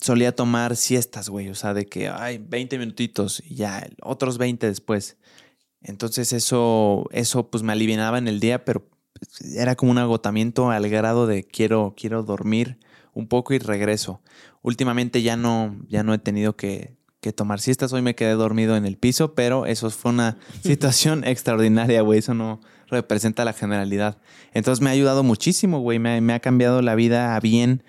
solía 0.00 0.34
tomar 0.34 0.76
siestas, 0.76 1.28
güey. 1.28 1.48
O 1.48 1.54
sea, 1.54 1.74
de 1.74 1.86
que, 1.86 2.08
ay, 2.08 2.38
20 2.38 2.78
minutitos 2.78 3.42
y 3.44 3.54
ya, 3.54 3.88
otros 4.02 4.38
20 4.38 4.66
después. 4.66 5.16
Entonces 5.80 6.32
eso, 6.32 7.06
eso 7.10 7.50
pues 7.50 7.62
me 7.62 7.72
alivianaba 7.72 8.18
en 8.18 8.28
el 8.28 8.40
día, 8.40 8.64
pero 8.64 8.88
era 9.54 9.76
como 9.76 9.92
un 9.92 9.98
agotamiento 9.98 10.70
al 10.70 10.88
grado 10.88 11.26
de 11.26 11.44
quiero, 11.44 11.94
quiero 11.96 12.22
dormir 12.22 12.78
un 13.14 13.28
poco 13.28 13.54
y 13.54 13.58
regreso. 13.58 14.20
Últimamente 14.62 15.22
ya 15.22 15.36
no, 15.36 15.76
ya 15.88 16.02
no 16.02 16.14
he 16.14 16.18
tenido 16.18 16.56
que, 16.56 16.96
que 17.20 17.32
tomar 17.32 17.60
siestas. 17.60 17.92
Hoy 17.92 18.02
me 18.02 18.14
quedé 18.14 18.32
dormido 18.32 18.76
en 18.76 18.86
el 18.86 18.96
piso, 18.96 19.34
pero 19.34 19.66
eso 19.66 19.90
fue 19.90 20.12
una 20.12 20.38
situación 20.62 21.24
extraordinaria, 21.24 22.02
güey. 22.02 22.20
Eso 22.20 22.34
no 22.34 22.60
representa 22.92 23.44
la 23.44 23.52
generalidad. 23.52 24.18
Entonces 24.52 24.80
me 24.80 24.90
ha 24.90 24.92
ayudado 24.92 25.24
muchísimo, 25.24 25.80
güey. 25.80 25.98
Me, 25.98 26.32
ha 26.32 26.40
cambiado 26.40 26.82
la 26.82 26.94
vida 26.94 27.34
a 27.34 27.40
bien 27.40 27.82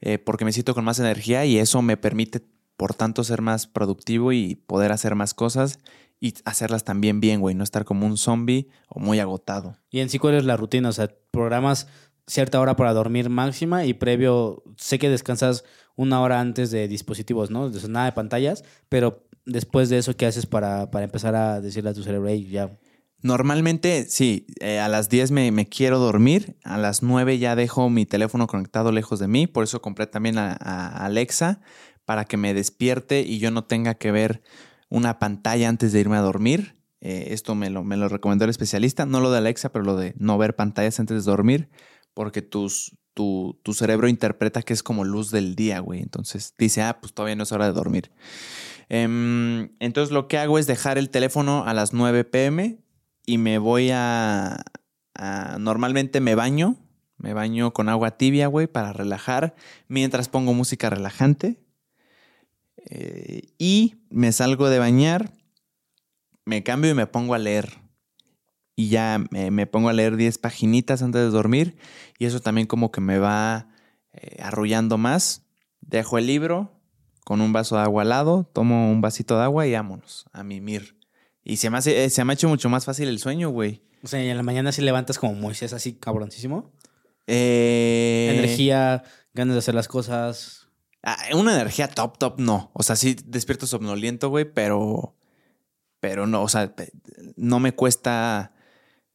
eh, 0.00 0.18
porque 0.18 0.44
me 0.44 0.52
siento 0.52 0.74
con 0.74 0.84
más 0.84 1.00
energía 1.00 1.44
y 1.44 1.58
eso 1.58 1.82
me 1.82 1.96
permite, 1.96 2.42
por 2.76 2.94
tanto, 2.94 3.24
ser 3.24 3.42
más 3.42 3.66
productivo 3.66 4.32
y 4.32 4.54
poder 4.54 4.92
hacer 4.92 5.14
más 5.16 5.34
cosas 5.34 5.80
y 6.20 6.34
hacerlas 6.44 6.84
también 6.84 7.20
bien, 7.20 7.40
güey, 7.40 7.54
no 7.54 7.64
estar 7.64 7.84
como 7.84 8.06
un 8.06 8.18
zombie 8.18 8.68
o 8.88 9.00
muy 9.00 9.18
agotado. 9.18 9.76
Y 9.90 10.00
en 10.00 10.10
sí, 10.10 10.18
¿cuál 10.18 10.34
es 10.34 10.44
la 10.44 10.56
rutina? 10.56 10.90
O 10.90 10.92
sea, 10.92 11.10
programas 11.30 11.88
cierta 12.26 12.60
hora 12.60 12.76
para 12.76 12.92
dormir 12.92 13.30
máxima 13.30 13.86
y 13.86 13.94
previo, 13.94 14.62
sé 14.76 14.98
que 14.98 15.08
descansas 15.08 15.64
una 15.96 16.20
hora 16.20 16.40
antes 16.40 16.70
de 16.70 16.86
dispositivos, 16.88 17.50
¿no? 17.50 17.70
De 17.70 17.88
nada 17.88 18.06
de 18.06 18.12
pantallas, 18.12 18.64
pero 18.88 19.26
después 19.46 19.88
de 19.88 19.98
eso, 19.98 20.16
¿qué 20.16 20.26
haces 20.26 20.46
para, 20.46 20.90
para 20.90 21.04
empezar 21.04 21.34
a 21.34 21.60
decirle 21.60 21.90
a 21.90 21.94
tu 21.94 22.02
cerebro, 22.02 22.28
hey, 22.28 22.46
ya? 22.50 22.78
Normalmente, 23.22 24.06
sí, 24.08 24.46
eh, 24.60 24.78
a 24.78 24.88
las 24.88 25.10
10 25.10 25.30
me, 25.30 25.52
me, 25.52 25.68
quiero 25.68 25.98
dormir, 25.98 26.56
a 26.64 26.78
las 26.78 27.02
9 27.02 27.38
ya 27.38 27.54
dejo 27.54 27.90
mi 27.90 28.06
teléfono 28.06 28.46
conectado 28.46 28.92
lejos 28.92 29.18
de 29.18 29.28
mí, 29.28 29.46
por 29.46 29.64
eso 29.64 29.82
compré 29.82 30.06
también 30.06 30.38
a, 30.38 30.54
Alexa 30.54 31.60
para 32.06 32.24
que 32.24 32.38
me 32.38 32.54
despierte 32.54 33.20
y 33.20 33.38
yo 33.38 33.50
no 33.50 33.64
tenga 33.64 33.94
que 33.94 34.10
ver 34.10 34.42
una 34.88 35.18
pantalla 35.18 35.68
antes 35.68 35.92
de 35.92 36.00
irme 36.00 36.16
a 36.16 36.22
dormir. 36.22 36.76
Eh, 37.02 37.28
esto 37.30 37.54
me 37.54 37.68
lo, 37.68 37.84
me 37.84 37.96
lo 37.96 38.08
recomendó 38.08 38.44
el 38.44 38.50
especialista, 38.50 39.04
no 39.04 39.20
lo 39.20 39.30
de 39.30 39.38
Alexa, 39.38 39.70
pero 39.70 39.84
lo 39.84 39.96
de 39.96 40.14
no 40.18 40.38
ver 40.38 40.56
pantallas 40.56 40.98
antes 40.98 41.24
de 41.24 41.30
dormir, 41.30 41.68
porque 42.14 42.40
tus, 42.40 42.96
tu, 43.12 43.60
tu 43.62 43.74
cerebro 43.74 44.08
interpreta 44.08 44.62
que 44.62 44.72
es 44.72 44.82
como 44.82 45.04
luz 45.04 45.30
del 45.30 45.56
día, 45.56 45.80
güey. 45.80 46.00
Entonces 46.00 46.54
dice, 46.58 46.82
ah, 46.82 46.98
pues 47.00 47.12
todavía 47.12 47.36
no 47.36 47.42
es 47.42 47.52
hora 47.52 47.66
de 47.66 47.72
dormir. 47.72 48.10
Um, 48.90 49.68
entonces 49.78 50.10
lo 50.10 50.26
que 50.26 50.38
hago 50.38 50.58
es 50.58 50.66
dejar 50.66 50.98
el 50.98 51.10
teléfono 51.10 51.64
a 51.64 51.74
las 51.74 51.92
9 51.92 52.24
pm 52.24 52.80
y 53.26 53.38
me 53.38 53.58
voy 53.58 53.90
a, 53.92 54.64
normalmente 55.58 56.20
me 56.20 56.34
baño, 56.34 56.76
me 57.16 57.34
baño 57.34 57.72
con 57.72 57.88
agua 57.88 58.16
tibia, 58.16 58.46
güey, 58.46 58.66
para 58.66 58.92
relajar, 58.92 59.54
mientras 59.88 60.28
pongo 60.28 60.54
música 60.54 60.90
relajante. 60.90 61.60
Eh, 62.88 63.42
y 63.58 63.96
me 64.08 64.32
salgo 64.32 64.70
de 64.70 64.78
bañar, 64.78 65.32
me 66.46 66.62
cambio 66.62 66.90
y 66.90 66.94
me 66.94 67.06
pongo 67.06 67.34
a 67.34 67.38
leer. 67.38 67.78
Y 68.74 68.88
ya 68.88 69.22
me, 69.30 69.66
pongo 69.66 69.90
a 69.90 69.92
leer 69.92 70.16
10 70.16 70.38
paginitas 70.38 71.02
antes 71.02 71.20
de 71.20 71.28
dormir. 71.28 71.76
Y 72.18 72.24
eso 72.24 72.40
también 72.40 72.66
como 72.66 72.90
que 72.90 73.02
me 73.02 73.18
va 73.18 73.68
eh, 74.12 74.38
arrullando 74.42 74.96
más. 74.96 75.46
Dejo 75.82 76.16
el 76.16 76.26
libro 76.26 76.80
con 77.24 77.42
un 77.42 77.52
vaso 77.52 77.76
de 77.76 77.82
agua 77.82 78.02
al 78.02 78.08
lado, 78.08 78.50
tomo 78.52 78.90
un 78.90 79.02
vasito 79.02 79.36
de 79.36 79.44
agua 79.44 79.66
y 79.66 79.72
vámonos 79.72 80.24
a 80.32 80.42
mimir. 80.42 80.99
Y 81.44 81.56
se 81.56 81.70
me, 81.70 81.78
hace, 81.78 82.04
eh, 82.04 82.10
se 82.10 82.24
me 82.24 82.32
ha 82.32 82.34
hecho 82.34 82.48
mucho 82.48 82.68
más 82.68 82.84
fácil 82.84 83.08
el 83.08 83.18
sueño, 83.18 83.50
güey. 83.50 83.82
O 84.02 84.08
sea, 84.08 84.22
en 84.22 84.36
la 84.36 84.42
mañana 84.42 84.72
si 84.72 84.82
levantas 84.82 85.18
como 85.18 85.34
Moisés 85.34 85.72
así 85.72 85.94
cabroncísimo. 85.94 86.72
Energía, 87.26 89.04
ganas 89.34 89.54
de 89.54 89.58
hacer 89.60 89.74
las 89.74 89.88
cosas. 89.88 90.68
Ah, 91.02 91.16
una 91.34 91.54
energía 91.54 91.88
top, 91.88 92.18
top, 92.18 92.40
no. 92.40 92.70
O 92.74 92.82
sea, 92.82 92.96
sí 92.96 93.16
despierto 93.24 93.66
somnoliento, 93.66 94.28
güey, 94.28 94.44
pero. 94.44 95.16
Pero 96.00 96.26
no, 96.26 96.42
o 96.42 96.48
sea, 96.48 96.74
no 97.36 97.60
me 97.60 97.72
cuesta. 97.72 98.52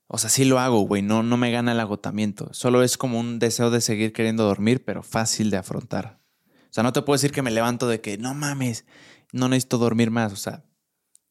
O 0.08 0.18
sea, 0.20 0.30
sí 0.30 0.46
lo 0.46 0.60
hago, 0.60 0.82
güey. 0.82 1.02
No, 1.02 1.24
no 1.24 1.36
me 1.38 1.52
gana 1.52 1.72
el 1.72 1.80
agotamiento. 1.80 2.54
Solo 2.54 2.84
es 2.84 2.98
como 2.98 3.20
un 3.20 3.40
deseo 3.40 3.72
de 3.72 3.82
seguir 3.82 4.14
queriendo 4.14 4.44
dormir, 4.44 4.84
pero 4.86 5.02
fácil 5.02 5.50
de 5.50 5.58
afrontar. 5.58 6.20
O 6.48 6.74
sea, 6.76 6.84
no 6.84 6.94
te 6.94 7.02
puedo 7.02 7.16
decir 7.16 7.32
que 7.32 7.42
me 7.42 7.52
levanto 7.52 7.88
de 7.88 8.02
que 8.02 8.18
no 8.18 8.34
mames, 8.34 8.86
no 9.32 9.50
necesito 9.50 9.78
dormir 9.78 10.12
más. 10.12 10.32
O 10.32 10.36
sea, 10.36 10.64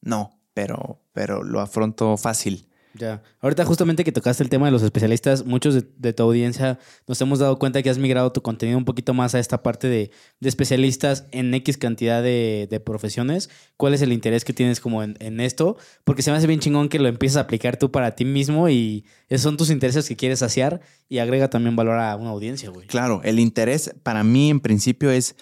no, 0.01 0.41
pero, 0.55 1.01
pero 1.13 1.43
lo 1.43 1.61
afronto 1.61 2.17
fácil. 2.17 2.69
Ya. 2.97 3.23
Ahorita 3.41 3.65
justamente 3.65 4.05
que 4.05 4.13
tocaste 4.13 4.45
el 4.45 4.49
tema 4.49 4.67
de 4.67 4.73
los 4.73 4.83
especialistas, 4.83 5.45
muchos 5.45 5.75
de, 5.97 6.13
tu 6.13 6.23
audiencia 6.23 6.79
nos 7.09 7.21
hemos 7.21 7.41
dado 7.41 7.59
cuenta 7.59 7.83
que 7.83 7.91
has 7.91 7.99
migrado 7.99 8.31
tu 8.31 8.41
contenido 8.41 8.79
un 8.79 8.85
poquito 8.85 9.13
más 9.15 9.35
a 9.35 9.41
esta 9.41 9.65
parte 9.65 9.89
de, 9.89 10.13
especialistas 10.41 11.27
en 11.33 11.53
X 11.55 11.77
cantidad 11.77 12.23
de, 12.23 12.83
profesiones. 12.87 13.51
¿Cuál 13.77 13.95
es 13.95 14.03
el 14.03 14.13
interés 14.13 14.45
que 14.45 14.53
tienes 14.53 14.79
como 14.79 15.03
en, 15.03 15.41
esto? 15.41 15.77
Porque 16.05 16.23
se 16.23 16.31
me 16.31 16.37
hace 16.37 16.47
bien 16.47 16.61
chingón 16.61 16.89
que 16.89 17.01
lo 17.01 17.09
empieces 17.09 17.37
a 17.37 17.41
aplicar 17.41 17.77
tú 17.77 17.91
para 17.91 18.15
ti 18.15 18.25
mismo 18.25 18.69
y 18.69 19.05
esos 19.29 19.43
son 19.43 19.57
tus 19.57 19.71
intereses 19.71 20.09
que 20.09 20.15
quieres 20.15 20.39
saciar 20.39 20.81
y 21.09 21.19
agrega 21.19 21.51
también 21.51 21.75
valor 21.75 21.99
a 21.99 22.15
una 22.15 22.31
audiencia, 22.31 22.71
güey. 22.71 22.87
Claro, 22.87 23.21
el 23.25 23.41
interés 23.41 23.93
para 24.05 24.23
mí 24.23 24.51
en 24.51 24.61
principio 24.61 25.11
es 25.11 25.35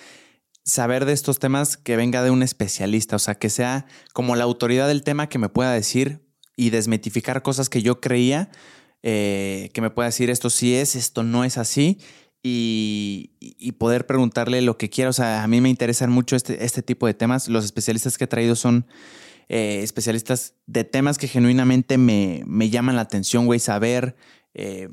saber 0.64 1.04
de 1.04 1.12
estos 1.12 1.38
temas 1.38 1.76
que 1.76 1.96
venga 1.96 2.22
de 2.22 2.30
un 2.30 2.42
especialista, 2.42 3.16
o 3.16 3.18
sea, 3.18 3.34
que 3.34 3.50
sea 3.50 3.86
como 4.12 4.36
la 4.36 4.44
autoridad 4.44 4.88
del 4.88 5.02
tema 5.02 5.28
que 5.28 5.38
me 5.38 5.48
pueda 5.48 5.72
decir, 5.72 6.22
y 6.56 6.70
desmitificar 6.70 7.42
cosas 7.42 7.68
que 7.68 7.82
yo 7.82 8.00
creía, 8.00 8.50
eh, 9.02 9.70
que 9.72 9.80
me 9.80 9.90
pueda 9.90 10.08
decir 10.08 10.30
esto 10.30 10.50
sí 10.50 10.74
es, 10.74 10.96
esto 10.96 11.22
no 11.22 11.44
es 11.44 11.58
así. 11.58 11.98
Y, 12.44 13.30
poder 13.78 14.06
preguntarle 14.06 14.62
lo 14.62 14.76
que 14.78 14.90
quiera. 14.90 15.10
O 15.10 15.12
sea, 15.12 15.42
a 15.42 15.48
mí 15.48 15.60
me 15.60 15.68
interesan 15.68 16.10
mucho 16.10 16.36
este, 16.36 16.64
este 16.64 16.82
tipo 16.82 17.06
de 17.06 17.14
temas. 17.14 17.48
Los 17.48 17.64
especialistas 17.64 18.18
que 18.18 18.24
he 18.24 18.28
traído 18.28 18.54
son 18.54 18.86
eh, 19.48 19.80
especialistas 19.82 20.54
de 20.66 20.84
temas 20.84 21.18
que 21.18 21.26
genuinamente 21.26 21.98
me, 21.98 22.42
me 22.46 22.68
llaman 22.68 22.96
la 22.96 23.02
atención, 23.02 23.46
güey. 23.46 23.58
Saber, 23.58 24.16
eh, 24.54 24.88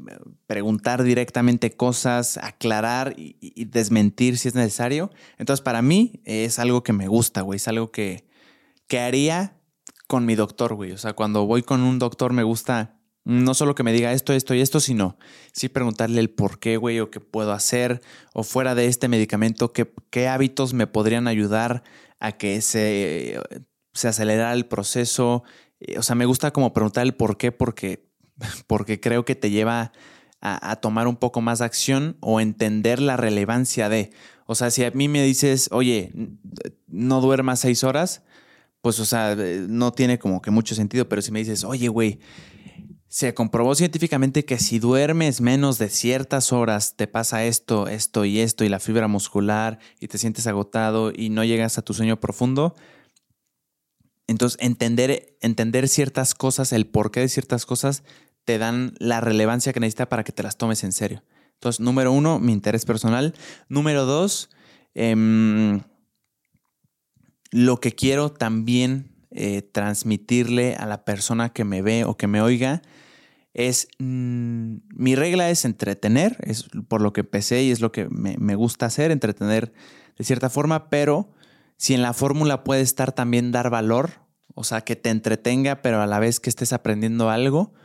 preguntar 0.47 1.03
directamente 1.03 1.71
cosas, 1.71 2.37
aclarar 2.37 3.13
y, 3.17 3.65
desmentir 3.65 4.37
si 4.37 4.47
es 4.47 4.55
necesario. 4.55 5.11
Entonces, 5.37 5.61
para 5.61 5.81
mí 5.81 6.21
es 6.25 6.59
algo 6.59 6.83
que 6.83 6.93
me 6.93 7.07
gusta, 7.07 7.41
güey. 7.41 7.57
Es 7.57 7.67
algo 7.67 7.91
que, 7.91 8.25
que 8.87 8.99
haría 8.99 9.57
con 10.07 10.25
mi 10.25 10.35
doctor, 10.35 10.75
güey. 10.75 10.91
O 10.91 10.97
sea, 10.97 11.13
cuando 11.13 11.45
voy 11.45 11.63
con 11.63 11.81
un 11.81 11.99
doctor 11.99 12.33
me 12.33 12.43
gusta 12.43 12.99
no 13.25 13.53
solo 13.53 13.75
que 13.75 13.83
me 13.83 13.93
diga 13.93 14.11
esto, 14.11 14.33
esto 14.33 14.55
y 14.55 14.61
esto, 14.61 14.79
sino 14.79 15.17
sí 15.53 15.69
preguntarle 15.69 16.19
el 16.19 16.31
por 16.31 16.59
qué, 16.59 16.77
güey, 16.77 16.99
o 16.99 17.11
qué 17.11 17.19
puedo 17.19 17.51
hacer, 17.51 18.01
o 18.33 18.43
fuera 18.43 18.73
de 18.73 18.87
este 18.87 19.07
medicamento, 19.07 19.71
qué, 19.71 20.27
hábitos 20.27 20.73
me 20.73 20.87
podrían 20.87 21.27
ayudar 21.27 21.83
a 22.19 22.31
que 22.33 22.61
se, 22.61 23.39
se 23.93 24.07
acelerara 24.07 24.53
el 24.53 24.65
proceso. 24.65 25.43
O 25.97 26.01
sea, 26.01 26.15
me 26.15 26.25
gusta 26.25 26.51
como 26.51 26.73
preguntar 26.73 27.05
el 27.05 27.13
por 27.13 27.37
qué, 27.37 27.51
porque, 27.51 28.08
porque 28.67 28.99
creo 28.99 29.25
que 29.25 29.35
te 29.35 29.49
lleva 29.49 29.91
a, 30.41 30.75
tomar 30.77 31.07
un 31.07 31.17
poco 31.17 31.41
más 31.41 31.59
de 31.59 31.65
acción 31.65 32.17
o 32.21 32.39
entender 32.39 33.01
la 33.01 33.17
relevancia 33.17 33.89
de. 33.89 34.11
O 34.45 34.55
sea, 34.55 34.71
si 34.71 34.83
a 34.83 34.91
mí 34.91 35.07
me 35.07 35.23
dices, 35.23 35.69
oye, 35.71 36.11
no 36.87 37.21
duermas 37.21 37.59
seis 37.59 37.83
horas, 37.83 38.23
pues, 38.81 38.99
o 38.99 39.05
sea, 39.05 39.33
eh, 39.33 39.65
no 39.67 39.91
tiene 39.91 40.17
como 40.17 40.41
que 40.41 40.51
mucho 40.51 40.75
sentido, 40.75 41.07
pero 41.09 41.21
si 41.21 41.31
me 41.31 41.39
dices, 41.39 41.63
oye, 41.63 41.89
güey, 41.89 42.19
se 43.09 43.33
comprobó 43.33 43.75
científicamente 43.75 44.45
que 44.45 44.59
si 44.59 44.79
duermes 44.79 45.41
menos 45.41 45.77
de 45.79 45.89
ciertas 45.89 46.53
horas 46.53 46.95
te 46.95 47.07
pasa 47.07 47.43
esto, 47.43 47.87
esto 47.87 48.23
y 48.23 48.39
esto, 48.39 48.63
y 48.63 48.69
la 48.69 48.79
fibra 48.79 49.07
muscular, 49.07 49.79
y 49.99 50.07
te 50.07 50.17
sientes 50.17 50.47
agotado 50.47 51.11
y 51.13 51.29
no 51.29 51.43
llegas 51.43 51.77
a 51.77 51.81
tu 51.81 51.93
sueño 51.93 52.19
profundo, 52.19 52.75
Entonces, 54.27 54.59
entender, 54.61 55.35
entender 55.41 55.87
ciertas 55.87 56.35
cosas, 56.35 56.71
el 56.71 56.85
porqué 56.85 57.19
de 57.21 57.29
ciertas 57.29 57.65
cosas, 57.65 58.03
te 58.49 58.57
dan 58.57 58.95
la 58.97 59.21
relevancia 59.21 59.73
que 59.73 59.79
necesita 59.79 60.09
para 60.09 60.23
que 60.23 60.31
te 60.31 60.41
las 60.41 60.57
tomes 60.57 60.83
en 60.83 60.91
serio. 60.91 61.21
Entonces, 61.53 61.81
número 61.81 62.11
uno, 62.11 62.39
mi 62.39 62.51
interés 62.51 62.83
personal. 62.83 63.35
Número 63.67 64.05
dos, 64.05 64.49
em, 64.95 65.81
lo 67.51 67.79
que 67.79 67.93
quiero 67.93 68.31
también 68.31 69.11
eh, 69.29 69.61
transmitirle 69.61 70.73
a 70.77 70.87
la 70.87 71.05
persona 71.05 71.49
que 71.49 71.63
me 71.63 71.83
ve 71.83 72.05
o 72.05 72.17
que 72.17 72.25
me 72.25 72.41
oiga 72.41 72.81
es, 73.53 73.87
mm, 73.99 74.77
mi 74.95 75.13
regla 75.13 75.51
es 75.51 75.63
entretener, 75.63 76.35
es 76.41 76.69
por 76.87 77.01
lo 77.01 77.13
que 77.13 77.21
empecé 77.21 77.61
y 77.61 77.69
es 77.69 77.81
lo 77.81 77.91
que 77.91 78.09
me, 78.09 78.35
me 78.39 78.55
gusta 78.55 78.87
hacer, 78.87 79.11
entretener 79.11 79.73
de 80.17 80.23
cierta 80.23 80.49
forma, 80.49 80.89
pero 80.89 81.29
si 81.77 81.93
en 81.93 82.01
la 82.01 82.13
fórmula 82.13 82.63
puede 82.63 82.81
estar 82.81 83.11
también 83.11 83.51
dar 83.51 83.69
valor, 83.69 84.09
o 84.55 84.63
sea, 84.63 84.81
que 84.81 84.95
te 84.95 85.11
entretenga, 85.11 85.83
pero 85.83 86.01
a 86.01 86.07
la 86.07 86.17
vez 86.17 86.39
que 86.39 86.49
estés 86.49 86.73
aprendiendo 86.73 87.29
algo, 87.29 87.75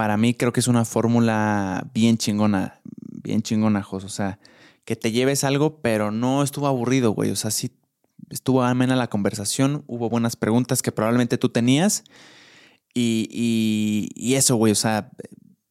para 0.00 0.16
mí 0.16 0.32
creo 0.32 0.50
que 0.50 0.60
es 0.60 0.66
una 0.66 0.86
fórmula 0.86 1.86
bien 1.92 2.16
chingona, 2.16 2.80
bien 3.22 3.42
chingona, 3.42 3.82
Jos. 3.82 4.04
O 4.04 4.08
sea, 4.08 4.38
que 4.86 4.96
te 4.96 5.12
lleves 5.12 5.44
algo, 5.44 5.82
pero 5.82 6.10
no 6.10 6.42
estuvo 6.42 6.68
aburrido, 6.68 7.10
güey. 7.10 7.30
O 7.30 7.36
sea, 7.36 7.50
sí 7.50 7.70
estuvo 8.30 8.62
amena 8.62 8.96
la 8.96 9.10
conversación, 9.10 9.84
hubo 9.86 10.08
buenas 10.08 10.36
preguntas 10.36 10.80
que 10.80 10.90
probablemente 10.90 11.36
tú 11.36 11.50
tenías. 11.50 12.04
Y, 12.94 14.08
y, 14.16 14.34
eso, 14.36 14.56
güey, 14.56 14.72
o 14.72 14.74
sea, 14.74 15.10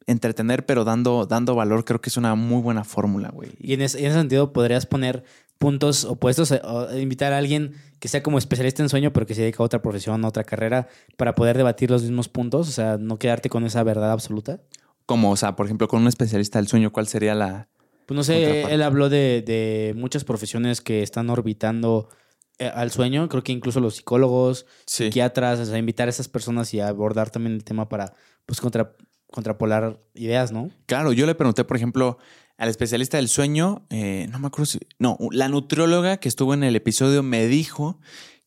entretener, 0.05 0.63
pero 0.63 0.83
dando, 0.83 1.25
dando 1.25 1.55
valor, 1.55 1.83
creo 1.83 1.99
que 1.99 2.11
es 2.11 2.17
una 2.17 2.35
muy 2.35 2.61
buena 2.61 2.83
fórmula, 2.83 3.29
güey. 3.29 3.53
Y 3.57 3.73
en 3.73 3.81
ese, 3.81 3.97
en 3.97 4.05
ese, 4.05 4.19
sentido, 4.19 4.53
podrías 4.53 4.85
poner 4.85 5.23
puntos 5.59 6.05
opuestos, 6.05 6.51
eh, 6.51 6.61
o 6.63 6.97
invitar 6.97 7.33
a 7.33 7.37
alguien 7.37 7.73
que 7.99 8.07
sea 8.07 8.23
como 8.23 8.39
especialista 8.39 8.81
en 8.81 8.89
sueño, 8.89 9.13
pero 9.13 9.27
que 9.27 9.35
se 9.35 9.41
dedica 9.41 9.61
a 9.61 9.65
otra 9.65 9.81
profesión, 9.81 10.23
a 10.25 10.27
otra 10.29 10.43
carrera, 10.45 10.87
para 11.17 11.35
poder 11.35 11.57
debatir 11.57 11.91
los 11.91 12.01
mismos 12.01 12.29
puntos, 12.29 12.69
o 12.69 12.71
sea, 12.71 12.97
no 12.97 13.19
quedarte 13.19 13.49
con 13.49 13.65
esa 13.65 13.83
verdad 13.83 14.11
absoluta. 14.11 14.61
Como, 15.05 15.31
o 15.31 15.35
sea, 15.35 15.55
por 15.55 15.65
ejemplo, 15.65 15.87
con 15.87 16.01
un 16.01 16.07
especialista 16.07 16.59
del 16.59 16.67
sueño, 16.67 16.91
¿cuál 16.91 17.07
sería 17.07 17.35
la... 17.35 17.67
Pues 18.05 18.15
no 18.15 18.23
sé, 18.23 18.63
él 18.73 18.81
habló 18.81 19.09
de, 19.09 19.43
de, 19.45 19.93
muchas 19.95 20.23
profesiones 20.23 20.81
que 20.81 21.03
están 21.03 21.29
orbitando 21.29 22.09
eh, 22.57 22.71
al 22.73 22.89
sueño, 22.89 23.29
creo 23.29 23.43
que 23.43 23.51
incluso 23.51 23.81
los 23.81 23.97
psicólogos, 23.97 24.65
sí. 24.85 25.05
psiquiatras, 25.05 25.59
o 25.59 25.65
sea, 25.65 25.77
invitar 25.77 26.07
a 26.07 26.09
esas 26.09 26.27
personas 26.27 26.73
y 26.73 26.79
abordar 26.79 27.29
también 27.29 27.53
el 27.53 27.63
tema 27.63 27.87
para, 27.87 28.13
pues, 28.47 28.61
contra, 28.61 28.95
contrapolar 29.29 29.99
ideas, 30.15 30.51
¿no? 30.51 30.71
Claro, 30.85 31.11
yo 31.11 31.25
le 31.25 31.35
pregunté, 31.35 31.63
por 31.65 31.77
ejemplo, 31.77 32.17
al 32.59 32.67
especialista 32.67 33.17
del 33.17 33.29
sueño, 33.29 33.85
eh, 33.89 34.27
no 34.29 34.37
me 34.37 34.47
acuerdo 34.47 34.65
si. 34.65 34.79
No, 34.99 35.17
la 35.31 35.47
nutrióloga 35.47 36.17
que 36.17 36.27
estuvo 36.27 36.53
en 36.53 36.63
el 36.63 36.75
episodio 36.75 37.23
me 37.23 37.47
dijo 37.47 37.99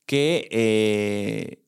que 0.04 0.48
eh, 0.52 1.61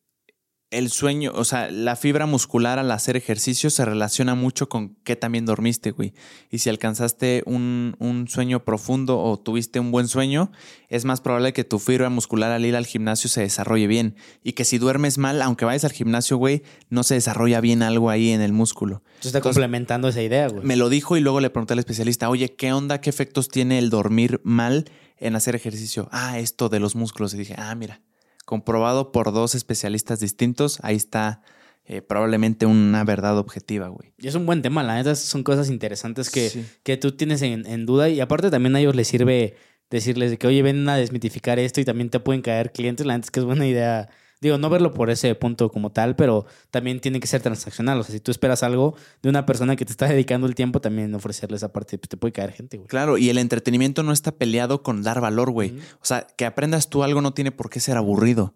el 0.75 0.91
sueño, 0.91 1.33
o 1.35 1.45
sea, 1.45 1.71
la 1.71 1.95
fibra 1.95 2.27
muscular 2.27 2.79
al 2.79 2.91
hacer 2.91 3.17
ejercicio 3.17 3.71
se 3.71 3.85
relaciona 3.85 4.35
mucho 4.35 4.69
con 4.69 4.97
qué 5.05 5.15
también 5.15 5.47
dormiste, 5.47 5.93
güey. 5.93 6.15
Y 6.51 6.59
si 6.59 6.69
alcanzaste 6.69 7.43
un, 7.47 7.95
un, 8.01 8.27
sueño 8.29 8.65
profundo 8.65 9.21
o 9.21 9.39
tuviste 9.39 9.79
un 9.79 9.93
buen 9.93 10.09
sueño, 10.09 10.51
es 10.89 11.05
más 11.05 11.21
probable 11.21 11.53
que 11.53 11.63
tu 11.63 11.79
fibra 11.79 12.11
muscular 12.11 12.51
al 12.51 12.65
ir 12.65 12.75
al 12.75 12.87
gimnasio 12.87 13.31
se 13.31 13.43
desarrolle 13.43 13.87
bien. 13.87 14.17
Y 14.43 14.55
que 14.55 14.65
si 14.65 14.79
duermes 14.79 15.17
mal, 15.17 15.41
aunque 15.43 15.65
vayas 15.65 15.85
al 15.85 15.93
gimnasio, 15.93 16.37
güey, 16.39 16.63
no 16.91 17.05
se 17.05 17.15
desarrolla 17.15 17.61
bien 17.61 17.83
algo 17.83 18.11
ahí 18.11 18.31
en 18.31 18.41
el 18.41 18.53
músculo. 18.53 19.03
Entonces 19.05 19.27
está 19.27 19.39
Entonces, 19.39 19.57
complementando 19.57 20.09
esa 20.09 20.23
idea, 20.23 20.49
güey. 20.49 20.65
Me 20.65 20.77
lo 20.77 20.89
dijo 20.89 21.17
y 21.17 21.21
luego 21.21 21.41
le 21.41 21.51
pregunté 21.51 21.75
al 21.75 21.79
especialista, 21.79 22.29
oye, 22.29 22.55
¿qué 22.57 22.73
onda? 22.73 23.01
¿Qué 23.01 23.11
efectos 23.11 23.49
tiene 23.49 23.79
el 23.79 23.91
dormir 23.91 24.41
mal 24.43 24.91
en 25.19 25.37
hacer 25.37 25.55
ejercicio? 25.55 26.09
Ah, 26.11 26.41
esto 26.41 26.69
de 26.69 26.81
los 26.81 26.97
músculos. 26.97 27.33
Y 27.35 27.39
dije, 27.39 27.55
ah, 27.57 27.75
mira 27.77 28.01
comprobado 28.45 29.13
por 29.13 29.33
dos 29.33 29.55
especialistas 29.55 30.21
distintos, 30.21 30.79
ahí 30.83 30.97
está 30.97 31.43
eh, 31.87 32.01
probablemente 32.01 32.67
una 32.67 33.05
verdad 33.05 33.39
objetiva, 33.39 33.89
güey. 33.89 34.13
Y 34.19 34.29
es 34.29 34.35
un 34.35 34.47
buen 34.47 34.63
tema, 34.63 34.83
la 34.83 34.97
neta 34.97 35.15
son 35.15 35.43
cosas 35.43 35.69
interesantes 35.69 36.31
que, 36.31 36.49
sí. 36.49 36.65
que 36.83 36.97
tú 36.97 37.13
tienes 37.13 37.43
en, 37.43 37.67
en, 37.67 37.85
duda 37.85 38.09
y 38.09 38.21
aparte 38.21 38.51
también 38.51 38.75
a 38.77 38.81
ellos 38.81 38.95
les 38.95 39.09
sirve 39.09 39.57
decirles 39.91 40.31
de 40.31 40.39
que, 40.39 40.47
oye, 40.47 40.63
ven 40.63 40.89
a 40.89 40.97
desmitificar 40.97 41.59
esto 41.59 41.81
y 41.81 41.85
también 41.85 42.11
te 42.11 42.21
pueden 42.21 42.43
caer 42.43 42.73
clientes, 42.73 43.07
la 43.07 43.15
neta 43.15 43.27
es 43.27 43.31
que 43.31 43.41
es 43.41 43.47
buena 43.47 43.67
idea. 43.67 44.09
Digo, 44.45 44.59
no 44.59 44.69
verlo 44.69 44.93
por 44.93 45.09
ese 45.09 45.35
punto 45.35 45.71
como 45.71 45.91
tal, 45.91 46.17
pero 46.17 46.45
también 46.71 47.01
tiene 47.01 47.19
que 47.19 47.27
ser 47.27 47.41
transaccional. 47.41 47.99
O 47.99 48.03
sea, 48.03 48.13
si 48.13 48.21
tú 48.21 48.31
esperas 48.31 48.63
algo 48.63 48.95
de 49.23 49.31
una 49.31 49.47
persona 49.47 49.75
que 49.75 49.87
te 49.87 49.93
está 49.93 50.07
dedicando 50.07 50.47
el 50.47 50.55
tiempo, 50.55 50.83
también 50.83 51.15
ofrecerle 51.15 51.57
esa 51.57 51.73
parte, 51.73 51.97
pues 51.97 52.11
te 52.11 52.19
puede 52.19 52.33
caer 52.33 52.53
gente, 52.53 52.77
güey. 52.77 52.87
Claro, 52.87 53.17
y 53.17 53.31
el 53.31 53.39
entretenimiento 53.39 54.03
no 54.03 54.13
está 54.13 54.33
peleado 54.33 54.83
con 54.83 55.03
dar 55.03 55.23
valor, 55.23 55.51
güey. 55.51 55.79
O 55.95 56.05
sea, 56.05 56.27
que 56.37 56.45
aprendas 56.45 56.91
tú 56.91 57.03
algo 57.03 57.23
no 57.23 57.33
tiene 57.33 57.53
por 57.53 57.71
qué 57.71 57.81
ser 57.81 57.97
aburrido. 57.97 58.55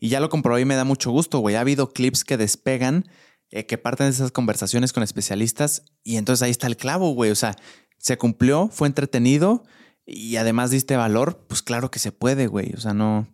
Y 0.00 0.08
ya 0.08 0.20
lo 0.20 0.30
comprobé 0.30 0.62
y 0.62 0.64
me 0.64 0.74
da 0.74 0.84
mucho 0.84 1.10
gusto, 1.10 1.40
güey. 1.40 1.54
Ha 1.54 1.60
habido 1.60 1.92
clips 1.92 2.24
que 2.24 2.38
despegan, 2.38 3.04
eh, 3.50 3.66
que 3.66 3.76
parten 3.76 4.06
de 4.06 4.12
esas 4.12 4.32
conversaciones 4.32 4.94
con 4.94 5.02
especialistas 5.02 5.82
y 6.02 6.16
entonces 6.16 6.44
ahí 6.44 6.50
está 6.50 6.66
el 6.66 6.78
clavo, 6.78 7.10
güey. 7.10 7.30
O 7.30 7.36
sea, 7.36 7.56
se 7.98 8.16
cumplió, 8.16 8.70
fue 8.72 8.88
entretenido 8.88 9.64
y 10.06 10.36
además 10.36 10.70
diste 10.70 10.96
valor, 10.96 11.44
pues 11.46 11.60
claro 11.60 11.90
que 11.90 11.98
se 11.98 12.10
puede, 12.10 12.46
güey. 12.46 12.72
O 12.72 12.80
sea, 12.80 12.94
no... 12.94 13.28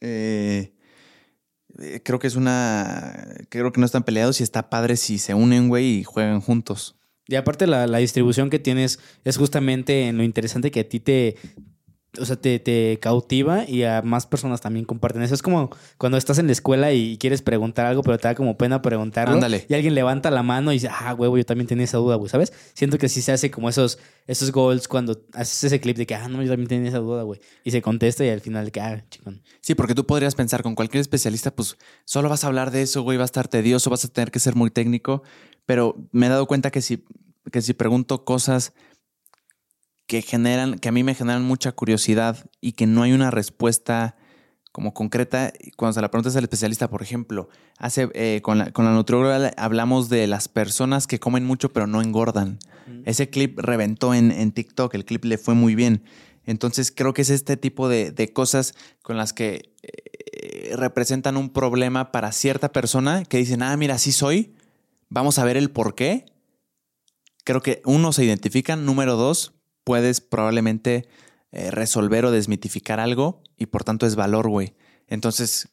Eh, 0.00 0.73
creo 2.02 2.18
que 2.18 2.26
es 2.26 2.36
una... 2.36 3.34
Creo 3.48 3.72
que 3.72 3.80
no 3.80 3.86
están 3.86 4.04
peleados 4.04 4.40
y 4.40 4.42
está 4.42 4.70
padre 4.70 4.96
si 4.96 5.18
se 5.18 5.34
unen, 5.34 5.68
güey, 5.68 6.00
y 6.00 6.04
juegan 6.04 6.40
juntos. 6.40 6.96
Y 7.26 7.36
aparte 7.36 7.66
la, 7.66 7.86
la 7.86 7.98
distribución 7.98 8.50
que 8.50 8.58
tienes 8.58 8.98
es 9.24 9.36
justamente 9.36 10.08
en 10.08 10.18
lo 10.18 10.24
interesante 10.24 10.70
que 10.70 10.80
a 10.80 10.88
ti 10.88 11.00
te, 11.00 11.36
o 12.18 12.24
sea, 12.24 12.36
te, 12.36 12.58
te, 12.58 12.98
cautiva 13.00 13.68
y 13.68 13.82
a 13.84 14.02
más 14.02 14.26
personas 14.26 14.60
también 14.60 14.84
comparten 14.84 15.22
eso. 15.22 15.34
Es 15.34 15.42
como 15.42 15.70
cuando 15.98 16.18
estás 16.18 16.38
en 16.38 16.46
la 16.46 16.52
escuela 16.52 16.92
y 16.92 17.18
quieres 17.18 17.42
preguntar 17.42 17.86
algo, 17.86 18.02
pero 18.02 18.18
te 18.18 18.28
da 18.28 18.34
como 18.34 18.56
pena 18.56 18.82
preguntarlo. 18.82 19.34
Ándale. 19.34 19.66
Y 19.68 19.74
alguien 19.74 19.94
levanta 19.94 20.30
la 20.30 20.42
mano 20.42 20.72
y 20.72 20.76
dice, 20.76 20.88
ah, 20.90 21.14
huevo, 21.14 21.36
yo 21.38 21.44
también 21.44 21.66
tenía 21.66 21.84
esa 21.84 21.98
duda, 21.98 22.16
güey, 22.16 22.28
¿sabes? 22.28 22.52
Siento 22.74 22.98
que 22.98 23.08
sí 23.08 23.22
se 23.22 23.32
hace 23.32 23.50
como 23.50 23.68
esos, 23.68 23.98
esos 24.26 24.52
goals 24.52 24.88
cuando 24.88 25.20
haces 25.32 25.64
ese 25.64 25.80
clip 25.80 25.96
de 25.96 26.06
que, 26.06 26.14
ah, 26.14 26.28
no, 26.28 26.42
yo 26.42 26.50
también 26.50 26.68
tenía 26.68 26.88
esa 26.88 26.98
duda, 26.98 27.22
güey. 27.22 27.40
Y 27.64 27.70
se 27.70 27.82
contesta 27.82 28.24
y 28.24 28.30
al 28.30 28.40
final, 28.40 28.70
que, 28.72 28.80
ah, 28.80 29.04
chingón. 29.10 29.42
Sí, 29.60 29.74
porque 29.74 29.94
tú 29.94 30.06
podrías 30.06 30.34
pensar 30.34 30.62
con 30.62 30.74
cualquier 30.74 31.00
especialista, 31.00 31.54
pues 31.54 31.76
solo 32.04 32.28
vas 32.28 32.44
a 32.44 32.46
hablar 32.46 32.70
de 32.70 32.82
eso, 32.82 33.02
güey, 33.02 33.16
va 33.18 33.24
a 33.24 33.26
estar 33.26 33.48
tedioso, 33.48 33.90
vas 33.90 34.04
a 34.04 34.08
tener 34.08 34.30
que 34.30 34.40
ser 34.40 34.54
muy 34.54 34.70
técnico. 34.70 35.22
Pero 35.66 35.96
me 36.12 36.26
he 36.26 36.28
dado 36.28 36.46
cuenta 36.46 36.70
que 36.70 36.82
si, 36.82 37.04
que 37.50 37.62
si 37.62 37.72
pregunto 37.72 38.24
cosas 38.24 38.72
que 40.06 40.22
generan, 40.22 40.78
que 40.78 40.88
a 40.88 40.92
mí 40.92 41.02
me 41.02 41.14
generan 41.14 41.42
mucha 41.42 41.72
curiosidad 41.72 42.50
y 42.60 42.72
que 42.72 42.86
no 42.86 43.02
hay 43.02 43.12
una 43.12 43.30
respuesta 43.30 44.16
como 44.72 44.92
concreta. 44.92 45.52
Cuando 45.76 45.94
se 45.94 46.00
la 46.02 46.10
preguntas 46.10 46.36
al 46.36 46.44
especialista, 46.44 46.90
por 46.90 47.02
ejemplo, 47.02 47.48
hace 47.78 48.08
eh, 48.14 48.40
con 48.42 48.58
la, 48.58 48.72
con 48.72 48.84
la 48.84 48.92
nutrióloga 48.92 49.52
hablamos 49.56 50.08
de 50.08 50.26
las 50.26 50.48
personas 50.48 51.06
que 51.06 51.20
comen 51.20 51.44
mucho 51.44 51.72
pero 51.72 51.86
no 51.86 52.02
engordan. 52.02 52.58
Mm. 52.86 53.02
Ese 53.04 53.30
clip 53.30 53.58
reventó 53.58 54.14
en, 54.14 54.30
en, 54.30 54.52
TikTok, 54.52 54.94
el 54.94 55.04
clip 55.04 55.24
le 55.24 55.38
fue 55.38 55.54
muy 55.54 55.74
bien. 55.74 56.02
Entonces 56.44 56.92
creo 56.94 57.14
que 57.14 57.22
es 57.22 57.30
este 57.30 57.56
tipo 57.56 57.88
de, 57.88 58.10
de 58.10 58.32
cosas 58.32 58.74
con 59.02 59.16
las 59.16 59.32
que 59.32 59.72
eh, 59.82 60.74
representan 60.76 61.36
un 61.36 61.50
problema 61.50 62.12
para 62.12 62.32
cierta 62.32 62.72
persona 62.72 63.24
que 63.24 63.38
dicen, 63.38 63.62
ah, 63.62 63.76
mira, 63.76 63.94
así 63.94 64.12
soy, 64.12 64.54
vamos 65.08 65.38
a 65.38 65.44
ver 65.44 65.56
el 65.56 65.70
por 65.70 65.94
qué. 65.94 66.26
Creo 67.44 67.62
que 67.62 67.80
uno 67.84 68.12
se 68.12 68.24
identifican, 68.24 68.84
número 68.84 69.16
dos, 69.16 69.53
puedes 69.84 70.20
probablemente 70.20 71.06
eh, 71.52 71.70
resolver 71.70 72.24
o 72.24 72.30
desmitificar 72.30 73.00
algo 73.00 73.42
y 73.56 73.66
por 73.66 73.84
tanto 73.84 74.06
es 74.06 74.16
valor, 74.16 74.48
güey. 74.48 74.74
Entonces, 75.06 75.68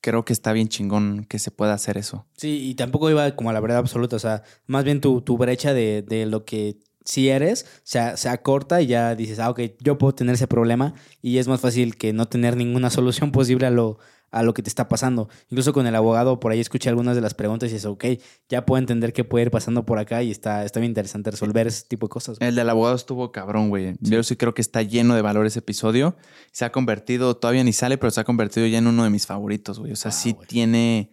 creo 0.00 0.24
que 0.24 0.32
está 0.32 0.52
bien 0.52 0.68
chingón 0.68 1.24
que 1.24 1.38
se 1.38 1.50
pueda 1.50 1.72
hacer 1.72 1.96
eso. 1.96 2.26
Sí, 2.36 2.68
y 2.68 2.74
tampoco 2.74 3.08
iba 3.08 3.34
como 3.36 3.50
a 3.50 3.52
la 3.52 3.60
verdad 3.60 3.78
absoluta, 3.78 4.16
o 4.16 4.18
sea, 4.18 4.42
más 4.66 4.84
bien 4.84 5.00
tu, 5.00 5.22
tu 5.22 5.38
brecha 5.38 5.72
de, 5.72 6.02
de 6.02 6.26
lo 6.26 6.44
que 6.44 6.78
sí 7.04 7.28
eres, 7.28 7.66
se, 7.84 8.16
se 8.16 8.28
acorta 8.28 8.82
y 8.82 8.88
ya 8.88 9.14
dices, 9.14 9.38
ah, 9.38 9.50
ok, 9.50 9.60
yo 9.80 9.98
puedo 9.98 10.14
tener 10.14 10.34
ese 10.34 10.46
problema 10.46 10.94
y 11.20 11.38
es 11.38 11.48
más 11.48 11.60
fácil 11.60 11.96
que 11.96 12.12
no 12.12 12.26
tener 12.26 12.56
ninguna 12.56 12.90
solución 12.90 13.32
posible 13.32 13.66
a 13.66 13.70
lo, 13.70 13.98
a 14.32 14.42
lo 14.42 14.54
que 14.54 14.62
te 14.62 14.68
está 14.68 14.88
pasando. 14.88 15.28
Incluso 15.50 15.72
con 15.72 15.86
el 15.86 15.94
abogado, 15.94 16.40
por 16.40 16.52
ahí 16.52 16.58
escuché 16.58 16.88
algunas 16.88 17.14
de 17.14 17.20
las 17.20 17.34
preguntas 17.34 17.70
y 17.70 17.74
dices, 17.74 17.86
ok, 17.86 18.04
ya 18.48 18.64
puedo 18.64 18.78
entender 18.78 19.12
qué 19.12 19.24
puede 19.24 19.44
ir 19.44 19.50
pasando 19.50 19.84
por 19.84 19.98
acá 19.98 20.22
y 20.22 20.30
está, 20.30 20.64
está 20.64 20.80
bien 20.80 20.90
interesante 20.90 21.30
resolver 21.30 21.66
ese 21.66 21.84
tipo 21.86 22.06
de 22.06 22.10
cosas. 22.10 22.38
El 22.40 22.54
del 22.54 22.68
abogado 22.70 22.96
estuvo 22.96 23.30
cabrón, 23.30 23.68
güey. 23.68 23.92
Sí. 23.92 24.10
Yo 24.10 24.22
sí 24.22 24.36
creo 24.36 24.54
que 24.54 24.62
está 24.62 24.82
lleno 24.82 25.14
de 25.14 25.22
valor 25.22 25.46
ese 25.46 25.58
episodio. 25.58 26.16
Se 26.50 26.64
ha 26.64 26.72
convertido, 26.72 27.36
todavía 27.36 27.62
ni 27.62 27.74
sale, 27.74 27.98
pero 27.98 28.10
se 28.10 28.20
ha 28.20 28.24
convertido 28.24 28.66
ya 28.66 28.78
en 28.78 28.86
uno 28.86 29.04
de 29.04 29.10
mis 29.10 29.26
favoritos, 29.26 29.78
güey. 29.78 29.92
O 29.92 29.96
sea, 29.96 30.08
ah, 30.08 30.12
sí 30.12 30.32
güey. 30.32 30.48
tiene, 30.48 31.10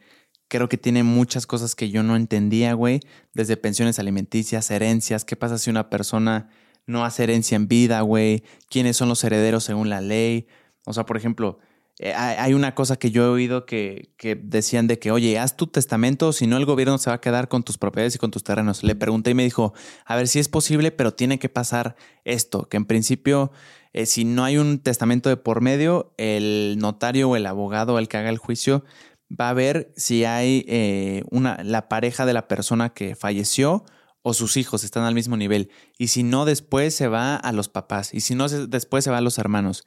creo 0.48 0.70
que 0.70 0.78
tiene 0.78 1.04
muchas 1.04 1.46
cosas 1.46 1.76
que 1.76 1.90
yo 1.90 2.04
no 2.04 2.16
entendía, 2.16 2.74
güey. 2.74 3.02
Desde 3.34 3.58
pensiones 3.58 4.00
alimenticias, 4.00 4.72
herencias, 4.72 5.26
qué 5.26 5.36
pasa 5.36 5.58
si 5.58 5.70
una 5.70 5.90
persona 5.90 6.50
no 6.88 7.04
hace 7.04 7.24
herencia 7.24 7.58
en 7.58 7.68
vida, 7.68 8.00
güey. 8.00 8.44
¿Quiénes 8.70 8.96
son 8.96 9.10
los 9.10 9.22
herederos 9.26 9.66
según 9.66 9.90
la 9.90 10.00
ley? 10.00 10.48
O 10.86 10.94
sea, 10.94 11.06
por 11.06 11.18
ejemplo 11.18 11.60
hay 12.02 12.36
hay 12.38 12.54
una 12.54 12.74
cosa 12.76 12.98
que 12.98 13.12
yo 13.12 13.26
he 13.26 13.28
oído 13.28 13.66
que, 13.66 14.10
decían 14.44 14.88
de 14.88 15.00
que, 15.00 15.12
oye, 15.12 15.38
haz 15.38 15.58
tu 15.58 15.68
testamento, 15.68 16.32
si 16.34 16.48
no 16.48 16.58
el 16.58 16.66
gobierno 16.66 16.98
se 16.98 17.10
va 17.10 17.18
a 17.18 17.22
quedar 17.22 17.48
con 17.48 17.64
tus 17.64 17.78
propiedades 17.78 18.16
y 18.16 18.18
con 18.18 18.32
tus 18.32 18.44
terrenos. 18.44 18.84
Le 18.84 18.96
pregunté 18.96 19.32
y 19.32 19.34
me 19.34 19.44
dijo, 19.44 19.74
a 20.06 20.16
ver 20.16 20.28
si 20.28 20.40
es 20.40 20.48
posible, 20.48 20.92
pero 20.92 21.14
tiene 21.14 21.40
que 21.40 21.50
pasar 21.50 21.96
esto, 22.24 22.70
que 22.70 22.78
en 22.78 22.86
principio, 22.86 23.52
eh, 23.94 24.06
si 24.06 24.24
no 24.24 24.44
hay 24.46 24.58
un 24.58 24.80
testamento 24.80 25.30
de 25.30 25.38
por 25.38 25.62
medio, 25.62 26.14
el 26.18 26.78
notario 26.80 27.30
o 27.30 27.36
el 27.36 27.46
abogado, 27.46 28.00
el 28.00 28.08
que 28.08 28.18
haga 28.18 28.30
el 28.30 28.38
juicio, 28.38 28.84
va 29.30 29.50
a 29.50 29.54
ver 29.54 29.94
si 29.96 30.26
hay 30.26 30.66
eh, 30.68 31.24
una, 31.30 31.62
la 31.64 31.90
pareja 31.90 32.26
de 32.26 32.34
la 32.34 32.48
persona 32.48 32.94
que 32.94 33.16
falleció 33.16 33.84
o 34.22 34.34
sus 34.34 34.58
hijos 34.58 34.84
están 34.84 35.04
al 35.04 35.16
mismo 35.16 35.38
nivel. 35.38 35.70
Y 35.98 36.08
si 36.08 36.24
no, 36.24 36.46
después 36.46 36.96
se 36.96 37.08
va 37.08 37.36
a 37.36 37.52
los 37.52 37.70
papás. 37.70 38.14
Y 38.14 38.22
si 38.22 38.36
no, 38.36 38.50
después 38.50 39.04
se 39.04 39.12
va 39.12 39.18
a 39.18 39.22
los 39.22 39.38
hermanos. 39.38 39.86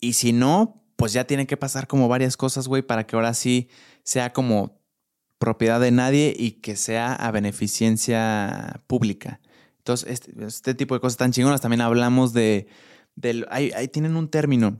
Y 0.00 0.14
si 0.14 0.32
no, 0.32 0.79
pues 1.00 1.14
ya 1.14 1.24
tienen 1.24 1.46
que 1.46 1.56
pasar 1.56 1.86
como 1.86 2.08
varias 2.08 2.36
cosas, 2.36 2.68
güey, 2.68 2.82
para 2.82 3.06
que 3.06 3.16
ahora 3.16 3.32
sí 3.32 3.70
sea 4.04 4.34
como 4.34 4.78
propiedad 5.38 5.80
de 5.80 5.90
nadie 5.90 6.34
y 6.38 6.60
que 6.60 6.76
sea 6.76 7.14
a 7.14 7.30
beneficencia 7.30 8.82
pública. 8.86 9.40
Entonces, 9.78 10.10
este, 10.10 10.44
este 10.46 10.74
tipo 10.74 10.94
de 10.94 11.00
cosas 11.00 11.16
tan 11.16 11.32
chingonas. 11.32 11.62
También 11.62 11.80
hablamos 11.80 12.34
de. 12.34 12.66
del- 13.16 13.46
ahí, 13.50 13.70
ahí 13.74 13.88
tienen 13.88 14.14
un 14.14 14.28
término. 14.28 14.78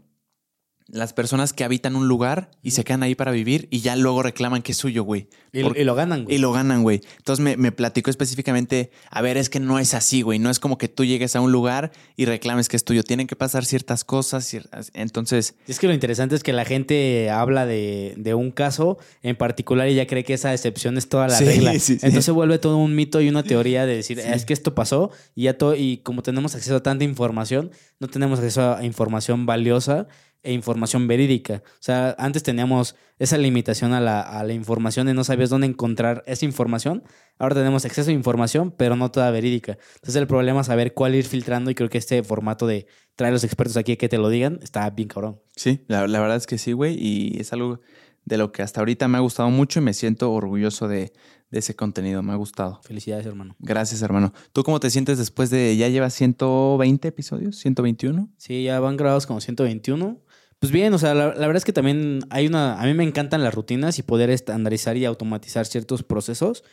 Las 0.93 1.13
personas 1.13 1.53
que 1.53 1.63
habitan 1.63 1.95
un 1.95 2.09
lugar 2.09 2.51
y 2.63 2.73
se 2.73 2.83
quedan 2.83 3.03
ahí 3.05 3.15
para 3.15 3.31
vivir 3.31 3.69
y 3.71 3.81
ya 3.81 3.95
luego 3.97 4.23
reclaman 4.25 4.61
que 4.63 4.73
es 4.73 4.79
suyo, 4.79 5.05
güey. 5.05 5.29
Y, 5.53 5.63
Por- 5.63 5.79
y 5.79 5.85
lo 5.85 5.95
ganan, 5.95 6.25
güey. 6.25 6.35
y 6.37 6.39
lo 6.39 6.53
ganan, 6.53 6.83
güey. 6.83 7.01
Entonces 7.19 7.43
me, 7.45 7.57
me 7.57 7.71
platicó 7.73 8.11
específicamente, 8.11 8.91
a 9.11 9.23
ver, 9.23 9.37
es 9.37 9.49
que 9.51 9.61
no 9.61 9.79
es 9.79 9.95
así, 9.95 10.23
güey. 10.23 10.39
No 10.39 10.51
es 10.51 10.59
como 10.59 10.79
que 10.79 10.89
tú 10.89 11.05
llegues 11.05 11.37
a 11.37 11.41
un 11.41 11.53
lugar 11.53 11.93
y 12.17 12.25
reclames 12.25 12.69
que 12.69 12.77
es 12.77 12.85
tuyo. 12.85 13.03
Tienen 13.05 13.27
que 13.27 13.37
pasar 13.37 13.65
ciertas 13.65 14.05
cosas. 14.05 14.45
ciertas- 14.45 14.91
Entonces, 14.95 15.55
Es 15.69 15.79
que 15.79 15.87
lo 15.87 15.95
interesante 15.95 16.35
es 16.35 16.43
que 16.43 16.53
la 16.53 16.65
gente 16.65 17.31
habla 17.31 17.67
de, 17.67 18.15
de 18.17 18.35
un 18.35 18.51
caso 18.51 18.99
en 19.23 19.37
particular 19.37 19.89
y 19.89 19.95
ya 19.95 20.07
cree 20.07 20.25
que 20.25 20.35
esa 20.35 20.53
excepción 20.53 20.99
es 20.99 21.09
toda 21.09 21.29
la 21.29 21.37
Sí, 21.37 21.45
regla. 21.45 21.73
sí, 21.75 21.79
sí. 21.79 21.99
Entonces 22.03 22.35
vuelve 22.35 22.59
todo 22.59 22.77
un 22.77 22.95
mito 22.97 23.21
y 23.21 23.29
una 23.29 23.43
teoría 23.43 23.87
de 23.87 23.97
decir, 23.97 24.19
es 24.19 24.45
que 24.45 24.53
esto 24.53 24.75
pasó 24.75 25.11
y 25.35 25.45
ya 25.45 25.57
todo, 25.57 25.75
y 25.77 25.99
como 25.99 26.23
tenemos 26.23 26.55
acceso 26.55 26.77
a 26.77 26.83
tanta 26.83 27.05
información, 27.05 27.71
no 28.01 28.09
tenemos 28.09 28.39
acceso 28.39 28.75
a 28.77 28.85
información 28.85 29.47
valiosa 29.47 30.09
e 30.43 30.53
información 30.53 31.07
verídica. 31.07 31.63
O 31.67 31.83
sea, 31.83 32.15
antes 32.19 32.43
teníamos 32.43 32.97
esa 33.19 33.37
limitación 33.37 33.93
a 33.93 34.01
la, 34.01 34.21
a 34.21 34.43
la 34.45 34.53
información 34.53 35.09
y 35.09 35.13
no 35.13 35.25
sabías 35.25 35.51
dónde 35.51 35.67
encontrar 35.67 36.23
esa 36.27 36.45
información. 36.45 37.03
Ahora 37.39 37.55
tenemos 37.55 37.85
acceso 37.85 38.11
a 38.11 38.15
información, 38.15 38.71
pero 38.71 38.97
no 38.97 39.11
toda 39.11 39.31
verídica. 39.31 39.79
Entonces 39.97 40.17
el 40.17 40.27
problema 40.27 40.63
es 40.63 40.69
saber 40.69 40.95
cuál 40.95 41.15
ir 41.15 41.25
filtrando 41.25 41.71
y 41.71 41.75
creo 41.75 41.91
que 41.91 41.99
este 41.99 42.23
formato 42.23 42.67
de 42.67 42.87
traer 43.17 43.31
a 43.31 43.35
los 43.35 43.45
expertos 43.45 43.77
aquí 43.77 43.97
que 43.97 44.09
te 44.09 44.19
lo 44.19 44.29
digan 44.31 44.59
está 44.63 44.89
bien 44.91 45.09
cabrón. 45.09 45.41
sí, 45.57 45.85
la, 45.89 46.07
la 46.07 46.21
verdad 46.21 46.37
es 46.37 46.47
que 46.47 46.59
sí, 46.59 46.73
güey. 46.73 46.97
Y 46.99 47.39
es 47.41 47.53
algo 47.53 47.81
de 48.25 48.39
lo 48.39 48.53
que 48.53 48.63
hasta 48.63 48.81
ahorita 48.81 49.09
me 49.09 49.19
ha 49.19 49.21
gustado 49.21 49.51
mucho 49.51 49.81
y 49.81 49.83
me 49.83 49.93
siento 49.95 50.33
orgulloso 50.33 50.89
de, 50.89 51.13
de 51.51 51.59
ese 51.59 51.75
contenido. 51.75 52.23
Me 52.23 52.33
ha 52.33 52.37
gustado. 52.37 52.81
Felicidades, 52.83 53.27
hermano. 53.27 53.57
Gracias, 53.59 54.03
hermano. 54.03 54.33
¿Tú 54.53 54.63
cómo 54.63 54.81
te 54.81 54.91
sientes 54.91 55.19
después 55.19 55.51
de, 55.51 55.77
ya 55.77 55.89
llevas 55.89 56.15
120 56.15 57.09
episodios? 57.09 57.65
¿121? 57.65 58.29
Sí, 58.37 58.65
ya 58.65 58.81
van 58.81 58.97
grabados 58.97 59.27
como 59.27 59.41
121. 59.41 60.19
Pues 60.61 60.73
bien, 60.73 60.93
o 60.93 60.99
sea, 60.99 61.15
la, 61.15 61.29
la 61.29 61.47
verdad 61.47 61.57
es 61.57 61.65
que 61.65 61.73
también 61.73 62.21
hay 62.29 62.47
una... 62.47 62.81
A 62.81 62.85
mí 62.85 62.93
me 62.93 63.03
encantan 63.03 63.43
las 63.43 63.55
rutinas 63.55 63.99
y 63.99 64.03
poder 64.03 64.29
estandarizar 64.29 64.97
y 64.99 65.07
automatizar 65.07 65.65
ciertos 65.65 66.03
procesos. 66.03 66.65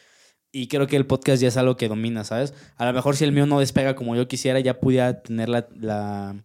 Y 0.52 0.68
creo 0.68 0.88
que 0.88 0.98
el 0.98 1.06
podcast 1.08 1.42
ya 1.42 1.48
es 1.48 1.58
algo 1.58 1.78
que 1.78 1.88
domina, 1.88 2.26
¿sabes? 2.26 2.54
A 2.76 2.86
lo 2.86 2.94
mejor 2.94 3.16
si 3.16 3.24
el 3.24 3.32
mío 3.32 3.46
no 3.46 3.60
despega 3.60 3.96
como 3.96 4.16
yo 4.16 4.28
quisiera, 4.28 4.60
ya 4.60 4.80
pudiera 4.82 5.22
tener 5.22 5.48
la, 5.48 5.68
la 5.74 6.36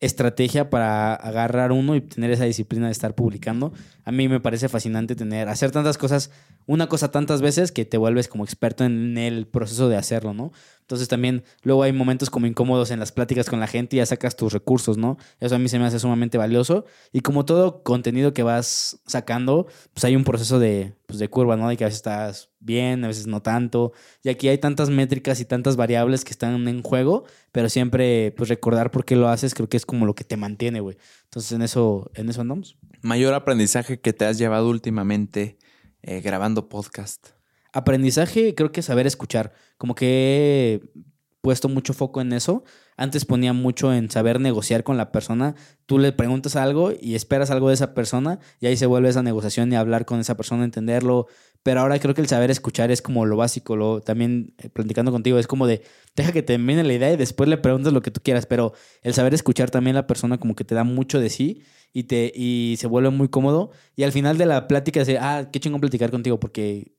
estrategia 0.00 0.70
para 0.70 1.14
agarrar 1.14 1.72
uno 1.72 1.94
y 1.94 2.00
tener 2.00 2.30
esa 2.30 2.44
disciplina 2.44 2.86
de 2.86 2.92
estar 2.92 3.14
publicando. 3.14 3.72
A 4.10 4.12
mí 4.12 4.26
me 4.26 4.40
parece 4.40 4.68
fascinante 4.68 5.14
tener, 5.14 5.48
hacer 5.48 5.70
tantas 5.70 5.96
cosas, 5.96 6.32
una 6.66 6.88
cosa 6.88 7.12
tantas 7.12 7.42
veces 7.42 7.70
que 7.70 7.84
te 7.84 7.96
vuelves 7.96 8.26
como 8.26 8.42
experto 8.42 8.82
en 8.82 9.16
el 9.16 9.46
proceso 9.46 9.88
de 9.88 9.96
hacerlo, 9.96 10.34
¿no? 10.34 10.50
Entonces 10.80 11.06
también 11.06 11.44
luego 11.62 11.84
hay 11.84 11.92
momentos 11.92 12.28
como 12.28 12.48
incómodos 12.48 12.90
en 12.90 12.98
las 12.98 13.12
pláticas 13.12 13.48
con 13.48 13.60
la 13.60 13.68
gente 13.68 13.94
y 13.94 13.98
ya 13.98 14.06
sacas 14.06 14.34
tus 14.34 14.52
recursos, 14.52 14.98
¿no? 14.98 15.16
Eso 15.38 15.54
a 15.54 15.58
mí 15.60 15.68
se 15.68 15.78
me 15.78 15.84
hace 15.84 16.00
sumamente 16.00 16.38
valioso. 16.38 16.84
Y 17.12 17.20
como 17.20 17.44
todo 17.44 17.84
contenido 17.84 18.34
que 18.34 18.42
vas 18.42 18.98
sacando, 19.06 19.68
pues 19.94 20.02
hay 20.02 20.16
un 20.16 20.24
proceso 20.24 20.58
de, 20.58 20.94
pues 21.06 21.20
de 21.20 21.28
curva, 21.28 21.56
¿no? 21.56 21.68
De 21.68 21.76
que 21.76 21.84
a 21.84 21.86
veces 21.86 21.98
estás 21.98 22.50
bien, 22.58 23.04
a 23.04 23.06
veces 23.06 23.28
no 23.28 23.40
tanto. 23.40 23.92
Y 24.24 24.30
aquí 24.30 24.48
hay 24.48 24.58
tantas 24.58 24.90
métricas 24.90 25.38
y 25.38 25.44
tantas 25.44 25.76
variables 25.76 26.24
que 26.24 26.32
están 26.32 26.66
en 26.66 26.82
juego, 26.82 27.22
pero 27.52 27.68
siempre 27.68 28.34
pues 28.36 28.48
recordar 28.48 28.90
por 28.90 29.04
qué 29.04 29.14
lo 29.14 29.28
haces 29.28 29.54
creo 29.54 29.68
que 29.68 29.76
es 29.76 29.86
como 29.86 30.06
lo 30.06 30.16
que 30.16 30.24
te 30.24 30.36
mantiene, 30.36 30.80
güey. 30.80 30.96
Entonces 31.26 31.52
en 31.52 31.62
eso, 31.62 32.10
en 32.14 32.30
eso 32.30 32.40
andamos. 32.40 32.76
Mayor 33.00 33.34
aprendizaje 33.34 33.99
que 34.00 34.12
te 34.12 34.24
has 34.24 34.38
llevado 34.38 34.68
últimamente 34.68 35.58
eh, 36.02 36.20
grabando 36.20 36.68
podcast. 36.68 37.28
Aprendizaje, 37.72 38.54
creo 38.54 38.72
que 38.72 38.82
saber 38.82 39.06
escuchar. 39.06 39.52
Como 39.78 39.94
que 39.94 40.80
he 40.82 41.00
puesto 41.40 41.68
mucho 41.68 41.92
foco 41.92 42.20
en 42.20 42.32
eso. 42.32 42.64
Antes 42.96 43.24
ponía 43.24 43.52
mucho 43.52 43.94
en 43.94 44.10
saber 44.10 44.40
negociar 44.40 44.84
con 44.84 44.96
la 44.96 45.12
persona. 45.12 45.54
Tú 45.86 45.98
le 45.98 46.12
preguntas 46.12 46.56
algo 46.56 46.92
y 46.98 47.14
esperas 47.14 47.50
algo 47.50 47.68
de 47.68 47.74
esa 47.74 47.94
persona 47.94 48.40
y 48.60 48.66
ahí 48.66 48.76
se 48.76 48.86
vuelve 48.86 49.08
esa 49.08 49.22
negociación 49.22 49.72
y 49.72 49.76
hablar 49.76 50.04
con 50.04 50.20
esa 50.20 50.36
persona, 50.36 50.64
entenderlo. 50.64 51.26
Pero 51.62 51.80
ahora 51.80 51.98
creo 51.98 52.14
que 52.14 52.20
el 52.20 52.28
saber 52.28 52.50
escuchar 52.50 52.90
es 52.90 53.02
como 53.02 53.24
lo 53.24 53.36
básico. 53.36 53.76
Lo, 53.76 54.00
también 54.00 54.54
eh, 54.58 54.68
platicando 54.68 55.12
contigo 55.12 55.38
es 55.38 55.46
como 55.46 55.66
de 55.66 55.82
deja 56.16 56.32
que 56.32 56.42
te 56.42 56.54
termine 56.54 56.82
la 56.84 56.92
idea 56.92 57.12
y 57.12 57.16
después 57.16 57.48
le 57.48 57.58
preguntas 57.58 57.92
lo 57.92 58.02
que 58.02 58.10
tú 58.10 58.20
quieras. 58.22 58.46
Pero 58.46 58.72
el 59.02 59.14
saber 59.14 59.32
escuchar 59.32 59.70
también 59.70 59.96
a 59.96 60.00
la 60.00 60.06
persona 60.06 60.38
como 60.38 60.54
que 60.54 60.64
te 60.64 60.74
da 60.74 60.84
mucho 60.84 61.20
de 61.20 61.30
sí 61.30 61.62
y, 61.92 62.04
te, 62.04 62.32
y 62.34 62.76
se 62.78 62.86
vuelve 62.86 63.10
muy 63.10 63.28
cómodo. 63.28 63.70
Y 63.96 64.04
al 64.04 64.12
final 64.12 64.38
de 64.38 64.46
la 64.46 64.68
plática 64.68 65.00
dice, 65.00 65.18
ah, 65.18 65.48
qué 65.52 65.60
chingón 65.60 65.80
platicar 65.80 66.10
contigo 66.10 66.38
porque 66.38 66.92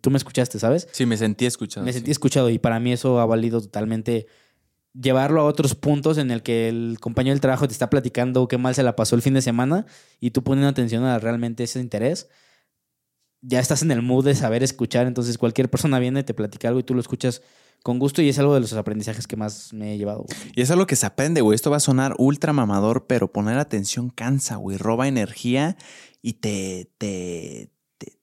tú 0.00 0.10
me 0.10 0.18
escuchaste, 0.18 0.58
¿sabes? 0.58 0.88
Sí, 0.92 1.06
me 1.06 1.16
sentí 1.16 1.46
escuchado. 1.46 1.84
Me 1.84 1.92
sí. 1.92 1.98
sentí 1.98 2.10
escuchado 2.10 2.50
y 2.50 2.58
para 2.58 2.80
mí 2.80 2.92
eso 2.92 3.20
ha 3.20 3.26
valido 3.26 3.60
totalmente 3.60 4.26
llevarlo 4.92 5.40
a 5.40 5.44
otros 5.44 5.74
puntos 5.74 6.18
en 6.18 6.30
el 6.30 6.42
que 6.42 6.68
el 6.68 6.98
compañero 7.00 7.34
del 7.34 7.40
trabajo 7.40 7.66
te 7.66 7.72
está 7.72 7.90
platicando 7.90 8.46
qué 8.46 8.58
mal 8.58 8.74
se 8.74 8.82
la 8.82 8.94
pasó 8.94 9.16
el 9.16 9.22
fin 9.22 9.34
de 9.34 9.42
semana 9.42 9.86
y 10.20 10.30
tú 10.30 10.44
poniendo 10.44 10.68
atención 10.68 11.04
a 11.04 11.18
realmente 11.18 11.64
ese 11.64 11.80
interés. 11.80 12.28
Ya 13.40 13.60
estás 13.60 13.82
en 13.82 13.90
el 13.90 14.02
mood 14.02 14.24
de 14.24 14.34
saber 14.34 14.62
escuchar, 14.62 15.06
entonces 15.06 15.36
cualquier 15.36 15.68
persona 15.68 15.98
viene, 15.98 16.22
te 16.22 16.32
platica 16.32 16.68
algo 16.68 16.80
y 16.80 16.84
tú 16.84 16.94
lo 16.94 17.00
escuchas 17.00 17.42
con 17.84 17.98
gusto 17.98 18.22
y 18.22 18.30
es 18.30 18.38
algo 18.38 18.54
de 18.54 18.60
los 18.60 18.72
aprendizajes 18.72 19.26
que 19.26 19.36
más 19.36 19.72
me 19.74 19.92
he 19.92 19.98
llevado. 19.98 20.24
Y 20.56 20.62
es 20.62 20.70
algo 20.70 20.86
que 20.86 20.96
se 20.96 21.04
aprende, 21.04 21.42
güey. 21.42 21.54
Esto 21.54 21.70
va 21.70 21.76
a 21.76 21.80
sonar 21.80 22.14
ultra 22.18 22.54
mamador, 22.54 23.06
pero 23.06 23.30
poner 23.30 23.58
atención 23.58 24.08
cansa, 24.08 24.56
güey. 24.56 24.78
Roba 24.78 25.06
energía 25.06 25.76
y 26.22 26.32
te, 26.34 26.90
te, 26.96 27.70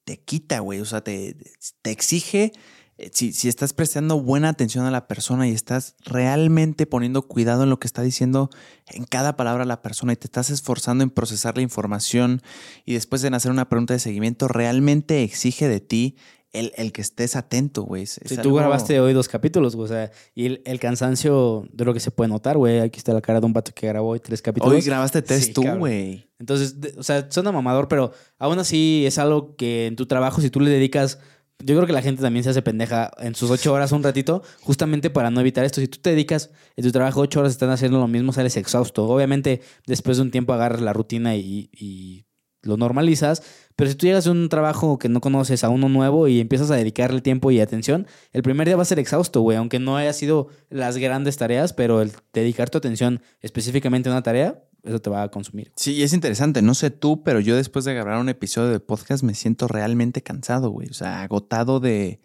te, 0.04 0.20
quita, 0.24 0.60
güey. 0.60 0.80
O 0.82 0.86
sea, 0.86 1.04
te, 1.04 1.38
te 1.84 1.92
exige. 1.92 2.52
eh, 2.98 3.12
Si, 3.14 3.34
si 3.34 3.48
estás 3.50 3.74
prestando 3.74 4.20
buena 4.20 4.50
atención 4.50 4.86
a 4.86 4.92
la 4.92 5.08
persona 5.08 5.48
y 5.48 5.52
estás 5.52 5.96
realmente 6.04 6.88
poniendo 6.88 7.28
cuidado 7.28 7.62
en 7.64 7.70
lo 7.70 7.80
que 7.80 7.86
está 7.88 8.02
diciendo 8.02 8.50
en 8.88 9.06
cada 9.06 9.38
palabra 9.38 9.64
la 9.66 9.84
persona 9.84 10.14
y 10.14 10.16
te 10.16 10.26
estás 10.26 10.50
esforzando 10.50 11.04
en 11.04 11.12
procesar 11.12 11.56
la 11.56 11.62
información 11.62 12.42
y 12.84 12.96
después 12.96 13.24
en 13.24 13.36
hacer 13.36 13.52
una 13.52 13.70
pregunta 13.70 13.94
de 13.94 14.00
seguimiento, 14.00 14.48
realmente 14.48 15.22
exige 15.22 15.68
de 15.70 15.80
ti 15.82 16.18
el, 16.54 16.74
el 16.76 16.92
que 16.92 17.02
estés 17.02 17.36
atento, 17.36 17.84
güey. 17.84 18.06
Si 18.06 18.20
tú 18.36 18.42
algo- 18.42 18.56
grabaste 18.56 19.00
hoy 19.00 19.14
dos 19.14 19.28
capítulos, 19.30 19.76
güey, 19.76 19.86
o 19.86 19.88
sea, 19.88 20.12
y 20.36 20.46
el, 20.48 20.62
el 20.66 20.80
cansancio 20.80 21.66
de 21.72 21.86
lo 21.86 21.94
que 21.94 22.00
se 22.00 22.12
puede 22.12 22.28
notar, 22.30 22.58
güey. 22.58 22.80
Aquí 22.80 22.98
está 22.98 23.14
la 23.14 23.22
cara 23.22 23.40
de 23.40 23.46
un 23.46 23.54
vato 23.54 23.72
que 23.74 23.88
grabó 23.88 24.10
hoy 24.10 24.20
tres 24.20 24.42
capítulos. 24.42 24.76
Hoy 24.76 24.82
grabaste 24.82 25.22
tres 25.22 25.46
Sí, 25.46 25.54
tú, 25.54 25.64
güey. 25.78 26.28
Entonces, 26.40 26.82
de- 26.82 26.94
o 26.98 27.04
sea, 27.04 27.30
suena 27.32 27.52
mamador, 27.52 27.88
pero 27.88 28.12
aún 28.38 28.60
así 28.60 29.04
es 29.06 29.18
algo 29.18 29.56
que 29.56 29.88
en 29.88 29.96
tu 29.96 30.06
trabajo, 30.08 30.42
si 30.42 30.50
tú 30.50 30.60
le 30.60 30.70
dedicas, 30.72 31.20
yo 31.64 31.76
creo 31.76 31.86
que 31.86 31.94
la 31.94 32.02
gente 32.02 32.24
también 32.24 32.44
se 32.44 32.50
hace 32.50 32.64
pendeja 32.64 33.12
en 33.20 33.36
sus 33.36 33.52
ocho 33.52 33.72
horas 33.72 33.92
un 33.92 34.02
ratito, 34.02 34.42
justamente 34.62 35.12
para 35.12 35.30
no 35.30 35.40
evitar 35.42 35.64
esto. 35.64 35.80
Si 35.80 35.88
tú 35.88 36.00
te 36.00 36.10
dedicas 36.10 36.50
en 36.76 36.84
tu 36.84 36.92
trabajo 36.92 37.22
ocho 37.22 37.40
horas, 37.40 37.52
están 37.52 37.70
haciendo 37.70 38.00
lo 38.00 38.08
mismo, 38.08 38.34
sales 38.34 38.58
exhausto. 38.58 39.06
Obviamente, 39.08 39.62
después 39.86 40.18
de 40.18 40.24
un 40.24 40.32
tiempo 40.32 40.54
agarras 40.54 40.82
la 40.82 40.92
rutina 40.92 41.36
y, 41.36 41.70
y 41.72 42.26
lo 42.64 42.78
normalizas, 42.78 43.44
pero 43.76 43.90
si 43.90 43.96
tú 43.96 44.06
llegas 44.06 44.28
a 44.28 44.32
un 44.32 44.50
trabajo 44.50 45.00
que 45.00 45.10
no 45.10 45.22
conoces, 45.22 45.64
a 45.64 45.70
uno 45.70 45.90
nuevo 45.90 46.28
y 46.28 46.40
empiezas 46.40 46.72
a 46.72 46.76
dedicarle 46.76 47.22
tiempo 47.22 47.52
y 47.52 47.60
atención, 47.60 48.08
el 48.34 48.44
primer 48.44 48.68
día 48.68 48.76
va 48.76 48.84
a 48.84 48.86
ser 48.86 49.00
exhausto, 49.00 49.42
güey, 49.42 49.58
aunque 49.58 49.80
no 49.80 49.98
haya 49.98 50.14
sido 50.14 50.48
las 50.70 50.98
grandes 50.98 51.38
tareas, 51.38 51.74
pero 51.74 52.02
el 52.02 52.12
dedicar 52.34 52.70
tu 52.70 52.78
atención 52.78 53.22
específicamente 53.42 54.10
a 54.10 54.14
una 54.14 54.24
tarea, 54.24 54.64
eso 54.84 55.00
te 55.00 55.10
va 55.10 55.24
a 55.24 55.30
consumir. 55.30 55.72
Sí, 55.76 56.02
es 56.02 56.14
interesante. 56.14 56.62
No 56.62 56.74
sé 56.74 56.90
tú, 56.90 57.24
pero 57.24 57.40
yo 57.40 57.56
después 57.56 57.86
de 57.86 57.94
grabar 57.94 58.20
un 58.20 58.30
episodio 58.30 58.70
de 58.70 58.80
podcast 58.80 59.24
me 59.24 59.36
siento 59.36 59.68
realmente 59.68 60.24
cansado, 60.24 60.72
güey. 60.72 60.90
O 60.90 60.94
sea, 60.94 61.22
agotado 61.22 61.80
de. 61.80 62.20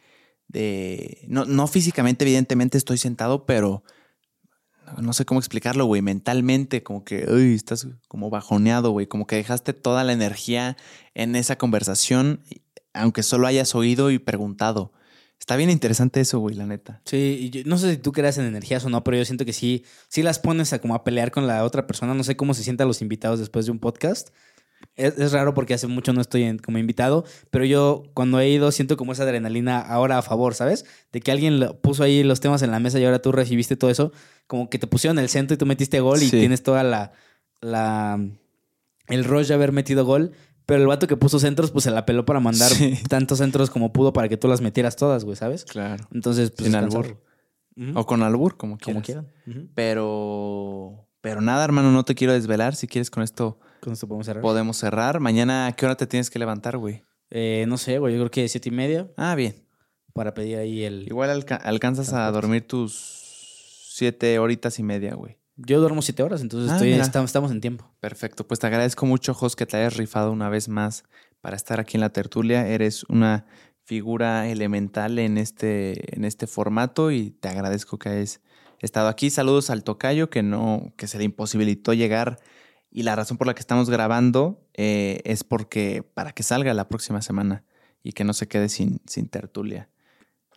de 0.48 1.26
no, 1.28 1.44
no 1.44 1.66
físicamente, 1.66 2.24
evidentemente 2.24 2.78
estoy 2.78 2.98
sentado, 2.98 3.44
pero. 3.46 3.82
No- 5.00 5.12
sé 5.12 5.24
cómo 5.24 5.40
explicarlo, 5.40 5.84
güey. 5.86 6.02
Mentalmente, 6.02 6.82
como 6.82 7.04
que, 7.04 7.26
uy, 7.30 7.54
estás 7.54 7.88
como 8.08 8.30
bajoneado, 8.30 8.90
güey. 8.90 9.06
Como 9.06 9.26
que 9.26 9.36
dejaste 9.36 9.72
toda 9.72 10.04
la 10.04 10.12
energía 10.12 10.76
en 11.14 11.36
esa 11.36 11.56
conversación, 11.56 12.40
aunque 12.92 13.22
solo 13.22 13.46
hayas 13.46 13.74
oído 13.74 14.10
y 14.10 14.18
preguntado. 14.18 14.92
Está 15.38 15.56
bien 15.56 15.70
interesante 15.70 16.20
eso, 16.20 16.38
güey, 16.38 16.54
la 16.56 16.66
neta. 16.66 17.02
Sí, 17.04 17.38
y 17.40 17.50
yo- 17.50 17.62
no 17.66 17.76
sé 17.78 17.92
si 17.92 17.96
tú 17.98 18.12
creas 18.12 18.38
en 18.38 18.46
energías 18.46 18.84
o 18.84 18.88
no, 18.90 19.04
pero 19.04 19.16
yo 19.18 19.24
siento 19.24 19.44
que 19.44 19.52
sí, 19.52 19.84
sí 20.08 20.22
las 20.22 20.38
pones 20.38 20.72
a 20.72 20.80
como 20.80 20.94
a 20.94 21.04
pelear 21.04 21.30
con 21.30 21.46
la 21.46 21.62
otra 21.64 21.86
persona. 21.86 22.14
No 22.14 22.24
sé 22.24 22.36
cómo 22.36 22.54
se 22.54 22.62
sientan 22.62 22.88
los 22.88 23.02
invitados 23.02 23.38
después 23.38 23.66
de 23.66 23.72
un 23.72 23.78
podcast, 23.78 24.30
Es, 24.94 25.32
raro 25.32 25.54
porque 25.54 25.72
hace 25.74 25.86
mucho 25.86 26.12
no 26.12 26.20
estoy 26.20 26.58
como 26.58 26.78
invitado, 26.78 27.24
pero 27.50 27.64
yo 27.64 28.04
cuando 28.14 28.40
he 28.40 28.48
ido 28.50 28.70
siento 28.72 28.96
como 28.98 29.12
esa 29.12 29.22
adrenalina 29.24 29.80
ahora 29.80 30.18
a 30.18 30.22
favor, 30.22 30.54
¿sabes? 30.54 30.84
De 31.12 31.20
que 31.20 31.30
alguien 31.32 31.60
puso 31.82 32.02
ahí 32.02 32.22
los 32.22 32.40
temas 32.40 32.60
en 32.62 32.70
la 32.70 32.78
mesa 32.78 32.98
y 33.00 33.04
ahora 33.04 33.20
tú 33.20 33.32
recibiste 33.32 33.76
todo 33.76 33.90
eso, 33.90 34.12
como 34.46 34.68
que 34.70 34.78
te 34.78 34.86
pusieron 34.86 35.18
el 35.18 35.28
centro 35.28 35.54
y 35.54 35.58
tú 35.58 35.66
metiste 35.66 36.00
gol 36.00 36.22
y 36.22 36.26
Sí. 36.28 36.38
tienes 36.38 36.62
toda 36.62 36.82
la, 36.82 37.12
la 37.60 38.20
el 39.08 39.24
rush 39.24 39.48
de 39.48 39.54
haber 39.54 39.72
metido 39.72 40.04
gol, 40.04 40.32
pero 40.66 40.80
el 40.80 40.86
vato 40.86 41.06
que 41.06 41.16
puso 41.16 41.38
centros 41.38 41.70
pues 41.70 41.84
se 41.84 41.90
la 41.90 42.04
peló 42.06 42.24
para 42.24 42.40
mandar 42.40 42.70
Sí. 42.70 42.98
tantos 43.08 43.38
centros 43.38 43.70
como 43.70 43.92
pudo 43.92 44.12
para 44.12 44.28
que 44.28 44.36
tú 44.36 44.48
las 44.48 44.60
metieras 44.60 44.96
todas, 44.96 45.24
güey, 45.24 45.36
¿sabes? 45.36 45.64
Claro. 45.64 46.06
Entonces, 46.12 46.50
pues 46.50 46.66
Sin 46.66 46.74
albur. 46.76 47.22
O 47.94 48.06
con 48.06 48.22
albur, 48.22 48.56
como 48.56 48.78
como 48.78 49.02
quieras. 49.02 49.26
quieran. 49.46 49.58
Ujú. 49.62 49.68
Pero, 49.74 51.08
pero 51.20 51.40
nada, 51.40 51.64
hermano, 51.64 51.92
no 51.92 52.04
te 52.04 52.14
quiero 52.14 52.32
desvelar. 52.32 52.74
Si 52.74 52.86
quieres, 52.88 53.10
con 53.10 53.22
esto 53.22 53.58
Con 53.80 53.92
esto 53.92 54.06
podemos 54.08 54.26
cerrar. 54.26 54.42
podemos 54.42 54.76
cerrar. 54.78 55.20
Mañana, 55.20 55.66
¿a 55.66 55.72
qué 55.72 55.84
hora 55.86 55.94
te 55.96 56.06
tienes 56.06 56.30
que 56.30 56.38
levantar, 56.38 56.78
güey? 56.78 57.02
Eh, 57.30 57.64
no 57.68 57.76
sé, 57.76 57.98
güey, 57.98 58.14
yo 58.14 58.20
creo 58.20 58.30
que 58.30 58.48
siete 58.48 58.68
y 58.70 58.72
media 58.72 59.08
Ah, 59.16 59.34
bien. 59.34 59.56
para 60.14 60.32
pedir 60.32 60.56
ahí 60.58 60.84
el... 60.84 61.06
Igual 61.06 61.28
alca- 61.30 61.56
alcanzas 61.56 62.12
a 62.14 62.30
dormir 62.30 62.66
tus 62.66 63.25
siete 63.96 64.38
horitas 64.38 64.78
y 64.78 64.82
media, 64.82 65.14
güey. 65.14 65.38
Yo 65.56 65.80
duermo 65.80 66.02
siete 66.02 66.22
horas, 66.22 66.42
entonces 66.42 66.70
Ah, 66.70 66.74
estoy, 66.74 66.92
estamos 66.92 67.50
en 67.50 67.62
tiempo. 67.62 67.90
Perfecto. 68.00 68.46
Pues 68.46 68.60
te 68.60 68.66
agradezco 68.66 69.06
mucho, 69.06 69.32
Jos, 69.32 69.56
que 69.56 69.64
te 69.64 69.78
hayas 69.78 69.96
rifado 69.96 70.32
una 70.32 70.50
vez 70.50 70.68
más 70.68 71.04
para 71.40 71.56
estar 71.56 71.80
aquí 71.80 71.96
en 71.96 72.02
la 72.02 72.10
tertulia. 72.10 72.68
Eres 72.68 73.04
una 73.04 73.46
figura 73.84 74.50
elemental 74.50 75.18
en 75.18 75.38
este, 75.38 76.14
en 76.14 76.26
este 76.26 76.46
formato 76.46 77.10
y 77.10 77.30
te 77.30 77.48
agradezco 77.48 77.98
que 77.98 78.10
hayas 78.10 78.42
estado 78.80 79.08
aquí. 79.08 79.30
Saludos 79.30 79.70
al 79.70 79.82
tocayo 79.82 80.28
que 80.28 80.42
no, 80.42 80.92
que 80.98 81.06
se 81.06 81.16
le 81.16 81.24
imposibilitó 81.24 81.94
llegar. 81.94 82.38
Y 82.90 83.04
la 83.04 83.16
razón 83.16 83.38
por 83.38 83.46
la 83.46 83.54
que 83.54 83.60
estamos 83.60 83.88
grabando 83.88 84.62
eh, 84.74 85.22
es 85.24 85.42
porque 85.42 86.02
para 86.02 86.32
que 86.32 86.42
salga 86.42 86.74
la 86.74 86.88
próxima 86.88 87.22
semana 87.22 87.64
y 88.02 88.12
que 88.12 88.24
no 88.24 88.34
se 88.34 88.46
quede 88.46 88.68
sin, 88.68 89.00
sin 89.06 89.28
tertulia. 89.28 89.88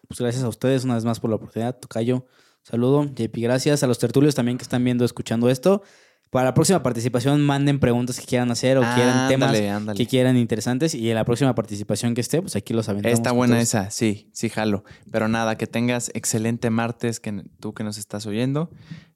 Pues 0.09 0.19
gracias 0.19 0.43
a 0.43 0.49
ustedes 0.49 0.83
una 0.83 0.95
vez 0.95 1.05
más 1.05 1.21
por 1.21 1.29
la 1.29 1.37
oportunidad. 1.37 1.79
Tocayo, 1.79 2.25
saludo. 2.69 3.05
JP, 3.05 3.35
gracias 3.37 3.83
a 3.83 3.87
los 3.87 3.99
tertulios 3.99 4.35
también 4.35 4.57
que 4.57 4.63
están 4.63 4.83
viendo, 4.83 5.05
escuchando 5.05 5.49
esto. 5.49 5.81
Para 6.29 6.45
la 6.45 6.53
próxima 6.53 6.83
participación, 6.83 7.41
manden 7.41 7.79
preguntas 7.79 8.19
que 8.19 8.25
quieran 8.27 8.51
hacer 8.51 8.77
o 8.77 8.81
quieran 8.81 9.27
temas 9.29 9.49
Ándale, 9.49 9.69
ándale. 9.71 9.97
que 9.97 10.05
quieran 10.05 10.37
interesantes. 10.37 10.93
Y 10.93 11.09
en 11.09 11.15
la 11.15 11.25
próxima 11.25 11.55
participación 11.55 12.13
que 12.13 12.21
esté, 12.21 12.39
pues 12.39 12.55
aquí 12.55 12.73
los 12.73 12.87
aventamos. 12.87 13.17
Está 13.17 13.31
buena 13.31 13.55
todos. 13.55 13.63
esa, 13.63 13.89
sí, 13.89 14.29
sí, 14.31 14.49
jalo. 14.49 14.83
Pero 15.11 15.27
nada, 15.27 15.57
que 15.57 15.65
tengas 15.65 16.11
excelente 16.13 16.69
martes, 16.69 17.19
que 17.19 17.43
tú 17.59 17.73
que 17.73 17.83
nos 17.83 17.97
estás 17.97 18.27
oyendo. 18.27 18.69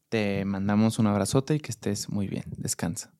Te 0.09 0.43
mandamos 0.45 0.97
un 0.97 1.05
abrazote 1.05 1.55
y 1.55 1.59
que 1.59 1.71
estés 1.71 2.09
muy 2.09 2.27
bien. 2.27 2.45
Descansa. 2.57 3.13